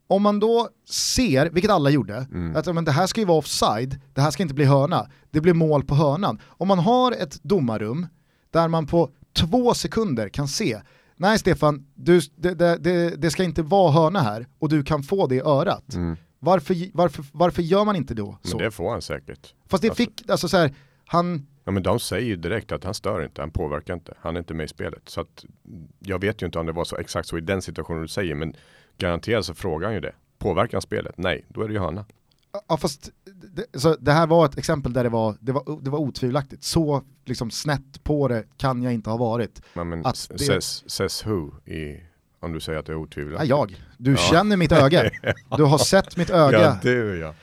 Om 0.07 0.21
man 0.21 0.39
då 0.39 0.69
ser, 0.89 1.49
vilket 1.49 1.71
alla 1.71 1.89
gjorde, 1.89 2.15
Mm. 2.33 2.55
att 2.55 2.75
men 2.75 2.85
det 2.85 2.91
här 2.91 3.07
ska 3.07 3.21
ju 3.21 3.27
vara 3.27 3.37
offside, 3.37 3.99
det 4.13 4.21
här 4.21 4.31
ska 4.31 4.43
inte 4.43 4.55
bli 4.55 4.65
hörna, 4.65 5.07
det 5.29 5.41
blir 5.41 5.53
mål 5.53 5.83
på 5.83 5.95
hörnan. 5.95 6.39
Om 6.45 6.67
man 6.67 6.79
har 6.79 7.11
ett 7.11 7.43
domarrum 7.43 8.07
där 8.51 8.67
man 8.67 8.85
på 8.87 9.09
två 9.33 9.73
sekunder 9.73 10.29
kan 10.29 10.47
se, 10.47 10.81
nej 11.15 11.39
Stefan, 11.39 11.85
du, 11.95 12.21
det, 12.35 12.53
det, 12.53 12.77
det, 12.77 13.15
det 13.21 13.31
ska 13.31 13.43
inte 13.43 13.61
vara 13.61 13.91
hörna 13.91 14.19
här 14.19 14.47
och 14.59 14.69
du 14.69 14.83
kan 14.83 15.03
få 15.03 15.27
det 15.27 15.35
i 15.35 15.41
örat. 15.41 15.93
Mm. 15.93 16.17
Varför, 16.39 16.75
varför, 16.93 17.25
varför 17.31 17.61
gör 17.61 17.85
man 17.85 17.95
inte 17.95 18.13
då 18.13 18.37
så? 18.43 18.57
Men 18.57 18.65
det 18.65 18.71
får 18.71 18.91
han 18.91 19.01
säkert. 19.01 19.53
Fast 19.67 19.81
det 19.81 19.89
alltså- 19.89 20.03
fick, 20.03 20.29
alltså 20.29 20.47
så 20.47 20.57
här, 20.57 20.73
han, 21.05 21.47
Ja 21.63 21.71
men 21.71 21.83
de 21.83 21.99
säger 21.99 22.27
ju 22.27 22.35
direkt 22.35 22.71
att 22.71 22.83
han 22.83 22.93
stör 22.93 23.23
inte, 23.23 23.41
han 23.41 23.51
påverkar 23.51 23.93
inte, 23.93 24.13
han 24.19 24.35
är 24.35 24.39
inte 24.39 24.53
med 24.53 24.63
i 24.63 24.67
spelet. 24.67 25.01
Så 25.09 25.21
att 25.21 25.45
jag 25.99 26.19
vet 26.21 26.41
ju 26.41 26.45
inte 26.45 26.59
om 26.59 26.65
det 26.65 26.71
var 26.71 26.83
så 26.83 26.97
exakt 26.97 27.27
så 27.27 27.37
i 27.37 27.41
den 27.41 27.61
situationen 27.61 28.01
du 28.01 28.07
säger, 28.07 28.35
men 28.35 28.53
garanterat 28.97 29.45
så 29.45 29.53
frågar 29.53 29.87
han 29.87 29.95
ju 29.95 30.01
det. 30.01 30.13
Påverkar 30.37 30.73
han 30.73 30.81
spelet? 30.81 31.17
Nej, 31.17 31.45
då 31.47 31.61
är 31.61 31.67
det 31.67 31.73
ju 31.73 31.79
hörna. 31.79 32.05
Ja 32.67 32.77
fast 32.77 33.09
det, 33.53 33.79
så 33.79 33.95
det 33.99 34.11
här 34.11 34.27
var 34.27 34.45
ett 34.45 34.57
exempel 34.57 34.93
där 34.93 35.03
det 35.03 35.09
var, 35.09 35.35
det 35.39 35.51
var, 35.51 35.79
det 35.81 35.89
var 35.89 35.99
otvivelaktigt. 35.99 36.63
Så 36.63 37.03
liksom 37.25 37.51
snett 37.51 38.03
på 38.03 38.27
det 38.27 38.43
kan 38.57 38.83
jag 38.83 38.93
inte 38.93 39.09
ha 39.09 39.17
varit. 39.17 39.61
Men, 39.73 39.89
men 39.89 40.05
Att 40.05 40.27
det- 40.29 40.39
says, 40.39 40.89
says 40.91 41.25
who 41.25 41.51
i, 41.71 42.03
om 42.39 42.53
du 42.53 42.59
säger 42.59 42.79
att 42.79 42.85
det 42.85 42.91
är 42.91 42.95
Ja, 42.95 42.99
otvivelaktigt? 43.01 43.49
jag. 43.49 43.75
Du 43.97 44.11
Ja. 44.11 44.17
känner 44.17 44.57
mitt 44.57 44.71
öga. 44.71 45.09
Du 45.57 45.63
har 45.63 45.77
sett 45.77 46.17
mitt 46.17 46.29
öga. 46.29 46.61
Ja, 46.61 46.77
du 46.81 47.17
ja. 47.19 47.33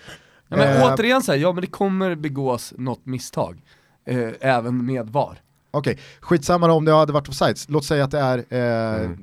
Ja, 0.49 0.57
men 0.57 0.77
Eh, 0.83 0.93
återigen 0.93 1.23
så 1.23 1.33
här, 1.33 1.39
ja 1.39 1.53
men 1.53 1.61
det 1.61 1.67
kommer 1.67 2.15
begås 2.15 2.75
något 2.77 3.07
misstag. 3.07 3.63
Eh, 4.07 4.29
även 4.41 4.87
med 4.87 5.07
VAR. 5.09 5.41
Okej, 5.71 5.99
skitsamma 6.21 6.67
då 6.67 6.73
om 6.75 6.85
det 6.85 6.93
hade 6.93 7.13
varit 7.13 7.29
offsides. 7.29 7.69
Låt 7.69 7.85
säga 7.85 8.05
att 8.05 8.11
det 8.11 8.19
är 8.19 8.39
eh, 8.49 9.05
Mm. 9.05 9.19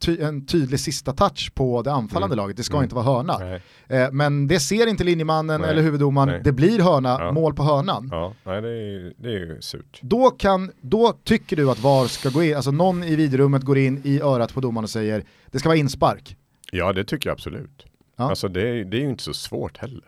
Ty 0.00 0.20
en 0.20 0.46
tydlig 0.46 0.80
sista 0.80 1.12
touch 1.12 1.52
på 1.54 1.82
det 1.82 1.92
anfallande 1.92 2.34
Mm. 2.34 2.42
laget. 2.42 2.56
Det 2.56 2.62
ska 2.62 2.74
Mm. 2.74 2.82
inte 2.84 2.94
vara 2.94 3.04
hörna. 3.04 3.60
Eh, 3.88 4.10
men 4.12 4.48
det 4.48 4.60
ser 4.60 4.86
inte 4.86 5.04
linjemannen 5.04 5.60
Nej. 5.60 5.70
eller 5.70 5.82
huvuddomaren. 5.82 6.42
Det 6.44 6.52
blir 6.52 6.80
hörna, 6.80 7.08
Ja. 7.20 7.32
mål 7.32 7.54
på 7.54 7.62
hörnan. 7.62 8.08
Ja, 8.12 8.34
nej 8.44 8.62
det 8.62 8.68
är, 8.68 9.12
det 9.22 9.28
är 9.28 9.38
ju 9.38 9.60
surt. 9.60 9.98
Då, 10.02 10.30
kan, 10.30 10.70
då 10.80 11.12
tycker 11.24 11.56
du 11.56 11.70
att 11.70 11.78
VAR 11.80 12.06
ska 12.06 12.28
gå 12.30 12.42
in, 12.42 12.56
alltså 12.56 12.70
någon 12.70 13.04
i 13.04 13.16
videorummet 13.16 13.62
går 13.62 13.78
in 13.78 14.00
i 14.04 14.20
örat 14.20 14.54
på 14.54 14.60
domaren 14.60 14.84
och 14.84 14.90
säger 14.90 15.24
det 15.50 15.58
ska 15.58 15.68
vara 15.68 15.78
inspark. 15.78 16.36
Ja, 16.72 16.92
det 16.92 17.04
tycker 17.04 17.28
jag 17.30 17.34
absolut. 17.34 17.86
Ja. 18.16 18.28
Alltså 18.30 18.48
det, 18.48 18.68
är- 18.68 18.84
det 18.84 18.96
är 18.96 19.00
ju 19.00 19.10
inte 19.10 19.22
så 19.22 19.34
svårt 19.34 19.78
heller. 19.78 20.04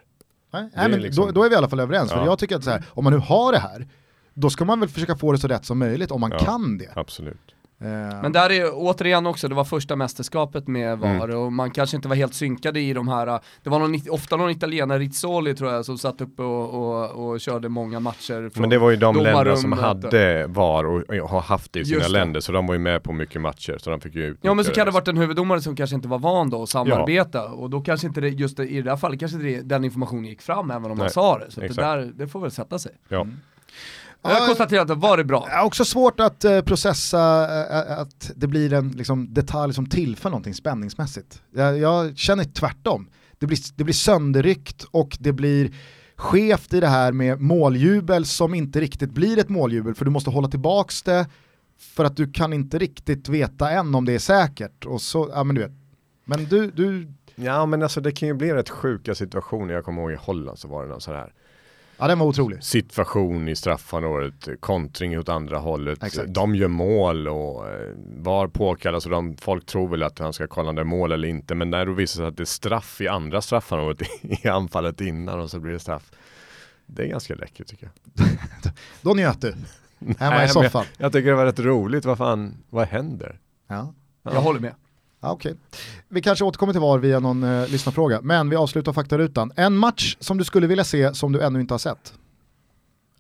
Nej, 0.53 0.71
men 0.75 1.01
liksom- 1.01 1.27
då, 1.27 1.33
då 1.33 1.45
är 1.45 1.49
vi 1.49 1.55
i 1.55 1.59
alla 1.59 1.69
fall 1.69 1.81
överens. 1.81 2.11
För 2.11 2.19
Ja. 2.19 2.25
jag 2.25 2.39
tycker 2.39 2.57
att 2.57 2.65
så 2.65 2.71
här, 2.71 2.83
om 2.89 3.05
man 3.05 3.13
nu 3.13 3.19
har 3.19 3.53
det 3.53 3.59
här, 3.59 3.87
då 4.35 4.51
ska 4.51 4.65
man 4.65 4.81
väl 4.81 4.89
försöka 4.89 5.17
få 5.17 5.33
det 5.33 5.39
så 5.39 5.49
rätt 5.49 5.65
som 5.65 5.79
möjligt 5.79 6.11
om 6.11 6.21
man 6.21 6.31
Ja. 6.31 6.39
kan 6.39 6.79
det. 6.79 6.89
Absolut. 6.95 7.54
Eh, 7.85 8.23
Men 8.23 8.33
där 8.33 8.53
är 8.53 8.71
återigen 8.75 9.27
också, 9.27 9.49
det 9.49 9.55
var 9.55 9.65
första 9.65 9.97
mästerskapet 9.97 10.69
med 10.69 10.99
VAR 10.99 11.25
Mm. 11.25 11.39
och 11.39 11.53
man 11.53 11.71
kanske 11.71 11.97
inte 11.97 12.09
var 12.09 12.17
helt 12.17 12.35
synkade 12.35 12.81
i 12.81 12.93
de 12.93 13.09
här, 13.09 13.41
det 13.63 13.71
var 13.71 13.79
någon, 13.79 13.95
ofta 14.11 14.37
någon 14.37 14.51
italienare, 14.51 14.99
Rizzoli 14.99 15.55
tror 15.55 15.73
jag, 15.73 15.85
som 15.85 15.99
satt 15.99 16.21
uppe 16.21 16.43
och, 16.43 16.75
och, 16.75 17.31
och 17.33 17.41
körde 17.41 17.69
många 17.69 18.01
matcher. 18.01 18.51
Från, 18.51 18.61
Men 18.61 18.71
det 18.71 18.79
var 18.79 18.91
ju 18.91 18.97
de 18.97 19.17
länder 19.17 19.57
som 19.57 19.73
hade 19.73 20.47
VAR 20.47 20.85
och 20.85 21.29
har 21.29 21.41
haft 21.41 21.73
det 21.73 21.81
i 21.81 21.85
sina 21.85 22.01
det. 22.01 22.09
länder, 22.09 22.41
så 22.41 22.53
de 22.53 22.67
var 22.67 22.75
ju 22.75 22.81
med 22.81 23.03
på 23.03 23.13
mycket 23.13 23.41
matcher, 23.41 23.79
så 23.81 23.91
de 23.91 24.01
fick 24.01 24.15
ju 24.15 24.37
Ja 24.43 24.55
men 24.55 24.65
så 24.65 24.73
kan 24.73 24.87
det 24.87 24.93
varit 24.93 25.09
en 25.09 25.17
huvuddomare 25.17 25.61
som 25.61 25.77
kanske 25.77 25.97
inte 25.97 26.09
var 26.09 26.19
van 26.19 26.51
då 26.51 26.63
att 26.63 26.69
samarbeta 26.69 27.45
och 27.49 27.71
då 27.71 27.81
kanske 27.81 28.07
inte 28.07 28.21
det, 28.21 28.29
just 28.29 28.57
det, 28.57 28.67
i 28.69 28.83
det 28.83 28.91
här 28.91 28.97
fallet 28.97 29.21
kanske 29.21 29.39
det, 29.39 29.61
den 29.61 29.85
informationen 29.85 30.25
gick 30.25 30.43
fram 30.43 30.71
även 30.71 30.85
om 30.85 30.89
man 30.91 30.99
Nej, 30.99 31.11
sa 31.11 31.39
det. 31.39 31.51
Så 31.51 31.61
det 31.61 31.69
där, 31.69 32.13
det 32.15 32.29
får 32.29 32.41
väl 32.41 32.51
sätta 32.51 32.79
sig. 32.79 32.93
Ja. 33.09 33.27
Jag 34.25 34.33
Ja, 34.43 34.47
konstaterar 34.47 34.83
att 34.83 34.89
det 34.89 34.95
var 34.95 35.17
det 35.17 35.25
bra. 35.25 35.45
Det 35.47 35.53
är 35.53 35.65
också 35.65 35.85
svårt 35.85 36.21
att 36.21 36.45
eh, 36.45 36.61
processa 36.61 37.19
eh, 37.71 37.99
att 37.99 38.31
det 38.37 38.47
blir 38.47 38.73
en 38.73 38.89
liksom, 38.89 39.35
detalj 39.35 39.75
som 39.75 39.87
tillför 39.87 40.31
någonting 40.31 40.55
spänningsmässigt. 40.55 41.43
Jag, 41.55 41.79
jag 41.79 42.19
känner 42.19 42.45
tvärtom. 42.45 43.09
Det 43.39 43.47
blir, 43.47 43.59
det 43.77 43.85
blir 43.85 43.95
sönderryckt 43.95 44.85
och 44.91 45.17
det 45.21 45.33
blir 45.33 45.73
skevt 46.17 46.75
i 46.75 46.81
det 46.81 46.89
här 46.89 47.13
med 47.13 47.41
måljubel 47.41 48.25
som 48.25 48.55
inte 48.55 48.81
riktigt 48.81 49.11
blir 49.11 49.39
ett 49.39 49.49
måljubel 49.49 49.95
för 49.95 50.05
du 50.05 50.11
måste 50.11 50.31
hålla 50.31 50.49
tillbaks 50.49 51.03
det 51.03 51.27
för 51.79 52.05
att 52.05 52.17
du 52.17 52.33
kan 52.33 52.53
inte 52.53 52.79
riktigt 52.79 53.29
veta 53.29 53.71
än 53.71 53.95
om 53.95 54.05
det 54.05 54.13
är 54.13 54.19
säkert. 54.19 54.85
Och 54.87 55.03
så, 55.03 55.31
ja 55.33 55.45
men 55.45 55.55
du 55.57 55.63
vet. 55.63 55.73
Men 56.25 56.45
du, 56.45 56.71
du 56.71 57.13
ja, 57.35 57.67
men 57.67 57.83
alltså 57.83 58.01
det 58.01 58.13
kan 58.13 58.29
ju 58.29 58.35
bli 58.35 58.53
rätt 58.53 58.71
sjuka 58.71 59.15
situationer. 59.15 59.75
Jag 59.75 59.85
kommer 59.85 60.03
ihåg 60.03 60.13
i 60.13 60.17
Holland 60.21 60.59
så 60.59 60.69
var 60.69 60.83
det 60.83 60.89
någon 60.91 61.01
sån 61.01 61.15
här 61.15 61.33
ja 61.99 62.09
den 62.09 62.19
var 62.19 62.27
otrolig. 62.27 62.65
situation 62.65 63.49
i 63.49 63.57
straffområdet, 63.57 64.49
kontring 64.61 65.19
åt 65.19 65.29
andra 65.29 65.59
hållet. 65.59 66.03
Exakt. 66.03 66.35
De 66.35 66.55
gör 66.55 66.69
mål 66.69 67.29
och 67.29 67.69
eh, 67.69 67.91
var 68.17 68.49
påkallas 68.49 69.05
och 69.05 69.11
de, 69.11 69.37
folk 69.37 69.67
tror 69.67 69.89
väl 69.89 70.03
att 70.03 70.19
han 70.19 70.33
ska 70.33 70.47
kolla 70.47 70.69
om 70.69 70.75
det 70.75 70.83
är 70.83 70.85
mål 70.85 71.13
eller 71.13 71.29
inte. 71.29 71.55
Men 71.55 71.71
när 71.71 71.87
det 71.87 71.93
visar 71.95 72.17
sig 72.17 72.27
att 72.27 72.37
det 72.37 72.43
är 72.43 72.45
straff 72.45 73.01
i 73.01 73.09
andra 73.09 73.41
straffområdet 73.41 74.09
i 74.23 74.49
anfallet 74.49 75.01
innan 75.01 75.41
och 75.41 75.51
så 75.51 75.61
blir 75.61 75.73
det 75.73 75.79
straff. 75.79 76.11
Det 76.87 77.03
är 77.03 77.07
ganska 77.07 77.35
läckert 77.35 77.67
tycker 77.67 77.91
jag. 78.15 78.27
Då 79.03 79.15
njöt 79.15 79.41
du. 79.41 79.55
Hemma 80.19 80.45
i 80.45 80.49
soffan. 80.49 80.85
Jag 80.99 81.13
tycker 81.13 81.31
det 81.31 81.37
var 81.37 81.47
rätt 81.47 81.61
roligt, 81.61 82.05
vad 82.05 82.19
fan, 82.19 82.55
vad 82.71 82.89
händer? 82.89 83.39
Ja. 83.69 83.95
Jag 84.23 84.41
håller 84.41 84.61
med. 84.61 84.75
Okej. 85.33 85.55
Vi 86.09 86.23
kanske 86.23 86.45
återkommer 86.45 86.73
till 86.73 86.81
VAR 86.81 86.99
via 86.99 87.21
någon 87.21 87.43
eh, 87.43 87.69
lyssnarfråga, 87.69 88.21
men 88.23 88.51
vi 88.51 88.57
avslutar 88.57 88.93
faktarutan. 88.93 89.53
En 89.57 89.77
match 89.77 90.17
som 90.21 90.39
du 90.39 90.45
skulle 90.45 90.67
vilja 90.67 90.85
se 90.85 91.15
som 91.15 91.33
du 91.33 91.41
ännu 91.41 91.61
inte 91.61 91.75
har 91.75 91.79
sett? 91.79 92.15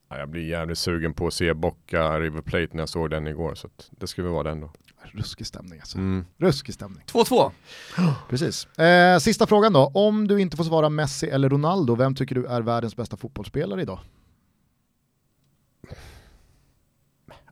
Ja, 0.08 0.18
jag 0.18 0.28
blir 0.28 0.48
jävligt 0.48 0.78
sugen 0.78 1.14
på 1.14 1.26
att 1.26 1.34
se 1.34 1.54
Bocca 1.54 2.20
River 2.20 2.40
Plate 2.40 2.68
när 2.72 2.82
jag 2.82 2.88
såg 2.88 3.10
den 3.10 3.26
igår, 3.26 3.54
så 3.54 3.66
att 3.66 3.90
det 3.90 4.06
skulle 4.06 4.28
vara 4.28 4.48
den 4.48 4.60
då. 4.60 4.70
Ruskig 5.12 5.46
stämning 5.46 5.80
alltså. 5.80 5.98
Mm. 5.98 6.24
Ruskig 6.38 6.74
stämning. 6.74 7.02
2-2. 7.06 7.50
Precis. 8.28 8.78
Eh, 8.78 9.18
sista 9.18 9.46
frågan 9.46 9.72
då. 9.72 9.90
Om 9.94 10.28
du 10.28 10.40
inte 10.40 10.56
får 10.56 10.64
svara 10.64 10.88
Messi 10.88 11.26
eller 11.26 11.48
Ronaldo, 11.48 11.94
vem 11.94 12.14
tycker 12.14 12.34
du 12.34 12.46
är 12.46 12.60
världens 12.62 12.96
bästa 12.96 13.16
fotbollsspelare 13.16 13.82
idag? 13.82 13.98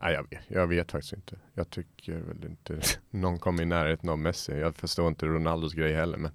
Nej, 0.03 0.13
jag, 0.13 0.23
vet, 0.29 0.39
jag 0.47 0.67
vet 0.67 0.91
faktiskt 0.91 1.13
inte. 1.13 1.35
Jag 1.53 1.69
tycker 1.69 2.13
väl 2.13 2.45
inte 2.45 2.79
någon 3.09 3.39
kommer 3.39 3.63
i 3.63 3.65
närheten 3.65 4.09
av 4.09 4.19
Messi. 4.19 4.59
Jag 4.59 4.75
förstår 4.75 5.07
inte 5.07 5.25
Ronaldos 5.25 5.73
grej 5.73 5.93
heller. 5.93 6.17
Men... 6.17 6.31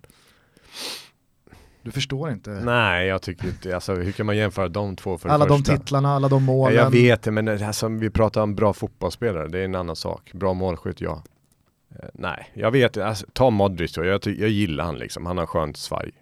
Du 1.82 1.90
förstår 1.90 2.30
inte. 2.30 2.50
Nej, 2.50 3.06
jag 3.06 3.22
tycker 3.22 3.48
inte, 3.48 3.74
alltså 3.74 3.94
hur 3.94 4.12
kan 4.12 4.26
man 4.26 4.36
jämföra 4.36 4.68
de 4.68 4.96
två 4.96 5.18
för 5.18 5.28
alla 5.28 5.46
de 5.46 5.62
titlarna, 5.62 6.14
alla 6.14 6.28
de 6.28 6.42
Ja, 6.42 6.46
målen. 6.46 6.76
jag 6.76 6.90
vet 6.90 7.22
det, 7.22 7.30
men 7.30 7.44
det 7.44 7.56
här 7.56 7.72
som 7.72 7.98
vi 7.98 8.10
pratar 8.10 8.42
om 8.42 8.54
bra 8.54 8.72
fotbollsspelare, 8.72 9.48
det 9.48 9.58
är 9.58 9.64
en 9.64 9.74
annan 9.74 9.96
sak. 9.96 10.30
Bra 10.34 10.54
målskytt, 10.54 11.00
ja. 11.00 11.22
Eh, 11.90 12.08
nej, 12.12 12.50
jag 12.54 12.70
vet 12.70 12.96
alltså, 12.96 13.26
ta 13.32 13.50
Modric 13.50 13.94
då. 13.94 14.04
Jag, 14.04 14.26
jag 14.26 14.48
gillar 14.48 14.84
han 14.84 14.98
liksom. 14.98 15.26
Han 15.26 15.38
har 15.38 15.46
skönt 15.46 15.76
svaj. 15.76 16.12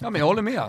Ja 0.00 0.10
men 0.10 0.18
jag 0.18 0.26
håller 0.26 0.42
med. 0.42 0.62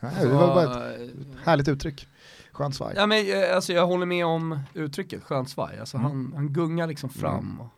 Nej, 0.00 0.12
det 0.20 0.28
var 0.28 0.46
bara 0.54 0.64
ett 0.64 0.98
Så, 0.98 1.02
eh, 1.02 1.08
härligt 1.44 1.68
uttryck. 1.68 2.08
Skönt 2.52 2.74
svaj. 2.76 2.94
Ja 2.96 3.06
men 3.06 3.26
eh, 3.42 3.54
alltså 3.56 3.72
jag 3.72 3.86
håller 3.86 4.06
med 4.06 4.26
om 4.26 4.58
uttrycket 4.74 5.22
skönt 5.24 5.50
svaj. 5.50 5.78
Alltså 5.80 5.96
Mm. 5.96 6.10
han, 6.10 6.32
han 6.36 6.52
gungar 6.52 6.86
liksom 6.86 7.10
fram. 7.10 7.60
Och 7.60 7.68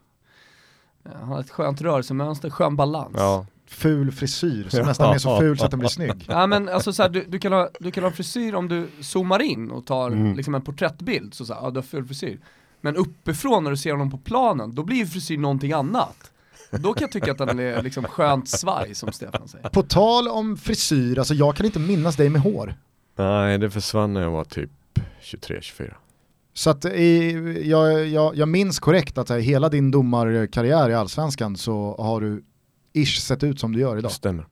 Han 1.18 1.28
har 1.28 1.40
ett 1.40 1.50
skönt 1.50 1.80
rörelsemönster, 1.80 2.50
skön 2.50 2.76
balans. 2.76 3.14
Ja. 3.16 3.46
Ful 3.66 4.12
frisyr 4.12 4.68
som 4.68 4.86
nästan 4.86 5.14
är 5.14 5.18
så 5.18 5.40
ful 5.40 5.58
så 5.58 5.64
att 5.64 5.70
den 5.70 5.80
blir 5.80 5.88
snygg. 5.88 6.24
Ja 6.28 6.46
men 6.46 6.68
alltså 6.68 6.92
så 6.92 7.02
här, 7.02 7.08
du, 7.08 7.24
du, 7.28 7.38
kan 7.38 7.52
ha, 7.52 7.68
du 7.80 7.90
kan 7.90 8.04
ha 8.04 8.10
frisyr 8.10 8.54
om 8.54 8.68
du 8.68 8.88
zoomar 9.00 9.42
in 9.42 9.70
och 9.70 9.86
tar 9.86 10.10
Mm. 10.10 10.34
liksom 10.36 10.54
en 10.54 10.62
porträttbild, 10.62 11.34
så, 11.34 11.44
så 11.46 11.54
här, 11.54 11.60
ja 11.62 11.70
du 11.70 11.76
har 11.78 11.82
ful 11.82 12.06
frisyr. 12.06 12.38
Men 12.80 12.96
uppifrån 12.96 13.64
när 13.64 13.70
du 13.70 13.76
ser 13.76 13.90
honom 13.92 14.10
på 14.10 14.18
planen, 14.18 14.74
då 14.74 14.82
blir 14.82 14.96
ju 14.96 15.06
frisyr 15.06 15.38
någonting 15.38 15.72
annat. 15.72 16.30
Då 16.70 16.92
kan 16.94 17.00
jag 17.00 17.10
tycka 17.10 17.32
att 17.32 17.38
den 17.38 17.58
är 17.58 17.82
liksom 17.82 18.04
skönt 18.04 18.48
svaj 18.48 18.94
som 18.94 19.12
Stefan 19.12 19.48
säger. 19.48 19.68
På 19.68 19.82
tal 19.82 20.28
om 20.28 20.56
frisyr, 20.56 21.18
alltså 21.18 21.34
jag 21.34 21.56
kan 21.56 21.66
inte 21.66 21.78
minnas 21.78 22.16
dig 22.16 22.28
med 22.28 22.40
hår. 22.42 22.74
Nej, 23.16 23.58
det 23.58 23.70
försvann 23.70 24.12
när 24.12 24.22
jag 24.22 24.30
var 24.30 24.44
typ 24.44 24.70
23-24. 25.22 25.94
Så 26.52 26.70
att 26.70 26.84
i, 26.84 27.32
jag, 27.70 28.06
jag, 28.06 28.36
jag 28.36 28.48
minns 28.48 28.80
korrekt 28.80 29.18
att 29.18 29.28
här, 29.28 29.38
hela 29.38 29.68
din 29.68 29.90
domarkarriär 29.90 30.90
i 30.90 30.94
Allsvenskan 30.94 31.56
så 31.56 31.96
har 31.98 32.20
du 32.20 32.44
ish 32.92 33.20
sett 33.20 33.44
ut 33.44 33.60
som 33.60 33.72
du 33.72 33.80
gör 33.80 33.98
idag. 33.98 34.12
Stämmer. 34.12 34.46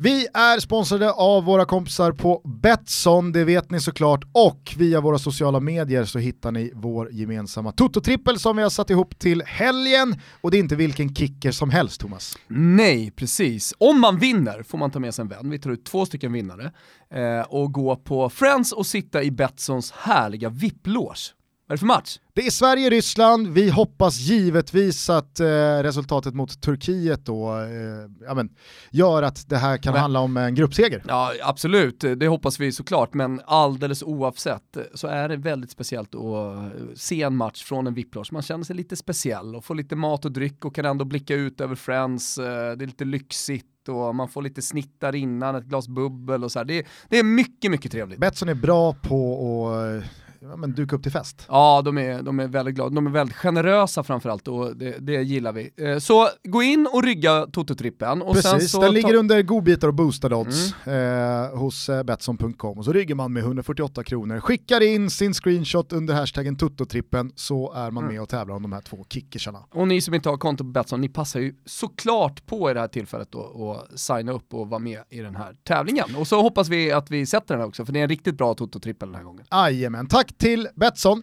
Vi 0.00 0.26
är 0.34 0.60
sponsrade 0.60 1.12
av 1.12 1.44
våra 1.44 1.64
kompisar 1.64 2.12
på 2.12 2.42
Betsson, 2.44 3.32
det 3.32 3.44
vet 3.44 3.70
ni 3.70 3.80
såklart, 3.80 4.24
och 4.32 4.74
via 4.76 5.00
våra 5.00 5.18
sociala 5.18 5.60
medier 5.60 6.04
så 6.04 6.18
hittar 6.18 6.52
ni 6.52 6.72
vår 6.74 7.12
gemensamma 7.12 7.72
Toto-trippel 7.72 8.38
som 8.38 8.56
vi 8.56 8.62
har 8.62 8.70
satt 8.70 8.90
ihop 8.90 9.18
till 9.18 9.42
helgen. 9.46 10.20
Och 10.40 10.50
det 10.50 10.56
är 10.56 10.58
inte 10.58 10.76
vilken 10.76 11.14
kicker 11.14 11.52
som 11.52 11.70
helst 11.70 12.00
Thomas. 12.00 12.38
Nej, 12.48 13.10
precis. 13.10 13.74
Om 13.78 14.00
man 14.00 14.18
vinner 14.18 14.62
får 14.62 14.78
man 14.78 14.90
ta 14.90 14.98
med 14.98 15.14
sig 15.14 15.22
en 15.22 15.28
vän, 15.28 15.50
vi 15.50 15.58
tar 15.58 15.70
ut 15.70 15.84
två 15.84 16.06
stycken 16.06 16.32
vinnare, 16.32 16.72
eh, 17.10 17.40
och 17.40 17.72
gå 17.72 17.96
på 17.96 18.30
Friends 18.30 18.72
och 18.72 18.86
sitta 18.86 19.22
i 19.22 19.30
Betssons 19.30 19.90
härliga 19.90 20.48
VIP-loge. 20.48 21.34
Vad 21.68 21.72
är 21.72 21.76
det 21.76 21.80
för 21.80 21.86
match? 21.86 22.18
Det 22.32 22.46
är 22.46 22.50
Sverige-Ryssland, 22.50 23.48
vi 23.48 23.70
hoppas 23.70 24.18
givetvis 24.18 25.10
att 25.10 25.40
eh, 25.40 25.46
resultatet 25.82 26.34
mot 26.34 26.60
Turkiet 26.60 27.26
då 27.26 27.58
eh, 27.58 28.26
ja, 28.26 28.34
men, 28.34 28.50
gör 28.90 29.22
att 29.22 29.48
det 29.48 29.56
här 29.56 29.76
kan 29.76 29.92
Nej. 29.92 30.00
handla 30.00 30.20
om 30.20 30.36
en 30.36 30.54
gruppseger. 30.54 31.02
Ja, 31.08 31.32
absolut, 31.42 32.00
det 32.16 32.28
hoppas 32.28 32.60
vi 32.60 32.72
såklart, 32.72 33.14
men 33.14 33.40
alldeles 33.44 34.02
oavsett 34.02 34.76
så 34.94 35.06
är 35.06 35.28
det 35.28 35.36
väldigt 35.36 35.70
speciellt 35.70 36.14
att 36.14 36.98
se 36.98 37.22
en 37.22 37.36
match 37.36 37.64
från 37.64 37.86
en 37.86 37.94
VIP-loge. 37.94 38.28
Man 38.32 38.42
känner 38.42 38.64
sig 38.64 38.76
lite 38.76 38.96
speciell 38.96 39.56
och 39.56 39.64
får 39.64 39.74
lite 39.74 39.96
mat 39.96 40.24
och 40.24 40.32
dryck 40.32 40.64
och 40.64 40.74
kan 40.74 40.84
ändå 40.84 41.04
blicka 41.04 41.34
ut 41.34 41.60
över 41.60 41.74
Friends, 41.74 42.38
eh, 42.38 42.76
det 42.76 42.84
är 42.84 42.86
lite 42.86 43.04
lyxigt 43.04 43.88
och 43.88 44.14
man 44.14 44.28
får 44.28 44.42
lite 44.42 44.62
snittar 44.62 45.14
innan, 45.14 45.54
ett 45.54 45.64
glas 45.64 45.88
bubbel 45.88 46.44
och 46.44 46.52
så 46.52 46.58
här. 46.58 46.64
Det, 46.64 46.86
det 47.08 47.18
är 47.18 47.24
mycket, 47.24 47.70
mycket 47.70 47.92
trevligt. 47.92 48.18
Betsson 48.18 48.48
är 48.48 48.54
bra 48.54 48.92
på 48.92 49.68
att 49.68 50.02
eh, 50.04 50.10
ja, 50.40 50.56
men, 50.56 50.72
duka 50.72 50.96
upp 50.96 51.02
till 51.02 51.12
fest. 51.12 51.46
Ja, 51.48 51.82
de 51.84 51.98
är, 51.98 52.22
de 52.22 52.40
är 52.40 52.48
väldigt 52.48 52.74
glada. 52.74 52.94
De 52.94 53.06
är 53.06 53.10
väldigt 53.10 53.36
generösa 53.36 54.02
framförallt 54.02 54.48
och 54.48 54.76
det, 54.76 54.96
det 54.98 55.22
gillar 55.22 55.52
vi. 55.52 55.70
Eh, 55.76 55.98
Så 55.98 56.28
gå 56.44 56.62
in 56.62 56.88
och 56.92 57.02
rygga 57.02 57.46
Toto-trippen. 57.46 58.22
Och 58.22 58.34
Precis, 58.34 58.72
den 58.72 58.94
ligger 58.94 59.14
under 59.14 59.42
godbitar 59.42 59.88
och 59.88 59.94
boostade 59.94 60.36
odds 60.36 60.86
eh, 60.86 61.58
hos 61.58 61.88
eh, 61.88 62.02
Betsson.com 62.02 62.78
och 62.78 62.84
så 62.84 62.92
rygger 62.92 63.14
man 63.14 63.32
med 63.32 63.42
148 63.42 64.04
kronor, 64.04 64.40
skickar 64.40 64.80
in 64.82 65.10
sin 65.10 65.34
screenshot 65.34 65.92
under 65.92 66.14
hashtaggen 66.14 66.56
Toto-trippen 66.56 67.32
så 67.34 67.72
är 67.72 67.90
man 67.90 68.06
med 68.06 68.22
och 68.22 68.28
tävlar 68.28 68.54
om 68.54 68.62
de 68.62 68.72
här 68.72 68.80
två 68.80 69.06
kickersarna. 69.08 69.58
Och 69.70 69.88
ni 69.88 70.00
som 70.00 70.14
inte 70.14 70.28
har 70.28 70.36
konto 70.36 70.64
på 70.64 70.70
Betsson, 70.70 71.00
ni 71.00 71.08
passar 71.08 71.40
ju 71.40 71.54
såklart 71.66 72.46
på 72.46 72.70
i 72.70 72.74
det 72.74 72.80
här 72.80 72.88
tillfället 72.88 73.32
då 73.32 73.78
att 73.90 74.00
signa 74.00 74.32
upp 74.32 74.54
och 74.54 74.68
vara 74.68 74.78
med 74.78 75.02
i 75.10 75.20
den 75.20 75.36
här 75.36 75.56
tävlingen. 75.64 76.16
Och 76.16 76.26
så 76.26 76.42
hoppas 76.42 76.68
vi 76.68 76.92
att 76.92 77.10
vi 77.10 77.26
sätter 77.26 77.54
den 77.54 77.60
här 77.60 77.68
också, 77.68 77.84
för 77.84 77.92
det 77.92 77.98
är 77.98 78.02
en 78.02 78.08
riktigt 78.08 78.36
bra 78.36 78.54
Toto-trippel 78.54 79.06
den 79.06 79.14
här 79.14 79.22
gången. 79.22 79.44
Jajamän, 79.50 80.06
tack 80.06 80.27
Tack 80.28 80.38
till 80.38 80.68
Betsson. 80.74 81.22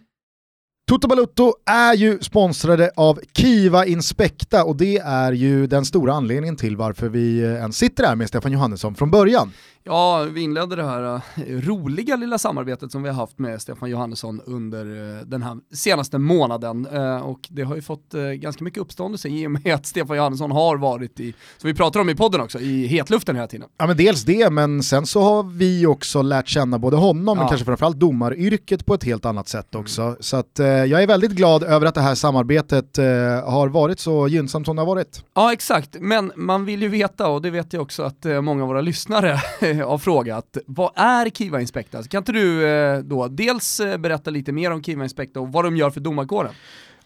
Toto 0.88 1.08
Balutto 1.08 1.52
är 1.66 1.94
ju 1.94 2.18
sponsrade 2.20 2.90
av 2.96 3.20
Kiva 3.36 3.86
Inspekta 3.86 4.64
och 4.64 4.76
det 4.76 4.98
är 4.98 5.32
ju 5.32 5.66
den 5.66 5.84
stora 5.84 6.12
anledningen 6.12 6.56
till 6.56 6.76
varför 6.76 7.08
vi 7.08 7.38
eh, 7.38 7.50
ens 7.50 7.76
sitter 7.76 8.04
här 8.04 8.16
med 8.16 8.28
Stefan 8.28 8.52
Johannesson 8.52 8.94
från 8.94 9.10
början. 9.10 9.52
Ja, 9.88 10.22
vi 10.22 10.40
inledde 10.40 10.76
det 10.76 10.84
här 10.84 11.14
eh, 11.14 11.20
roliga 11.46 12.16
lilla 12.16 12.38
samarbetet 12.38 12.92
som 12.92 13.02
vi 13.02 13.08
har 13.08 13.16
haft 13.16 13.38
med 13.38 13.62
Stefan 13.62 13.90
Johannesson 13.90 14.40
under 14.46 15.16
eh, 15.18 15.22
den 15.26 15.42
här 15.42 15.56
senaste 15.74 16.18
månaden 16.18 16.86
eh, 16.92 17.16
och 17.16 17.40
det 17.48 17.62
har 17.62 17.74
ju 17.76 17.82
fått 17.82 18.14
ganska 18.34 18.64
mycket 18.64 18.80
uppståndelse 18.80 19.28
i 19.28 19.46
och 19.46 19.50
med 19.50 19.74
att 19.74 19.86
Stefan 19.86 20.16
Johannesson 20.16 20.50
har 20.50 20.76
varit 20.76 21.20
i, 21.20 21.34
som 21.58 21.68
vi 21.68 21.74
pratar 21.74 22.00
om 22.00 22.08
i 22.10 22.14
podden 22.14 22.40
också, 22.40 22.58
i 22.60 22.86
hetluften 22.86 23.36
hela 23.36 23.48
tiden. 23.48 23.68
Ja 23.78 23.86
men 23.86 23.96
dels 23.96 24.24
det, 24.24 24.50
men 24.50 24.82
sen 24.82 25.06
så 25.06 25.20
har 25.22 25.42
vi 25.42 25.86
också 25.86 26.22
lärt 26.22 26.48
känna 26.48 26.78
både 26.78 26.96
honom, 26.96 27.24
men 27.24 27.36
Ja. 27.44 27.48
kanske 27.48 27.64
framförallt 27.64 28.00
domaryrket 28.00 28.86
på 28.86 28.94
ett 28.94 29.04
helt 29.04 29.24
annat 29.24 29.48
sätt 29.48 29.74
också. 29.74 30.16
Så 30.20 30.36
att, 30.36 30.52
jag 30.58 31.02
är 31.02 31.06
väldigt 31.06 31.32
glad 31.32 31.62
över 31.62 31.86
att 31.86 31.94
det 31.94 32.00
här 32.00 32.14
samarbetet 32.14 32.96
har 33.44 33.68
varit 33.68 34.00
så 34.00 34.28
gynnsamt 34.28 34.66
som 34.66 34.76
det 34.76 34.82
har 34.82 34.86
varit. 34.86 35.24
Ja 35.34 35.52
exakt, 35.52 35.96
men 36.00 36.32
man 36.36 36.64
vill 36.64 36.82
ju 36.82 36.88
veta, 36.88 37.28
och 37.28 37.42
det 37.42 37.50
vet 37.50 37.72
jag 37.72 37.82
också 37.82 38.02
att 38.02 38.26
många 38.42 38.62
av 38.62 38.68
våra 38.68 38.80
lyssnare 38.80 39.40
har 39.82 39.98
frågat, 39.98 40.56
vad 40.66 40.90
är 40.96 41.30
Kiva 41.30 41.60
Inspecta? 41.60 42.02
Så 42.02 42.08
kan 42.08 42.18
inte 42.18 42.32
du 42.32 42.66
eh, 42.66 42.98
då 42.98 43.28
dels 43.28 43.80
eh, 43.80 43.98
berätta 43.98 44.30
lite 44.30 44.52
mer 44.52 44.70
om 44.70 44.82
Kiva 44.82 45.02
Inspecta 45.02 45.40
och 45.40 45.52
vad 45.52 45.64
de 45.64 45.76
gör 45.76 45.90
för 45.90 46.00
domarkåren? 46.00 46.52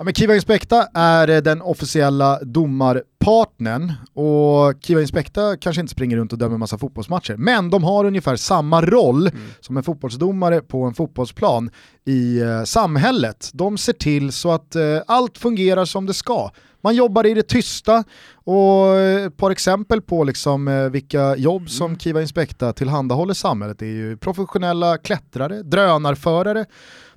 Ja, 0.00 0.04
men 0.04 0.14
Kiva 0.14 0.34
Inspecta 0.34 0.88
är 0.94 1.28
eh, 1.28 1.40
den 1.40 1.62
officiella 1.62 2.38
domarpartnern 2.42 3.92
och 4.14 4.82
Kiva 4.82 5.00
Inspecta 5.00 5.56
kanske 5.56 5.80
inte 5.80 5.92
springer 5.92 6.16
runt 6.16 6.32
och 6.32 6.38
dömer 6.38 6.58
massa 6.58 6.78
fotbollsmatcher, 6.78 7.36
men 7.36 7.70
de 7.70 7.84
har 7.84 8.04
ungefär 8.04 8.36
samma 8.36 8.82
roll 8.82 9.30
som 9.60 9.76
en 9.76 9.82
fotbollsdomare 9.82 10.60
på 10.60 10.82
en 10.82 10.94
fotbollsplan 10.94 11.70
i 12.06 12.40
eh, 12.40 12.64
samhället. 12.64 13.50
De 13.52 13.78
ser 13.78 13.92
till 13.92 14.32
så 14.32 14.52
att 14.52 14.76
eh, 14.76 14.82
allt 15.06 15.38
fungerar 15.38 15.84
som 15.84 16.06
det 16.06 16.14
ska. 16.14 16.50
Man 16.82 16.94
jobbar 16.94 17.26
i 17.26 17.34
det 17.34 17.48
tysta 17.48 18.04
och 18.50 18.98
eh, 18.98 19.24
ett 19.24 19.36
par 19.36 19.50
exempel 19.50 20.02
på 20.02 20.24
liksom, 20.24 20.68
eh, 20.68 20.88
vilka 20.88 21.36
jobb 21.36 21.70
som 21.70 21.98
Kiva 21.98 22.20
Inspecta 22.20 22.72
tillhandahåller 22.72 23.34
samhället 23.34 23.82
är 23.82 23.86
ju 23.86 24.16
professionella 24.16 24.98
klättrare, 24.98 25.62
drönarförare, 25.62 26.64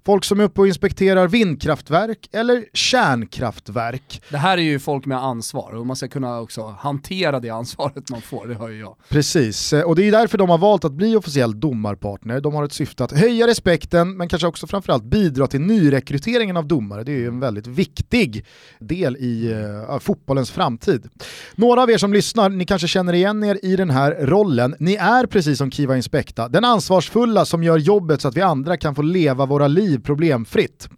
folk 0.05 0.25
som 0.25 0.39
är 0.39 0.43
uppe 0.43 0.61
och 0.61 0.67
inspekterar 0.67 1.27
vindkraftverk 1.27 2.29
eller 2.31 2.65
kärnkraftverk. 2.73 4.21
Det 4.29 4.37
här 4.37 4.57
är 4.57 4.61
ju 4.61 4.79
folk 4.79 5.05
med 5.05 5.17
ansvar 5.17 5.75
och 5.75 5.87
man 5.87 5.95
ska 5.95 6.07
kunna 6.07 6.41
också 6.41 6.75
hantera 6.79 7.39
det 7.39 7.49
ansvaret 7.49 8.09
man 8.09 8.21
får, 8.21 8.47
det 8.47 8.55
hör 8.55 8.69
ju 8.69 8.79
jag. 8.79 8.95
Precis, 9.09 9.73
Eh, 9.73 9.81
och 9.81 9.95
det 9.95 10.07
är 10.07 10.11
därför 10.11 10.37
de 10.37 10.49
har 10.49 10.57
valt 10.57 10.85
att 10.85 10.91
bli 10.91 11.15
officiell 11.15 11.59
domarpartner. 11.59 12.41
De 12.41 12.53
har 12.53 12.63
ett 12.63 12.73
syfte 12.73 13.03
att 13.03 13.11
höja 13.11 13.47
respekten 13.47 14.17
men 14.17 14.27
kanske 14.27 14.47
också 14.47 14.67
framförallt 14.67 15.03
bidra 15.03 15.47
till 15.47 15.61
nyrekryteringen 15.61 16.57
av 16.57 16.67
domare. 16.67 17.03
Det 17.03 17.11
är 17.11 17.17
ju 17.17 17.27
en 17.27 17.39
väldigt 17.39 17.67
viktig 17.67 18.45
del 18.79 19.17
i 19.17 19.51
eh, 19.89 19.99
fotbollens 19.99 20.51
framtid. 20.51 21.09
Några 21.55 21.83
av 21.83 21.91
er 21.91 21.97
som 21.97 22.13
lyssnar, 22.13 22.49
ni 22.49 22.65
kanske 22.65 22.87
känner 22.87 23.13
igen 23.13 23.43
er 23.43 23.59
i 23.63 23.75
den 23.75 23.89
här 23.89 24.11
rollen. 24.21 24.75
Ni 24.79 24.95
är 24.95 25.25
precis 25.25 25.57
som 25.57 25.71
Kiva 25.71 25.97
Inspekta, 25.97 26.47
den 26.47 26.65
ansvarsfulla 26.65 27.45
som 27.45 27.63
gör 27.63 27.77
jobbet 27.77 28.21
så 28.21 28.27
att 28.27 28.37
vi 28.37 28.41
andra 28.41 28.77
kan 28.77 28.95
få 28.95 29.01
leva 29.01 29.45
våra 29.45 29.67
liv 29.67 30.01
problemfritt. 30.03 30.89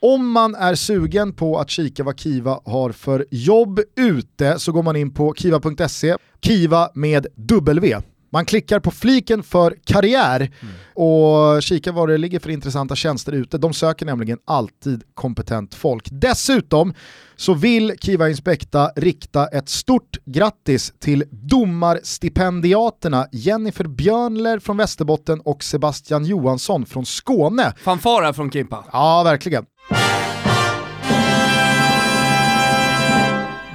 Om 0.00 0.30
man 0.30 0.54
är 0.54 0.74
sugen 0.74 1.32
på 1.32 1.58
att 1.58 1.70
kika 1.70 2.04
vad 2.04 2.20
Kiva 2.20 2.60
har 2.64 2.92
för 2.92 3.26
jobb 3.30 3.80
ute 3.96 4.58
så 4.58 4.72
går 4.72 4.82
man 4.82 4.96
in 4.96 5.14
på 5.14 5.34
kiva.se, 5.34 6.16
Kiva 6.40 6.90
med 6.94 7.26
W. 7.36 8.00
Man 8.30 8.44
klickar 8.44 8.80
på 8.80 8.90
fliken 8.90 9.42
för 9.42 9.76
karriär 9.84 10.50
och 10.94 11.62
kikar 11.62 11.92
vad 11.92 12.08
det 12.08 12.18
ligger 12.18 12.38
för 12.38 12.50
intressanta 12.50 12.96
tjänster 12.96 13.32
ute. 13.32 13.58
De 13.58 13.72
söker 13.72 14.06
nämligen 14.06 14.38
alltid 14.44 15.02
kompetent 15.14 15.74
folk. 15.74 16.08
Dessutom 16.10 16.94
så 17.36 17.54
vill 17.54 17.92
Kiva 18.00 18.28
Inspecta 18.28 18.90
rikta 18.96 19.46
ett 19.46 19.68
stort 19.68 20.16
grattis 20.24 20.92
till 20.98 21.24
domarstipendiaterna 21.30 23.26
Jennifer 23.32 23.84
Björnler 23.84 24.58
från 24.58 24.76
Västerbotten 24.76 25.40
och 25.40 25.64
Sebastian 25.64 26.24
Johansson 26.24 26.86
från 26.86 27.06
Skåne. 27.06 27.74
Fanfar 27.82 28.22
här 28.22 28.32
från 28.32 28.50
Kimpa. 28.50 28.84
Ja, 28.92 29.22
verkligen. 29.24 29.64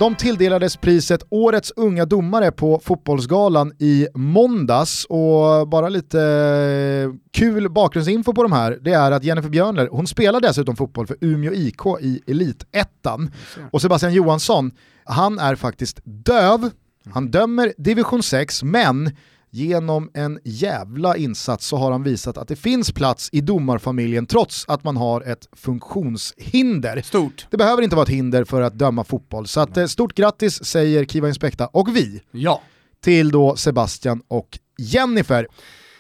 De 0.02 0.16
tilldelades 0.16 0.78
priset 0.78 1.24
Årets 1.30 1.74
unga 1.76 2.06
domare 2.06 2.52
på 2.52 2.82
Fotbollsgalan 2.84 3.74
i 3.80 4.08
måndags. 4.14 5.06
Och 5.06 5.68
bara 5.68 5.90
lite 5.90 6.22
eh, 6.22 7.16
kul 7.32 7.70
bakgrundsinfo 7.70 8.34
på 8.34 8.44
de 8.44 8.52
här, 8.52 8.78
det 8.82 8.92
är 8.92 9.12
att 9.12 9.24
Jennifer 9.24 9.50
Björnler, 9.50 9.88
hon 9.92 10.08
spelar 10.08 10.42
dessutom 10.42 10.76
fotboll 10.76 11.08
för 11.08 11.18
Umeå 11.22 11.54
IK 11.54 11.82
i 12.02 12.22
Elitettan. 12.28 13.32
Och 13.72 13.82
Sebastian 13.82 14.14
Johansson, 14.14 14.72
han 15.04 15.40
är 15.40 15.56
faktiskt 15.56 16.00
döv, 16.04 16.70
han 17.10 17.32
dömer 17.32 17.74
division 17.78 18.24
6, 18.24 18.64
men 18.64 19.12
genom 19.54 20.10
en 20.14 20.40
jävla 20.44 21.18
insats 21.18 21.66
så 21.68 21.78
har 21.78 21.92
han 21.92 22.04
visat 22.04 22.38
att 22.38 22.48
det 22.48 22.56
finns 22.56 22.92
plats 22.92 23.30
i 23.32 23.42
domarfamiljen 23.42 24.26
trots 24.26 24.66
att 24.68 24.84
man 24.84 24.98
har 24.98 25.22
ett 25.22 25.48
funktionshinder. 25.56 27.02
Stort. 27.02 27.48
Det 27.50 27.58
behöver 27.58 27.84
inte 27.84 27.96
vara 27.96 28.04
ett 28.04 28.10
hinder 28.10 28.44
för 28.44 28.62
att 28.62 28.74
döma 28.74 29.04
fotboll. 29.04 29.48
Så 29.48 29.60
att, 29.60 29.78
eh, 29.78 29.86
stort 29.86 30.14
grattis 30.14 30.64
säger 30.66 31.06
Kiva 31.06 31.28
Inspekta 31.28 31.68
och 31.68 31.96
vi 31.96 32.22
Ja. 32.32 32.62
till 33.04 33.32
då 33.32 33.56
Sebastian 33.56 34.22
och 34.28 34.60
Jennifer. 34.78 35.48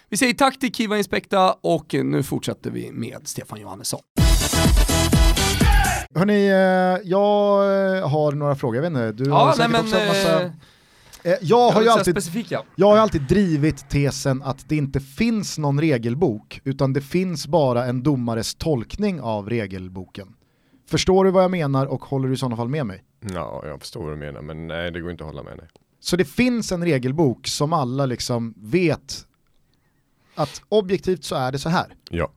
Vi 0.09 0.17
säger 0.17 0.33
tack 0.33 0.59
till 0.59 0.73
Kiva 0.73 0.97
Inspekta 0.97 1.55
och 1.61 1.93
nu 1.93 2.23
fortsätter 2.23 2.71
vi 2.71 2.91
med 2.91 3.17
Stefan 3.23 3.61
Johannesson. 3.61 3.99
Hörni, 6.15 6.47
eh, 6.49 7.09
jag 7.09 7.63
eh, 7.97 8.09
har 8.09 8.31
några 8.31 8.55
frågor, 8.55 8.75
jag 8.75 8.81
vet 8.81 8.89
inte, 8.89 9.23
du 9.23 9.29
har 9.31 9.39
Ja, 9.39 9.45
nej 9.45 9.55
säkert 9.55 9.71
men... 9.71 9.81
också 9.81 9.97
en 9.97 10.07
massa... 10.07 10.51
eh, 11.23 11.33
Jag 11.41 11.71
har 11.71 11.81
ju 11.81 11.87
jag 11.87 11.99
alltid. 11.99 12.57
Jag 12.75 12.87
har 12.87 12.97
alltid 12.97 13.21
drivit 13.21 13.89
tesen 13.89 14.43
att 14.43 14.69
det 14.69 14.75
inte 14.75 14.99
finns 14.99 15.57
någon 15.57 15.81
regelbok, 15.81 16.61
utan 16.63 16.93
det 16.93 17.01
finns 17.01 17.47
bara 17.47 17.85
en 17.85 18.03
domares 18.03 18.55
tolkning 18.55 19.21
av 19.21 19.49
regelboken. 19.49 20.33
Förstår 20.87 21.25
du 21.25 21.31
vad 21.31 21.43
jag 21.43 21.51
menar 21.51 21.85
och 21.85 22.05
håller 22.05 22.27
du 22.27 22.33
i 22.33 22.37
sådana 22.37 22.57
fall 22.57 22.69
med 22.69 22.85
mig? 22.85 23.03
Ja, 23.33 23.63
jag 23.65 23.79
förstår 23.79 24.03
vad 24.03 24.13
du 24.13 24.17
menar, 24.17 24.41
men 24.41 24.67
nej 24.67 24.91
det 24.91 25.01
går 25.01 25.11
inte 25.11 25.23
att 25.23 25.29
hålla 25.29 25.43
med 25.43 25.57
dig. 25.57 25.67
Så 25.99 26.15
det 26.15 26.25
finns 26.25 26.71
en 26.71 26.85
regelbok 26.85 27.47
som 27.47 27.73
alla 27.73 28.05
liksom 28.05 28.53
vet 28.57 29.27
att 30.35 30.61
objektivt 30.69 31.23
så 31.23 31.35
är 31.35 31.51
det 31.51 31.59
så 31.59 31.69
här. 31.69 31.95
Ja. 32.09 32.31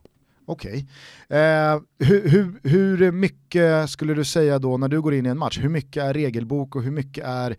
Okej. 0.45 0.87
Eh, 1.29 1.79
hur, 1.99 2.29
hur, 2.29 2.59
hur 2.63 3.11
mycket 3.11 3.89
skulle 3.89 4.13
du 4.13 4.23
säga 4.23 4.59
då 4.59 4.77
när 4.77 4.87
du 4.87 5.01
går 5.01 5.13
in 5.13 5.25
i 5.25 5.29
en 5.29 5.37
match, 5.37 5.59
hur 5.59 5.69
mycket 5.69 6.03
är 6.03 6.13
regelbok 6.13 6.75
och 6.75 6.83
hur 6.83 6.91
mycket 6.91 7.25
är 7.25 7.55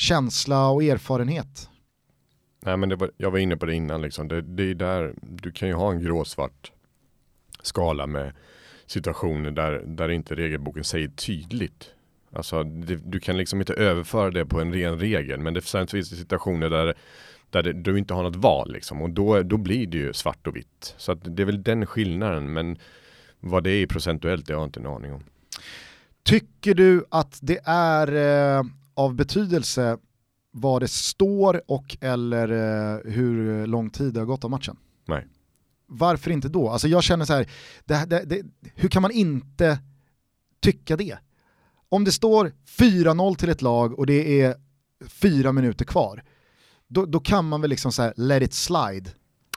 känsla 0.00 0.68
och 0.68 0.82
erfarenhet? 0.82 1.68
Nej 2.60 2.76
men 2.76 2.98
var, 2.98 3.10
jag 3.16 3.30
var 3.30 3.38
inne 3.38 3.56
på 3.56 3.66
det 3.66 3.74
innan 3.74 4.02
liksom. 4.02 4.28
Det, 4.28 4.40
det 4.40 4.62
är 4.62 4.74
där, 4.74 5.14
du 5.22 5.52
kan 5.52 5.68
ju 5.68 5.74
ha 5.74 5.90
en 5.90 6.02
gråsvart 6.02 6.72
skala 7.62 8.06
med 8.06 8.32
situationer 8.86 9.50
där, 9.50 9.82
där 9.86 10.08
inte 10.08 10.34
regelboken 10.34 10.84
säger 10.84 11.08
tydligt. 11.08 11.90
Alltså 12.32 12.62
det, 12.62 12.96
du 12.96 13.20
kan 13.20 13.36
liksom 13.36 13.60
inte 13.60 13.74
överföra 13.74 14.30
det 14.30 14.46
på 14.46 14.60
en 14.60 14.72
ren 14.72 14.98
regel 14.98 15.40
men 15.40 15.54
det 15.54 15.60
finns 15.60 16.18
situationer 16.18 16.70
där, 16.70 16.94
där 17.50 17.62
det, 17.62 17.72
du 17.72 17.98
inte 17.98 18.14
har 18.14 18.22
något 18.22 18.36
val 18.36 18.72
liksom 18.72 19.02
och 19.02 19.10
då, 19.10 19.42
då 19.42 19.56
blir 19.56 19.86
det 19.86 19.98
ju 19.98 20.12
svart 20.12 20.46
och 20.46 20.56
vitt. 20.56 20.94
Så 20.96 21.14
det 21.14 21.42
är 21.42 21.46
väl 21.46 21.62
den 21.62 21.86
skillnaden 21.86 22.52
men 22.52 22.78
vad 23.40 23.64
det 23.64 23.70
är 23.70 23.86
procentuellt 23.86 24.46
det 24.46 24.52
har 24.52 24.60
jag 24.60 24.68
inte 24.68 24.80
en 24.80 24.86
aning 24.86 25.12
om. 25.12 25.24
Tycker 26.22 26.74
du 26.74 27.04
att 27.10 27.38
det 27.42 27.60
är 27.64 28.12
eh, 28.58 28.62
av 29.00 29.14
betydelse 29.14 29.98
vad 30.50 30.82
det 30.82 30.88
står 30.88 31.62
och 31.70 31.96
eller 32.00 32.48
eh, 32.48 33.12
hur 33.12 33.66
lång 33.66 33.90
tid 33.90 34.14
det 34.14 34.20
har 34.20 34.26
gått 34.26 34.44
av 34.44 34.50
matchen? 34.50 34.76
Nej. 35.08 35.26
Varför 35.86 36.30
inte 36.30 36.48
då? 36.48 36.68
Alltså 36.68 36.88
jag 36.88 37.02
känner 37.02 37.24
så 37.24 37.32
här, 37.32 37.50
det, 37.84 38.04
det, 38.06 38.24
det, 38.24 38.42
hur 38.74 38.88
kan 38.88 39.02
man 39.02 39.10
inte 39.10 39.78
tycka 40.60 40.96
det? 40.96 41.18
Om 41.88 42.04
det 42.04 42.12
står 42.12 42.52
4-0 42.78 43.36
till 43.36 43.48
ett 43.48 43.62
lag 43.62 43.98
och 43.98 44.06
det 44.06 44.40
är 44.42 44.56
fyra 45.08 45.52
minuter 45.52 45.84
kvar, 45.84 46.24
då, 46.88 47.06
då 47.06 47.20
kan 47.20 47.48
man 47.48 47.60
väl 47.60 47.70
liksom 47.70 47.92
så 47.92 48.02
här 48.02 48.12
let 48.16 48.42
it 48.42 48.54
slide 48.54 49.10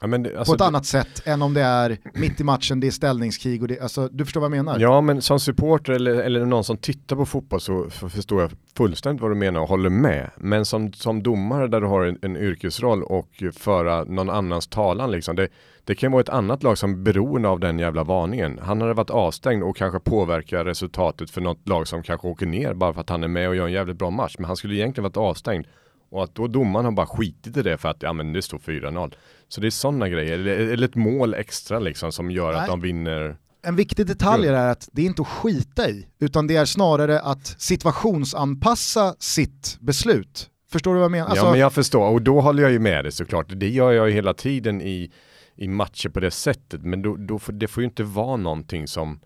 Ja, 0.04 0.18
det, 0.18 0.30
på 0.30 0.39
alltså, 0.39 0.56
ett 0.56 0.62
annat 0.62 0.86
sätt 0.86 1.28
än 1.28 1.41
om 1.41 1.54
det 1.54 1.62
är 1.62 1.97
mitt 2.14 2.41
i 2.41 2.43
matchen, 2.43 2.80
det 2.80 2.88
är 2.88 2.91
ställningskrig 2.91 3.62
och 3.62 3.68
det, 3.68 3.80
alltså 3.80 4.10
du 4.12 4.26
förstår 4.26 4.41
vad 4.41 4.51
jag 4.51 4.66
menar? 4.66 4.80
Ja 4.80 5.01
men 5.01 5.22
som 5.22 5.39
supporter 5.39 5.93
eller, 5.93 6.16
eller 6.16 6.45
någon 6.45 6.64
som 6.64 6.78
tittar 6.78 7.16
på 7.16 7.26
fotboll 7.26 7.62
så 7.62 7.89
förstår 7.89 8.41
jag 8.41 8.51
fullständigt 8.78 9.22
vad 9.22 9.32
du 9.32 9.36
menar 9.36 9.62
och 9.62 9.70
håller 9.70 9.89
med. 9.89 10.30
Men 10.38 10.66
som, 10.66 10.93
som 10.93 11.24
domare 11.24 11.68
där 11.68 11.82
du 11.82 11.88
har 11.88 12.04
en, 12.04 12.18
en 12.22 12.38
yrkesroll 12.38 13.04
och 13.04 13.43
föra 13.54 14.04
någon 14.04 14.30
annans 14.30 14.68
talan 14.68 15.12
liksom. 15.12 15.36
Det, 15.36 15.47
det 15.84 15.95
kan 15.95 16.12
vara 16.12 16.22
ett 16.22 16.30
annat 16.30 16.64
lag 16.64 16.78
som 16.78 16.91
är 16.91 16.97
beroende 16.97 17.49
av 17.49 17.60
den 17.60 17.80
jävla 17.80 18.04
varningen. 18.04 18.60
Han 18.64 18.82
hade 18.82 18.93
varit 18.93 19.10
avstängd 19.10 19.64
och 19.64 19.78
kanske 19.78 19.99
påverka 19.99 20.66
resultatet 20.66 21.32
för 21.32 21.41
något 21.41 21.68
lag 21.68 21.88
som 21.88 22.04
kanske 22.04 22.28
åker 22.28 22.45
ner 22.45 22.74
bara 22.74 22.93
för 22.93 23.01
att 23.01 23.10
han 23.10 23.24
är 23.24 23.28
med 23.28 23.49
och 23.49 23.56
gör 23.56 23.66
en 23.66 23.72
jävligt 23.72 23.97
bra 23.97 24.10
match. 24.10 24.36
Men 24.38 24.45
han 24.45 24.56
skulle 24.56 24.76
egentligen 24.76 25.04
varit 25.04 25.18
avstängd. 25.18 25.68
Och 26.14 26.24
att 26.24 26.36
då 26.36 26.47
domaren 26.47 26.86
har 26.86 26.91
bara 26.91 27.05
skitit 27.05 27.57
i 27.57 27.61
det 27.61 27.78
för 27.78 27.89
att 27.89 28.03
ja 28.03 28.14
men 28.14 28.34
det 28.34 28.41
står 28.41 28.57
4-0. 28.57 29.14
Så 29.47 29.61
det 29.61 29.68
är 29.68 29.72
sådana 29.72 30.09
grejer, 30.09 30.39
eller, 30.39 30.84
ett 30.84 30.95
mål 30.95 31.34
extra 31.34 31.80
liksom 31.80 32.11
som 32.11 32.32
gör 32.32 32.51
Nej. 32.51 32.61
att 32.61 32.68
de 32.68 32.82
vinner. 32.82 33.38
En 33.61 33.76
viktig 33.76 34.07
detalj 34.07 34.47
är 34.47 34.53
att 34.53 34.89
det 34.91 35.01
är 35.01 35.05
inte 35.05 35.22
att 35.22 35.28
skita 35.28 35.89
i, 35.89 36.07
utan 36.20 36.47
det 36.47 36.55
är 36.55 36.66
snarare 36.66 37.20
att 37.20 37.55
situationsanpassa 37.61 39.16
sitt 39.20 39.78
beslut. 39.80 40.49
Förstår 40.72 40.93
du 40.93 40.99
vad 40.99 41.03
jag 41.03 41.11
menar? 41.11 41.28
Alltså, 41.28 41.45
ja 41.45 41.51
men 41.51 41.59
jag 41.59 41.74
förstår 41.74 42.09
och 42.09 42.22
då 42.22 42.41
håller 42.41 42.64
jag 42.64 42.72
ju 42.72 42.80
med 42.80 43.05
dig 43.05 43.11
såklart. 43.11 43.45
Det 43.49 43.70
gör 43.70 43.91
jag 43.91 44.09
ju 44.09 44.14
hela 44.14 44.34
tiden 44.34 44.82
i, 44.82 45.11
i 45.55 45.68
matcher 45.68 46.09
på 46.09 46.20
det 46.20 46.32
sättet. 46.32 46.84
Men 46.84 47.01
då, 47.01 47.16
då 47.16 47.39
får, 47.39 47.53
det 47.53 47.68
får 47.68 47.84
ju 47.84 47.89
inte 47.89 48.03
vara 48.03 48.38
någonting 48.38 48.88
som, 48.88 49.20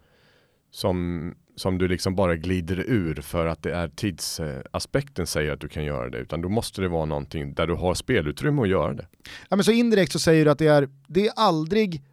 som, 0.72 1.34
som 1.58 1.78
du 1.78 1.88
liksom 1.88 2.16
bara 2.16 2.36
glider 2.36 2.80
ur 2.80 3.22
för 3.22 3.46
att 3.46 3.64
det 3.64 3.74
är 3.74 3.88
tidsaspekten 3.88 5.28
säger 5.28 5.52
att 5.52 5.62
du 5.62 5.68
kan 5.68 5.84
göra 5.84 6.10
det. 6.10 6.18
Utan 6.18 6.42
då 6.42 6.50
måste 6.50 6.82
det 6.82 6.88
vara 6.88 7.06
någonting 7.06 7.54
där 7.54 7.68
du 7.68 7.74
har 7.74 7.94
spelutrymme 7.94 8.62
att 8.62 8.70
göra 8.70 8.94
det. 8.94 9.08
ja, 9.50 9.56
men 9.56 9.64
så 9.64 9.72
indirekt 9.72 10.12
så 10.12 10.20
säger 10.20 10.46
du 10.46 10.52
att 10.52 10.60
det 10.60 10.68
är, 10.68 10.90
det 11.08 11.28
är 11.28 11.34
aldrig 11.36 12.04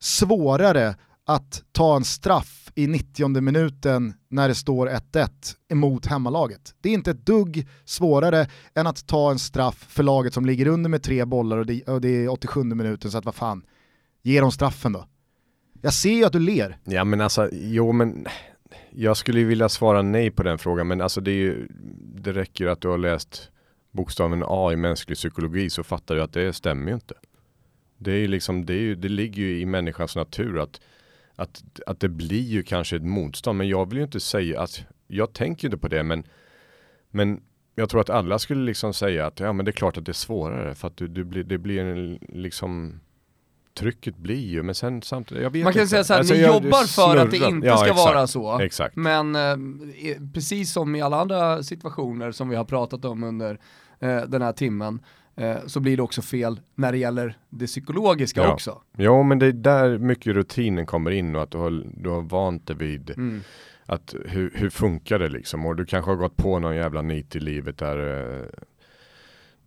svårare 0.00 0.94
att 1.26 1.62
ta 1.72 1.96
en 1.96 2.04
straff 2.04 2.72
i 2.74 2.86
90 2.86 3.40
minuten 3.40 4.14
när 4.28 4.48
det 4.48 4.54
står 4.54 4.88
1-1 4.88 5.28
emot 5.68 6.06
hemmalaget. 6.06 6.74
Det 6.80 6.88
är 6.88 6.92
inte 6.92 7.10
ett 7.10 7.26
dugg 7.26 7.68
svårare 7.84 8.46
än 8.74 8.86
att 8.86 9.06
ta 9.06 9.30
en 9.30 9.38
straff 9.38 9.86
för 9.88 10.02
laget 10.02 10.34
som 10.34 10.46
ligger 10.46 10.66
under 10.66 10.90
med 10.90 11.02
tre 11.02 11.24
bollar 11.24 11.58
och 11.58 11.66
det, 11.66 11.88
och 11.88 12.00
det 12.00 12.24
är 12.24 12.28
87 12.28 12.64
minuten 12.64 13.10
så 13.10 13.18
att 13.18 13.24
vad 13.24 13.34
fan, 13.34 13.62
ge 14.22 14.40
dem 14.40 14.52
straffen 14.52 14.92
då. 14.92 15.08
Jag 15.82 15.92
ser 15.92 16.12
ju 16.12 16.24
att 16.24 16.32
du 16.32 16.38
ler. 16.38 16.78
Ja 16.84 17.04
men 17.04 17.20
alltså, 17.20 17.48
jo 17.52 17.92
men 17.92 18.26
jag 18.96 19.16
skulle 19.16 19.44
vilja 19.44 19.68
svara 19.68 20.02
nej 20.02 20.30
på 20.30 20.42
den 20.42 20.58
frågan 20.58 20.88
men 20.88 21.00
alltså 21.00 21.20
det 21.20 21.30
är 21.30 21.34
ju, 21.34 21.66
det 22.14 22.32
räcker 22.32 22.66
att 22.66 22.80
du 22.80 22.88
har 22.88 22.98
läst 22.98 23.50
bokstaven 23.90 24.44
A 24.46 24.72
i 24.72 24.76
mänsklig 24.76 25.16
psykologi 25.16 25.70
så 25.70 25.82
fattar 25.82 26.14
du 26.14 26.22
att 26.22 26.32
det 26.32 26.52
stämmer 26.52 26.88
ju 26.88 26.94
inte. 26.94 27.14
Det 27.98 28.12
är 28.12 28.18
ju 28.18 28.26
liksom, 28.26 28.66
det, 28.66 28.74
är 28.74 28.80
ju, 28.80 28.94
det 28.94 29.08
ligger 29.08 29.42
ju 29.42 29.60
i 29.60 29.66
människans 29.66 30.16
natur 30.16 30.58
att, 30.58 30.80
att, 31.36 31.62
att 31.86 32.00
det 32.00 32.08
blir 32.08 32.42
ju 32.42 32.62
kanske 32.62 32.96
ett 32.96 33.04
motstånd 33.04 33.58
men 33.58 33.68
jag 33.68 33.88
vill 33.88 33.98
ju 33.98 34.04
inte 34.04 34.20
säga 34.20 34.60
att, 34.60 34.84
jag 35.06 35.32
tänker 35.32 35.68
inte 35.68 35.78
på 35.78 35.88
det 35.88 36.02
men, 36.02 36.26
men 37.10 37.40
jag 37.74 37.88
tror 37.88 38.00
att 38.00 38.10
alla 38.10 38.38
skulle 38.38 38.64
liksom 38.64 38.94
säga 38.94 39.26
att 39.26 39.40
ja 39.40 39.52
men 39.52 39.64
det 39.64 39.70
är 39.70 39.72
klart 39.72 39.96
att 39.96 40.06
det 40.06 40.10
är 40.10 40.12
svårare 40.12 40.74
för 40.74 40.88
att 40.88 40.96
du, 40.96 41.08
du 41.08 41.24
blir, 41.24 41.44
det 41.44 41.58
blir 41.58 41.80
en 41.80 42.18
liksom 42.28 43.00
Trycket 43.78 44.16
blir 44.16 44.46
ju, 44.48 44.62
men 44.62 44.74
sen 44.74 45.02
samtidigt, 45.02 45.42
jag 45.42 45.50
vet 45.50 45.64
Man 45.64 45.72
kan 45.72 45.82
inte. 45.82 45.90
säga 45.90 46.04
såhär, 46.04 46.18
Alltså, 46.20 46.34
ni 46.34 46.40
jobbar 46.40 46.86
för 46.86 47.16
att 47.16 47.30
det 47.30 47.36
inte 47.36 47.66
Ja, 47.66 47.76
ska 47.76 47.86
exakt. 47.90 48.14
vara 48.14 48.26
så. 48.26 48.60
Exakt. 48.60 48.96
Men 48.96 49.36
eh, 49.36 49.56
precis 50.34 50.72
som 50.72 50.96
i 50.96 51.02
alla 51.02 51.20
andra 51.20 51.62
situationer 51.62 52.32
som 52.32 52.48
vi 52.48 52.56
har 52.56 52.64
pratat 52.64 53.04
om 53.04 53.24
under 53.24 53.58
eh, 54.00 54.20
den 54.22 54.42
här 54.42 54.52
timmen, 54.52 55.00
eh, 55.36 55.56
så 55.66 55.80
blir 55.80 55.96
det 55.96 56.02
också 56.02 56.22
fel 56.22 56.60
när 56.74 56.92
det 56.92 56.98
gäller 56.98 57.36
det 57.50 57.66
psykologiska 57.66 58.40
Ja. 58.42 58.52
också. 58.52 58.80
Ja 58.96 59.22
men 59.22 59.38
det 59.38 59.46
är 59.46 59.52
där 59.52 59.98
mycket 59.98 60.34
rutinen 60.34 60.86
kommer 60.86 61.10
in 61.10 61.36
och 61.36 61.42
att 61.42 61.50
du 61.50 61.58
har, 61.58 61.84
du 62.02 62.10
har 62.10 62.20
vant 62.22 62.66
dig 62.66 62.76
vid 62.76 63.10
Mm. 63.10 63.40
att 63.86 64.14
hur, 64.26 64.52
hur 64.54 64.70
funkar 64.70 65.18
det 65.18 65.28
liksom 65.28 65.66
och 65.66 65.76
du 65.76 65.86
kanske 65.86 66.10
har 66.10 66.16
gått 66.16 66.36
på 66.36 66.58
någon 66.58 66.76
jävla 66.76 67.02
nit 67.02 67.36
i 67.36 67.40
livet 67.40 67.78
där 67.78 68.20
eh, 68.40 68.46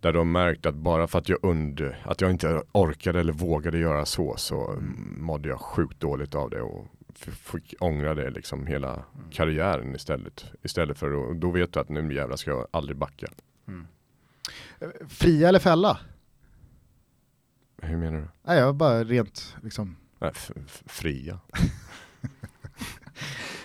där 0.00 0.12
du 0.12 0.18
har 0.18 0.24
märkt 0.24 0.66
att 0.66 0.74
bara 0.74 1.06
för 1.06 1.18
att 1.18 1.28
jag 1.28 1.44
und, 1.44 1.94
att 2.04 2.20
jag 2.20 2.30
inte 2.30 2.62
orkade 2.72 3.20
eller 3.20 3.32
vågade 3.32 3.78
göra 3.78 4.06
så 4.06 4.36
så 4.36 4.70
mm. 4.70 5.16
mådde 5.18 5.48
jag 5.48 5.60
sjukt 5.60 6.00
dåligt 6.00 6.34
av 6.34 6.50
det 6.50 6.60
och 6.60 6.86
fick 7.18 7.74
ångra 7.80 8.14
det 8.14 8.30
liksom 8.30 8.66
hela 8.66 9.04
karriären 9.30 9.94
istället. 9.94 10.44
Istället 10.62 10.98
för 10.98 11.30
att, 11.30 11.40
då 11.40 11.50
vet 11.50 11.72
du 11.72 11.80
att 11.80 11.88
nu 11.88 12.14
jävlar 12.14 12.36
ska 12.36 12.50
jag 12.50 12.66
aldrig 12.70 12.96
backa. 12.96 13.26
Fria 15.08 15.48
eller 15.48 15.58
fälla? 15.58 15.98
Hur 17.82 17.96
menar 17.96 18.18
du? 18.18 18.28
Nej, 18.42 18.58
jag 18.58 18.66
var 18.66 18.72
bara 18.72 19.04
rent 19.04 19.56
liksom, 19.62 19.96
Nej, 20.18 20.32
fria. 20.86 21.40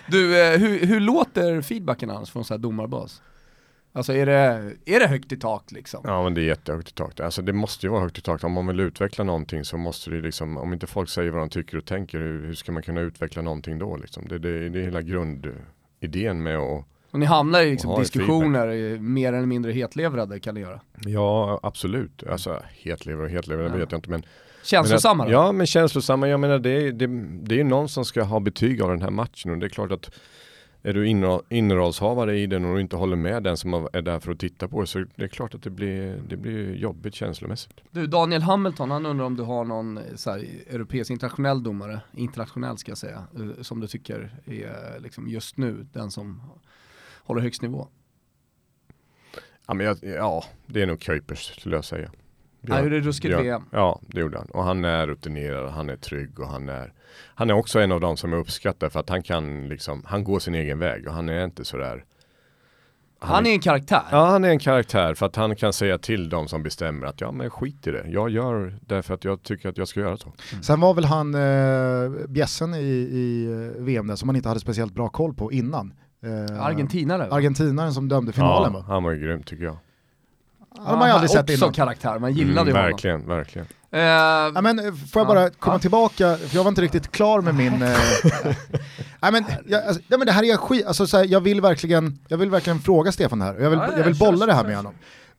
Du, 0.06 0.40
eh, 0.40 0.58
hur, 0.58 0.86
hur 0.86 1.00
låter 1.00 1.62
feedbacken 1.62 2.10
annars 2.10 2.30
från 2.30 2.44
så 2.44 2.54
här 2.54 2.58
domarbas? 2.58 3.22
Alltså 3.96 4.12
är 4.12 4.26
det, 4.26 4.72
är 4.86 5.00
det 5.00 5.06
högt 5.06 5.32
i 5.32 5.36
tak 5.36 5.72
liksom? 5.72 6.00
Ja 6.04 6.22
men 6.22 6.34
det 6.34 6.40
är 6.40 6.44
jättehögt 6.44 6.88
i 6.88 6.92
tak. 6.92 7.20
Alltså 7.20 7.42
det 7.42 7.52
måste 7.52 7.86
ju 7.86 7.90
vara 7.90 8.00
högt 8.02 8.18
i 8.18 8.20
tak. 8.20 8.44
Om 8.44 8.52
man 8.52 8.66
vill 8.66 8.80
utveckla 8.80 9.24
någonting 9.24 9.64
så 9.64 9.76
måste 9.76 10.10
det 10.10 10.20
liksom, 10.20 10.56
om 10.56 10.72
inte 10.72 10.86
folk 10.86 11.08
säger 11.08 11.30
vad 11.30 11.40
de 11.42 11.48
tycker 11.48 11.76
och 11.78 11.84
tänker, 11.84 12.18
hur, 12.18 12.46
hur 12.46 12.54
ska 12.54 12.72
man 12.72 12.82
kunna 12.82 13.00
utveckla 13.00 13.42
någonting 13.42 13.78
då 13.78 13.96
liksom? 13.96 14.28
Det, 14.28 14.38
det, 14.38 14.68
det 14.68 14.78
är 14.80 14.82
hela 14.84 15.02
grundidén 15.02 16.42
med 16.42 16.56
att, 16.58 16.84
Och 17.10 17.18
ni 17.20 17.26
hamnar 17.26 17.60
i 17.62 17.70
liksom 17.70 17.90
i 17.92 17.98
diskussioner, 17.98 18.68
eh, 18.92 19.00
mer 19.00 19.32
eller 19.32 19.46
mindre 19.46 19.72
hetlevrade 19.72 20.40
kan 20.40 20.54
ni 20.54 20.60
göra. 20.60 20.80
ja 20.98 21.60
absolut, 21.62 22.22
alltså 22.30 22.62
hetlever 22.72 23.22
och 23.24 23.30
hetlever, 23.30 23.62
det 23.64 23.68
Ja. 23.70 23.76
vet 23.76 23.92
jag 23.92 23.98
inte 23.98 24.10
men 24.10 24.22
Känslosamma 24.62 25.24
då? 25.24 25.30
Ja 25.32 25.52
men 25.52 25.66
känslosamma, 25.66 26.28
jag 26.28 26.40
menar 26.40 26.58
det, 26.58 26.70
är- 26.70 26.92
det, 26.92 27.06
det 27.42 27.54
är 27.54 27.58
ju 27.58 27.64
någon 27.64 27.88
som 27.88 28.04
ska 28.04 28.22
ha 28.22 28.40
betyg 28.40 28.82
av 28.82 28.88
den 28.90 29.02
här 29.02 29.10
matchen 29.10 29.50
och 29.50 29.58
det 29.58 29.66
är 29.66 29.70
klart 29.70 29.92
att 29.92 30.10
är 30.86 30.92
du 30.92 31.06
innerollshavare 31.48 32.38
i 32.38 32.46
den 32.46 32.64
och 32.64 32.74
du 32.74 32.80
inte 32.80 32.96
håller 32.96 33.16
med 33.16 33.42
den 33.42 33.56
som 33.56 33.88
är 33.92 34.02
där 34.02 34.20
för 34.20 34.32
att 34.32 34.38
titta 34.38 34.68
på 34.68 34.80
det 34.80 34.86
så 34.86 35.04
det 35.16 35.24
är 35.24 35.28
klart 35.28 35.54
att 35.54 35.62
det 35.62 35.70
blir, 35.70 36.22
det 36.28 36.36
blir 36.36 36.74
jobbigt 36.74 37.14
känslomässigt. 37.14 37.80
Du, 37.90 38.06
Daniel 38.06 38.42
Hamilton, 38.42 38.90
han 38.90 39.06
undrar 39.06 39.26
om 39.26 39.36
du 39.36 39.42
har 39.42 39.64
någon 39.64 39.98
eh, 39.98 40.02
så 40.14 40.30
här, 40.30 40.38
europeisk 40.70 41.10
internationell 41.10 41.62
domare, 41.62 42.00
internationell 42.12 42.78
ska 42.78 42.90
jag 42.90 42.98
säga, 42.98 43.24
eh, 43.36 43.62
som 43.62 43.80
du 43.80 43.86
tycker 43.86 44.30
är 44.46 45.00
liksom 45.00 45.28
just 45.28 45.56
nu 45.56 45.86
den 45.92 46.10
som 46.10 46.42
håller 47.24 47.40
högst 47.40 47.62
nivå. 47.62 47.88
Ja, 49.66 49.74
men 49.74 49.86
jag, 49.86 49.98
ja 50.02 50.44
det 50.66 50.82
är 50.82 50.86
nog 50.86 51.00
Kuipers 51.00 51.58
skulle 51.58 51.76
jag 51.76 51.84
säga. 51.84 52.10
Han 52.68 52.82
gjorde 52.84 53.00
ruskigt 53.00 53.34
Björn- 53.34 53.42
VM. 53.42 53.62
Ja, 53.70 54.00
det 54.06 54.20
gjorde 54.20 54.38
han. 54.38 54.46
Och 54.46 54.64
han 54.64 54.84
är 54.84 55.06
rutinerad, 55.06 55.70
han 55.70 55.90
är 55.90 55.96
trygg 55.96 56.40
och 56.40 56.48
han 56.48 56.68
är 56.68 56.92
Han 57.34 57.50
är 57.50 57.54
också 57.54 57.80
en 57.80 57.92
av 57.92 58.00
de 58.00 58.16
som 58.16 58.32
jag 58.32 58.40
uppskattar 58.40 58.88
för 58.88 59.00
att 59.00 59.08
han 59.08 59.22
kan 59.22 59.68
liksom, 59.68 60.02
han 60.06 60.24
går 60.24 60.38
sin 60.38 60.54
egen 60.54 60.78
väg 60.78 61.08
och 61.08 61.14
han 61.14 61.28
är 61.28 61.44
inte 61.44 61.64
sådär 61.64 62.04
Han 63.18 63.46
är 63.46 63.50
en 63.50 63.60
karaktär. 63.60 64.02
Ja, 64.10 64.24
han 64.26 64.44
är 64.44 64.48
en 64.48 64.58
karaktär 64.58 65.14
för 65.14 65.26
att 65.26 65.36
han 65.36 65.56
kan 65.56 65.72
säga 65.72 65.98
till 65.98 66.28
de 66.28 66.48
som 66.48 66.62
bestämmer 66.62 67.06
att 67.06 67.20
ja, 67.20 67.32
men 67.32 67.50
skit 67.50 67.86
i 67.86 67.90
det. 67.90 68.04
Jag 68.08 68.30
gör 68.30 68.78
därför 68.80 69.14
att 69.14 69.24
jag 69.24 69.42
tycker 69.42 69.68
att 69.68 69.78
jag 69.78 69.88
ska 69.88 70.00
göra 70.00 70.16
så. 70.16 70.32
Sen 70.62 70.80
var 70.80 70.94
väl 70.94 71.04
han 71.04 71.34
eh, 71.34 72.26
bjässen 72.28 72.74
i, 72.74 72.78
i 73.12 73.44
eh, 73.76 73.82
VM 73.82 74.06
där 74.06 74.16
som 74.16 74.26
man 74.26 74.36
inte 74.36 74.48
hade 74.48 74.60
speciellt 74.60 74.94
bra 74.94 75.08
koll 75.08 75.34
på 75.34 75.52
innan. 75.52 75.92
Eh, 76.22 76.62
Argentinare. 76.64 77.28
Argentinaren 77.30 77.92
som 77.92 78.08
dömde 78.08 78.32
finalen 78.32 78.72
ja, 78.72 78.78
va? 78.80 78.84
han 78.88 79.02
var 79.04 79.10
ju 79.12 79.20
grym 79.20 79.42
tycker 79.42 79.64
jag. 79.64 79.76
hade 80.78 80.98
man 80.98 81.08
ju 81.08 81.12
aldrig 81.14 81.30
sett 81.30 81.40
också 81.42 81.54
innan. 81.54 81.72
karaktär, 81.72 82.18
man 82.18 82.32
gillade 82.32 82.60
Mm, 82.60 82.66
ju 82.68 82.72
honom. 82.72 82.90
verkligen, 82.90 83.26
verkligen. 83.28 83.66
Eh, 83.94 84.00
Ja, 84.54 84.60
men, 84.62 84.78
eh, 84.78 84.94
får 84.94 85.20
jag 85.20 85.26
bara 85.26 85.50
komma 85.50 85.78
tillbaka, 85.78 86.36
för 86.36 86.56
jag 86.56 86.64
var 86.64 86.68
inte 86.68 86.82
riktigt 86.82 87.12
klar 87.12 87.40
med 87.40 87.54
min... 87.54 87.72
Nej, 89.22 89.32
men, 89.32 89.44
jag, 89.66 89.84
alltså, 89.84 90.02
men 90.08 90.26
det 90.26 90.32
här 90.32 90.44
är 90.44 90.56
skit, 90.56 90.86
alltså, 90.86 91.06
så 91.06 91.16
här, 91.16 91.24
jag, 91.24 91.40
vill 91.40 91.60
verkligen, 91.60 92.18
jag 92.28 92.38
vill 92.38 92.50
verkligen 92.50 92.80
fråga 92.80 93.12
Stefan 93.12 93.40
här, 93.42 93.54
jag 93.60 93.70
vill, 93.70 93.78
Ja, 93.78 93.88
ja, 93.90 93.98
jag 93.98 94.04
vill 94.04 94.18
bolla 94.18 94.46
det 94.46 94.52
här 94.52 94.64
med 94.64 94.76
honom. 94.76 94.94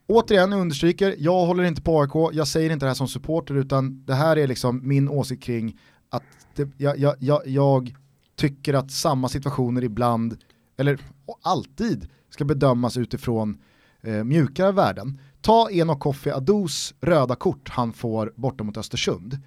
Återigen, 0.08 0.52
jag 0.52 0.62
understryker, 0.62 1.16
jag 1.20 1.46
håller 1.46 1.64
inte 1.64 1.82
på 1.82 2.02
AIK, 2.02 2.36
jag 2.36 2.48
säger 2.48 2.70
inte 2.70 2.86
det 2.86 2.90
här 2.90 2.96
som 2.96 3.08
supporter, 3.08 3.56
utan 3.56 4.06
det 4.06 4.14
här 4.14 4.38
är 4.38 4.48
liksom 4.48 4.88
min 4.88 5.10
åsikt 5.10 5.44
kring 5.44 5.80
att 6.10 6.24
det, 6.56 6.70
jag, 6.78 6.98
jag, 7.00 7.16
jag, 7.20 7.42
jag 7.46 7.96
tycker 8.36 8.74
att 8.74 8.92
samma 8.92 9.30
situationer 9.30 9.84
ibland, 9.84 10.38
eller 10.78 11.00
alltid, 11.42 12.08
ska 12.30 12.46
bedömas 12.46 12.98
utifrån 12.98 13.58
eh, 14.04 14.24
mjukare 14.24 14.72
värden. 14.72 15.20
Ta 15.46 15.72
Enok 15.72 16.00
Kofi 16.00 16.30
Ados 16.30 16.94
röda 17.02 17.36
kort 17.36 17.70
han 17.70 17.94
får 17.94 18.34
borta 18.36 18.64
mot 18.64 18.78
Östersund. 18.78 19.40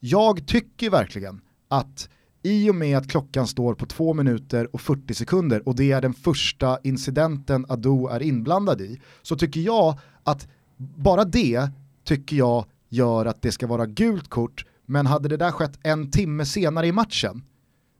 Jag 0.00 0.46
tycker 0.46 0.90
verkligen 0.90 1.40
att 1.68 2.08
i 2.42 2.70
och 2.70 2.74
med 2.74 2.98
att 2.98 3.10
klockan 3.10 3.46
står 3.46 3.74
på 3.74 3.86
2 3.86 4.14
minuter 4.14 4.74
och 4.74 4.80
40 4.80 5.14
sekunder 5.14 5.68
och 5.68 5.76
det 5.76 5.92
är 5.92 6.00
den 6.00 6.14
första 6.14 6.78
incidenten 6.82 7.66
Ado 7.68 8.08
är 8.08 8.22
inblandad 8.22 8.80
i, 8.80 9.00
så 9.22 9.36
tycker 9.36 9.60
jag 9.60 9.98
att 10.24 10.48
bara 10.76 11.24
det 11.24 11.70
tycker 12.04 12.36
jag 12.36 12.64
gör 12.88 13.26
att 13.26 13.42
det 13.42 13.52
ska 13.52 13.66
vara 13.66 13.86
gult 13.86 14.28
kort, 14.28 14.66
men 14.86 15.06
hade 15.06 15.28
det 15.28 15.36
där 15.36 15.50
skett 15.50 15.78
en 15.82 16.10
timme 16.10 16.46
senare 16.46 16.86
i 16.86 16.92
matchen 16.92 17.44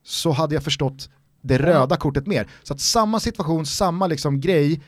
så 0.04 0.30
hade 0.30 0.54
jag 0.54 0.64
förstått 0.64 1.10
det 1.42 1.58
röda 1.58 1.96
kortet 1.96 2.26
mer. 2.26 2.50
Så 2.62 2.74
att 2.74 2.80
samma 2.80 3.20
situation, 3.20 3.66
samma 3.66 4.06
liksom 4.06 4.40
grej, 4.40 4.80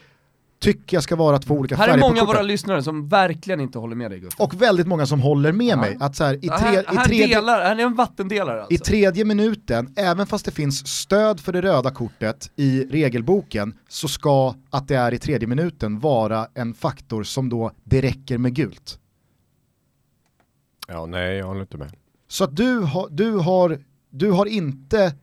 tycker 0.63 0.97
jag 0.97 1.05
ska 1.05 1.17
vara 1.17 1.39
två 1.39 1.55
olika 1.55 1.77
här 1.77 1.85
färger 1.85 1.99
är 1.99 2.01
på 2.03 2.09
många 2.09 2.21
av 2.21 2.27
våra 2.27 2.43
lyssnare 2.43 2.83
som 2.83 3.09
verkligen 3.09 3.61
inte 3.61 3.79
håller 3.79 3.97
med 3.97 4.11
dig 4.11 4.21
Gustav. 4.21 4.47
Och 4.47 4.63
väldigt 4.63 4.87
många 4.87 5.07
som 5.07 5.21
håller 5.21 5.53
med 5.53 5.79
mig. 5.79 5.97
Att 6.01 6.17
så 6.17 6.25
här, 6.25 6.35
i, 6.35 6.39
tre, 6.41 6.51
här, 6.51 6.73
i, 6.73 6.97
här, 6.97 7.05
tredje, 7.05 7.27
delar, 7.27 7.61
här 7.61 7.77
är 7.77 7.81
en 7.81 7.95
vattendelare 7.95 8.61
alltså. 8.61 8.75
I 8.75 8.79
tredje 8.79 9.25
minuten, 9.25 9.95
även 9.97 10.27
fast 10.27 10.45
det 10.45 10.51
finns 10.51 10.87
stöd 10.87 11.41
för 11.41 11.53
det 11.53 11.63
röda 11.63 11.91
kortet 11.91 12.51
i 12.57 12.85
regelboken, 12.85 13.75
så 13.89 14.09
ska 14.09 14.55
att 14.71 14.89
det 14.89 14.95
är 14.95 15.15
i 15.15 15.19
tredje 15.19 15.49
minuten 15.49 15.99
vara 15.99 16.47
en 16.55 16.75
faktor 16.75 17.23
som 17.23 17.49
då 17.49 17.71
det 17.85 18.01
räcker 18.01 18.39
med 18.39 18.55
gult. 18.55 18.99
Ja, 20.89 21.07
nej, 21.07 21.37
jag 21.37 21.47
håller 21.47 21.61
inte 21.61 21.77
med. 21.77 21.93
Så 22.29 22.45
att 22.45 22.57
du 22.57 22.79
har, 22.79 23.09
du 23.11 23.33
har, 23.33 23.79
du 24.11 24.31
har 24.31 24.47
inte 24.47 25.15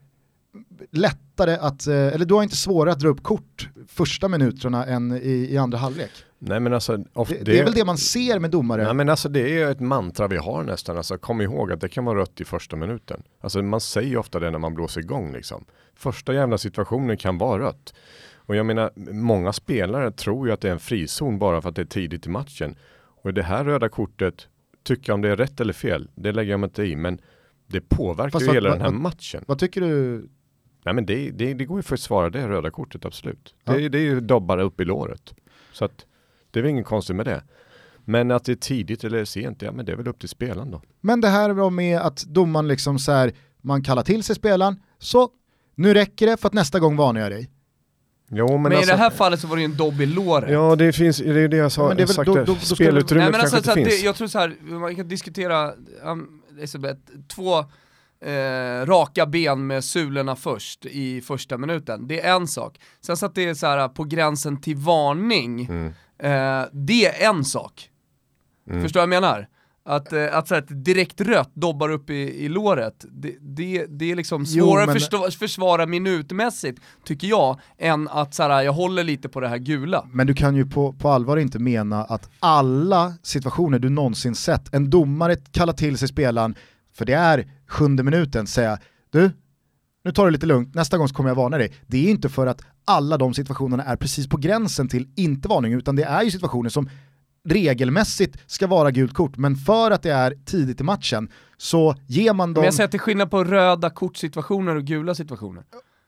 lättare 0.91 1.53
att, 1.56 1.88
eh, 1.88 1.95
eller 1.95 2.26
du 2.26 2.34
har 2.34 2.43
inte 2.43 2.56
svårare 2.56 2.91
att 2.93 2.99
dra 2.99 3.10
upp 3.10 3.23
kort 3.23 3.69
första 3.88 4.27
minuterna 4.27 4.85
än 4.85 5.11
i, 5.11 5.47
i 5.51 5.57
andra 5.57 5.77
halvlek. 5.77 6.11
Nej 6.39 6.60
men 6.60 6.73
alltså, 6.73 6.97
Det, 6.97 7.43
det 7.45 7.60
är 7.60 7.64
väl 7.64 7.73
det 7.73 7.85
man 7.85 7.97
ser 7.97 8.39
med 8.39 8.51
domare. 8.51 8.84
Nej 8.84 8.93
men 8.93 9.10
alltså 9.10 9.30
det 9.30 9.61
är 9.61 9.72
ett 9.72 9.80
mantra 9.80 10.27
vi 10.27 10.38
har 10.38 10.64
nästan, 10.64 10.97
alltså 10.97 11.18
kom 11.18 11.41
ihåg 11.41 11.72
att 11.72 11.81
det 11.81 11.89
kan 11.89 12.06
vara 12.06 12.19
rött 12.19 12.41
i 12.41 12.45
första 12.45 12.76
minuten. 12.76 13.23
Alltså 13.41 13.61
man 13.61 13.81
säger 13.81 14.18
ofta 14.18 14.39
det 14.39 14.51
när 14.51 14.60
man 14.60 14.73
blåser 14.73 15.01
igång 15.01 15.34
liksom. 15.34 15.65
Första 15.95 16.34
jävla 16.34 16.57
situationen 16.57 17.18
kan 17.18 17.38
vara 17.38 17.61
rött. 17.64 17.93
Och 18.35 18.56
jag 18.56 18.65
menar, 18.65 18.91
många 19.14 19.53
spelare 19.53 20.11
tror 20.11 20.47
ju 20.47 20.53
att 20.53 20.61
det 20.61 20.68
är 20.68 20.72
en 20.72 20.80
frizon 20.80 21.39
bara 21.39 21.61
för 21.61 21.69
att 21.69 21.76
det 21.76 21.81
är 21.81 21.85
tidigt 21.85 22.26
i 22.26 22.30
matchen. 22.30 22.76
Och 23.23 23.34
det 23.34 23.43
här 23.43 23.64
röda 23.65 23.89
kortet, 23.89 24.47
tycker 24.84 25.10
jag 25.10 25.14
om 25.15 25.22
det 25.22 25.30
är 25.30 25.35
rätt 25.35 25.60
eller 25.60 25.73
fel, 25.73 26.10
det 26.15 26.31
lägger 26.31 26.51
jag 26.51 26.60
mig 26.60 26.68
inte 26.68 26.84
i, 26.84 26.95
men 26.95 27.19
det 27.68 27.81
påverkar 27.89 28.30
Fast 28.30 28.43
ju 28.43 28.47
vad- 28.47 28.56
hela 28.56 28.69
vad- 28.69 28.77
den 28.77 28.85
här 28.85 28.91
matchen. 29.01 29.43
Vad 29.47 29.60
tycker 29.60 29.81
du? 29.81 30.27
Nej 30.85 30.93
men 30.93 31.06
det, 31.06 31.31
det, 31.31 31.53
det 31.53 31.65
går 31.65 31.77
ju 31.80 31.84
för 31.84 31.93
att 31.93 31.99
svara 31.99 32.30
det 32.30 32.47
röda 32.47 32.72
kortet, 32.72 33.06
absolut. 33.06 33.53
Ja. 33.64 33.73
Det, 33.73 33.89
det 33.89 33.97
är 33.97 34.01
ju 34.03 34.19
dobbar 34.19 34.57
upp 34.57 34.81
i 34.81 34.85
låret. 34.85 35.34
Så 35.73 35.85
att 35.85 36.06
det 36.51 36.60
är 36.60 36.64
väl 36.64 36.72
inget 36.72 36.85
konstigt 36.85 37.15
med 37.15 37.26
det. 37.26 37.43
Men 38.06 38.31
att 38.31 38.43
det 38.45 38.51
är 38.51 38.56
tidigt 38.56 39.03
eller 39.03 39.26
sent, 39.26 39.61
ja 39.61 39.72
men 39.72 39.85
det 39.85 39.91
är 39.91 39.95
väl 39.95 40.07
upp 40.07 40.19
till 40.19 40.30
spelaren 40.30 40.72
då. 40.72 40.81
Men 41.01 41.22
det 41.22 41.27
här 41.27 41.69
med 41.69 41.99
att 41.99 42.23
domaren 42.23 42.68
liksom 42.68 42.99
så 42.99 43.11
här, 43.11 43.31
man 43.61 43.84
kallar 43.84 44.03
till 44.03 44.23
sig 44.23 44.35
spelaren, 44.35 44.76
så 44.99 45.30
nu 45.76 45.93
räcker 45.93 46.27
det 46.27 46.38
för 46.38 46.47
att 46.47 46.53
nästa 46.53 46.80
gång 46.80 46.95
varnar 46.95 47.22
jag 47.22 47.31
dig. 47.31 47.49
Jo 48.31 48.47
men, 48.47 48.61
Men 48.61 48.72
alltså, 48.72 48.93
i 48.93 48.95
det 48.95 48.97
här 48.97 49.10
fallet 49.10 49.39
så 49.39 49.47
var 49.47 49.56
det 49.56 49.61
ju 49.61 49.65
en 49.65 49.77
dobb 49.77 50.01
i 50.01 50.06
låret. 50.06 50.51
Ja 50.51 50.76
det 50.76 50.93
finns, 50.93 51.18
det 51.18 51.30
är 51.30 51.38
ju 51.38 51.47
det 51.47 51.57
jag 51.57 51.72
sa, 51.72 51.88
Men 51.88 51.97
det 51.97 52.03
är 52.03 52.07
väl- 52.07 52.15
sagt 52.15 52.26
då- 52.26 52.35
då- 52.35 52.43
då 52.43 52.56
Spelutrymmet 52.56 53.10
Nej 53.23 53.31
men 53.31 53.41
alltså, 53.41 53.56
kanske 53.56 53.72
så 53.72 53.72
inte 53.72 53.72
att 53.72 53.76
det, 53.85 53.91
finns. 53.91 54.03
jag 54.03 54.15
tror 54.15 54.27
så 54.27 54.39
här, 54.39 54.56
man 54.61 54.95
kan 54.95 55.07
diskutera, 55.07 55.73
um, 56.03 56.41
Elisabeth, 56.57 56.99
två 57.27 57.65
eh, 58.26 58.86
raka 58.86 59.26
ben 59.26 59.68
med 59.68 59.84
sulorna 59.84 60.36
först 60.36 60.86
i 60.86 61.22
första 61.22 61.58
minuten, 61.58 62.08
det 62.08 62.22
är 62.22 62.36
en 62.36 62.48
sak. 62.48 62.80
Sen 63.02 63.18
så 63.18 63.26
att 63.26 63.36
det 63.36 63.46
är 63.50 63.54
så 63.54 63.68
här 63.68 63.88
på 63.88 64.04
gränsen 64.04 64.62
till 64.62 64.76
varning, 64.76 65.66
Mm. 65.66 65.88
eh, 66.20 66.68
det 66.72 67.06
är 67.06 67.30
en 67.30 67.46
sak. 67.46 67.90
Mm. 68.70 68.82
Förstår 68.82 69.00
vad 69.00 69.04
jag 69.04 69.22
menar? 69.22 69.48
Att, 69.86 70.14
eh, 70.14 70.38
att 70.38 70.48
så 70.48 70.54
här, 70.56 70.62
ett 70.62 70.86
direkt 70.86 71.22
rött 71.22 71.52
dobbar 71.54 71.90
upp 71.90 72.10
i, 72.10 72.14
i 72.46 72.50
låret, 72.50 73.06
det, 73.12 73.36
det, 73.41 73.86
det 73.90 74.12
är 74.12 74.16
liksom 74.16 74.44
Jo, 74.48 74.66
svårare 74.66 74.86
men- 74.86 75.26
att 75.28 75.34
försvara 75.36 75.86
minutmässigt, 75.86 76.82
tycker 77.06 77.28
jag, 77.28 77.60
än 77.78 78.08
att 78.08 78.34
så 78.34 78.44
här, 78.44 78.62
jag 78.64 78.74
håller 78.74 79.04
lite 79.04 79.30
på 79.30 79.40
det 79.40 79.48
här 79.48 79.58
gula. 79.58 80.08
Men 80.12 80.28
du 80.28 80.34
kan 80.34 80.56
ju 80.56 80.66
på, 80.66 80.94
på 80.94 81.10
allvar 81.10 81.38
inte 81.38 81.60
mena 81.60 82.04
att 82.04 82.30
alla 82.40 83.14
situationer 83.24 83.80
du 83.80 83.90
någonsin 83.90 84.36
sett, 84.36 84.74
en 84.74 84.90
domare 84.90 85.36
kallar 85.52 85.74
till 85.74 85.98
sig 85.98 86.08
spelaren, 86.08 86.56
för 86.94 87.06
det 87.06 87.14
är 87.14 87.52
sjunde 87.70 88.04
minuten, 88.04 88.48
säga 88.48 88.80
du, 89.10 89.32
nu 90.04 90.12
tar 90.12 90.26
det 90.26 90.32
lite 90.32 90.46
lugnt, 90.46 90.76
nästa 90.76 90.98
gång 90.98 91.08
så 91.08 91.16
kommer 91.16 91.30
jag 91.30 91.36
varna 91.36 91.58
dig. 91.58 91.74
Det 91.88 92.08
är 92.08 92.12
inte 92.12 92.30
för 92.30 92.48
att 92.48 92.62
alla 92.86 93.18
de 93.18 93.34
situationerna 93.34 93.84
är 93.84 93.96
precis 93.96 94.28
på 94.28 94.38
gränsen 94.38 94.88
till 94.90 95.08
inte 95.16 95.48
varning, 95.50 95.74
utan 95.74 95.96
det 95.96 96.04
är 96.04 96.24
ju 96.24 96.32
situationer 96.32 96.70
som 96.70 96.90
regelmässigt 97.50 98.38
ska 98.46 98.68
vara 98.68 98.91
gult 98.91 99.14
kort, 99.14 99.38
men 99.38 99.56
för 99.56 99.91
att 99.91 100.04
det 100.04 100.12
är 100.12 100.34
tidigt 100.46 100.82
i 100.82 100.84
matchen 100.84 101.30
så 101.58 101.96
ger 102.08 102.34
man 102.34 102.54
dem, 102.54 102.62
Men 102.62 102.66
jag 102.66 102.74
säger 102.74 102.86
att 102.86 102.91
det 102.91 102.98
är 102.98 103.00
skillnad 103.00 103.32
på 103.32 103.44
röda 103.44 103.90
kortsituationer 103.90 104.76
och 104.76 104.84
gula 104.84 105.16
situationer. 105.16 105.64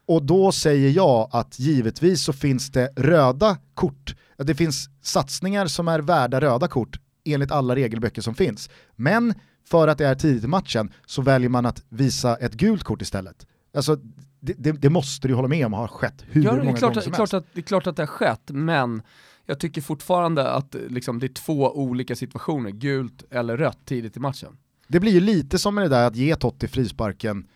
och 0.08 0.24
då 0.24 0.52
säger 0.52 0.90
jag 0.90 1.30
att 1.32 1.60
givetvis 1.60 2.24
så 2.24 2.34
finns 2.34 2.72
det 2.72 2.90
röda 2.96 3.58
kort, 3.74 4.16
det 4.38 4.56
finns 4.56 4.90
satsningar 5.02 5.68
som 5.68 5.88
är 5.88 6.00
värda 6.00 6.42
röda 6.42 6.68
kort 6.68 7.00
enligt 7.26 7.52
alla 7.52 7.76
regelböcker 7.76 8.22
som 8.22 8.36
finns. 8.36 8.70
Men 8.96 9.34
för 9.66 9.88
att 9.88 9.98
det 9.98 10.06
är 10.06 10.16
tidigt 10.16 10.44
i 10.44 10.48
matchen 10.48 10.94
så 11.06 11.22
väljer 11.22 11.50
man 11.50 11.66
att 11.66 11.84
visa 11.90 12.36
ett 12.36 12.54
gult 12.54 12.84
kort 12.84 13.02
istället. 13.02 13.48
Alltså, 13.74 13.96
det, 14.40 14.54
det, 14.54 14.72
det 14.72 14.90
måste 14.90 15.28
du 15.28 15.34
hålla 15.34 15.48
med 15.48 15.66
om 15.66 15.74
har 15.74 15.88
skett 15.88 16.26
hur 16.28 16.44
Ja, 16.44 16.52
det, 16.52 16.58
många 16.58 16.72
är 16.72 16.76
klart, 16.76 16.82
gånger 16.82 16.98
att, 16.98 17.04
som 17.04 17.14
klart 17.14 17.20
helst. 17.20 17.34
att, 17.34 17.54
det 17.54 17.60
är 17.60 17.64
klart 17.64 17.88
att 17.88 17.96
det 17.96 18.02
har 18.02 18.08
skett, 18.08 18.42
men 18.48 19.02
jag 19.46 19.60
tycker 19.60 19.82
fortfarande 19.82 20.52
att 20.52 20.76
liksom, 20.90 21.20
det 21.20 21.26
är 21.26 21.34
två 21.34 21.72
olika 21.76 22.16
situationer, 22.16 22.70
gult 22.70 23.24
eller 23.30 23.58
rött 23.58 23.86
tidigt 23.86 24.18
i 24.18 24.20
matchen. 24.20 24.58
Det 24.88 25.00
blir 25.00 25.12
ju 25.12 25.20
lite 25.20 25.60
som 25.60 25.76
med 25.76 25.84
det 25.84 25.90
där 25.90 26.08
att 26.08 26.16
ge 26.16 26.36
Totti 26.36 26.68
frisparken 26.68 27.48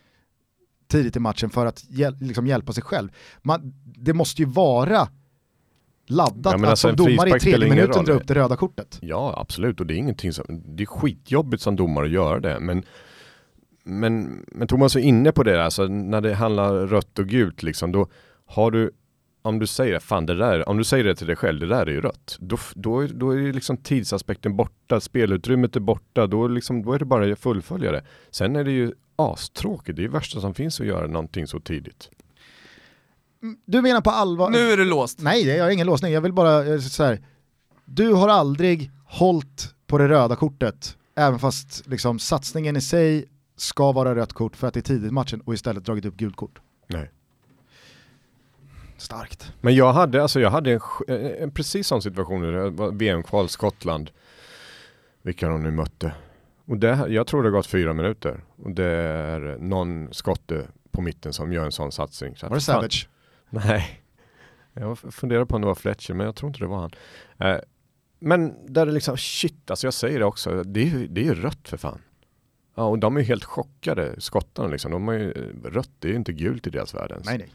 tidigt 0.88 1.16
i 1.16 1.20
matchen 1.20 1.50
för 1.50 1.66
att 1.66 1.86
hjäl 1.90 2.18
liksom 2.20 2.48
hjälpa 2.48 2.74
sig 2.74 2.84
själv. 2.84 3.10
Man, 3.42 3.74
det 3.84 4.14
måste 4.14 4.42
ju 4.42 4.48
vara 4.48 5.08
laddat 6.08 6.54
Ja, 6.54 6.64
att 6.64 6.66
alltså, 6.66 6.88
som 6.88 6.96
domare 6.96 7.30
i 7.30 7.40
tredje 7.40 7.70
minuten 7.70 8.06
dra 8.06 8.14
upp 8.14 8.28
det 8.28 8.36
röda 8.36 8.56
kortet. 8.56 8.98
Ja, 9.02 9.34
absolut. 9.38 9.80
Och 9.80 9.86
det 9.86 9.94
är 9.94 9.98
ingenting 9.98 10.34
som, 10.34 10.46
det 10.48 10.84
är 10.84 10.88
skitjobbigt 10.88 11.64
som 11.64 11.76
domare 11.76 12.06
att 12.06 12.12
göra 12.12 12.40
det. 12.40 12.60
Men, 12.60 12.84
men, 13.84 14.46
men 14.48 14.68
Thomas 14.68 14.96
är 14.96 15.00
inne 15.00 15.32
på 15.32 15.44
det, 15.44 15.66
alltså 15.66 15.88
när 15.88 16.22
det 16.22 16.34
handlar 16.34 16.88
rött 16.88 17.20
och 17.20 17.28
gult 17.28 17.64
liksom, 17.64 17.92
då 17.92 18.08
har 18.46 18.72
du, 18.72 18.92
om 19.42 19.60
du 19.60 19.68
säger 19.68 20.00
fan 20.00 20.26
det 20.26 20.36
där, 20.36 20.70
om 20.70 20.78
du 20.78 20.84
säger 20.84 21.04
det 21.04 21.16
till 21.16 21.28
dig 21.28 21.36
själv, 21.36 21.60
det 21.60 21.68
där 21.68 21.86
är 21.86 21.92
ju 21.92 22.02
rött, 22.02 22.38
då, 22.40 22.58
då, 22.76 23.08
då 23.08 23.32
är 23.32 23.54
liksom 23.54 23.78
tidsaspekten 23.78 24.56
borta, 24.56 25.00
spelutrymmet 25.00 25.76
är 25.76 25.80
borta, 25.80 26.28
då, 26.28 26.48
liksom, 26.48 26.84
då 26.84 26.94
är 26.94 27.00
det 27.00 27.06
bara 27.06 27.32
att 27.32 27.40
fullfölja 27.40 27.92
det. 27.92 28.04
Sen 28.32 28.56
är 28.56 28.64
det 28.64 28.72
ju 28.72 28.92
astråkigt, 29.16 29.96
det 29.96 30.02
är 30.02 30.04
ju 30.04 30.10
värsta 30.10 30.42
som 30.42 30.54
finns 30.54 30.82
att 30.82 30.88
göra 30.88 31.08
någonting 31.08 31.48
så 31.48 31.60
tidigt. 31.60 32.10
Du 33.66 33.82
menar 33.82 34.02
på 34.02 34.10
allvar? 34.10 34.50
Nu 34.50 34.72
är 34.72 34.78
det 34.78 34.86
låst. 34.86 35.20
Nej, 35.22 35.48
jag 35.48 35.64
har 35.64 35.72
ingen 35.72 35.88
låsning. 35.88 36.14
Jag 36.14 36.22
vill 36.22 36.34
bara 36.34 36.66
eh, 36.74 36.80
så 36.80 37.04
här. 37.04 37.22
Du 37.86 38.14
har 38.14 38.30
aldrig 38.30 38.92
hållit 39.08 39.74
på 39.88 39.98
det 39.98 40.08
röda 40.10 40.36
kortet, 40.36 40.98
även 41.16 41.40
fast 41.40 41.88
liksom, 41.88 42.20
satsningen 42.20 42.76
i 42.78 42.82
sig 42.82 43.26
ska 43.58 43.92
vara 43.92 44.16
rött 44.16 44.34
kort 44.34 44.56
för 44.56 44.68
att 44.68 44.74
det 44.74 44.80
är 44.80 44.82
tidigt 44.82 45.12
i 45.12 45.14
matchen 45.14 45.42
och 45.42 45.54
istället 45.54 45.86
dragit 45.86 46.06
upp 46.06 46.16
gult 46.18 46.36
kort. 46.36 46.60
Nej. 46.88 47.12
Starkt. 48.98 49.52
Men 49.62 49.76
jag 49.76 49.94
hade, 49.94 50.22
alltså 50.22 50.40
jag 50.40 50.50
hade 50.50 50.72
en, 50.74 50.80
sk- 50.80 51.04
en, 51.12 51.44
en 51.44 51.52
precis 51.52 51.88
sån 51.88 52.02
situation, 52.02 52.76
var 52.76 52.92
VM-kval 52.92 53.50
Skottland. 53.50 54.12
vilka 55.22 55.48
de 55.50 55.64
nu 55.64 55.72
mötte. 55.72 56.12
Och 56.66 56.78
det, 56.78 57.06
jag 57.10 57.28
tror 57.28 57.44
det 57.44 57.50
har 57.50 57.52
gått 57.58 57.68
fyra 57.68 57.94
minuter. 57.94 58.44
Och 58.64 58.72
det 58.72 58.86
är 58.86 59.58
någon 59.60 60.14
skotte 60.14 60.68
på 60.92 61.02
mitten 61.02 61.34
som 61.34 61.54
gör 61.54 61.66
en 61.66 61.72
sån 61.72 61.92
satsning. 61.92 62.36
Så 62.36 62.48
Var 62.48 62.56
det 62.56 62.62
Savage? 62.62 63.10
Nej. 63.50 64.02
Jag 64.74 64.98
funderar 64.98 65.46
på 65.46 65.56
om 65.56 65.62
det 65.62 65.68
var 65.68 65.76
Fletcher, 65.76 66.14
men 66.14 66.26
jag 66.26 66.36
tror 66.36 66.50
inte 66.50 66.60
det 66.60 66.68
var 66.68 66.78
han. 66.78 66.92
Eh, 67.38 67.62
men 68.20 68.74
där 68.74 68.88
är 68.88 68.92
liksom, 68.92 69.18
shit, 69.18 69.72
alltså 69.72 69.88
jag 69.88 69.94
säger 69.94 70.20
det 70.20 70.26
också, 70.26 70.64
det 70.64 70.80
är 70.80 70.86
ju 70.86 71.08
det 71.08 71.28
är 71.28 71.36
rött 71.36 71.70
för 71.70 71.78
fan. 71.78 72.02
Ja, 72.76 72.84
och 72.84 73.00
de 73.00 73.18
är 73.18 73.22
helt 73.22 73.44
chockade, 73.44 74.22
skottarna 74.22 74.68
liksom. 74.68 74.92
De 74.92 75.08
har 75.08 75.16
ju 75.16 75.34
rött, 75.64 75.90
det 76.00 76.08
är 76.08 76.10
ju 76.10 76.18
inte 76.18 76.34
gult 76.34 76.68
i 76.68 76.70
deras 76.70 76.94
värld 76.94 77.12
ens. 77.12 77.26
Nej, 77.26 77.38
nej. 77.38 77.50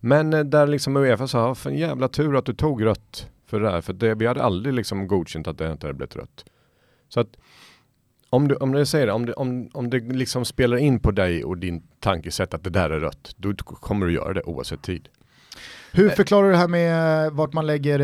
Men 0.00 0.32
eh, 0.32 0.44
där 0.44 0.66
liksom 0.66 0.96
Uefa 0.96 1.28
sa, 1.28 1.54
för 1.54 1.70
en 1.70 1.78
jävla 1.78 2.08
tur 2.08 2.36
att 2.36 2.44
du 2.44 2.54
tog 2.54 2.84
rött 2.84 3.28
för 3.46 3.60
det 3.60 3.70
här. 3.70 3.80
För 3.80 3.92
det, 3.92 4.14
vi 4.14 4.26
hade 4.26 4.42
aldrig 4.42 4.74
liksom 4.74 5.08
godkänt 5.08 5.48
att 5.48 5.58
det 5.58 5.72
inte 5.72 5.86
hade 5.86 5.96
blivit 5.96 6.16
rött. 6.16 6.44
Så 7.08 7.20
att 7.20 7.36
om 8.30 8.48
du, 8.48 8.54
om 8.54 8.72
du 8.72 8.86
säger 8.86 9.06
det, 9.06 9.12
om 9.12 9.26
det, 9.26 9.32
om, 9.32 9.70
om 9.72 9.90
det 9.90 9.98
liksom 9.98 10.44
spelar 10.44 10.76
in 10.76 11.00
på 11.00 11.10
dig 11.10 11.44
och 11.44 11.58
din 11.58 11.82
tankesätt 12.00 12.54
att 12.54 12.64
det 12.64 12.70
där 12.70 12.90
är 12.90 13.00
rött, 13.00 13.34
då 13.36 13.54
kommer 13.54 14.06
du 14.06 14.12
göra 14.12 14.32
det 14.32 14.42
oavsett 14.42 14.82
tid. 14.82 15.08
Hur 15.94 16.10
förklarar 16.10 16.44
du 16.46 16.50
det 16.52 16.58
här 16.58 16.68
med 16.68 17.32
vart 17.32 17.52
man 17.52 17.66
lägger 17.66 18.00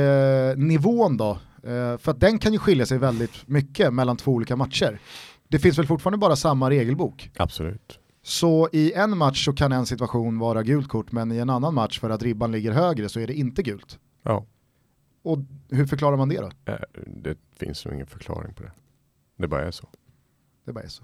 eh, 0.51 0.57
nivån 0.57 1.17
då? 1.17 1.31
Eh, 1.63 1.99
för 1.99 2.11
att 2.11 2.21
den 2.21 2.39
kan 2.39 2.53
ju 2.53 2.59
skilja 2.59 2.87
sig 2.87 2.99
väldigt 2.99 3.49
mycket 3.49 3.95
mellan 3.95 4.17
två 4.17 4.33
olika 4.33 4.57
matcher. 4.57 5.01
Det 5.49 5.59
finns 5.59 5.79
väl 5.79 5.87
fortfarande 5.87 6.19
bara 6.19 6.37
samma 6.37 6.71
regelbok? 6.71 7.31
Absolut. 7.37 7.99
Så 8.23 8.69
i 8.73 8.93
en 8.93 9.19
match 9.19 9.45
så 9.45 9.53
kan 9.53 9.73
en 9.73 9.87
situation 9.87 10.39
vara 10.39 10.63
gult 10.63 10.89
kort 10.89 11.13
men 11.13 11.33
i 11.33 11.37
en 11.39 11.51
annan 11.51 11.75
match 11.75 12.01
för 12.01 12.11
att 12.11 12.23
ribban 12.23 12.53
ligger 12.53 12.73
högre 12.73 13.09
så 13.09 13.21
är 13.21 13.27
det 13.27 13.35
inte 13.35 13.63
gult. 13.63 13.99
Ja. 14.23 14.47
Och 15.23 15.39
hur 15.71 15.87
förklarar 15.87 16.17
man 16.17 16.29
det 16.29 16.37
då? 16.41 16.51
Eh, 16.73 16.79
Det 17.07 17.37
finns 17.59 17.85
nog 17.85 17.95
ingen 17.95 18.07
förklaring 18.07 18.55
på 18.55 18.63
det. 18.63 18.73
Det 19.39 19.49
bara 19.49 19.65
är 19.67 19.71
så. 19.71 19.89
Det 20.67 20.73
bara 20.73 20.85
är 20.85 20.89
så. 20.89 21.03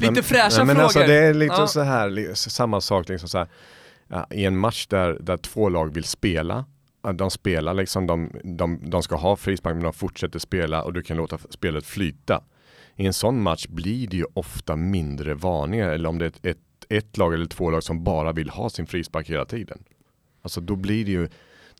Lite 0.00 0.22
fräscha 0.22 0.58
men 0.64 0.66
frågor. 0.68 0.82
Alltså 0.84 0.98
det 0.98 1.14
är 1.14 1.34
lite 1.34 1.54
Ja. 1.58 1.66
så 1.66 1.80
här, 1.80 2.34
samma 2.34 2.80
sak 2.80 3.08
liksom 3.08 3.28
så 3.28 3.38
här. 3.38 3.48
I 4.30 4.44
en 4.44 4.58
match 4.58 4.86
där, 4.86 5.18
där 5.20 5.36
två 5.36 5.68
lag 5.68 5.94
vill 5.94 6.04
spela, 6.04 6.64
de 7.14 7.30
spelar 7.30 7.74
liksom, 7.74 8.06
de, 8.06 8.30
de, 8.44 8.90
de 8.90 9.02
ska 9.02 9.16
ha 9.16 9.36
frispark 9.36 9.74
men 9.74 9.82
de 9.84 9.92
fortsätter 9.92 10.38
spela 10.38 10.82
och 10.82 10.92
du 10.92 11.02
kan 11.02 11.16
låta 11.16 11.38
spelet 11.50 11.86
flyta. 11.86 12.42
I 12.96 13.06
en 13.06 13.12
sån 13.12 13.42
match 13.42 13.66
blir 13.66 14.08
det 14.08 14.16
ju 14.16 14.24
ofta 14.34 14.76
mindre 14.76 15.34
varningar 15.34 15.88
eller 15.88 16.08
om 16.08 16.18
det 16.18 16.24
är 16.24 16.28
ett, 16.28 16.46
ett, 16.46 16.58
ett 16.88 17.16
lag 17.16 17.34
eller 17.34 17.46
två 17.46 17.70
lag 17.70 17.82
som 17.82 18.04
bara 18.04 18.32
vill 18.32 18.50
ha 18.50 18.70
sin 18.70 18.86
frispark 18.86 19.30
hela 19.30 19.44
tiden. 19.44 19.78
Alltså 20.42 20.60
då 20.60 20.76
blir 20.76 21.04
det 21.04 21.10
ju, 21.10 21.28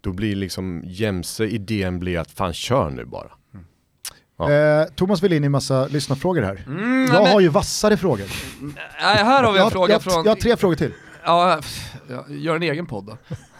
då 0.01 0.13
blir 0.13 0.37
liksom 0.37 0.83
jämse 0.85 1.45
idén 1.45 1.99
blir 1.99 2.19
att 2.19 2.31
fan 2.31 2.53
kör 2.53 2.91
nu 2.91 3.05
bara. 3.05 3.31
Ja. 4.39 4.53
Eh, 4.53 4.85
Thomas 4.85 5.23
vill 5.23 5.33
in 5.33 5.45
i 5.45 5.49
massa 5.49 5.87
lyssnarfrågor 5.87 6.43
här. 6.43 6.65
Mm, 6.67 7.07
jag 7.13 7.23
men- 7.23 7.33
har 7.33 7.41
ju 7.41 7.49
vassare 7.49 7.97
frågor. 7.97 8.27
Nej, 9.03 9.25
här 9.25 9.43
har 9.43 9.53
vi 9.53 9.59
en 9.59 9.65
jag, 9.65 9.73
fråga 9.73 9.93
jag, 9.93 10.03
från... 10.03 10.25
jag 10.25 10.31
har 10.31 10.37
tre 10.37 10.57
frågor 10.57 10.75
till. 10.77 10.93
Ja, 11.25 11.61
gör 12.29 12.57
en 12.57 12.63
egen 12.63 12.87
podd 12.87 13.07
då. 13.07 13.13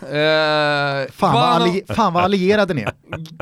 Eh, 0.07 1.07
Fan 1.13 1.35
vad, 1.35 1.45
alli- 1.63 1.95
fan 1.95 2.13
vad 2.13 2.25
allierade 2.25 2.75
ni 2.75 2.83
är. 2.83 2.93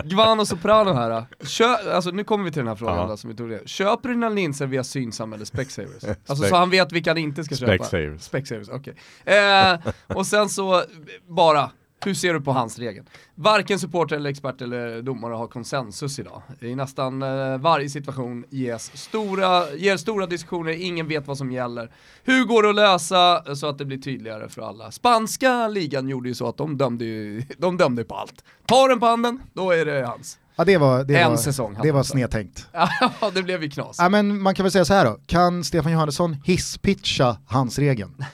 Guano 0.09 0.47
Soprano 0.47 0.93
här. 0.93 1.11
då. 1.11 1.27
Kö, 1.47 1.65
alltså 1.95 2.11
nu 2.11 2.25
kommer 2.25 2.45
vi 2.45 2.51
till 2.51 2.59
den 2.61 2.69
här 2.69 2.75
frågan 2.77 2.97
Ja. 2.97 3.07
då, 3.07 3.17
som 3.17 3.31
vi 3.31 3.37
tog 3.37 3.51
det. 3.51 3.69
Köper 3.69 4.09
du 4.09 4.15
dina 4.15 4.29
linser 4.29 4.67
via 4.67 4.85
Synsam 4.85 5.33
eller 5.33 5.45
Specsavers? 5.45 6.05
Alltså 6.27 6.45
Spec- 6.45 6.49
så 6.49 6.57
han 6.57 6.71
vet 6.71 6.93
vilka 6.93 7.11
han 7.11 7.19
inte 7.19 7.45
ska 7.45 7.55
köpa. 7.57 7.85
Specsavers. 7.85 8.23
Specsavers, 8.23 8.69
okej. 8.69 8.95
Eh, 9.25 9.79
och 10.07 10.27
sen 10.27 10.49
så, 10.49 10.83
bara, 11.29 11.71
hur 12.05 12.15
ser 12.15 12.35
du 12.35 12.41
på 12.41 12.53
hans 12.53 12.79
regel? 12.79 13.05
Varken 13.35 13.79
supporter 13.79 14.17
eller 14.17 14.31
expert 14.31 14.61
eller 14.63 15.03
domare 15.03 15.35
har 15.35 15.47
konsensus 15.47 16.19
idag. 16.19 16.43
I 16.61 16.75
nästan 16.75 17.23
eh, 17.23 17.59
varje 17.59 17.91
situation 17.91 18.45
ges 18.51 18.97
stora, 18.97 19.75
ger 19.75 19.97
stora 19.97 20.27
diskussioner, 20.27 20.73
ingen 20.73 21.09
vet 21.09 21.27
vad 21.27 21.39
som 21.39 21.53
gäller. 21.53 21.91
Hur 22.25 22.45
går 22.45 22.63
det 22.63 22.69
att 22.69 22.75
lösa 22.75 23.55
så 23.55 23.67
att 23.67 23.79
det 23.79 23.85
blir 23.85 23.99
tydligare 23.99 24.49
för 24.49 24.63
alla? 24.63 24.91
Spanska 24.91 25.69
ligan 25.69 26.09
gjorde 26.09 26.29
ju 26.29 26.35
så 26.35 26.49
att 26.49 26.57
de 26.57 26.77
dömde 26.77 27.05
ju, 27.05 27.43
de 27.59 27.77
dömde 27.77 28.05
på 28.05 28.15
allt. 28.15 28.45
Tar 28.67 28.89
den 28.89 29.01
på 29.01 29.07
handen, 29.07 29.41
då 29.53 29.71
är 29.71 29.85
det 29.85 30.07
hans. 30.07 30.39
Ja, 30.57 30.65
det 30.65 30.79
var, 30.79 31.05
det 31.05 31.17
En 31.17 31.31
var, 31.31 31.37
säsong 31.37 31.77
det 31.83 31.93
var 31.93 32.03
snedtänkt. 32.03 32.67
Ja, 33.21 33.31
det 33.35 33.43
blev 33.43 33.63
ju 33.63 33.71
knas. 33.71 33.97
Ja, 33.99 34.09
men 34.09 34.43
man 34.43 34.55
kan 34.55 34.65
väl 34.65 34.73
säga 34.73 34.85
så 34.85 34.95
här 34.95 35.05
då, 35.05 35.19
kan 35.27 35.65
Stefan 35.65 35.93
Johannesson 35.93 36.37
hisspitcha 36.45 37.37
hans 37.47 37.79
regeln? 37.79 38.25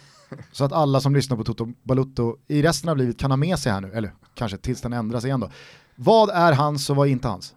Så 0.52 0.64
att 0.64 0.72
alla 0.72 1.00
som 1.00 1.14
lyssnar 1.14 1.36
på 1.36 1.44
Toto 1.44 1.72
Balutto 1.82 2.36
i 2.46 2.62
resten 2.62 2.90
av 2.90 2.96
livet 2.96 3.18
kan 3.18 3.30
ha 3.30 3.36
med 3.36 3.58
sig 3.58 3.72
här 3.72 3.80
nu, 3.80 3.92
eller 3.92 4.12
kanske 4.34 4.58
tills 4.58 4.80
den 4.80 4.92
ändras 4.92 5.24
igen 5.24 5.40
då. 5.40 5.50
Vad 5.96 6.30
är 6.30 6.52
hans 6.52 6.90
och 6.90 6.96
vad 6.96 7.08
är 7.08 7.12
inte 7.12 7.28
hans? 7.28 7.54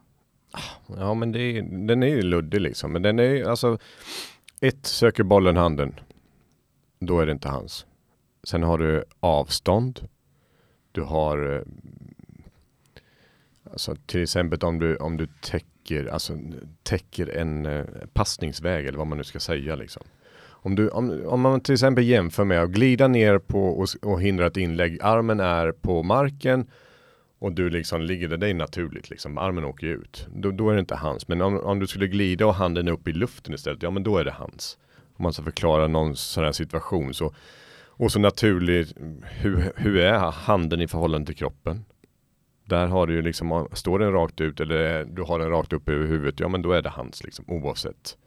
Ja 0.88 1.14
men 1.14 1.32
det 1.32 1.40
är, 1.40 1.88
den 1.88 2.04
är 2.04 2.08
ju 2.08 2.22
luddig 2.22 2.62
liksom. 2.62 2.92
Men 2.92 3.02
den 3.02 3.20
är 3.20 3.24
ju 3.24 3.46
alltså, 3.50 3.78
ett 4.60 4.86
söker 4.86 5.24
bollen 5.24 5.58
handen. 5.58 6.00
Då 7.00 7.20
är 7.20 7.26
det 7.26 7.32
inte 7.32 7.50
hans. 7.50 7.86
Sen 8.44 8.64
har 8.64 8.78
du 8.78 9.04
avstånd. 9.20 10.08
Du 10.92 11.02
har 11.02 11.56
eh, 11.56 11.62
alltså 13.72 13.96
till 14.06 14.24
exempel 14.24 14.60
om 14.60 14.80
du, 14.80 14.98
om 14.98 15.18
du 15.18 15.28
täcker, 15.42 16.06
alltså, 16.06 16.38
täcker 16.84 17.28
en 17.28 17.66
eh, 17.66 17.86
passningsväg 18.14 18.86
eller 18.86 18.98
vad 18.98 19.08
man 19.08 19.18
nu 19.18 19.24
ska 19.24 19.40
säga 19.40 19.76
liksom. 19.76 20.04
Om, 20.64 20.76
du, 20.76 20.90
om, 20.90 21.26
om 21.26 21.42
man 21.42 21.62
till 21.62 21.74
exempel 21.74 22.04
jämför 22.04 22.44
med 22.44 22.62
att 22.62 22.70
glida 22.70 23.08
ner 23.08 23.38
på 23.38 23.68
och, 23.68 23.88
och 24.02 24.22
hindra 24.22 24.48
ett 24.48 24.58
inlägg, 24.58 24.98
armen 25.02 25.40
är 25.40 25.72
på 25.72 26.04
marken 26.04 26.68
och 27.40 27.52
du 27.52 27.70
liksom 27.70 28.02
ligger 28.02 28.28
där, 28.28 28.38
det 28.38 28.48
är 28.48 28.54
naturligt 28.54 29.10
liksom, 29.10 29.38
armen 29.38 29.64
åker 29.64 29.88
ju 29.88 29.94
ut. 29.94 30.28
Då, 30.36 30.52
då 30.52 30.70
är 30.70 30.74
det 30.74 30.80
inte 30.80 30.96
hans. 30.96 31.28
Men 31.28 31.42
om, 31.42 31.60
om 31.60 31.80
du 31.80 31.88
skulle 31.88 32.08
glida 32.08 32.46
och 32.46 32.56
handen 32.56 32.88
är 32.88 32.92
uppe 32.92 33.10
i 33.10 33.14
luften 33.14 33.54
istället, 33.54 33.84
ja 33.84 33.92
men 33.92 34.04
då 34.04 34.18
är 34.18 34.26
det 34.26 34.32
hans. 34.32 34.78
Om 35.18 35.24
man 35.24 35.34
ska 35.34 35.44
förklara 35.44 35.88
någon 35.88 36.16
sån 36.16 36.44
här 36.44 36.52
situation 36.52 37.14
så. 37.14 37.34
Och 37.84 38.12
så 38.12 38.20
naturligt, 38.20 38.94
hur, 39.22 39.72
hur 39.76 39.98
är 39.98 40.18
handen 40.20 40.82
i 40.82 40.88
förhållande 40.88 41.26
till 41.26 41.36
kroppen? 41.36 41.86
Där 42.66 42.88
har 42.88 43.08
du 43.08 43.14
ju 43.14 43.22
liksom, 43.22 43.68
står 43.74 44.00
den 44.00 44.12
rakt 44.12 44.42
ut 44.42 44.60
eller 44.60 45.06
du 45.06 45.22
har 45.22 45.40
den 45.40 45.50
rakt 45.50 45.74
upp 45.74 45.90
över 45.90 46.06
huvudet, 46.06 46.40
ja 46.40 46.48
men 46.48 46.62
då 46.62 46.72
är 46.72 46.82
det 46.82 46.90
hans 46.90 47.24
liksom 47.24 47.46
oavsett. 47.48 48.18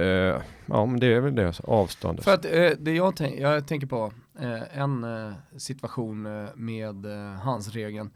Eh, 0.00 0.42
ja 0.66 0.86
men 0.86 1.00
det 1.00 1.06
är 1.06 1.20
väl 1.20 1.34
det, 1.34 1.60
avståndet. 1.64 2.24
För 2.24 2.34
att 2.34 2.44
eh, 2.44 2.70
det 2.78 2.92
jag, 2.94 3.16
tänk, 3.16 3.40
jag 3.40 3.66
tänker 3.66 3.86
på 3.86 4.12
eh, 4.40 4.78
en 4.80 5.04
eh, 5.04 5.32
situation 5.56 6.26
eh, 6.26 6.48
med 6.54 7.06
eh, 7.06 7.40
hans 7.40 7.68
regeln. 7.68 8.10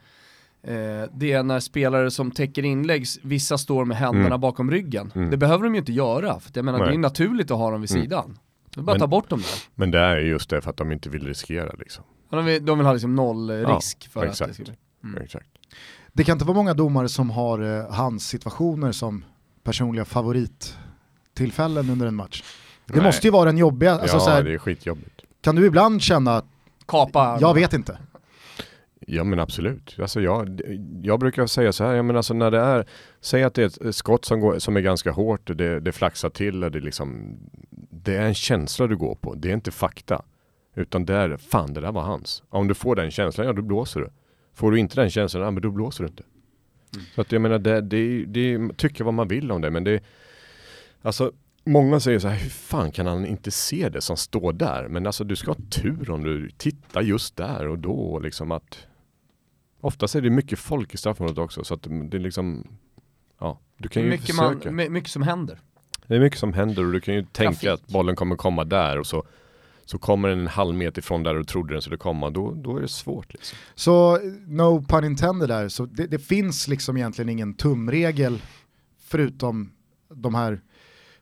Eh, 0.63 0.75
det 1.13 1.33
är 1.33 1.43
när 1.43 1.61
spelare 1.61 2.11
som 2.11 2.31
täcker 2.31 2.65
inlägg, 2.65 3.07
vissa 3.23 3.59
står 3.59 3.85
med 3.85 3.97
händerna 3.97 4.27
Mm. 4.27 4.41
bakom 4.41 4.71
ryggen. 4.71 5.13
Mm. 5.15 5.31
Det 5.31 5.37
behöver 5.37 5.65
de 5.65 5.75
ju 5.75 5.79
inte 5.79 5.93
göra, 5.93 6.41
för 6.41 6.51
jag 6.55 6.65
menar 6.65 6.87
det 6.87 6.95
är 6.95 6.99
naturligt 6.99 7.51
att 7.51 7.59
ha 7.59 7.71
dem 7.71 7.81
vid 7.81 7.91
Mm. 7.91 8.03
sidan. 8.03 8.39
Det 8.75 8.81
är 8.81 8.83
bara 8.83 8.93
att 8.93 8.95
Men- 8.95 9.01
ta 9.01 9.07
bort 9.07 9.29
dem 9.31 9.39
där. 9.39 9.59
Men 9.75 9.91
det 9.91 9.99
är 10.01 10.17
just 10.17 10.51
det 10.51 10.61
för 10.61 10.71
att 10.71 10.77
de 10.77 10.93
inte 10.93 11.09
vill 11.11 11.27
riskera 11.27 11.73
liksom. 11.79 12.05
Ja, 12.31 12.37
De 12.37 12.45
vill, 12.47 12.65
de 12.67 12.79
vill 12.79 12.87
ha 12.87 12.93
liksom 12.93 13.15
noll 13.17 13.51
eh, 13.51 13.57
Ja, 13.57 13.69
risk 13.77 14.09
för 14.09 14.21
att 14.25 14.31
exakt. 14.31 14.59
det 14.59 14.65
ska. 14.65 14.73
Mm. 15.05 15.23
Exakt. 15.23 15.47
Det 16.13 16.25
kan 16.25 16.33
inte 16.33 16.45
vara 16.45 16.57
många 16.57 16.75
domare 16.75 17.09
som 17.09 17.31
har 17.31 17.79
eh, 17.79 17.91
hans 17.95 18.29
situationer 18.29 18.93
som 18.93 19.25
personliga 19.63 20.05
favorittillfällen 21.35 21.91
under 21.91 22.07
en 22.07 22.15
match. 22.15 22.43
Det 22.87 22.95
Nej. 22.95 23.05
måste 23.05 23.27
ju 23.27 23.31
vara 23.31 23.45
den 23.45 23.59
jobbiga, 23.59 23.93
alltså, 23.93 24.17
ja, 24.17 24.21
så 24.21 24.31
här, 24.31 24.43
det 24.43 24.55
är 24.55 24.59
skitjobbigt. 24.59 25.23
kan 25.41 25.57
du 25.57 25.67
ibland 25.67 26.03
känna, 26.03 26.43
Kapa 26.87 27.39
jag 27.41 27.55
vet 27.55 27.73
inte. 27.73 27.99
Ja 29.07 29.25
men 29.25 29.41
absolut. 29.41 29.97
Alltså 29.99 30.21
jag, 30.21 30.61
jag 31.03 31.21
brukar 31.21 31.47
säga 31.47 31.73
så 31.73 31.85
här, 31.85 31.95
jag 31.95 32.05
menar 32.05 32.19
alltså 32.19 32.35
när 32.35 32.51
det 32.51 32.61
är, 32.61 32.87
säg 33.21 33.43
att 33.43 33.55
det 33.55 33.63
är 33.63 33.89
ett 33.89 33.95
skott 33.95 34.25
som, 34.25 34.41
går, 34.41 34.59
som 34.59 34.77
är 34.77 34.81
ganska 34.81 35.11
hårt, 35.11 35.51
och 35.51 35.57
det, 35.57 35.81
det 35.81 35.93
flaxar 35.93 36.31
till, 36.31 36.65
och 36.65 36.71
det, 36.71 36.79
är 36.79 36.83
liksom, 36.83 37.39
det 37.91 38.17
är 38.17 38.27
en 38.27 38.35
känsla 38.35 38.87
du 38.87 38.97
går 38.97 39.15
på, 39.15 39.35
det 39.35 39.49
är 39.49 39.55
inte 39.55 39.71
fakta. 39.71 40.23
Utan 40.77 41.05
det 41.05 41.15
är, 41.15 41.37
fan 41.37 41.75
det 41.75 41.81
där 41.81 41.93
var 41.93 42.03
hans. 42.03 42.43
Om 42.51 42.69
du 42.69 42.75
får 42.75 42.97
den 42.97 43.11
känslan, 43.11 43.47
ja 43.47 43.53
då 43.53 43.63
blåser 43.63 44.01
du. 44.01 44.11
Får 44.55 44.71
du 44.71 44.79
inte 44.79 45.01
den 45.01 45.11
känslan, 45.11 45.43
ja 45.43 45.51
men 45.51 45.63
då 45.63 45.71
blåser 45.71 46.05
du 46.05 46.09
inte. 46.09 46.23
Så 47.15 47.21
att 47.21 47.33
jag 47.33 47.43
menar, 47.43 47.59
det, 47.59 47.81
det, 47.81 48.25
det, 48.25 48.77
tycker 48.77 49.05
vad 49.05 49.15
man 49.15 49.29
vill 49.29 49.53
om 49.53 49.61
det, 49.61 49.71
men 49.71 49.85
det, 49.85 50.03
alltså 51.05 51.33
Många 51.67 52.01
säger 52.01 52.19
så 52.19 52.29
här, 52.29 52.37
hur 52.39 52.51
fan 52.51 52.93
kan 52.93 53.07
han 53.07 53.27
inte 53.27 53.51
se 53.51 53.89
det 53.89 54.01
som 54.01 54.17
står 54.17 54.53
där? 54.53 54.89
Men 54.89 55.07
alltså 55.07 55.25
du 55.25 55.37
ska 55.37 55.51
ha 55.51 55.59
tur 55.71 56.11
om 56.11 56.23
du 56.25 56.51
tittar 56.51 57.03
just 57.03 57.37
där 57.37 57.69
och 57.69 57.79
då 57.79 58.19
liksom 58.19 58.53
att 58.53 58.79
Oftast 59.81 60.15
är 60.15 60.21
det 60.21 60.31
mycket 60.31 60.59
folk 60.59 60.95
i 60.95 60.97
straffområdet 60.97 61.39
också 61.39 61.65
så 61.65 61.75
att 61.75 61.83
det 62.11 62.17
är 62.17 62.21
liksom 62.21 62.67
Ja, 63.41 63.61
du 63.79 63.89
kan 63.89 64.03
ju 64.03 64.09
mycket, 64.09 64.37
man, 64.37 64.53
försöka. 64.53 64.71
my- 64.71 64.89
mycket 64.89 65.11
som 65.11 65.23
händer. 65.23 65.59
Det 66.07 66.15
är 66.17 66.21
mycket 66.21 66.39
som 66.39 66.53
händer 66.53 66.87
och 66.87 66.93
du 66.93 67.01
kan 67.01 67.15
ju 67.15 67.23
tänka 67.23 67.53
Trafik. 67.53 67.69
att 67.69 67.87
bollen 67.89 68.17
kommer 68.17 68.37
komma 68.37 68.65
där 68.65 68.99
och 68.99 69.07
så 69.07 69.25
Så 69.85 69.99
kommer 69.99 70.29
den 70.29 70.39
en 70.41 70.47
halv 70.47 70.75
meter 70.75 70.99
ifrån 71.03 71.23
där 71.23 71.35
du 71.35 71.45
trodde 71.45 71.75
den 71.75 71.83
skulle 71.83 71.97
komma, 71.97 72.31
då, 72.31 72.55
då 72.55 72.77
är 72.77 72.81
det 72.81 72.89
svårt 72.89 73.33
liksom. 73.33 73.59
Så 73.75 74.19
no 74.47 74.83
pun 74.89 75.05
intended 75.05 75.49
där, 75.49 75.69
så 75.69 75.87
det, 75.87 76.07
det 76.07 76.19
finns 76.19 76.69
liksom 76.69 76.97
egentligen 76.97 77.29
ingen 77.29 77.55
tumregel 77.55 78.43
förutom 78.99 79.73
de 80.15 80.35
här 80.35 80.61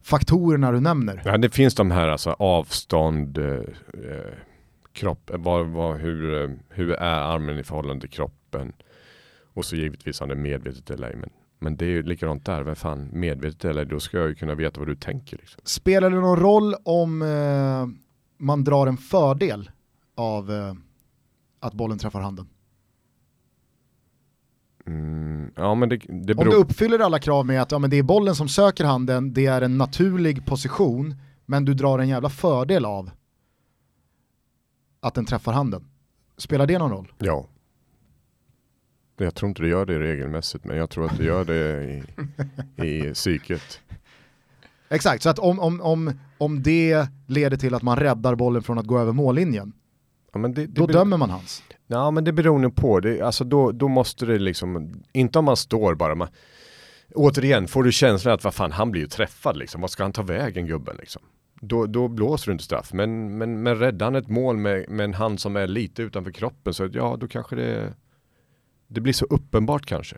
faktorerna 0.03 0.73
du 0.73 0.81
nämner. 0.81 1.23
Ja, 1.25 1.39
det 1.39 1.51
finns 1.51 1.75
de 1.75 1.91
här 1.91 2.09
alltså 2.09 2.31
avstånd, 2.31 3.39
eh, 3.39 3.55
eh, 3.55 4.35
kropp, 4.93 5.31
eh, 5.31 5.39
vad, 5.39 5.67
vad, 5.67 5.97
hur, 5.97 6.43
eh, 6.43 6.51
hur 6.69 6.93
är 6.93 7.35
armen 7.35 7.59
i 7.59 7.65
förhållande 7.65 8.01
till 8.01 8.11
kroppen? 8.11 8.73
Och 9.55 9.65
så 9.65 9.77
givetvis 9.77 10.21
om 10.21 10.29
det 10.29 10.35
är 10.35 10.39
medvetet 10.39 10.91
eller 10.91 11.09
ej. 11.09 11.17
Men, 11.17 11.31
Men 11.59 11.77
det 11.77 11.85
är 11.85 11.91
ju 11.91 12.03
likadant 12.03 12.47
där, 12.47 12.63
vad 12.63 12.79
fan, 12.79 13.09
medvetet 13.13 13.65
eller 13.65 13.85
då 13.85 14.01
ska 14.01 14.19
jag 14.19 14.29
ju 14.29 14.35
kunna 14.35 14.55
veta 14.55 14.81
vad 14.81 14.89
du 14.89 14.97
tänker. 14.97 15.37
Liksom. 15.37 15.61
Spelar 15.65 16.11
det 16.11 16.21
någon 16.21 16.39
roll 16.41 16.75
om 16.85 17.23
eh, 17.23 17.87
man 18.39 18.65
drar 18.65 18.87
en 18.87 18.97
fördel 18.97 19.71
av 20.15 20.53
eh, 20.53 20.75
att 21.61 21.75
bollen 21.75 21.99
träffar 21.99 22.21
handen? 22.21 22.49
Mm, 24.87 25.51
ja 25.57 25.75
men 25.75 25.89
det, 25.89 25.97
det 25.97 26.33
Om 26.35 26.39
beror... 26.39 26.45
du 26.51 26.57
uppfyller 26.57 26.99
alla 26.99 27.19
krav 27.19 27.47
med 27.47 27.63
att 27.63 27.73
ja, 27.73 27.79
men 27.79 27.91
det 27.91 27.97
är 27.99 28.03
bollen 28.03 28.35
som 28.35 28.49
söker 28.49 28.85
handen, 28.85 29.33
det 29.33 29.47
är 29.47 29.63
en 29.63 29.79
naturlig 29.79 30.47
position, 30.47 31.15
men 31.47 31.65
du 31.65 31.75
drar 31.75 31.99
en 31.99 32.09
jävla 32.09 32.29
fördel 32.29 32.85
av 32.85 33.11
att 35.01 35.15
den 35.15 35.25
träffar 35.25 35.53
handen. 35.53 35.85
Spelar 36.37 36.67
det 36.67 36.79
någon 36.79 36.91
roll? 36.91 37.13
Ja. 37.19 37.47
Jag 39.17 39.35
tror 39.35 39.49
inte 39.49 39.63
det 39.63 39.69
gör 39.69 39.87
det 39.87 39.99
regelmässigt, 39.99 40.65
men 40.65 40.77
jag 40.77 40.91
tror 40.91 41.07
att 41.07 41.17
det 41.19 41.25
gör 41.25 41.45
det 41.45 41.85
i, 42.85 43.09
i 43.09 43.15
psyket. 43.15 43.81
Exakt, 44.89 45.23
så 45.23 45.29
att 45.31 45.39
om, 45.39 45.61
om, 45.61 45.81
om, 45.81 46.13
om 46.39 46.63
det 46.63 47.09
leder 47.27 47.57
till 47.57 47.75
att 47.75 47.83
man 47.83 47.97
räddar 47.97 48.35
bollen 48.35 48.63
från 48.63 48.79
att 48.79 48.87
gå 48.87 48.99
över 48.99 49.13
mållinjen, 49.13 49.73
Ja, 50.33 50.41
det, 50.41 50.49
det 50.49 50.67
då 50.67 50.87
beror- 50.87 50.99
dömer 50.99 51.17
man 51.17 51.31
hans. 51.31 51.63
Ja 51.93 52.11
men 52.11 52.25
det 52.25 52.33
beror 52.33 52.59
nog 52.59 52.77
på, 52.77 53.01
det, 53.01 53.21
alltså 53.21 53.45
då, 53.45 53.73
då 53.73 53.89
måste 53.89 54.27
det 54.27 54.39
liksom, 54.39 55.03
inte 55.13 55.39
om 55.39 55.45
man 55.45 55.57
står 55.57 55.95
bara, 55.95 56.15
man, 56.15 56.29
återigen 57.15 57.69
får 57.69 57.83
du 57.83 57.93
känslan 57.93 58.35
att 58.35 58.45
vad 58.45 58.55
fan 58.55 58.73
han 58.73 58.91
blir 58.91 59.03
ju 59.03 59.09
träffad 59.09 59.57
liksom, 59.57 59.81
vad 59.81 59.91
ska 59.91 60.03
han 60.03 60.13
ta 60.13 60.23
vägen 60.23 60.67
gubben 60.67 60.97
liksom? 61.01 61.23
Då, 61.61 61.87
då 61.87 62.09
blåser 62.09 62.47
du 62.47 62.53
inte 62.53 62.65
straff, 62.65 62.93
men, 62.93 63.39
men, 63.39 63.63
men 63.63 63.79
räddar 63.79 64.07
han 64.07 64.15
ett 64.15 64.29
mål 64.29 64.57
med, 64.57 64.91
med 64.91 65.05
en 65.05 65.15
hand 65.15 65.41
som 65.41 65.57
är 65.57 65.67
lite 65.67 66.03
utanför 66.03 66.31
kroppen 66.31 66.75
så 66.75 66.89
ja 66.93 67.17
då 67.21 67.29
kanske 67.29 67.57
det, 67.57 67.95
det 68.89 69.01
blir 69.01 69.13
så 69.13 69.25
uppenbart 69.25 69.87
kanske. 69.87 70.17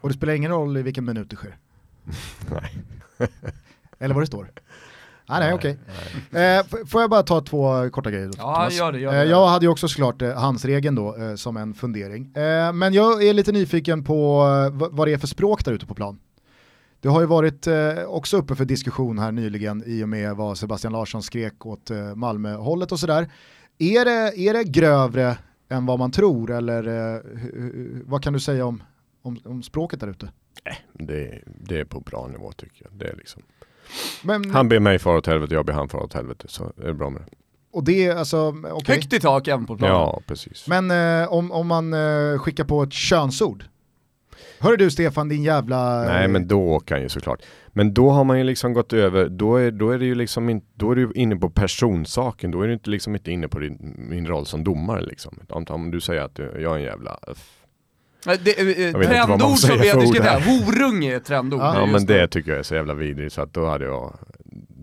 Och 0.00 0.08
det 0.08 0.14
spelar 0.14 0.34
ingen 0.34 0.50
roll 0.50 0.76
i 0.76 0.82
vilken 0.82 1.04
minut 1.04 1.30
det 1.30 1.36
sker. 1.36 1.56
Nej. 2.50 2.72
Eller 3.98 4.14
vad 4.14 4.22
det 4.22 4.26
står. 4.26 4.50
Ah, 5.32 5.38
nej, 5.40 5.52
okej. 5.54 5.78
Eh, 6.32 6.58
f- 6.58 6.66
får 6.86 7.00
jag 7.00 7.10
bara 7.10 7.22
ta 7.22 7.40
två 7.40 7.90
korta 7.90 8.10
grejer 8.10 8.26
då, 8.26 8.32
Ja, 8.38 8.70
gör 8.70 8.92
det, 8.92 8.98
gör 8.98 9.12
det. 9.12 9.18
Eh, 9.22 9.24
jag 9.30 9.46
hade 9.46 9.64
ju 9.64 9.70
också 9.70 9.88
såklart 9.88 10.22
eh, 10.22 10.34
handsregeln 10.34 10.94
då 10.94 11.16
eh, 11.16 11.34
som 11.34 11.56
en 11.56 11.74
fundering. 11.74 12.32
Eh, 12.36 12.72
men 12.72 12.92
jag 12.92 13.22
är 13.24 13.34
lite 13.34 13.52
nyfiken 13.52 14.04
på 14.04 14.42
eh, 14.82 14.88
vad, 14.90 15.08
det 15.08 15.12
är 15.12 15.18
för 15.18 15.26
språk 15.26 15.64
där 15.64 15.72
ute 15.72 15.86
på 15.86 15.94
plan. 15.94 16.18
Det 17.00 17.08
har 17.08 17.20
ju 17.20 17.26
varit 17.26 17.66
eh, 17.66 17.74
också 18.06 18.36
uppe 18.36 18.54
för 18.54 18.64
diskussion 18.64 19.18
här 19.18 19.32
nyligen 19.32 19.82
i 19.86 20.04
och 20.04 20.08
med 20.08 20.36
vad 20.36 20.58
Sebastian 20.58 20.92
Larsson 20.92 21.22
skrek 21.22 21.66
åt 21.66 21.90
eh, 21.90 22.14
Malmö-hållet 22.14 22.92
och 22.92 23.00
sådär. 23.00 23.30
Är 23.78 24.04
det, 24.04 24.38
är 24.40 24.52
det 24.52 24.64
grövre 24.64 25.36
än 25.68 25.86
vad 25.86 25.98
man 25.98 26.10
tror 26.10 26.50
eller 26.50 27.14
eh, 27.14 27.20
vad 28.04 28.22
kan 28.22 28.32
du 28.32 28.40
säga 28.40 28.66
om, 28.66 28.82
om, 29.22 29.38
om 29.44 29.62
språket 29.62 30.00
där 30.00 30.08
ute? 30.08 30.28
Det, 30.92 31.40
det 31.46 31.80
är 31.80 31.84
på 31.84 32.00
bra 32.00 32.26
nivå 32.26 32.52
tycker 32.52 32.84
jag. 32.84 32.98
Det 32.98 33.08
är 33.08 33.16
liksom. 33.16 33.42
Men, 34.22 34.50
Han 34.50 34.68
ber 34.68 34.80
mig 34.80 34.98
fara 34.98 35.18
åt 35.18 35.26
helvete, 35.26 35.54
jag 35.54 35.66
ber 35.66 35.72
han 35.72 35.88
fara 35.88 36.02
åt 36.02 36.14
helvete, 36.14 36.44
så 36.48 36.64
är 36.64 36.86
det 36.86 36.94
bra 36.94 37.10
med 37.10 37.22
det. 37.22 37.36
och 37.72 37.84
det 37.84 38.06
är 38.06 38.16
alltså, 38.16 38.54
okej. 38.70 38.94
Högt 38.94 39.12
i 39.12 39.20
tak 39.20 39.48
även 39.48 39.66
på 39.66 39.76
planen. 39.76 39.96
Ja, 39.96 40.20
precis. 40.26 40.68
Men 40.68 40.90
eh, 40.90 41.32
om, 41.32 41.52
om 41.52 41.66
man 41.66 41.94
eh, 41.94 42.38
skickar 42.38 42.64
på 42.64 42.82
ett 42.82 42.92
könsord. 42.92 43.64
Hörru 44.58 44.76
du 44.76 44.90
Stefan 44.90 45.28
din 45.28 45.42
jävla... 45.42 46.04
Nej 46.04 46.28
men 46.28 46.48
då 46.48 46.62
åker 46.62 46.94
han 46.94 47.02
ju 47.02 47.08
såklart. 47.08 47.42
Men 47.68 47.94
då 47.94 48.10
har 48.10 48.24
man 48.24 48.38
ju 48.38 48.44
liksom 48.44 48.72
gått 48.72 48.92
över, 48.92 49.28
då 49.28 49.56
är, 49.56 49.70
då 49.70 49.90
är 49.90 49.98
det 49.98 50.04
ju 50.04 50.14
liksom 50.14 50.48
inte, 50.48 50.66
då 50.74 50.90
är 50.90 50.96
du 50.96 51.12
inne 51.14 51.36
på 51.36 51.50
personsaken, 51.50 52.50
då 52.50 52.62
är 52.62 52.66
du 52.66 52.72
inte 52.72 52.90
liksom 52.90 53.14
inte 53.14 53.32
inne 53.32 53.48
på 53.48 53.58
din, 53.58 53.94
min 54.10 54.26
roll 54.26 54.46
som 54.46 54.64
domare 54.64 55.02
liksom. 55.02 55.38
Om, 55.48 55.64
om 55.68 55.90
du 55.90 56.00
säger 56.00 56.22
att 56.22 56.38
jag 56.38 56.72
är 56.72 56.76
en 56.76 56.82
jävla 56.82 57.18
Det, 58.24 58.84
eh, 58.86 58.92
vad 58.92 59.02
man 59.02 59.38
trendord 59.38 59.58
som 59.58 59.78
vi 59.78 59.88
har 59.88 60.00
diskuterat, 60.00 60.42
horunge 60.44 61.12
är 61.12 61.16
ett 61.16 61.24
trendord. 61.24 61.60
Ja, 61.60 61.72
Det 61.72 61.80
Ja 61.80 61.86
men 61.86 62.06
det 62.06 62.28
tycker 62.28 62.50
jag 62.50 62.58
är 62.58 62.62
så 62.62 62.74
jävla 62.74 62.94
vidrigt 62.94 63.32
så 63.34 63.42
att 63.42 63.54
då 63.54 63.66
hade 63.66 63.84
jag 63.84 64.18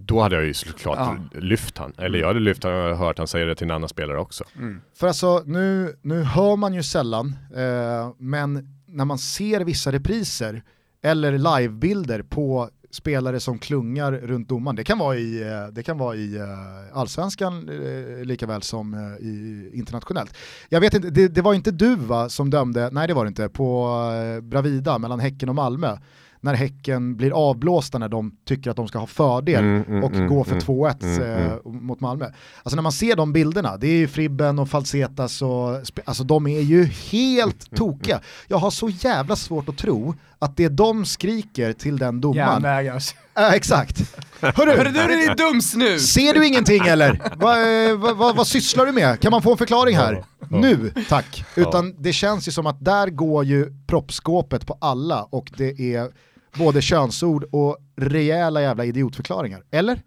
då 0.09 0.21
hade 0.21 0.35
jag 0.35 0.45
ju 0.45 0.53
såklart 0.53 0.97
Ja. 0.97 1.39
lyft 1.39 1.77
han. 1.77 1.93
Eller 1.97 2.19
jag 2.19 2.27
hade 2.27 2.39
lyft 2.39 2.63
han 2.63 2.73
och 2.73 2.97
hört 2.97 3.17
han 3.17 3.27
säga 3.27 3.45
det 3.45 3.55
till 3.55 3.65
en 3.67 3.71
annan 3.71 3.89
spelare 3.89 4.19
också. 4.19 4.43
Mm. 4.57 4.81
För 4.95 5.07
alltså 5.07 5.43
nu, 5.45 5.95
nu 6.01 6.23
hör 6.23 6.55
man 6.55 6.73
ju 6.73 6.83
sällan, 6.83 7.35
eh, 7.55 8.13
men 8.17 8.67
när 8.87 9.05
man 9.05 9.17
ser 9.17 9.61
vissa 9.61 9.91
repriser 9.91 10.63
eller 11.03 11.59
livebilder 11.59 12.21
på 12.21 12.69
spelare 12.91 13.39
som 13.39 13.59
klungar 13.59 14.11
runt 14.11 14.49
domaren, 14.49 14.75
det 14.75 14.83
kan 14.83 14.97
vara 14.97 15.15
i, 15.15 15.41
eh, 15.41 15.67
det 15.71 15.83
kan 15.83 15.97
vara 15.97 16.15
i 16.15 16.35
eh, 16.35 16.97
allsvenskan 16.97 17.69
eh, 17.69 18.25
lika 18.25 18.45
väl 18.45 18.61
som 18.61 19.17
i, 19.21 19.69
internationellt. 19.73 20.33
Jag 20.69 20.81
vet 20.81 20.93
inte, 20.93 21.09
det, 21.09 21.27
det 21.27 21.41
var 21.41 21.53
inte 21.53 21.71
du 21.71 21.95
va, 21.95 22.29
som 22.29 22.49
dömde, 22.49 22.89
nej 22.91 23.07
det 23.07 23.13
var 23.13 23.25
det 23.25 23.27
inte, 23.27 23.49
på 23.49 23.99
Bravida 24.41 24.97
mellan 24.97 25.19
Häcken 25.19 25.49
och 25.49 25.55
Malmö, 25.55 25.97
när 26.41 26.53
Häcken 26.53 27.15
blir 27.15 27.31
avblåsta 27.31 27.97
när 27.97 28.09
de 28.09 28.31
tycker 28.45 28.71
att 28.71 28.77
de 28.77 28.87
ska 28.87 28.99
ha 28.99 29.07
fördel 29.07 29.63
Mm, 29.63 29.83
mm, 29.87 30.03
och 30.03 30.13
mm, 30.13 30.27
gå 30.27 30.43
för 30.43 30.51
mm, 30.51 30.63
2-1 30.63 31.03
mm, 31.03 31.51
eh, 31.51 31.57
mot 31.63 31.99
Malmö. 31.99 32.25
Alltså 32.63 32.75
när 32.75 32.83
man 32.83 32.91
ser 32.91 33.15
de 33.15 33.33
bilderna, 33.33 33.77
det 33.77 33.87
är 33.87 33.97
ju 33.97 34.07
Fribben 34.07 34.59
och 34.59 34.69
Falsetas 34.69 35.41
och 35.41 35.75
alltså 36.05 36.23
de 36.23 36.47
är 36.47 36.61
ju 36.61 36.83
helt 36.85 37.75
tokiga. 37.75 38.21
Jag 38.47 38.57
har 38.57 38.71
så 38.71 38.89
jävla 38.89 39.35
svårt 39.35 39.69
att 39.69 39.77
tro 39.77 40.15
att 40.39 40.57
det 40.57 40.69
de 40.69 41.05
skriker 41.05 41.73
till 41.73 41.97
den 41.97 42.21
domaren, 42.21 42.47
Järnvägars. 42.63 43.15
äh, 43.37 43.53
exakt. 43.53 44.15
Hörru, 44.41 44.77
Hörru 44.77 44.91
du, 44.91 44.99
är 44.99 45.35
dums 45.35 45.75
nu! 45.75 45.99
ser 45.99 46.33
du 46.33 46.47
ingenting 46.47 46.87
eller? 46.87 47.21
Vad, 47.35 47.99
vad, 47.99 48.17
vad, 48.17 48.35
vad 48.35 48.47
sysslar 48.47 48.85
du 48.85 48.91
med? 48.91 49.19
Kan 49.19 49.31
man 49.31 49.41
få 49.41 49.51
en 49.51 49.57
förklaring 49.57 49.95
här? 49.97 50.23
Nu, 50.49 50.93
tack. 51.09 51.45
Utan 51.55 51.95
det 52.01 52.13
känns 52.13 52.47
ju 52.47 52.51
som 52.51 52.67
att 52.67 52.85
där 52.85 53.07
går 53.07 53.45
ju 53.45 53.73
proppskåpet 53.87 54.67
på 54.67 54.77
alla 54.81 55.23
och 55.23 55.51
det 55.57 55.95
är 55.95 56.11
både 56.57 56.81
könsord 56.81 57.43
och 57.51 57.77
rejäla 57.97 58.61
jävla 58.61 58.85
idiotförklaringar. 58.85 59.63
Eller? 59.71 60.01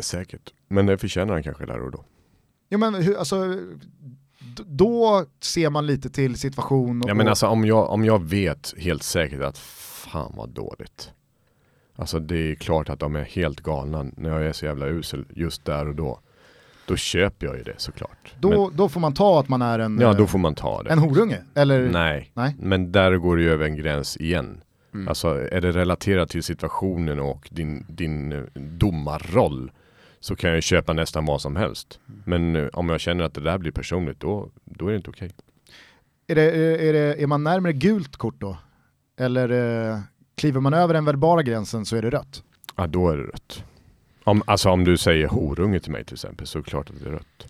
Säkert. 0.00 0.52
Men 0.68 0.86
det 0.86 0.98
förtjänar 0.98 1.34
han 1.34 1.42
kanske 1.42 1.66
där 1.66 1.80
och 1.80 1.90
då. 1.90 2.04
Ja 2.68 2.78
men 2.78 2.94
hur, 2.94 3.18
alltså, 3.18 3.60
då 4.66 5.24
ser 5.40 5.70
man 5.70 5.86
lite 5.86 6.10
till 6.10 6.36
situation 6.36 7.02
och... 7.02 7.10
Ja 7.10 7.14
men 7.14 7.28
alltså 7.28 7.46
om 7.46 7.64
jag, 7.64 7.90
om 7.90 8.04
jag 8.04 8.22
vet 8.24 8.74
helt 8.78 9.02
säkert 9.02 9.42
att 9.42 9.58
fan 9.58 10.32
vad 10.36 10.48
dåligt. 10.48 11.10
Alltså 11.96 12.18
det 12.18 12.36
är 12.36 12.54
klart 12.54 12.88
att 12.88 13.00
de 13.00 13.16
är 13.16 13.22
helt 13.22 13.60
galna 13.60 14.06
när 14.16 14.30
jag 14.30 14.46
är 14.46 14.52
så 14.52 14.66
jävla 14.66 14.86
usel 14.86 15.24
just 15.34 15.64
där 15.64 15.88
och 15.88 15.94
då. 15.94 16.20
Då 16.86 16.96
köper 16.96 17.46
jag 17.46 17.56
ju 17.56 17.62
det 17.62 17.74
såklart. 17.76 18.34
då, 18.40 18.70
då 18.74 18.88
får 18.88 19.00
man 19.00 19.14
ta 19.14 19.40
att 19.40 19.48
man 19.48 19.62
är 19.62 19.78
en, 19.78 19.94
Men, 19.94 20.02
ja 20.02 20.10
eh, 20.10 20.16
då 20.16 20.26
får 20.26 20.38
man 20.38 20.54
ta 20.54 20.82
det. 20.82 20.90
en 20.90 20.98
horunge, 20.98 21.38
eller? 21.54 21.88
Nej. 21.90 22.30
Nej. 22.34 22.54
men 22.58 22.92
där 22.92 23.16
går 23.16 23.36
det 23.36 23.42
ju 23.42 23.50
över 23.50 23.64
en 23.64 23.76
gräns 23.76 24.16
igen. 24.16 24.60
Mm. 24.94 25.08
Alltså 25.08 25.28
är 25.28 25.60
det 25.60 25.72
relaterat 25.72 26.30
till 26.30 26.42
situationen 26.42 27.20
och 27.20 27.48
din, 27.50 27.84
din 27.88 28.32
eh, 28.32 28.42
domarroll 28.54 29.70
så 30.26 30.36
kan 30.36 30.50
jag 30.50 30.62
köpa 30.62 30.92
nästan 30.92 31.24
vad 31.24 31.40
som 31.40 31.56
helst. 31.56 32.00
Men 32.24 32.56
eh, 32.56 32.66
om 32.72 32.88
jag 32.88 33.00
känner 33.00 33.24
att 33.24 33.34
det 33.34 33.40
där 33.40 33.58
blir 33.58 33.72
personligt 33.72 34.20
då, 34.20 34.50
då 34.64 34.86
är 34.86 34.90
det 34.90 34.96
inte 34.96 35.10
okej. 35.10 35.30
Är, 36.26 36.34
det, 36.34 36.42
är, 36.42 36.78
är, 36.78 36.92
det, 36.92 37.22
är 37.22 37.26
man 37.26 37.44
närmare 37.44 37.72
gult 37.72 38.16
kort 38.16 38.40
då? 38.40 38.58
Eller 39.16 39.48
eh, 39.92 40.00
kliver 40.34 40.60
man 40.60 40.74
över 40.74 40.94
den 40.94 41.04
verbala 41.04 41.42
gränsen 41.42 41.86
så 41.86 41.96
är 41.96 42.02
det 42.02 42.10
rött? 42.10 42.42
Ja 42.76 42.86
då 42.86 43.08
är 43.10 43.16
det 43.16 43.22
rött. 43.22 43.64
Om, 44.24 44.42
alltså 44.46 44.70
om 44.70 44.84
du 44.84 44.96
säger 44.96 45.28
horunge 45.28 45.80
till 45.80 45.92
mig 45.92 46.04
till 46.04 46.14
exempel 46.14 46.46
så 46.46 46.58
är 46.58 46.62
det 46.62 46.70
klart 46.70 46.90
att 46.90 47.00
det 47.00 47.08
är 47.08 47.12
rött. 47.12 47.46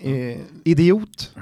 Eh, 0.00 0.40
Idiot, 0.64 1.34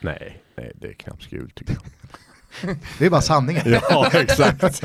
Nej, 0.00 0.42
nej 0.56 0.72
det 0.74 0.88
är 0.88 0.92
knappt 0.92 1.30
gult 1.30 1.54
tycker 1.54 1.74
jag. 1.74 1.82
det 2.98 3.06
är 3.06 3.10
bara 3.10 3.20
sanningen. 3.20 3.62
ja 3.90 4.10
exakt. 4.12 4.82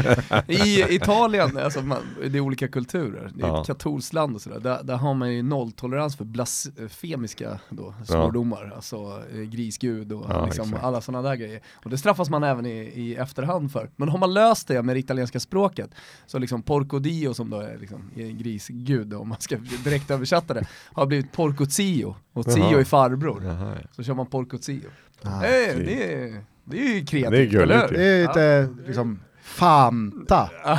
I 0.47 0.95
Italien, 0.95 1.57
alltså 1.57 1.81
man, 1.81 1.97
det 2.31 2.37
är 2.37 2.41
olika 2.41 2.67
kulturer, 2.67 3.31
det 3.35 3.43
är 3.43 3.47
Ja. 3.47 3.61
ett 3.61 3.67
katolskt 3.67 4.13
land 4.13 4.35
och 4.35 4.41
sådär, 4.41 4.59
där, 4.59 4.83
där 4.83 4.95
har 4.95 5.13
man 5.13 5.33
ju 5.33 5.43
nolltolerans 5.43 6.15
för 6.17 6.25
blasfemiska 6.25 7.59
då, 7.69 7.93
svordomar, 8.05 8.73
alltså 8.75 9.23
eh, 9.33 9.39
grisgud 9.41 10.11
och 10.11 10.25
Ja, 10.29 10.45
liksom 10.45 10.75
alla 10.81 11.01
sådana 11.01 11.29
där 11.29 11.35
grejer. 11.35 11.61
Och 11.83 11.89
det 11.89 11.97
straffas 11.97 12.29
man 12.29 12.43
även 12.43 12.65
i, 12.65 12.77
i 12.95 13.15
efterhand 13.15 13.71
för. 13.71 13.89
Men 13.95 14.09
har 14.09 14.17
man 14.19 14.33
löst 14.33 14.67
det 14.67 14.81
med 14.83 14.95
det 14.95 14.99
italienska 14.99 15.39
språket, 15.39 15.89
så 16.25 16.39
liksom 16.39 16.61
porco 16.61 16.99
dio 16.99 17.33
som 17.33 17.49
då 17.49 17.59
är 17.59 17.77
liksom 17.77 18.11
grisgud 18.15 19.13
om 19.13 19.29
man 19.29 19.39
ska 19.41 19.57
direkt 19.83 20.11
översätta 20.11 20.53
det, 20.53 20.65
har 20.93 21.05
blivit 21.05 21.31
porco 21.31 21.65
zio, 21.65 22.15
och 22.33 22.45
zio 22.45 22.79
är 22.79 22.83
farbror. 22.83 23.43
Jaha, 23.45 23.75
ja. 23.81 23.87
Så 23.91 24.03
kör 24.03 24.13
man 24.13 24.25
porco 24.25 24.57
zio. 24.57 24.81
Ah, 25.23 25.43
Eh, 25.43 25.75
det, 25.77 26.13
är, 26.13 26.43
det 26.69 26.77
är 26.79 26.93
ju 26.99 27.05
kreativt, 27.05 27.51
Det 27.51 27.57
är 27.57 27.61
eller. 27.63 27.87
Det 27.87 28.03
är 28.03 28.27
lite 28.27 28.69
liksom 28.87 29.19
Fanta. 29.43 30.49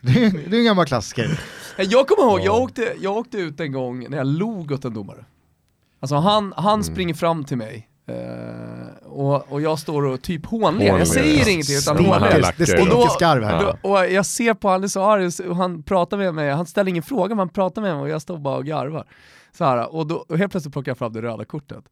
det, 0.00 0.24
är, 0.24 0.48
det 0.50 0.56
är 0.56 0.58
en 0.58 0.64
gammal 0.64 0.86
klassiker. 0.86 1.40
Jag 1.78 2.06
kommer 2.08 2.22
ihåg, 2.30 2.40
jag 2.40 2.46
Ja. 2.46 2.62
åkte, 2.62 2.92
jag 3.00 3.16
åkte 3.16 3.38
ut 3.38 3.60
en 3.60 3.72
gång 3.72 4.10
när 4.10 4.16
jag 4.18 4.26
log 4.26 4.72
åt 4.72 4.84
en 4.84 4.94
domare. 4.94 5.24
Alltså 6.00 6.16
han, 6.16 6.52
han 6.56 6.72
Mm. 6.72 6.82
springer 6.84 7.14
fram 7.14 7.44
till 7.44 7.56
mig 7.56 7.88
eh, 8.08 9.06
och, 9.06 9.52
och 9.52 9.60
jag 9.60 9.78
står 9.78 10.02
och 10.04 10.22
typ 10.22 10.46
hånler, 10.46 10.86
jag 10.86 11.08
säger 11.08 11.38
ja. 11.44 11.50
ingenting 11.50 11.76
utan 11.78 11.96
hånler. 12.04 12.54
Det, 12.58 12.66
stinker 12.66 13.08
skarv 13.08 13.44
här. 13.44 13.62
Ja. 13.62 13.76
Då- 13.82 13.88
Och 13.90 14.06
jag 14.12 14.26
ser 14.26 14.54
på 14.54 14.68
han 14.68 14.84
är 14.84 14.88
så 14.88 15.02
arg 15.04 15.48
och 15.48 15.56
han 15.56 15.82
pratar 15.82 16.16
med 16.16 16.34
mig, 16.34 16.50
han 16.50 16.66
ställer 16.66 16.90
ingen 16.90 17.02
fråga 17.02 17.28
men 17.28 17.38
han 17.38 17.48
pratar 17.48 17.82
med 17.82 17.94
mig 17.94 18.02
och 18.02 18.08
jag 18.08 18.22
står 18.22 18.38
bara 18.38 18.56
och 18.56 18.64
garvar. 18.66 19.06
Så 19.58 19.64
här, 19.64 19.94
och, 19.94 20.06
då, 20.06 20.14
och 20.28 20.38
helt 20.38 20.50
plötsligt 20.52 20.72
plockar 20.72 20.90
jag 20.90 20.98
fram 20.98 21.12
det 21.12 21.22
röda 21.22 21.44
kortet. 21.44 21.84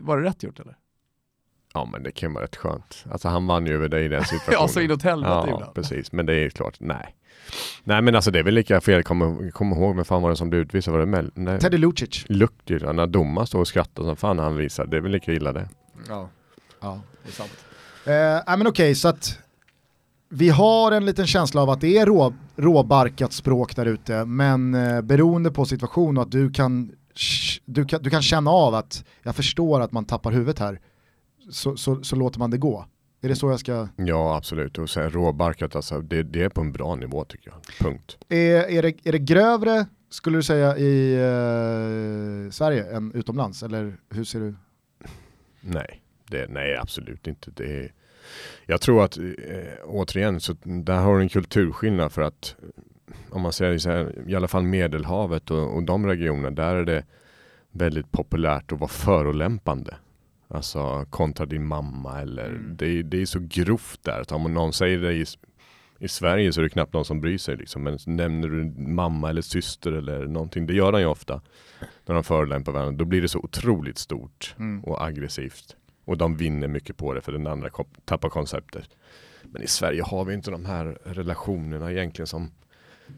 Var 0.00 0.16
det 0.20 0.28
rätt 0.28 0.42
gjort 0.42 0.60
eller? 0.60 0.76
Ja 1.74 1.88
men 1.92 2.02
det 2.02 2.12
kan 2.12 2.32
vara 2.34 2.44
rätt 2.44 2.56
skönt. 2.56 3.04
Alltså 3.10 3.28
han 3.28 3.46
vann 3.46 3.66
ju 3.66 3.74
över 3.74 3.88
dig 3.88 4.04
i 4.04 4.08
den 4.08 4.24
situationen. 4.24 4.58
Ja, 4.60 4.68
så 4.68 4.80
inåt 4.80 5.02
helvete 5.02 5.32
Ja, 5.32 5.54
ibland. 5.54 5.74
precis. 5.74 6.12
Men 6.12 6.26
det 6.26 6.32
är 6.34 6.38
ju 6.40 6.50
klart, 6.50 6.76
nej. 6.80 7.16
Nej 7.84 8.02
men 8.02 8.14
alltså 8.16 8.30
det 8.30 8.38
är 8.38 8.42
väl 8.42 8.54
lika 8.54 8.80
fel, 8.80 9.02
kom, 9.02 9.50
kom 9.54 9.72
ihåg 9.72 9.96
vem 9.96 10.04
fan 10.04 10.22
var 10.22 10.30
det 10.30 10.36
som 10.36 10.50
blev 10.50 10.62
utvisad? 10.62 10.92
Var 10.92 11.00
det 11.00 11.06
Mel? 11.06 11.30
Nej. 11.34 11.60
Teddy 11.60 11.78
Lucic. 11.78 12.24
Luktig, 12.28 12.82
när 12.94 13.06
domaren 13.06 13.46
står 13.46 13.60
och 13.60 13.68
skrattar 13.68 14.02
som 14.04 14.16
fan 14.16 14.36
när 14.36 14.44
han 14.44 14.56
visar. 14.56 14.86
Det 14.86 14.96
är 14.96 15.00
väl 15.00 15.12
lika 15.12 15.32
illa 15.32 15.52
det. 15.52 15.68
Ja, 16.08 16.28
Ja. 16.80 17.00
det 17.22 17.28
är 17.28 17.32
sant. 17.32 17.64
Eh, 18.06 18.56
men 18.58 18.66
okej, 18.66 18.94
så 18.94 19.08
att 19.08 19.38
vi 20.28 20.48
har 20.48 20.92
en 20.92 21.04
liten 21.06 21.26
känsla 21.26 21.62
av 21.62 21.70
att 21.70 21.80
det 21.80 21.98
är 21.98 22.06
rå, 22.06 22.34
råbarkat 22.56 23.32
språk 23.32 23.76
där 23.76 23.86
ute, 23.86 24.24
men 24.24 24.74
eh, 24.74 25.00
beroende 25.00 25.50
på 25.50 25.64
situation 25.64 26.16
och 26.16 26.22
att 26.22 26.30
du 26.30 26.50
kan, 26.52 26.92
du, 27.72 27.84
kan, 27.84 28.02
du 28.02 28.10
kan 28.10 28.22
känna 28.22 28.50
av 28.50 28.74
att 28.74 29.04
jag 29.22 29.36
förstår 29.36 29.80
att 29.80 29.92
man 29.92 30.04
tappar 30.04 30.32
huvudet 30.32 30.58
här, 30.58 30.80
så, 31.50 31.76
så, 31.76 32.02
så 32.02 32.16
låter 32.16 32.38
man 32.38 32.50
det 32.50 32.58
gå. 32.58 32.86
Är 33.24 33.28
det 33.28 33.36
så 33.36 33.50
jag 33.50 33.60
ska... 33.60 33.88
Ja 33.96 34.36
absolut, 34.36 34.78
och 34.78 34.90
sen 34.90 35.10
råbarkat 35.10 35.76
alltså, 35.76 36.00
det, 36.00 36.22
det 36.22 36.42
är 36.42 36.48
på 36.48 36.60
en 36.60 36.72
bra 36.72 36.94
nivå 36.94 37.24
tycker 37.24 37.50
jag. 37.50 37.86
Punkt. 37.86 38.18
Är, 38.28 38.70
är, 38.70 38.82
det, 38.82 38.94
är 39.04 39.12
det 39.12 39.18
grövre, 39.18 39.86
skulle 40.10 40.38
du 40.38 40.42
säga, 40.42 40.76
i 40.76 41.14
eh, 41.14 42.50
Sverige 42.50 42.96
än 42.96 43.12
utomlands? 43.14 43.62
Eller 43.62 43.96
hur 44.10 44.24
ser 44.24 44.40
du? 44.40 44.54
Nej, 45.60 46.02
det, 46.30 46.46
nej 46.50 46.76
absolut 46.76 47.26
inte. 47.26 47.50
Det 47.50 47.64
är, 47.64 47.92
jag 48.66 48.80
tror 48.80 49.04
att, 49.04 49.16
eh, 49.18 49.24
återigen, 49.84 50.40
så 50.40 50.54
där 50.64 50.96
har 50.96 51.16
du 51.16 51.22
en 51.22 51.28
kulturskillnad 51.28 52.12
för 52.12 52.22
att 52.22 52.56
om 53.30 53.42
man 53.42 53.52
säger 53.52 53.78
så 53.78 53.90
här, 53.90 54.28
i 54.28 54.34
alla 54.34 54.48
fall 54.48 54.62
Medelhavet 54.62 55.50
och, 55.50 55.74
och 55.74 55.82
de 55.82 56.06
regionerna, 56.06 56.50
där 56.50 56.74
är 56.74 56.84
det 56.84 57.04
väldigt 57.72 58.12
populärt 58.12 58.72
att 58.72 58.80
vara 58.80 58.88
förolämpande. 58.90 59.96
Alltså 60.48 61.06
kontra 61.10 61.46
din 61.46 61.66
mamma 61.66 62.20
eller 62.20 62.46
Mm. 62.48 62.76
det, 62.76 62.86
är- 62.86 63.02
det 63.02 63.22
är 63.22 63.26
så 63.26 63.38
grovt 63.42 64.00
där. 64.02 64.20
Att 64.20 64.32
om 64.32 64.54
någon 64.54 64.72
säger 64.72 64.98
det 64.98 65.12
i, 65.12 65.24
i 65.98 66.08
Sverige 66.08 66.52
så 66.52 66.60
är 66.60 66.62
det 66.62 66.68
knappt 66.70 66.92
någon 66.92 67.04
som 67.04 67.20
bryr 67.20 67.38
sig 67.38 67.56
liksom. 67.56 67.82
Men 67.82 67.98
nämner 68.06 68.48
du 68.48 68.64
mamma 68.82 69.30
eller 69.30 69.42
syster 69.42 69.92
eller 69.92 70.26
någonting, 70.26 70.66
det 70.66 70.74
gör 70.74 70.92
de 70.92 71.00
ju 71.00 71.06
ofta. 71.06 71.40
När 72.06 72.14
de 72.14 72.24
förolämpar 72.24 72.72
varandra, 72.72 72.98
då 72.98 73.04
blir 73.04 73.22
det 73.22 73.28
så 73.28 73.38
otroligt 73.38 73.98
stort 73.98 74.54
Mm. 74.58 74.84
och 74.84 75.04
aggressivt. 75.04 75.76
Och 76.04 76.18
de 76.18 76.36
vinner 76.36 76.68
mycket 76.68 76.96
på 76.96 77.14
det 77.14 77.20
för 77.20 77.32
den 77.32 77.46
andra 77.46 77.68
tappar 78.04 78.28
konceptet. 78.28 78.88
Men 79.42 79.62
i 79.62 79.66
Sverige 79.66 80.02
har 80.02 80.24
vi 80.24 80.34
inte 80.34 80.50
de 80.50 80.64
här 80.64 80.98
relationerna 81.04 81.92
egentligen 81.92 82.26
som 82.26 82.50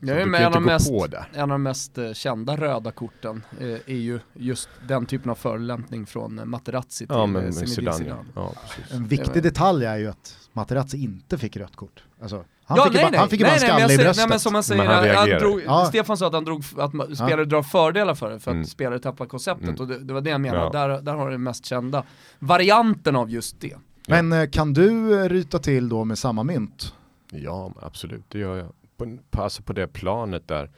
Jag 0.01 0.21
är 0.21 0.27
med 0.27 0.41
en 0.43 0.55
av, 0.55 0.62
mest, 0.62 0.91
en 1.33 1.41
av 1.43 1.49
de 1.49 1.62
mest 1.62 1.99
eh, 1.99 2.12
kända 2.12 2.57
röda 2.57 2.91
korten 2.91 3.43
eh, 3.61 3.66
är 3.69 3.97
ju 3.97 4.21
just 4.33 4.69
den 4.89 5.07
typen 5.07 5.31
av 5.31 5.35
förolämpning 5.35 6.07
från 6.07 6.39
eh, 6.39 6.45
Materazzi 6.45 7.07
till 7.07 7.16
Ja 7.16 7.23
eh, 7.23 7.27
men 7.27 7.53
Zinedine 7.53 7.93
Zidane, 7.93 8.25
ja. 8.35 8.53
ja. 8.55 8.97
En 8.97 9.07
viktig 9.09 9.43
detalj 9.43 9.85
är 9.85 9.97
ju 9.97 10.09
att 10.09 10.37
Materazzi 10.53 10.97
inte 11.05 11.39
fick 11.39 11.57
rött 11.57 11.77
kort. 11.77 12.03
Alltså, 12.23 12.45
han, 12.66 12.77
ja, 12.77 12.85
fick 12.85 12.93
nej, 12.95 13.03
bara, 13.03 13.11
nej, 13.11 13.21
han 13.21 13.29
fick 13.29 13.41
ju 13.41 13.47
bara 13.47 13.55
en 13.55 13.61
skalle 13.61 13.95
i 13.95 13.97
bröstet. 13.97 14.16
Nej 14.16 14.27
men 14.29 14.41
som 14.41 14.55
jag 14.55 14.65
säger, 14.65 14.85
han 14.85 15.31
han 15.31 15.39
drog, 15.41 15.62
Ja. 15.66 15.87
Stefan 15.89 16.16
sa 16.16 16.27
att 16.27 16.33
han 16.33 16.45
drog, 16.45 16.65
att 16.79 16.91
spelare 17.16 17.45
drar 17.45 17.62
fördelar 17.62 18.15
för 18.15 18.31
det, 18.31 18.41
för 18.41 18.51
att 18.51 18.55
Mm. 18.55 18.66
spelare 18.66 18.99
tappar 18.99 19.27
konceptet 19.27 19.69
Mm. 19.69 19.81
och 19.81 19.89
det, 19.89 19.99
det 19.99 20.15
var 20.15 20.21
det 20.21 20.31
jag 20.31 20.41
menade, 20.41 20.65
Ja. 20.65 20.71
där, 20.89 21.01
där 21.03 21.15
har 21.15 21.27
du 21.27 21.33
den 21.33 21.43
mest 21.43 21.65
kända 21.66 22.05
varianten 22.39 23.16
av 23.16 23.31
just 23.31 23.61
det. 23.61 23.77
Men 24.09 24.51
kan 24.51 24.73
du 24.73 25.09
ryta 25.29 25.59
till 25.59 25.89
då 25.89 26.05
med 26.05 26.19
samma 26.19 26.43
mynt? 26.43 26.95
Ja, 27.31 27.73
absolut, 27.83 28.25
det 28.29 28.39
gör 28.39 28.57
jag. 28.57 28.69
På, 28.97 29.19
på, 29.31 29.43
alltså 29.43 29.62
på 29.62 29.73
det 29.73 29.89
planet 29.89 30.49
där. 30.49 30.71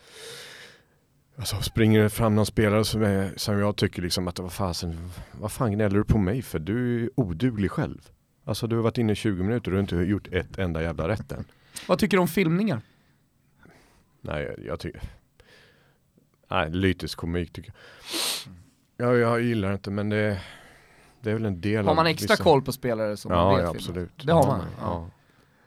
Alltså 1.38 1.56
springer 1.62 2.02
det 2.02 2.10
fram 2.10 2.34
någon 2.34 2.47
spelare 2.47 2.84
som, 2.84 3.02
är, 3.02 3.32
som 3.36 3.59
jag 3.59 3.76
tycker 3.76 4.02
liksom 4.02 4.28
att 4.28 4.38
vad 4.38 4.52
fasen, 4.52 5.10
vad 5.40 5.52
fan 5.52 5.72
gnäller 5.72 5.97
du 5.98 6.05
på 6.05 6.18
mig 6.18 6.43
för? 6.43 6.59
Du 6.59 7.05
är 7.05 7.10
oduglig 7.16 7.70
själv. 7.70 8.09
Alltså 8.44 8.66
du 8.66 8.76
har 8.76 8.82
varit 8.82 8.98
inne 8.98 9.12
i 9.12 9.16
20 9.16 9.43
minuter 9.43 9.70
och 9.70 9.72
du 9.72 9.76
har 9.76 9.80
inte 10.02 10.10
gjort 10.10 10.28
ett 10.32 10.59
enda 10.59 10.82
jävla 10.82 11.09
rätt 11.09 11.32
än. 11.32 11.44
Vad 11.88 11.98
tycker 11.98 12.16
du 12.16 12.20
om 12.20 12.28
filmningar? 12.28 12.80
Nej, 14.20 14.43
jag, 14.44 14.66
jag 14.66 14.80
tycker... 14.80 15.02
Nej, 16.51 16.70
lytisk 16.70 17.18
komik 17.18 17.52
tycker 17.52 17.72
jag. 18.97 19.09
Ja, 19.09 19.16
jag 19.16 19.40
gillar 19.43 19.72
inte 19.72 19.90
men 19.90 20.09
det, 20.09 20.40
det 21.20 21.30
är 21.30 21.34
väl 21.34 21.44
en 21.44 21.60
del 21.60 21.84
Har 21.84 21.90
av 21.90 21.97
man 21.97 22.06
extra 22.06 22.32
vissa- 22.32 22.43
koll 22.44 22.62
på 22.62 22.72
spelare 22.72 23.16
som 23.16 23.32
man 23.32 23.38
Ja, 23.38 23.55
vet 23.56 23.64
ja 23.64 23.70
absolut. 23.70 24.26
Det 24.26 24.32
har 24.32 24.47
man, 24.47 24.60
ja. 24.60 24.66
ja. 24.80 25.10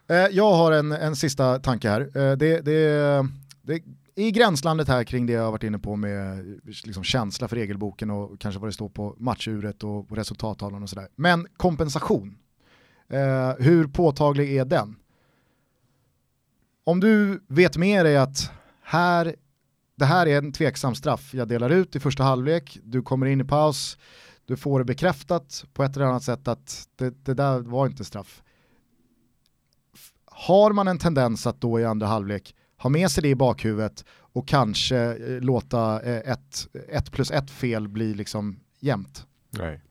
Eh, 0.09 0.27
jag 0.31 0.53
har 0.53 0.71
en, 0.71 0.91
en 0.91 1.15
sista 1.15 1.59
tanke 1.59 1.89
här. 1.89 2.01
Eh, 2.01 2.37
det, 2.37 2.61
det, 2.61 3.27
det, 3.61 3.81
I 4.15 4.31
gränslandet 4.31 4.87
här 4.87 5.03
kring 5.03 5.25
det 5.25 5.33
jag 5.33 5.43
har 5.43 5.51
varit 5.51 5.63
inne 5.63 5.79
på 5.79 5.95
med 5.95 6.45
liksom 6.63 7.03
känsla 7.03 7.47
för 7.47 7.55
regelboken 7.55 8.09
och 8.09 8.39
kanske 8.39 8.59
vad 8.59 8.69
det 8.69 8.73
står 8.73 8.89
på 8.89 9.15
matchuret 9.17 9.83
och 9.83 10.17
resultattavlan 10.17 10.83
och 10.83 10.89
sådär. 10.89 11.07
Men 11.15 11.47
kompensation, 11.57 12.37
eh, 13.09 13.53
hur 13.59 13.87
påtaglig 13.87 14.57
är 14.57 14.65
den? 14.65 14.95
Om 16.83 16.99
du 16.99 17.43
vet 17.47 17.77
med 17.77 18.05
dig 18.05 18.17
att 18.17 18.51
här, 18.81 19.35
det 19.95 20.05
här 20.05 20.27
är 20.27 20.37
en 20.37 20.51
tveksam 20.51 20.95
straff 20.95 21.33
jag 21.33 21.47
delar 21.47 21.69
ut 21.69 21.95
i 21.95 21.99
första 21.99 22.23
halvlek, 22.23 22.79
du 22.83 23.01
kommer 23.01 23.25
in 23.25 23.41
i 23.41 23.45
paus, 23.45 23.97
du 24.45 24.57
får 24.57 24.79
det 24.79 24.85
bekräftat 24.85 25.65
på 25.73 25.83
ett 25.83 25.95
eller 25.95 26.05
annat 26.05 26.23
sätt 26.23 26.47
att 26.47 26.87
det, 26.95 27.25
det 27.25 27.33
där 27.33 27.59
var 27.59 27.85
inte 27.85 28.05
straff 28.05 28.43
har 30.47 30.71
man 30.73 30.87
en 30.87 30.97
tendens 30.97 31.47
att 31.47 31.61
då 31.61 31.79
i 31.79 31.85
andra 31.85 32.07
halvlek 32.07 32.55
ha 32.77 32.89
med 32.89 33.11
sig 33.11 33.23
det 33.23 33.29
i 33.29 33.35
bakhuvudet 33.35 34.05
och 34.09 34.47
kanske 34.47 34.97
eh, 34.97 35.41
låta 35.41 36.01
eh, 36.01 36.31
ett, 36.31 36.67
ett 36.89 37.11
plus 37.11 37.31
ett 37.31 37.51
fel 37.51 37.87
bli 37.87 38.13
liksom 38.13 38.59
jämnt. 38.79 39.27
Nej. 39.49 39.81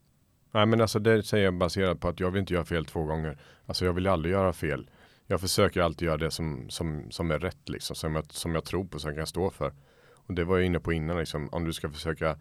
Nej 0.52 0.66
men 0.66 0.80
alltså 0.80 0.98
det 0.98 1.22
säger 1.22 1.44
jag 1.44 1.58
baserat 1.58 2.00
på 2.00 2.08
att 2.08 2.20
jag 2.20 2.30
vill 2.30 2.40
inte 2.40 2.54
göra 2.54 2.64
fel 2.64 2.84
två 2.84 3.04
gånger. 3.04 3.38
Alltså 3.66 3.84
jag 3.84 3.92
vill 3.92 4.06
aldrig 4.06 4.32
göra 4.32 4.52
fel. 4.52 4.90
Jag 5.26 5.40
försöker 5.40 5.80
alltid 5.80 6.06
göra 6.06 6.16
det 6.16 6.30
som, 6.30 6.70
som, 6.70 7.10
som 7.10 7.30
är 7.30 7.38
rätt 7.38 7.68
liksom. 7.68 7.96
Som 7.96 8.14
jag, 8.14 8.32
som 8.32 8.54
jag 8.54 8.64
tror 8.64 8.84
på, 8.84 8.98
som 8.98 9.08
jag 9.08 9.16
kan 9.16 9.26
stå 9.26 9.50
för. 9.50 9.72
Och 10.14 10.34
det 10.34 10.44
var 10.44 10.56
jag 10.56 10.66
inne 10.66 10.80
på 10.80 10.92
innan 10.92 11.18
liksom. 11.18 11.48
Om 11.48 11.64
du 11.64 11.72
ska 11.72 11.90
försöka 11.90 12.36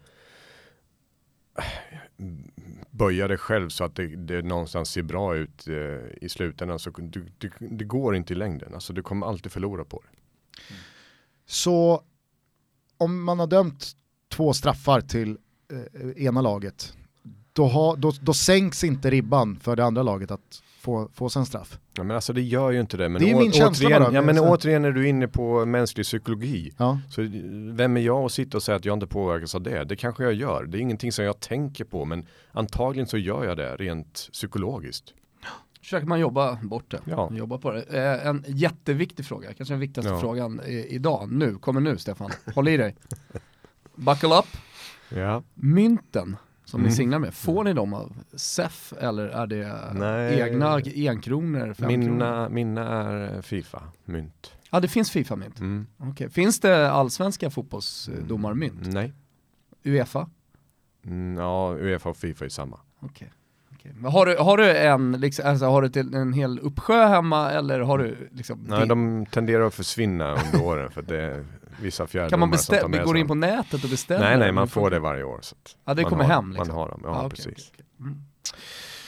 böja 2.92 3.28
dig 3.28 3.38
själv 3.38 3.70
så 3.70 3.84
att 3.84 3.96
det, 3.96 4.16
det 4.16 4.42
någonstans 4.42 4.90
ser 4.90 5.04
bra 5.04 5.36
ut 5.36 5.68
eh, 5.68 5.76
i 6.22 6.30
slutändan. 6.30 6.80
Så 6.80 6.90
du, 6.90 7.28
du, 7.38 7.52
det 7.60 7.86
går 7.86 8.16
inte 8.16 8.34
i 8.34 8.36
längden. 8.36 8.74
Alltså 8.74 8.94
du 8.94 9.02
kommer 9.02 9.28
alltid 9.28 9.52
förlora 9.52 9.86
på 9.86 10.02
det. 10.02 10.18
Så 11.46 12.04
om 12.98 13.24
man 13.24 13.40
har 13.40 13.48
dömt 13.48 13.92
två 14.30 14.54
straffar 14.54 15.02
till 15.02 15.38
eh, 15.72 16.24
ena 16.26 16.42
laget, 16.42 16.98
då, 17.58 17.66
har, 17.68 17.96
då, 17.96 18.12
då 18.22 18.34
sänks 18.34 18.84
inte 18.84 19.10
ribban 19.10 19.60
för 19.60 19.76
det 19.76 19.86
andra 19.86 20.04
laget 20.04 20.32
att 20.32 20.62
få, 20.80 21.10
få 21.14 21.30
sig 21.30 21.40
en 21.40 21.46
straff. 21.46 21.80
Ja, 21.98 22.04
men 22.04 22.16
alltså 22.16 22.34
det 22.34 22.42
gör 22.42 22.72
ju 22.72 22.80
inte 22.80 22.98
det. 22.98 23.10
Men 23.10 23.22
Det 23.22 23.32
är 23.32 23.36
å- 23.36 23.40
min 23.40 23.52
känsla 23.52 23.88
återigen, 23.88 24.04
bara. 24.04 24.14
Ja, 24.14 24.22
men 24.22 24.40
återigen 24.40 24.86
är 24.86 24.92
du 24.92 25.08
inne 25.08 25.28
på 25.28 25.66
mänsklig 25.66 26.06
psykologi. 26.06 26.72
Ja. 26.78 27.00
Så 27.10 27.22
vem 27.74 27.98
är 27.98 28.02
jag 28.02 28.26
att 28.26 28.32
sitta 28.32 28.58
och 28.58 28.64
säga 28.64 28.76
att 28.76 28.86
jag 28.86 28.94
inte 28.94 29.08
påverkas 29.08 29.56
av 29.56 29.62
det? 29.62 29.84
Det 29.84 29.96
kanske 29.96 30.24
jag 30.24 30.34
gör. 30.34 30.64
Det 30.66 30.78
är 30.78 30.80
ingenting 30.80 31.12
som 31.12 31.26
jag 31.26 31.40
tänker 31.40 31.86
på 31.86 32.06
men 32.06 32.26
antagligen 32.52 33.08
så 33.08 33.18
gör 33.18 33.46
jag 33.46 33.58
det 33.58 33.76
rent 33.76 34.30
psykologiskt. 34.34 35.14
Försöker 35.82 36.08
man 36.08 36.20
jobba 36.20 36.60
bort 36.62 36.92
det, 36.92 37.00
Ja. 37.06 37.30
jobba 37.34 37.58
på 37.58 37.72
det. 37.72 37.82
Eh, 37.84 38.28
en 38.28 38.44
jätteviktig 38.48 39.26
fråga, 39.26 39.54
kanske 39.54 39.74
den 39.74 39.80
viktigaste 39.80 40.12
Ja. 40.14 40.20
frågan 40.20 40.62
i, 40.68 40.86
idag, 40.90 41.32
nu, 41.32 41.56
kommer 41.56 41.82
nu 41.82 41.98
Stefan. 41.98 42.32
Håll 42.56 42.68
i 42.68 42.78
dig. 42.78 42.96
Buckle 43.96 44.36
up. 44.40 44.46
Ja. 45.10 45.44
Mynten 45.54 46.36
som 46.68 46.82
ni 46.82 46.86
Mm. 46.88 46.96
singlar 46.96 47.20
med, 47.20 47.34
får 47.34 47.64
ni 47.64 47.74
dem 47.74 47.94
av 47.94 48.14
SEF 48.36 48.94
eller 49.00 49.28
är 49.28 49.48
det 49.48 49.80
Nej. 49.94 50.40
egna 50.42 50.82
enkronor? 51.10 51.76
Mina, 51.88 52.50
mina 52.50 52.82
är 52.88 53.42
Fifa, 53.42 53.84
mynt. 54.06 54.52
Ja 54.72 54.80
det 54.80 54.88
finns 54.88 55.12
Fifa-mynt. 55.12 55.60
Mm. 55.60 55.88
Okej. 55.98 56.30
Finns 56.30 56.60
det 56.60 56.92
allsvenska 56.92 57.50
fotbollsdomarmynt? 57.50 58.94
Nej. 58.94 59.14
Uefa? 59.84 60.30
Mm, 61.06 61.38
ja, 61.38 61.74
Uefa 61.80 62.10
och 62.10 62.18
Fifa 62.18 62.46
är 62.46 62.50
samma. 62.50 62.80
Okej. 63.00 63.32
Okej. 63.74 63.92
Men 63.98 64.12
Har 64.12 64.26
du, 64.26 64.38
har 64.38 64.58
du 64.58 64.78
en, 64.78 65.12
liksom, 65.12 65.46
alltså, 65.50 65.66
har 65.66 65.82
du 65.82 65.90
till 65.90 66.14
en 66.14 66.34
hel 66.34 66.60
uppsjö 66.60 67.08
hemma 67.08 67.52
eller 67.52 67.80
har 67.80 67.98
du 67.98 68.30
liksom 68.32 68.60
Nej, 68.68 68.88
de 68.88 69.26
tenderar 69.26 69.64
att 69.68 69.74
försvinna 69.74 70.32
under 70.34 70.66
åren 70.66 70.92
för 70.92 71.02
det 71.02 71.46
vissa 71.82 72.08
fjärdedomare 72.08 72.30
Kan 72.30 72.40
man 72.40 72.52
beställa, 72.52 72.88
med 72.88 73.04
går 73.06 73.18
in 73.18 73.28
på 73.28 73.36
nätet 73.36 73.84
och 73.84 73.90
beställer? 73.90 74.26
Nej, 74.26 74.38
nej, 74.38 74.52
man 74.52 74.68
får 74.68 74.90
det 74.90 75.00
varje 75.00 75.24
år. 75.24 75.40
Så 75.42 75.56
att 75.56 75.76
Ja 75.86 75.94
det 75.94 76.04
kommer 76.04 76.24
har, 76.24 76.34
hem 76.34 76.52
liksom? 76.52 76.68
Man 76.68 76.78
har 76.78 76.90
dem, 76.90 77.02
ja 77.04 77.10
Ah, 77.10 77.18
okej, 77.26 77.30
precis. 77.30 77.46
okej, 77.48 77.64
okej. 77.74 77.86
Mm. 78.00 78.18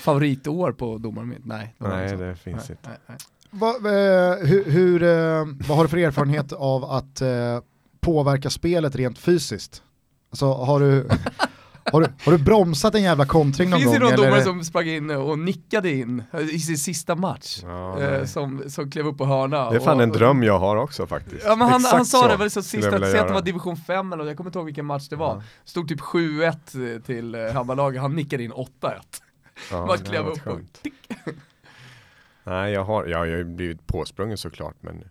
Favoritår 0.01 0.71
på 0.71 0.97
domarmynt? 0.97 1.45
Nej. 1.45 1.75
Nej, 1.77 2.17
det 2.17 2.35
finns 2.35 2.69
Nej, 2.69 2.77
inte. 2.77 2.89
nej, 2.89 2.97
nej. 3.07 3.17
Va, 3.51 3.67
eh, 3.69 4.47
hur, 4.47 4.71
hur, 4.71 5.03
eh, 5.03 5.45
vad 5.67 5.77
har 5.77 5.83
du 5.83 5.89
för 5.89 5.97
erfarenhet 5.97 6.53
av 6.53 6.83
att 6.83 7.21
eh, 7.21 7.59
påverka 8.01 8.49
spelet 8.49 8.95
rent 8.95 9.17
fysiskt? 9.17 9.83
Alltså 10.31 10.53
har 10.53 10.79
du, 10.79 11.09
har 11.91 12.01
du, 12.01 12.07
har 12.25 12.31
du 12.31 12.37
bromsat 12.37 12.95
en 12.95 13.03
jävla 13.03 13.25
kontring 13.25 13.69
någon 13.69 13.79
Finns 13.79 13.93
det 13.93 13.99
gång? 13.99 14.09
någon 14.09 14.25
domare 14.25 14.43
som 14.43 14.63
sprang 14.63 14.87
in 14.87 15.09
och 15.09 15.39
nickade 15.39 15.91
in 15.91 16.23
i 16.51 16.59
sin 16.59 16.77
sista 16.77 17.15
match? 17.15 17.59
Ja, 17.63 17.99
eh, 17.99 18.25
som, 18.25 18.63
som 18.69 18.91
klev 18.91 19.07
upp 19.07 19.17
på 19.17 19.25
hörna. 19.25 19.69
Det 19.69 19.75
är 19.75 19.79
fan 19.79 19.97
och, 19.97 20.03
en 20.03 20.09
dröm 20.09 20.43
jag 20.43 20.59
har 20.59 20.75
också 20.75 21.07
faktiskt. 21.07 21.43
Ja 21.45 21.55
men 21.55 21.67
han, 21.67 21.75
Exakt 21.75 21.95
han 21.95 22.05
sa 22.05 22.21
så 22.21 22.27
det 22.27 22.37
väl 22.37 22.51
så 22.51 22.77
vilja 22.77 22.99
säg 22.99 23.19
att 23.19 23.27
det 23.27 23.33
var 23.33 23.41
division 23.41 23.77
5 23.77 24.13
eller 24.13 24.25
jag 24.25 24.37
kommer 24.37 24.49
inte 24.49 24.59
ihåg 24.59 24.65
vilken 24.65 24.85
match 24.85 25.07
det 25.09 25.15
var. 25.15 25.35
Ja. 25.35 25.43
Stod 25.65 25.89
typ 25.89 26.01
7-1 26.01 27.01
till 27.01 27.35
eh, 27.35 27.41
Hammarbalaget, 27.41 28.01
han 28.01 28.15
nickade 28.15 28.43
in 28.43 28.53
8-1. 28.53 28.67
Ja, 29.71 29.77
hade 29.77 30.21
varit 30.21 30.37
upp 30.37 30.47
och. 30.47 30.59
Nej, 32.43 32.73
jag 32.73 32.83
har, 32.83 33.05
ja, 33.05 33.09
jag 33.09 33.17
har 33.17 33.25
ju 33.25 33.43
blivit 33.43 33.87
påsprungen 33.87 34.37
såklart, 34.37 34.75
men 34.81 35.03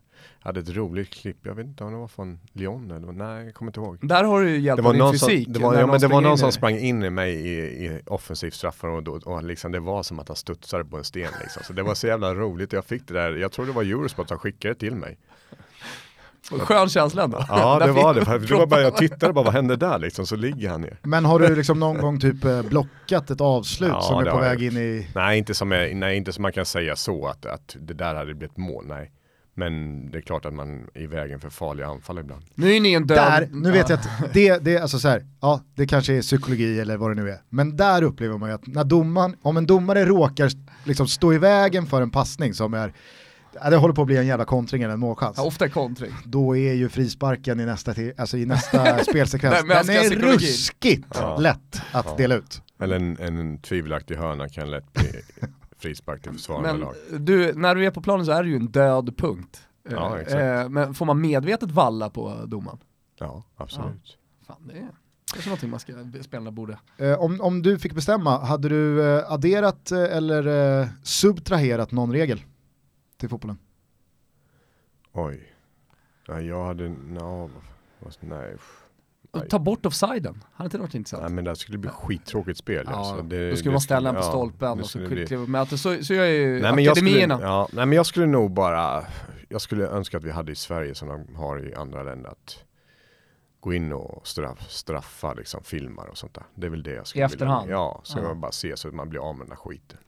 hade 0.49 0.61
ett 0.61 0.77
roligt 0.77 1.11
klipp. 1.11 1.37
Jag 1.43 1.55
vet 1.55 1.67
inte 1.67 1.85
om 1.85 1.93
det 1.93 1.99
var 1.99 2.09
från 2.09 2.39
Lyon 2.53 2.91
eller 2.91 3.13
nej, 3.13 3.45
jag 3.45 3.55
kommer 3.55 3.71
inte 3.71 3.81
ihåg. 3.81 3.99
Där 4.03 4.25
har 4.25 4.41
du 4.41 4.51
ju 4.51 4.59
hjälp 4.59 4.77
Det 4.77 4.83
var 4.83 4.93
din 4.93 4.99
någon 4.99 5.19
som, 5.19 5.29
fysik. 5.29 5.49
det 5.51 5.61
var, 5.61 5.75
ja, 5.75 5.81
någon 5.81 5.91
men 5.91 6.01
det 6.01 6.09
var 6.09 6.21
någon 6.21 6.39
som 6.39 6.53
sprang 6.53 6.79
in 6.79 7.03
i 7.03 7.11
mig 7.11 7.35
i, 7.35 7.59
i 7.87 8.01
offensivt 8.07 8.55
straffområde 8.55 9.11
och, 9.11 9.27
och 9.27 9.43
liksom, 9.43 9.73
det 9.73 9.81
var 9.81 10.03
som 10.03 10.19
att 10.19 10.29
han 10.29 10.37
studsade 10.37 10.85
på 10.85 10.97
en 10.97 11.05
sten 11.05 11.31
liksom. 11.43 11.63
Så 11.65 11.73
det 11.73 11.83
var 11.83 11.95
så 11.95 12.07
jävla 12.07 12.35
roligt. 12.35 12.73
Jag 12.73 12.85
fick 12.85 13.09
det 13.09 13.15
där, 13.15 13.37
jag 13.37 13.53
tror 13.53 13.67
det 13.67 13.73
var 13.73 13.83
Eurosport 13.83 14.29
som 14.29 14.39
skickade 14.39 14.75
det 14.75 14.81
till 14.81 14.95
mig. 14.95 15.19
Skön 16.51 16.89
känsla 16.89 17.23
ändå. 17.25 17.45
Ja, 17.49 17.79
det 17.87 17.93
var 17.93 18.15
det. 18.15 18.25
För 18.25 18.39
det 18.39 18.55
var 18.55 18.67
bara, 18.67 18.81
jag 18.81 18.97
tittade 18.97 19.33
bara, 19.33 19.45
vad 19.45 19.55
hände 19.55 19.77
där 19.77 19.99
liksom? 19.99 20.27
Så 20.27 20.37
ligger 20.37 20.71
han 20.71 20.81
ner. 20.81 20.99
Men 21.03 21.25
har 21.25 21.39
du 21.39 21.57
liksom 21.57 21.81
någon 21.81 21.99
gång 21.99 22.21
typ 22.21 22.45
eh, 22.45 22.63
blockat 22.63 23.31
ett 23.31 23.41
avslut 23.41 23.91
Ja, 23.93 24.01
som 24.01 24.19
är 24.19 24.23
på 24.23 24.29
jag 24.29 24.41
väg 24.41 24.63
in 24.63 24.77
i... 24.77 25.09
Nej, 25.15 25.39
inte 25.39 25.55
som, 25.55 25.73
är, 25.73 25.95
nej, 25.95 26.17
inte 26.17 26.33
som 26.33 26.43
man 26.43 26.53
kan 26.53 26.65
säga 26.67 26.97
så 26.97 27.27
att, 27.27 27.47
att 27.47 27.77
det 27.81 27.95
där 27.95 28.15
hade 28.15 28.35
blivit 28.35 28.57
mål, 28.57 28.85
nej. 28.87 29.11
Men 29.59 30.11
det 30.11 30.19
är 30.19 30.23
klart 30.23 30.45
att 30.45 30.55
man 30.55 30.87
är 30.95 31.03
i 31.03 31.07
vägen 31.07 31.41
för 31.41 31.51
farliga 31.51 31.87
anfall 31.87 32.19
ibland. 32.19 32.43
Nu 32.55 32.73
är 32.77 32.81
ni 32.81 32.93
en 32.93 33.07
död... 33.07 33.17
Där, 33.17 33.49
nu 33.53 33.73
vet 33.73 33.89
jag 33.89 33.99
att 33.99 34.35
det, 34.35 34.59
det, 34.65 34.79
alltså 34.79 34.99
så 34.99 35.09
här, 35.09 35.27
ja 35.41 35.61
det 35.75 35.87
kanske 35.87 36.15
är 36.15 36.23
psykologi 36.23 36.81
eller 36.81 36.97
vad 36.97 37.11
det 37.11 37.23
nu 37.23 37.31
är. 37.31 37.39
Men 37.49 37.77
där 37.77 38.03
upplever 38.03 38.39
man 38.39 38.49
ju 38.49 38.55
att 38.55 38.67
när 38.67 38.85
domaren, 38.85 39.37
om 39.43 39.57
en 39.57 39.67
domare 39.67 40.05
råkar 40.05 40.51
liksom 40.85 41.07
stå 41.09 41.33
i 41.35 41.39
vägen 41.39 41.87
för 41.87 42.03
en 42.03 42.11
passning 42.11 42.55
som 42.55 42.75
är, 42.75 42.93
det 43.71 43.77
håller 43.77 43.95
på 43.95 44.01
att 44.01 44.07
bli 44.07 44.17
en 44.17 44.27
jävla 44.27 44.45
kontring 44.45 44.83
eller 44.83 44.95
en 44.95 45.01
målchans. 45.01 45.35
Ja, 45.37 45.45
ofta 45.45 45.69
kontring. 45.69 46.13
Då 46.25 46.57
är 46.57 46.73
ju 46.73 46.89
frisparken 46.89 47.61
i 47.61 47.65
nästa, 47.67 47.95
alltså 48.17 48.37
i 48.37 48.47
nästa 48.47 48.99
spelsekvens, 49.05 49.65
den 49.69 49.85
ska 49.85 49.93
är 49.93 50.01
psykologi. 50.01 50.37
ruskigt 50.37 51.07
Ja. 51.15 51.37
lätt 51.37 51.83
att 51.93 52.07
Ja. 52.07 52.15
dela 52.19 52.35
ut. 52.35 52.63
Eller 52.81 52.97
en, 52.97 53.17
en 53.21 53.59
tvivelaktig 53.59 54.15
hörna 54.17 54.49
kan 54.49 54.71
lätt 54.71 54.93
bli 54.93 55.09
frispark 55.79 56.23
till 56.23 56.33
försvarande 56.33 56.69
Men 56.73 56.81
lag. 56.81 56.95
du, 57.21 57.55
när 57.55 57.75
du 57.75 57.87
är 57.87 57.91
på 57.91 58.01
planen 58.01 58.27
så 58.27 58.33
är 58.33 58.43
du 58.43 58.49
ju 58.51 58.57
en 58.57 58.67
död 58.67 59.17
punkt. 59.17 59.63
Ja, 59.91 60.15
Eh, 60.17 60.21
exakt. 60.23 60.41
eh, 60.43 60.69
Men 60.69 60.95
får 60.95 61.07
man 61.07 61.21
medvetet 61.21 61.71
valla 61.71 62.11
på 62.11 62.45
domaren? 62.47 62.79
Ja, 63.19 63.43
absolut. 63.57 64.19
Fan, 64.47 64.57
det 64.67 64.73
är 64.79 64.89
kanske 65.33 65.51
någonting 65.51 65.71
man 65.71 65.81
ska, 65.81 65.93
spelarna 66.23 66.51
borde. 66.51 66.79
Eh, 66.97 67.21
om, 67.21 67.41
om 67.41 67.63
du 67.63 67.79
fick 67.79 67.93
bestämma, 67.95 68.39
hade 68.45 68.69
du 68.69 69.03
eh, 69.19 69.33
adderat 69.33 69.93
eh, 69.93 70.03
eller 70.17 70.81
eh, 70.81 70.89
subtraherat 71.03 71.93
någon 71.93 72.13
regel 72.13 72.41
till 73.17 73.29
fotbollen? 73.29 73.59
Oj. 75.13 75.53
Ja, 76.27 76.41
jag 76.41 76.65
hade, 76.67 76.89
no, 76.89 77.51
nej. 78.21 78.57
Och 79.31 79.49
ta 79.49 79.59
bort 79.59 79.87
offsiden, 79.87 80.45
hade 80.53 80.67
inte 80.67 80.77
det 80.77 80.81
varit 80.83 80.95
intressant? 80.95 81.23
Nej 81.23 81.31
men 81.33 81.45
det 81.45 81.57
skulle 81.57 81.79
bli 81.79 81.91
skittråkigt 81.91 82.59
spel. 82.59 82.87
Ja, 82.91 82.97
alltså. 82.97 83.23
det, 83.23 83.51
då 83.51 83.57
skulle 83.57 83.71
det 83.71 83.75
man 83.75 83.81
ställa 83.81 84.13
den 84.13 84.23
på 84.23 84.29
stolpen 84.29 84.81
och 84.81 84.87
så 84.87 85.07
kliva. 85.07 85.61
Att 85.61 85.81
så, 85.81 86.05
så 86.05 86.15
gör 86.15 86.25
ju 86.25 86.61
Nej 86.61 86.75
men, 86.75 86.85
jag 86.85 86.97
skulle, 86.97 87.21
ja, 87.21 87.69
nej 87.73 87.87
men 87.87 87.97
jag 87.97 88.07
skulle 88.07 88.27
nog 88.27 88.51
bara, 88.51 89.05
jag 89.49 89.61
skulle 89.61 89.87
önska 89.87 90.17
att 90.17 90.25
vi 90.25 90.31
hade 90.31 90.53
i 90.53 90.55
Sverige 90.55 90.95
som 90.95 91.09
de 91.09 91.35
har 91.37 91.69
i 91.69 91.75
andra 91.75 92.03
länder 92.03 92.31
att 92.31 92.65
gå 93.61 93.73
in 93.75 93.93
och 93.93 94.27
straff, 94.27 94.71
straffa 94.71 95.35
liksom 95.35 95.65
filmar 95.65 96.07
och 96.07 96.19
sånt 96.19 96.35
där. 96.35 96.45
Det 96.55 96.67
är 96.67 96.71
väl 96.71 96.83
det 96.83 96.93
jag 96.95 97.07
skulle 97.07 97.23
I 97.23 97.25
efterhand? 97.25 97.67
vilja. 97.67 97.77
Ja, 97.77 98.01
så 98.05 98.19
Ja. 98.19 98.23
jag 98.23 98.37
bara 98.37 98.53
se 98.53 98.77
så 98.77 98.89
att 98.89 98.95
man 98.95 99.09
blir 99.09 99.21
av 99.29 99.37
med 99.37 99.47
den 99.47 99.51
här 99.51 99.57
skiten. 99.57 99.99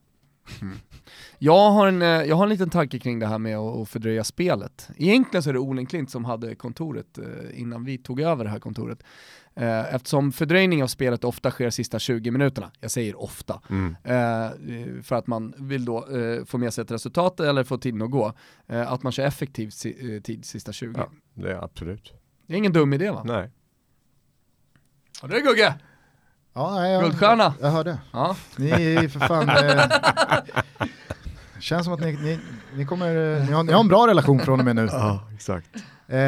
Jag 1.39 1.71
har, 1.71 1.89
en, 1.89 2.03
eh, 2.03 2.09
jag 2.09 2.37
har 2.37 2.43
en 2.43 2.49
liten 2.49 2.71
tanke 2.71 2.99
kring 2.99 3.19
det 3.19 3.27
här 3.27 3.39
med 3.39 3.57
att, 3.59 3.89
fördröja 3.89 4.25
spelet. 4.25 4.89
Egentligen 4.97 5.43
så 5.43 5.49
är 5.51 5.55
det 5.55 5.59
Olen 5.59 5.87
Klint 5.87 6.11
som 6.11 6.25
hade 6.25 6.55
kontoret 6.55 7.19
eh, 7.19 7.61
innan 7.61 7.85
vi 7.85 7.99
tog 7.99 8.21
över 8.21 8.45
det 8.45 8.51
här 8.51 8.59
kontoret. 8.59 9.03
Eh, 9.55 9.95
Eftersom 9.95 10.33
fördröjning 10.33 10.83
av 10.83 10.87
spelet 10.87 11.25
ofta 11.25 11.51
sker 11.51 11.71
sista 11.71 11.99
20 11.99 12.31
minuterna, 12.31 12.71
jag 12.81 12.91
säger 12.91 13.21
ofta, 13.23 13.61
Mm. 13.71 13.97
för 15.03 15.17
att 15.17 15.27
man 15.27 15.55
vill 15.59 15.85
då 15.85 16.07
få 16.47 16.59
med 16.59 16.75
sig 16.75 16.83
ett 16.83 16.91
resultat 16.91 17.41
eller 17.41 17.65
få 17.65 17.79
tiden 17.79 18.03
att 18.03 18.11
gå, 18.11 18.33
att 18.67 19.03
man 19.03 19.13
kör 19.13 19.25
effektiv 19.25 19.71
tid 20.23 20.45
sista 20.45 20.73
20. 20.73 20.95
Ja, 21.01 21.11
det 21.35 21.51
är 21.53 21.65
absolut. 21.65 22.13
Det 22.47 22.53
är 22.55 22.59
ingen 22.59 22.73
dum 22.73 22.93
idé 22.93 23.11
va? 23.11 23.23
Nej. 23.25 23.51
Det 25.23 25.37
är 25.37 25.41
Gugge! 25.41 25.75
Ja, 26.55 26.71
nej, 26.75 26.93
jag, 26.93 27.03
Guldstjärna. 27.03 27.55
Jag 27.61 27.71
hörde. 27.71 27.99
Ja. 28.13 28.37
Ni 28.57 28.71
är 28.71 29.09
för 29.09 29.21
fan... 29.21 29.49
Eh, 29.49 30.87
känns 31.61 31.85
som 31.85 31.95
att 31.95 32.01
ni, 32.01 32.13
ni, 32.13 32.39
ni 32.77 32.85
kommer... 32.87 33.37
eh, 33.37 33.47
Ni 33.47 33.53
har, 33.53 33.63
ni 33.63 33.73
har 33.73 33.81
en 33.81 33.89
bra 33.89 34.07
relation 34.07 34.39
från 34.41 34.59
och 34.59 34.65
med 34.65 34.77
nu. 34.77 34.87
Ja, 34.93 35.21
exakt. 35.35 35.67
Eh, 36.09 36.19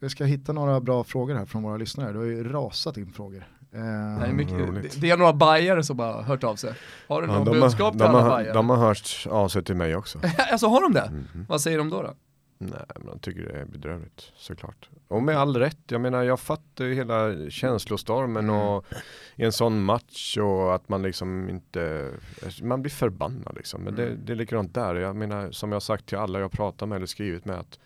jag 0.00 0.10
ska 0.10 0.24
hitta 0.24 0.52
några 0.52 0.80
bra 0.80 1.04
frågor 1.04 1.34
här 1.34 1.44
från 1.46 1.62
våra 1.62 1.76
lyssnare. 1.76 2.12
Det 2.12 2.18
har 2.18 2.24
ju 2.26 2.52
rasat 2.52 2.96
in 2.96 3.12
frågor. 3.12 3.46
Eh, 3.74 3.80
Det 4.20 4.26
är, 4.26 4.32
mycket, 4.32 4.58
det, 4.58 5.00
det 5.00 5.10
är 5.10 5.16
några 5.16 5.32
bajare 5.32 5.82
som 5.84 5.96
bara 5.96 6.22
hört 6.22 6.44
av 6.44 6.56
sig. 6.56 6.72
Har 7.08 7.22
du 7.22 7.28
Ja, 7.28 7.34
något 7.38 7.46
de, 7.46 7.60
budskap 7.60 7.84
har, 7.84 7.90
till 7.90 7.98
de, 8.00 8.06
alla 8.08 8.22
har, 8.22 8.30
bajare? 8.30 8.52
de 8.54 8.70
har 8.70 8.76
hört 8.76 9.26
av 9.30 9.48
sig 9.48 9.64
till 9.64 9.74
mig 9.76 9.96
också. 9.96 10.18
alltså 10.52 10.66
har 10.66 10.80
de 10.82 10.92
det? 10.92 11.10
Mhm. 11.10 11.46
Vad 11.48 11.60
säger 11.60 11.78
de 11.78 11.90
då? 11.90 12.02
då? 12.02 12.14
Nej, 12.58 12.84
men 12.96 13.06
de 13.06 13.18
tycker 13.18 13.42
det 13.42 13.60
är 13.60 13.64
bedrövligt 13.64 14.32
såklart. 14.36 14.88
Och 15.08 15.22
med 15.22 15.36
all 15.36 15.56
rätt, 15.56 15.80
jag 15.86 16.00
menar 16.00 16.22
jag 16.22 16.40
fattar 16.40 16.84
ju 16.84 16.94
hela 16.94 17.50
känslostormen 17.50 18.50
och 18.50 18.84
i 19.36 19.44
en 19.44 19.52
sån 19.52 19.84
match 19.84 20.38
och 20.38 20.74
att 20.74 20.88
man 20.88 21.02
liksom 21.02 21.48
inte, 21.48 22.10
man 22.62 22.82
blir 22.82 22.92
förbannad 22.92 23.54
liksom. 23.56 23.82
Men 23.82 23.94
det, 23.94 24.16
det 24.16 24.32
är 24.32 24.36
likadant 24.36 24.74
där, 24.74 24.94
jag 24.94 25.16
menar 25.16 25.50
som 25.50 25.72
jag 25.72 25.82
sagt 25.82 26.06
till 26.06 26.18
alla 26.18 26.40
jag 26.40 26.52
pratar 26.52 26.86
med 26.86 26.96
eller 26.96 27.06
skrivit 27.06 27.44
med 27.44 27.58
att 27.58 27.78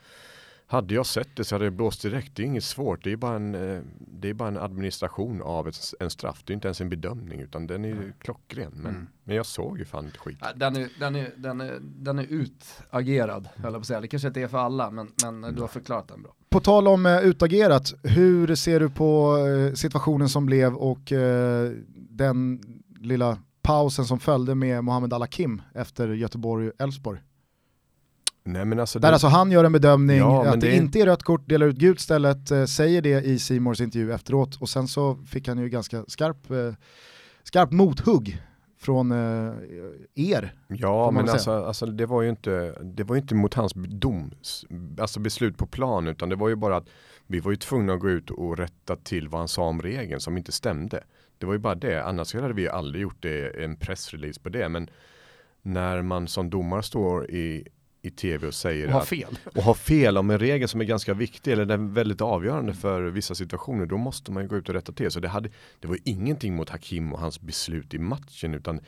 hade 0.71 0.95
jag 0.95 1.07
sett 1.07 1.37
det 1.37 1.45
så 1.45 1.55
hade 1.55 1.65
jag 1.65 1.73
blåst 1.73 2.03
direkt. 2.03 2.37
Det 2.37 2.43
är 2.43 2.47
inget 2.47 2.65
svårt. 2.65 3.05
Det 3.05 3.13
är 3.13 3.17
bara 3.17 3.37
en, 3.37 3.55
eh, 3.55 3.81
det 3.99 4.29
är 4.31 4.35
bara 4.35 4.49
en 4.49 4.57
administration 4.59 5.43
av 5.43 5.69
ett, 5.69 5.77
en 6.01 6.11
straff. 6.11 6.43
Det 6.45 6.53
är 6.53 6.55
inte 6.55 6.69
ens 6.69 6.81
en 6.81 6.89
bedömning 6.89 7.41
utan 7.41 7.67
den 7.67 7.85
är 7.85 7.89
ju 7.89 8.13
klockren. 8.19 8.73
Men, 8.75 8.87
Mm. 8.95 9.07
men 9.25 9.37
jag 9.37 9.47
såg 9.47 9.79
ju 9.79 9.85
fan 9.85 10.05
inte 10.05 10.19
skit. 10.19 10.39
Den 10.57 10.77
är, 10.77 10.89
den 11.01 11.15
är, 11.17 11.31
den 11.37 11.61
är, 11.61 11.79
den 11.81 12.19
är 12.19 12.27
utagerad, 12.29 13.49
höll 13.57 13.65
jag 13.65 13.73
på 13.73 13.79
att 13.79 13.87
säga. 13.87 14.01
Det 14.01 14.09
kanske 14.09 14.29
inte 14.29 14.41
är 14.41 14.49
för 14.49 14.59
alla, 14.59 14.91
men, 14.91 15.09
men 15.23 15.55
du 15.55 15.61
har 15.61 15.69
förklarat 15.69 16.09
den 16.09 16.23
bra. 16.23 16.35
På 16.51 16.61
tal 16.61 16.89
om 16.89 17.07
eh, 17.07 17.19
utagerat, 17.19 17.95
hur 18.03 18.55
ser 18.55 18.81
du 18.81 18.91
på 18.91 19.37
eh, 19.39 19.75
situationen 19.75 20.29
som 20.29 20.47
blev 20.47 20.75
och 20.75 21.13
den 21.95 22.61
lilla 23.01 23.39
pausen 23.63 24.05
som 24.05 24.21
följde 24.21 24.55
med 24.55 24.85
Mohamed 24.85 25.13
Al-Hakim 25.13 25.63
efter 25.75 26.09
Göteborg-Elfsborg? 26.09 27.21
Nej 28.49 28.65
men 28.65 28.81
alltså, 28.81 28.99
Där 28.99 29.09
det, 29.09 29.13
alltså 29.15 29.27
han 29.27 29.51
gör 29.51 29.65
en 29.65 29.73
bedömning 29.73 30.17
Ja, 30.19 30.47
att 30.47 30.61
det, 30.61 30.67
det- 30.67 30.77
inte 30.77 31.01
är 31.01 31.07
rött 31.07 31.23
kort, 31.23 31.49
delar 31.49 31.67
ut 31.67 31.77
gult 31.77 32.01
stället, 32.01 32.51
eh, 32.51 32.65
säger 32.65 33.03
det 33.03 33.25
i 33.25 33.39
Simors 33.39 33.81
intervju 33.81 34.13
efteråt 34.13 34.57
och 34.61 34.69
sen 34.69 34.89
så 34.89 35.15
fick 35.27 35.49
han 35.49 35.59
ju 35.59 35.69
ganska 35.69 36.05
skarp, 36.09 36.51
eh, 36.51 36.75
skarp 37.43 37.73
mothugg 37.73 38.43
från 38.81 39.13
eh, 39.13 39.53
er. 40.15 40.53
Ja, 40.69 41.11
men 41.11 41.29
alltså, 41.29 41.51
alltså 41.51 41.87
det 41.87 42.07
var 42.07 42.23
ju 42.23 42.29
inte, 42.31 42.75
det 42.83 43.05
var 43.05 43.17
inte 43.17 43.35
mot 43.35 43.55
hans 43.55 43.73
dom, 43.75 44.31
alltså 45.01 45.21
beslut 45.21 45.57
på 45.59 45.67
plan, 45.67 46.09
utan 46.09 46.29
det 46.29 46.37
var 46.37 46.49
ju 46.49 46.57
bara 46.57 46.77
att 46.77 46.89
vi 47.27 47.41
var 47.41 47.51
ju 47.51 47.57
tvungna 47.57 47.93
att 47.93 48.01
gå 48.01 48.11
ut 48.11 48.31
och 48.31 48.57
rätta 48.59 48.97
till 48.97 49.29
vad 49.29 49.41
han 49.41 49.49
sa 49.49 49.63
om 49.63 49.83
regeln 49.83 50.21
som 50.21 50.37
inte 50.37 50.53
stämde. 50.53 51.05
Det 51.39 51.47
var 51.47 51.53
ju 51.53 51.59
bara 51.59 51.75
det, 51.75 52.05
annars 52.05 52.35
hade 52.35 52.55
vi 52.55 52.69
aldrig 52.69 53.03
gjort 53.03 53.17
det, 53.23 53.65
en 53.65 53.77
pressrelease 53.77 54.41
på 54.41 54.49
det, 54.49 54.69
men 54.69 54.91
när 55.63 56.03
man 56.03 56.29
som 56.29 56.51
domare 56.51 56.83
står 56.83 57.31
i, 57.31 57.67
i 58.03 58.11
tv 58.11 58.47
och 58.47 58.55
säger 58.55 58.87
Och 58.87 58.93
har 58.93 59.01
att, 59.01 59.09
fel. 59.09 59.39
och 59.55 59.63
har 59.63 59.75
fel 59.75 60.19
om 60.19 60.31
en 60.31 60.39
regel 60.39 60.69
som 60.69 60.81
är 60.81 60.85
ganska 60.85 61.15
viktig 61.15 61.53
eller 61.53 61.65
den 61.65 61.89
är 61.89 61.93
väldigt 61.93 62.21
avgörande 62.21 62.75
för 62.75 63.03
vissa 63.03 63.35
situationer, 63.35 63.87
då 63.87 63.97
måste 63.97 64.33
man 64.33 64.43
ju 64.43 64.49
gå 64.49 64.57
ut 64.57 64.69
och 64.69 64.75
rätta 64.75 64.93
till. 64.93 65.11
Så 65.11 65.21
det, 65.21 65.29
hade, 65.29 65.49
det 65.81 65.89
var 65.89 65.99
ingenting 66.05 66.57
mot 66.57 66.69
Hakim 66.71 67.13
och 67.13 67.19
hans 67.21 67.41
beslut 67.41 67.95
i 67.95 67.99
matchen, 67.99 68.55
utan 68.55 68.81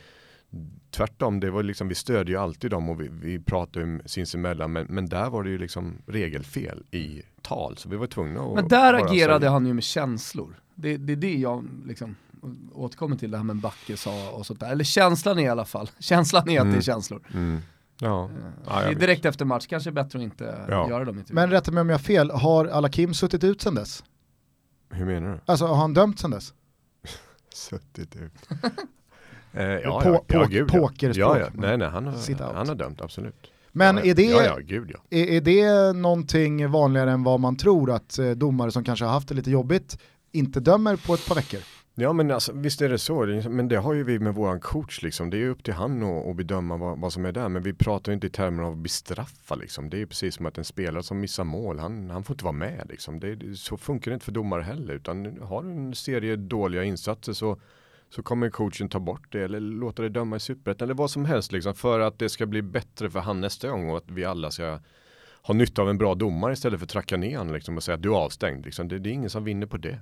tvärtom, 0.91 1.39
det 1.39 1.51
var 1.51 1.63
liksom, 1.63 1.87
vi 1.87 1.95
stödjer 1.95 2.35
ju 2.35 2.41
alltid 2.41 2.71
dem 2.71 2.89
och 2.89 3.01
vi, 3.01 3.07
vi 3.11 3.39
pratar 3.39 3.81
ju 3.81 3.99
sinsemellan, 4.05 4.71
men, 4.71 4.85
men 4.89 5.05
där 5.09 5.29
var 5.29 5.43
det 5.43 5.49
ju 5.49 5.57
liksom 5.57 5.97
regelfel 6.07 6.83
i 6.91 7.21
tal, 7.41 7.77
så 7.77 7.89
vi 7.89 7.95
var 7.95 8.07
tvungna 8.07 8.41
att 8.41 8.55
Men 8.55 8.67
där 8.67 8.93
agerade 8.93 9.49
han 9.49 9.65
ju 9.65 9.73
med 9.73 9.83
känslor. 9.83 10.55
Det, 10.75 10.97
det 10.97 11.13
är 11.13 11.17
det 11.17 11.33
jag 11.37 11.65
liksom 11.85 12.15
återkommer 12.73 13.15
till, 13.15 13.31
det 13.31 13.37
här 13.37 13.43
med 13.43 13.55
Backe 13.55 13.97
sa 13.97 14.29
och 14.31 14.45
sånt 14.45 14.59
där. 14.59 14.71
Eller 14.71 14.83
känslan 14.83 15.39
är 15.39 15.43
i 15.43 15.47
alla 15.47 15.65
fall. 15.65 15.89
Känslan 15.99 16.49
är 16.49 16.59
att 16.59 16.65
det 16.65 16.69
är 16.69 16.71
Mm. 16.71 16.81
känslor. 16.81 17.21
Mm. 17.33 17.59
Ja. 18.03 18.29
Eh, 18.67 18.83
Ja, 18.87 18.93
direkt 18.93 19.25
efter 19.25 19.45
match, 19.45 19.67
kanske 19.67 19.89
är 19.89 19.91
bättre 19.91 20.19
att 20.19 20.23
inte 20.23 20.65
Ja. 20.69 20.89
göra 20.89 21.05
dem. 21.05 21.23
Men 21.29 21.49
rätta 21.51 21.71
mig 21.71 21.81
om 21.81 21.89
jag 21.89 21.97
har 21.97 22.03
fel, 22.03 22.31
har 22.31 22.65
Al-Hakim 22.65 23.13
suttit 23.13 23.43
ut 23.43 23.61
sen 23.61 23.75
dess? 23.75 24.03
Hur 24.89 25.05
menar 25.05 25.31
du? 25.31 25.39
Alltså 25.45 25.65
har 25.65 25.75
han 25.75 25.93
dömt 25.93 26.19
sen 26.19 26.31
dess? 26.31 26.53
Suttit 27.53 28.15
ut. 28.15 28.31
eh, 29.53 29.63
ja, 29.65 30.01
På- 30.01 30.09
ja, 30.09 30.23
ja, 30.27 30.39
på- 30.43 30.47
gud 30.49 30.69
ja. 30.73 30.79
pokerspråk. 30.79 31.37
Ja, 31.37 31.39
ja. 31.39 31.47
Nej, 31.53 31.77
nej, 31.77 31.89
han 31.89 32.07
har, 32.07 32.53
han 32.53 32.67
har 32.67 32.75
dömt, 32.75 33.01
absolut. 33.01 33.51
Men 33.71 33.97
ja, 33.97 34.03
är, 34.03 34.15
det, 34.15 34.23
Ja, 34.23 34.43
ja, 34.43 34.57
gud 34.61 34.91
ja. 34.93 34.99
är, 35.09 35.25
är 35.25 35.41
det 35.41 35.93
någonting 35.97 36.71
vanligare 36.71 37.11
än 37.11 37.23
vad 37.23 37.39
man 37.39 37.55
tror 37.57 37.91
att 37.91 38.19
eh, 38.19 38.29
domare 38.31 38.71
som 38.71 38.83
kanske 38.83 39.05
har 39.05 39.11
haft 39.11 39.27
det 39.27 39.33
lite 39.35 39.51
jobbigt 39.51 39.97
inte 40.31 40.59
dömer 40.59 40.95
på 40.95 41.13
ett 41.13 41.27
par 41.27 41.35
veckor? 41.35 41.59
Ja 41.95 42.13
men 42.13 42.31
alltså, 42.31 42.51
visst 42.53 42.81
är 42.81 42.89
det 42.89 42.97
så, 42.97 43.25
men 43.49 43.67
det 43.67 43.75
har 43.77 43.93
ju 43.93 44.03
vi 44.03 44.19
med 44.19 44.35
våran 44.35 44.59
coach 44.59 45.01
liksom. 45.01 45.29
Det 45.29 45.37
är 45.37 45.39
ju 45.39 45.49
upp 45.49 45.63
till 45.63 45.73
han 45.73 46.03
att, 46.03 46.27
att 46.27 46.35
bedöma 46.35 46.77
vad, 46.77 46.99
vad 46.99 47.13
som 47.13 47.25
är 47.25 47.31
där. 47.31 47.49
Men 47.49 47.63
vi 47.63 47.73
pratar 47.73 48.11
ju 48.11 48.13
inte 48.13 48.27
i 48.27 48.29
termer 48.29 48.63
av 48.63 48.77
bestraffa 48.77 49.55
liksom. 49.55 49.89
Det 49.89 49.97
är 49.97 49.99
ju 49.99 50.07
precis 50.07 50.35
som 50.35 50.45
att 50.45 50.57
en 50.57 50.63
spelare 50.65 51.03
som 51.03 51.19
missar 51.19 51.43
mål, 51.43 51.79
han, 51.79 52.09
han 52.09 52.23
får 52.23 52.33
inte 52.33 52.43
vara 52.45 52.53
med 52.53 52.85
liksom. 52.89 53.19
Det, 53.19 53.35
det- 53.35 53.55
så 53.55 53.77
funkar 53.77 54.11
det 54.11 54.13
inte 54.13 54.25
för 54.25 54.31
domare 54.31 54.61
heller. 54.63 54.93
Utan 54.93 55.37
har 55.41 55.63
du 55.63 55.69
en 55.69 55.95
serie 55.95 56.35
dåliga 56.35 56.83
insatser 56.83 57.33
så 57.33 57.59
så 58.09 58.23
kommer 58.23 58.49
coachen 58.49 58.89
ta 58.89 58.99
bort 58.99 59.31
det 59.31 59.41
eller 59.43 59.59
låta 59.59 60.01
det 60.01 60.09
döma 60.09 60.35
i 60.35 60.39
superettan 60.39 60.85
eller 60.85 60.95
vad 60.95 61.11
som 61.11 61.25
helst 61.25 61.51
liksom 61.51 61.75
för 61.75 61.99
att 61.99 62.19
det 62.19 62.29
ska 62.29 62.45
bli 62.45 62.61
bättre 62.61 63.09
för 63.09 63.19
han 63.19 63.41
nästa 63.41 63.69
gång 63.69 63.89
och 63.89 63.97
att 63.97 64.11
vi 64.11 64.25
alla 64.25 64.51
ska 64.51 64.79
ha 65.41 65.53
nytta 65.53 65.81
av 65.81 65.89
en 65.89 65.97
bra 65.97 66.15
domare 66.15 66.53
istället 66.53 66.79
för 66.79 66.85
att 66.85 66.89
tracka 66.89 67.17
ner 67.17 67.37
honom 67.37 67.53
liksom 67.53 67.77
och 67.77 67.83
säga 67.83 67.95
att 67.95 68.01
du 68.01 68.09
är 68.09 68.15
avstängd. 68.17 68.65
Liksom. 68.65 68.87
Det, 68.87 68.99
det 68.99 69.09
är 69.09 69.13
ingen 69.13 69.29
som 69.29 69.43
vinner 69.43 69.67
på 69.67 69.77
det. 69.77 69.99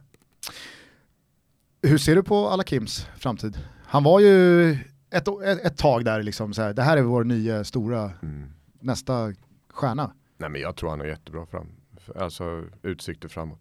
Hur 1.81 1.97
ser 1.97 2.15
du 2.15 2.23
på 2.23 2.47
Alakims 2.49 3.07
framtid? 3.17 3.57
Han 3.85 4.03
var 4.03 4.19
ju 4.19 4.71
ett, 5.11 5.27
ett, 5.27 5.65
ett 5.65 5.77
tag 5.77 6.05
där 6.05 6.23
liksom, 6.23 6.53
så 6.53 6.61
här, 6.61 6.73
det 6.73 6.81
här 6.83 6.97
är 6.97 7.01
vår 7.01 7.23
nya 7.23 7.63
stora 7.63 8.11
Mm. 8.23 8.43
nästa 8.81 9.33
stjärna. 9.73 10.11
Nej 10.37 10.49
men 10.49 10.61
jag 10.61 10.75
tror 10.75 10.89
han 10.89 10.99
har 10.99 11.07
jättebra 11.07 11.45
fram, 11.45 11.67
alltså 12.15 12.63
utsikter 12.83 13.27
framåt. 13.29 13.59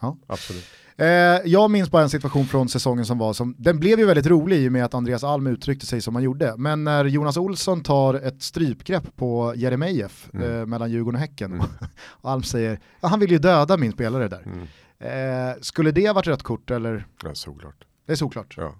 Ja. 0.00 0.16
Absolut. 0.26 0.64
Eh, 0.96 1.06
jag 1.44 1.70
minns 1.70 1.90
bara 1.90 2.02
en 2.02 2.10
situation 2.10 2.46
från 2.46 2.68
säsongen 2.68 3.06
som 3.06 3.18
var 3.18 3.32
som, 3.32 3.54
den 3.58 3.80
blev 3.80 3.98
ju 3.98 4.04
väldigt 4.06 4.26
rolig 4.26 4.56
i 4.58 4.68
och 4.68 4.72
med 4.72 4.84
att 4.84 4.94
Andreas 4.94 5.24
Alm 5.24 5.46
uttryckte 5.46 5.86
sig 5.86 6.00
som 6.00 6.14
han 6.14 6.24
gjorde. 6.24 6.54
Men 6.56 6.84
när 6.84 7.04
Jonas 7.04 7.36
Olsson 7.36 7.82
tar 7.82 8.14
ett 8.14 8.42
strypgrepp 8.42 9.16
på 9.16 9.52
Jeremejeff 9.56 10.30
Mm. 10.34 10.60
eh, 10.60 10.66
mellan 10.66 10.90
Djurgården 10.90 11.14
och 11.16 11.20
Häcken 11.20 11.52
Mm. 11.52 11.66
och 12.06 12.30
Alm 12.30 12.42
säger, 12.42 12.80
ja, 13.00 13.08
han 13.08 13.20
vill 13.20 13.30
ju 13.30 13.38
döda 13.38 13.76
min 13.76 13.92
spelare 13.92 14.28
där. 14.28 14.42
Mm. 14.46 14.66
Eh, 15.00 15.60
skulle 15.60 15.90
det 15.90 16.06
ha 16.06 16.14
varit 16.14 16.26
rött 16.26 16.42
kort 16.42 16.70
eller? 16.70 17.06
Ja, 17.22 17.34
såklart. 17.34 17.86
Det 18.06 18.12
är 18.12 18.16
såklart. 18.16 18.54
Ja. 18.58 18.74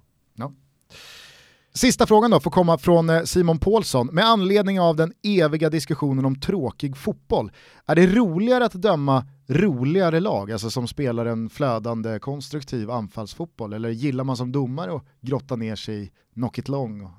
Sista 1.73 2.07
frågan 2.07 2.31
då 2.31 2.41
får 2.41 2.51
komma 2.51 2.79
från 2.79 3.11
eh, 3.11 3.23
Simon 3.23 3.59
Paulsson. 3.59 4.07
Med 4.07 4.25
anledning 4.25 4.81
av 4.81 4.97
den 4.97 5.13
eviga 5.23 5.71
diskussionen 5.71 6.25
om 6.25 6.41
tråkig 6.41 6.97
fotboll, 6.97 7.53
är 7.87 7.97
det 7.97 8.07
roligare 8.07 8.65
att 8.65 8.73
döma 8.73 9.25
roligare 9.47 10.21
lag, 10.21 10.53
alltså 10.53 10.71
som 10.71 10.89
spelar 10.89 11.27
en 11.27 11.51
flödande 11.51 12.19
konstruktiv 12.19 12.91
anfallsfotboll, 12.91 13.73
eller 13.73 13.89
gillar 13.89 14.25
man 14.25 14.37
som 14.37 14.53
domare 14.53 14.97
att 14.97 15.05
grotta 15.21 15.57
ner 15.57 15.77
sig 15.77 16.03
i 16.03 16.11
knock 16.35 16.59
it 16.59 16.69
long 16.69 17.01
och 17.05 17.11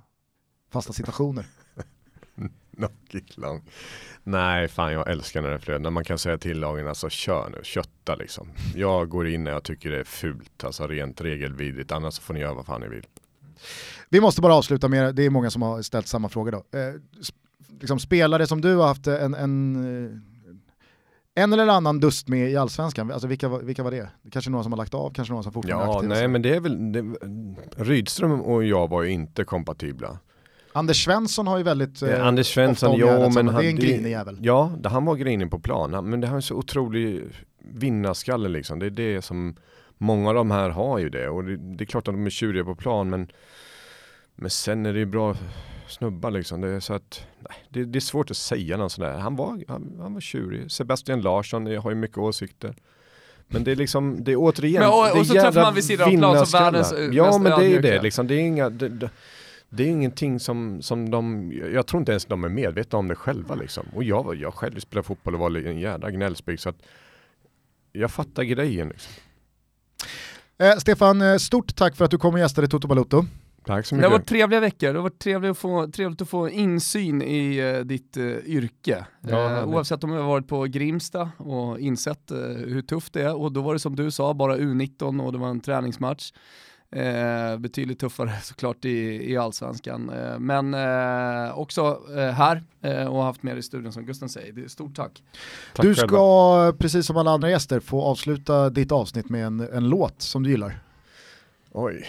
fasta 0.72 0.94
situationer? 0.94 1.45
Knockiklang. 2.88 3.62
Nej, 4.24 4.68
fan 4.68 4.94
jag 4.94 5.10
älskar 5.12 5.41
när 5.41 5.49
det 5.49 5.60
flödar. 5.60 5.80
När 5.80 5.90
man 5.90 6.03
kan 6.03 6.18
säga 6.18 6.38
till 6.38 6.60
lagen, 6.60 6.88
alltså 6.88 7.10
kör 7.10 7.49
nu, 7.49 7.60
kötta 7.64 8.16
liksom. 8.16 8.48
Jag 8.76 9.10
går 9.10 9.28
in 9.28 9.44
när 9.44 9.52
jag 9.52 9.64
tycker 9.64 9.91
det 9.91 9.99
är 9.99 10.03
fult, 10.03 10.64
alltså 10.64 10.88
rent 10.88 11.22
regelvidrigt. 11.22 11.91
Annars 11.91 12.20
får 12.20 12.34
ni 12.34 12.40
göra 12.40 12.53
vad 12.53 12.66
fan 12.66 12.82
ni 12.82 12.88
vill. 12.88 13.06
Vi 14.10 14.22
måste 14.22 14.41
bara 14.41 14.53
avsluta 14.56 14.88
med, 14.88 15.16
det 15.16 15.24
är 15.26 15.30
många 15.30 15.49
som 15.52 15.62
har 15.62 15.82
ställt 15.82 16.08
samma 16.08 16.30
fråga 16.30 16.52
då. 16.52 16.78
Eh, 16.80 16.94
liksom 17.80 17.99
spelare 17.99 18.48
som 18.48 18.62
du 18.62 18.76
har 18.76 18.88
haft 18.88 19.08
en, 19.08 19.34
en, 19.34 19.76
eh, 21.36 21.44
en 21.44 21.53
eller 21.53 21.68
annan 21.68 21.99
dust 21.99 22.28
med 22.28 22.52
i 22.52 22.58
allsvenskan, 22.58 23.12
alltså 23.12 23.28
vilka, 23.28 23.49
vilka 23.49 23.84
var 23.84 23.91
det? 23.91 24.10
Kanske 24.32 24.52
några 24.52 24.64
som 24.64 24.72
har 24.72 24.78
lagt 24.78 24.94
av, 24.94 25.14
kanske 25.14 25.32
några 25.32 25.44
som 25.44 25.53
fortfarande 25.53 25.86
är 25.86 25.88
Ja, 25.88 25.98
aktiva. 25.98 26.14
nej 26.16 26.28
men 26.28 26.41
det 26.41 26.56
är 26.56 26.60
väl, 26.60 26.91
det, 26.91 27.16
Rydström 27.84 28.41
och 28.41 28.64
jag 28.64 28.90
var 28.90 29.03
ju 29.03 29.10
inte 29.12 29.44
kompatibla. 29.44 30.20
Anders 30.73 31.03
Svensson 31.06 31.48
har 31.48 31.57
ju 31.57 31.64
väldigt 31.64 32.02
Eh, 32.02 32.10
eh, 32.10 32.27
Anders 32.27 32.53
Svensson, 32.53 32.98
ja 32.99 33.30
men 33.30 33.48
han, 33.48 33.61
det 33.61 33.68
är 33.68 33.69
en 33.69 33.76
grinig 33.76 34.11
jävel. 34.11 34.38
Ja, 34.41 34.72
det, 34.80 34.89
han 34.89 35.06
var 35.06 35.15
grinig 35.15 35.52
på 35.52 35.60
plan, 35.60 35.93
Han- 35.93 36.10
men 36.10 36.22
det 36.22 36.27
har 36.27 36.35
en 36.35 36.41
så 36.41 36.56
otrolig 36.56 37.23
vinnarskalle 37.64 38.49
liksom. 38.49 38.80
Det 38.80 38.85
är 38.85 38.89
det 38.89 39.22
som 39.22 39.56
många 39.98 40.30
av 40.30 40.35
de 40.35 40.52
här 40.52 40.69
har 40.69 40.99
ju 40.99 41.10
det. 41.10 41.30
Och 41.30 41.43
det, 41.43 41.57
det 41.57 41.84
är 41.84 41.85
klart 41.85 42.07
att 42.07 42.14
de 42.14 42.26
är 42.26 42.30
tjuriga 42.30 42.64
på 42.64 42.76
plan, 42.76 43.10
men, 43.10 43.31
men 44.35 44.49
sen 44.49 44.85
är 44.85 44.93
det 44.93 44.99
ju 44.99 45.06
bra 45.06 45.35
snubbar 45.88 46.31
liksom. 46.31 46.61
Det 46.61 46.68
är, 46.68 46.80
så 46.80 46.93
att, 46.93 47.22
nej, 47.49 47.57
det, 47.69 47.85
det 47.85 47.98
är 47.99 48.02
svårt 48.02 48.31
att 48.31 48.38
säga 48.38 48.77
någon 48.77 48.89
sån 48.89 49.06
där. 49.06 49.18
Han 49.19 49.35
var, 49.35 49.64
han, 49.68 49.98
han 50.02 50.14
var 50.14 50.22
tjurig. 50.22 50.72
Sebastian 50.72 51.22
Larsson 51.22 51.65
jag 51.68 51.81
har 51.81 51.89
ju 51.91 51.95
mycket 51.95 52.18
åsikter. 52.18 52.76
Men 53.48 53.64
det 53.64 53.72
är 53.72 53.76
liksom, 53.76 54.23
det 54.23 54.31
är 54.31 54.35
återigen, 54.39 54.81
Men 54.81 54.89
och- 54.91 55.03
det 55.06 55.10
är 55.11 55.19
och 55.19 55.26
så 55.27 55.34
träffar 55.34 55.61
man 55.61 55.76
vid 55.76 55.84
sidan 55.84 56.23
av 56.23 56.34
plan 56.34 56.45
som 56.45 56.60
världens, 56.60 56.91
eh, 56.91 57.06
Ja 57.11 57.38
men 57.38 57.60
det 57.60 57.65
är 57.65 57.69
ju 57.69 57.80
det 57.81 58.02
liksom. 58.02 58.27
Det 58.27 58.35
är 58.35 58.39
inga, 58.39 58.69
det, 58.69 59.10
det, 59.72 59.84
är 59.84 59.88
ingenting 59.88 60.39
som, 60.39 60.81
som 60.81 61.10
de, 61.11 61.52
jag 61.73 61.88
tror 61.88 61.99
inte 61.99 62.11
ens 62.11 62.26
de 62.26 62.43
är 62.43 62.49
medvetna 62.49 62.99
om 62.99 63.07
det 63.07 63.15
själva 63.15 63.56
liksom. 63.56 63.85
Och 63.95 64.03
jag, 64.03 64.23
var- 64.23 64.34
jag 64.35 64.53
själv 64.53 64.80
spelade 64.80 65.07
fotboll 65.07 65.34
och 65.34 65.39
var 65.39 65.57
en 65.68 65.80
jävla 65.80 66.11
gnällspik 66.11 66.60
så 66.60 66.69
att 66.69 66.77
jag 67.91 68.11
fattar 68.11 68.43
grejen 68.43 68.89
liksom. 68.89 69.14
Eh, 70.57 70.76
Stefan, 70.77 71.22
eh, 71.22 71.38
stort 71.38 71.76
tack 71.76 71.95
för 71.95 72.06
att 72.06 72.11
du 72.11 72.18
kom 72.18 72.34
och 72.34 72.39
gästade 72.39 72.68
Toto 72.68 72.88
Balotto. 72.88 73.26
Tack 73.65 73.85
så 73.85 73.95
Det 73.95 74.02
har 74.02 74.10
mycket. 74.10 74.19
varit 74.22 74.27
trevliga 74.30 74.60
veckor, 74.60 74.88
det 74.88 74.99
har 74.99 75.03
varit 75.03 75.19
trevligt 75.19 75.52
att 75.52 75.57
få, 75.57 75.88
trevligt 75.88 76.22
att 76.22 76.30
få 76.30 76.49
insyn 76.49 77.22
i 77.22 77.57
eh, 77.57 77.80
ditt 77.85 78.18
eh, 78.18 78.23
yrke. 78.45 79.06
Ja, 79.22 79.48
härligt. 79.48 79.73
oavsett 79.73 80.03
om 80.03 80.11
jag 80.11 80.22
har 80.22 80.27
varit 80.27 80.48
på 80.48 80.64
Grimsta 80.65 81.31
och 81.38 81.80
insett 81.80 82.31
hur 82.65 82.81
tufft 82.81 83.14
det 83.14 83.22
är 83.22 83.35
och 83.35 83.52
då 83.52 83.61
var 83.61 83.73
det 83.73 83.80
som 83.80 83.95
du 83.95 84.11
sa, 84.11 84.34
bara 84.34 84.57
U19 84.57 85.23
och 85.26 85.31
det 85.31 85.38
var 85.38 85.49
en 85.49 85.60
träningsmatch. 85.60 86.31
Eh, 86.95 87.57
betydligt 87.57 87.99
tuffare 87.99 88.31
såklart 88.43 88.85
i, 88.85 89.31
i 89.31 89.38
allsvenskan. 89.38 90.09
Eh, 90.09 90.39
men 90.39 90.73
eh, 90.73 91.59
också 91.59 92.01
eh, 92.18 92.30
här 92.30 92.63
eh, 92.81 93.05
och 93.05 93.23
haft 93.23 93.43
med 93.43 93.57
i 93.57 93.61
studion 93.61 93.93
som 93.93 94.05
Gusten 94.05 94.30
säger. 94.30 94.68
Stort 94.68 94.95
tack. 94.95 95.23
Tack 95.73 95.84
du 95.84 95.95
själva. 95.95 96.07
ska, 96.07 96.73
precis 96.80 97.05
som 97.05 97.18
alla 97.18 97.31
andra 97.31 97.49
gäster, 97.49 97.80
få 97.80 98.01
avsluta 98.01 98.69
ditt 98.69 98.91
avsnitt 98.91 99.30
med 99.30 99.45
en, 99.45 99.59
en 99.59 99.89
låt 99.89 100.22
som 100.22 100.43
du 100.43 100.49
gillar. 100.49 100.80
Oj. 101.72 102.05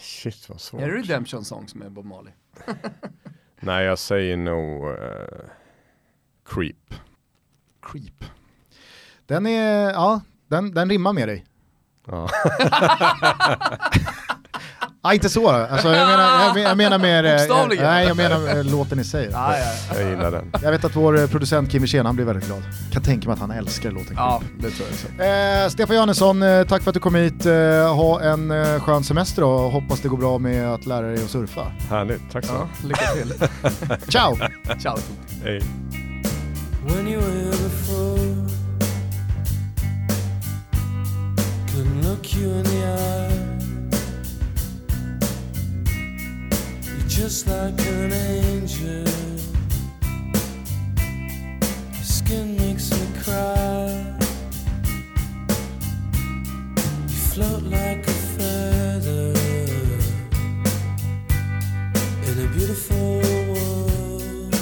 Shit 0.00 0.48
vad 0.48 0.60
svårt. 0.60 0.80
Är 0.80 0.88
det 0.88 0.94
Redemption 0.98 1.44
Songs 1.44 1.74
med 1.74 1.92
Bob 1.92 2.04
Marley? 2.04 2.32
Nej 3.60 3.84
jag 3.84 3.98
säger 3.98 4.36
nog 4.36 4.88
eh, 4.88 4.96
Creep. 6.44 6.94
Creep. 7.82 8.24
Den 9.26 9.46
är, 9.46 9.90
ja, 9.90 10.20
den, 10.48 10.74
den 10.74 10.90
rimmar 10.90 11.12
med 11.12 11.28
dig. 11.28 11.44
Ja. 12.12 12.28
Ja, 15.02 15.12
inte 15.14 15.28
så. 15.28 15.48
Alltså, 15.50 15.88
jag, 15.88 16.08
menar, 16.08 16.44
jag, 16.44 16.54
men- 16.54 16.62
jag 16.62 16.76
menar 16.76 16.98
mer... 16.98 17.24
eh, 17.24 17.32
Bokstavligen. 17.36 17.84
Nej, 17.84 18.06
jag 18.06 18.16
menar 18.16 18.56
eh, 18.58 18.64
låten 18.64 19.00
i 19.00 19.04
sig. 19.04 19.28
Ja, 19.32 19.54
ja, 19.58 19.96
Jag 20.00 20.10
gillar 20.10 20.30
den. 20.30 20.52
Jag 20.62 20.70
vet 20.70 20.84
att 20.84 20.96
vår 20.96 21.18
eh, 21.20 21.26
producent 21.26 21.70
Kim 21.70 21.82
Wirsén, 21.82 22.06
han 22.06 22.16
blir 22.16 22.24
väldigt 22.26 22.46
glad. 22.46 22.62
Kan 22.92 23.02
tänka 23.02 23.28
mig 23.28 23.34
att 23.34 23.40
han 23.40 23.50
älskar 23.50 23.90
låten. 23.90 24.14
ja 24.16 24.42
det 24.60 24.70
tror 24.70 24.88
jag. 25.18 25.62
Eh, 25.64 25.68
Stefan 25.68 25.96
Johannesson, 25.96 26.42
eh, 26.42 26.66
tack 26.66 26.82
för 26.82 26.90
att 26.90 26.94
du 26.94 27.00
kom 27.00 27.14
hit. 27.14 27.46
Eh, 27.46 27.52
ha 27.96 28.20
en 28.20 28.50
eh, 28.50 28.80
skön 28.80 29.04
semester 29.04 29.42
då. 29.42 29.56
Hoppas 29.68 30.00
det 30.00 30.08
går 30.08 30.16
bra 30.18 30.38
med 30.38 30.74
att 30.74 30.86
lära 30.86 31.06
dig 31.06 31.24
att 31.24 31.30
surfa. 31.30 31.72
Härligt, 31.90 32.32
tack 32.32 32.44
så 32.44 32.52
Ja, 32.52 32.68
mycket. 32.88 33.26
lycka 33.26 33.46
till. 33.46 34.08
Ciao! 34.12 34.36
Ciao. 34.82 34.96
Hej. 35.44 35.62
Look 42.22 42.34
you 42.36 42.50
in 42.50 42.62
the 42.62 42.84
eye. 42.86 43.58
You're 46.86 47.08
just 47.08 47.46
like 47.48 47.80
an 47.80 48.12
angel. 48.12 49.08
Your 51.92 52.04
skin 52.04 52.56
makes 52.56 52.90
me 52.92 53.06
cry. 53.24 54.14
You 57.08 57.18
float 57.32 57.62
like 57.64 58.06
a 58.06 58.16
feather 58.36 59.32
in 62.26 62.34
a 62.38 62.48
beautiful 62.56 63.20
world. 63.52 64.54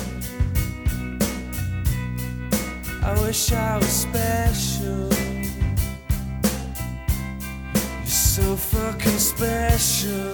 I 3.03 3.20
wish 3.23 3.53
I 3.53 3.77
was 3.77 3.89
special. 3.89 5.10
So 8.41 8.57
fucking 8.57 9.19
special. 9.19 10.33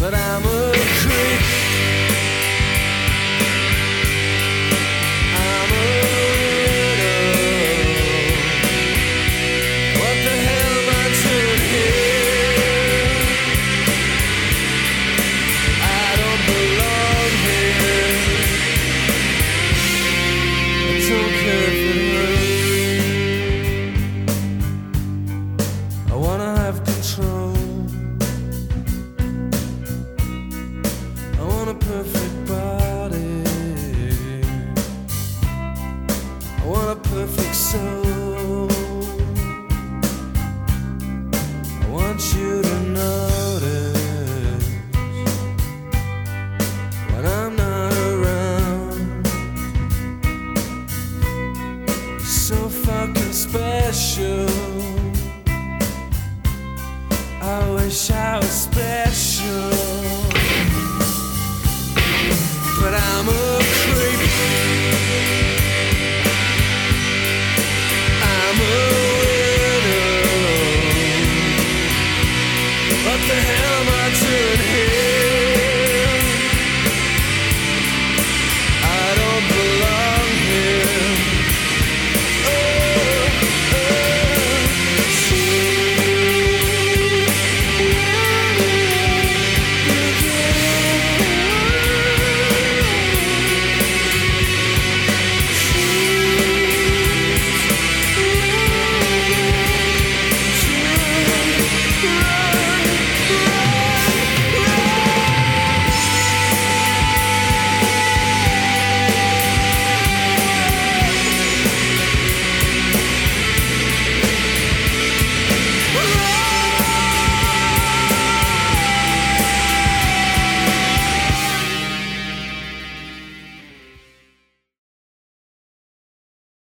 But 0.00 0.14
I'm 0.14 0.42
a 0.44 0.72
creep. 1.00 1.42
I'm 5.36 5.72
a 5.72 6.33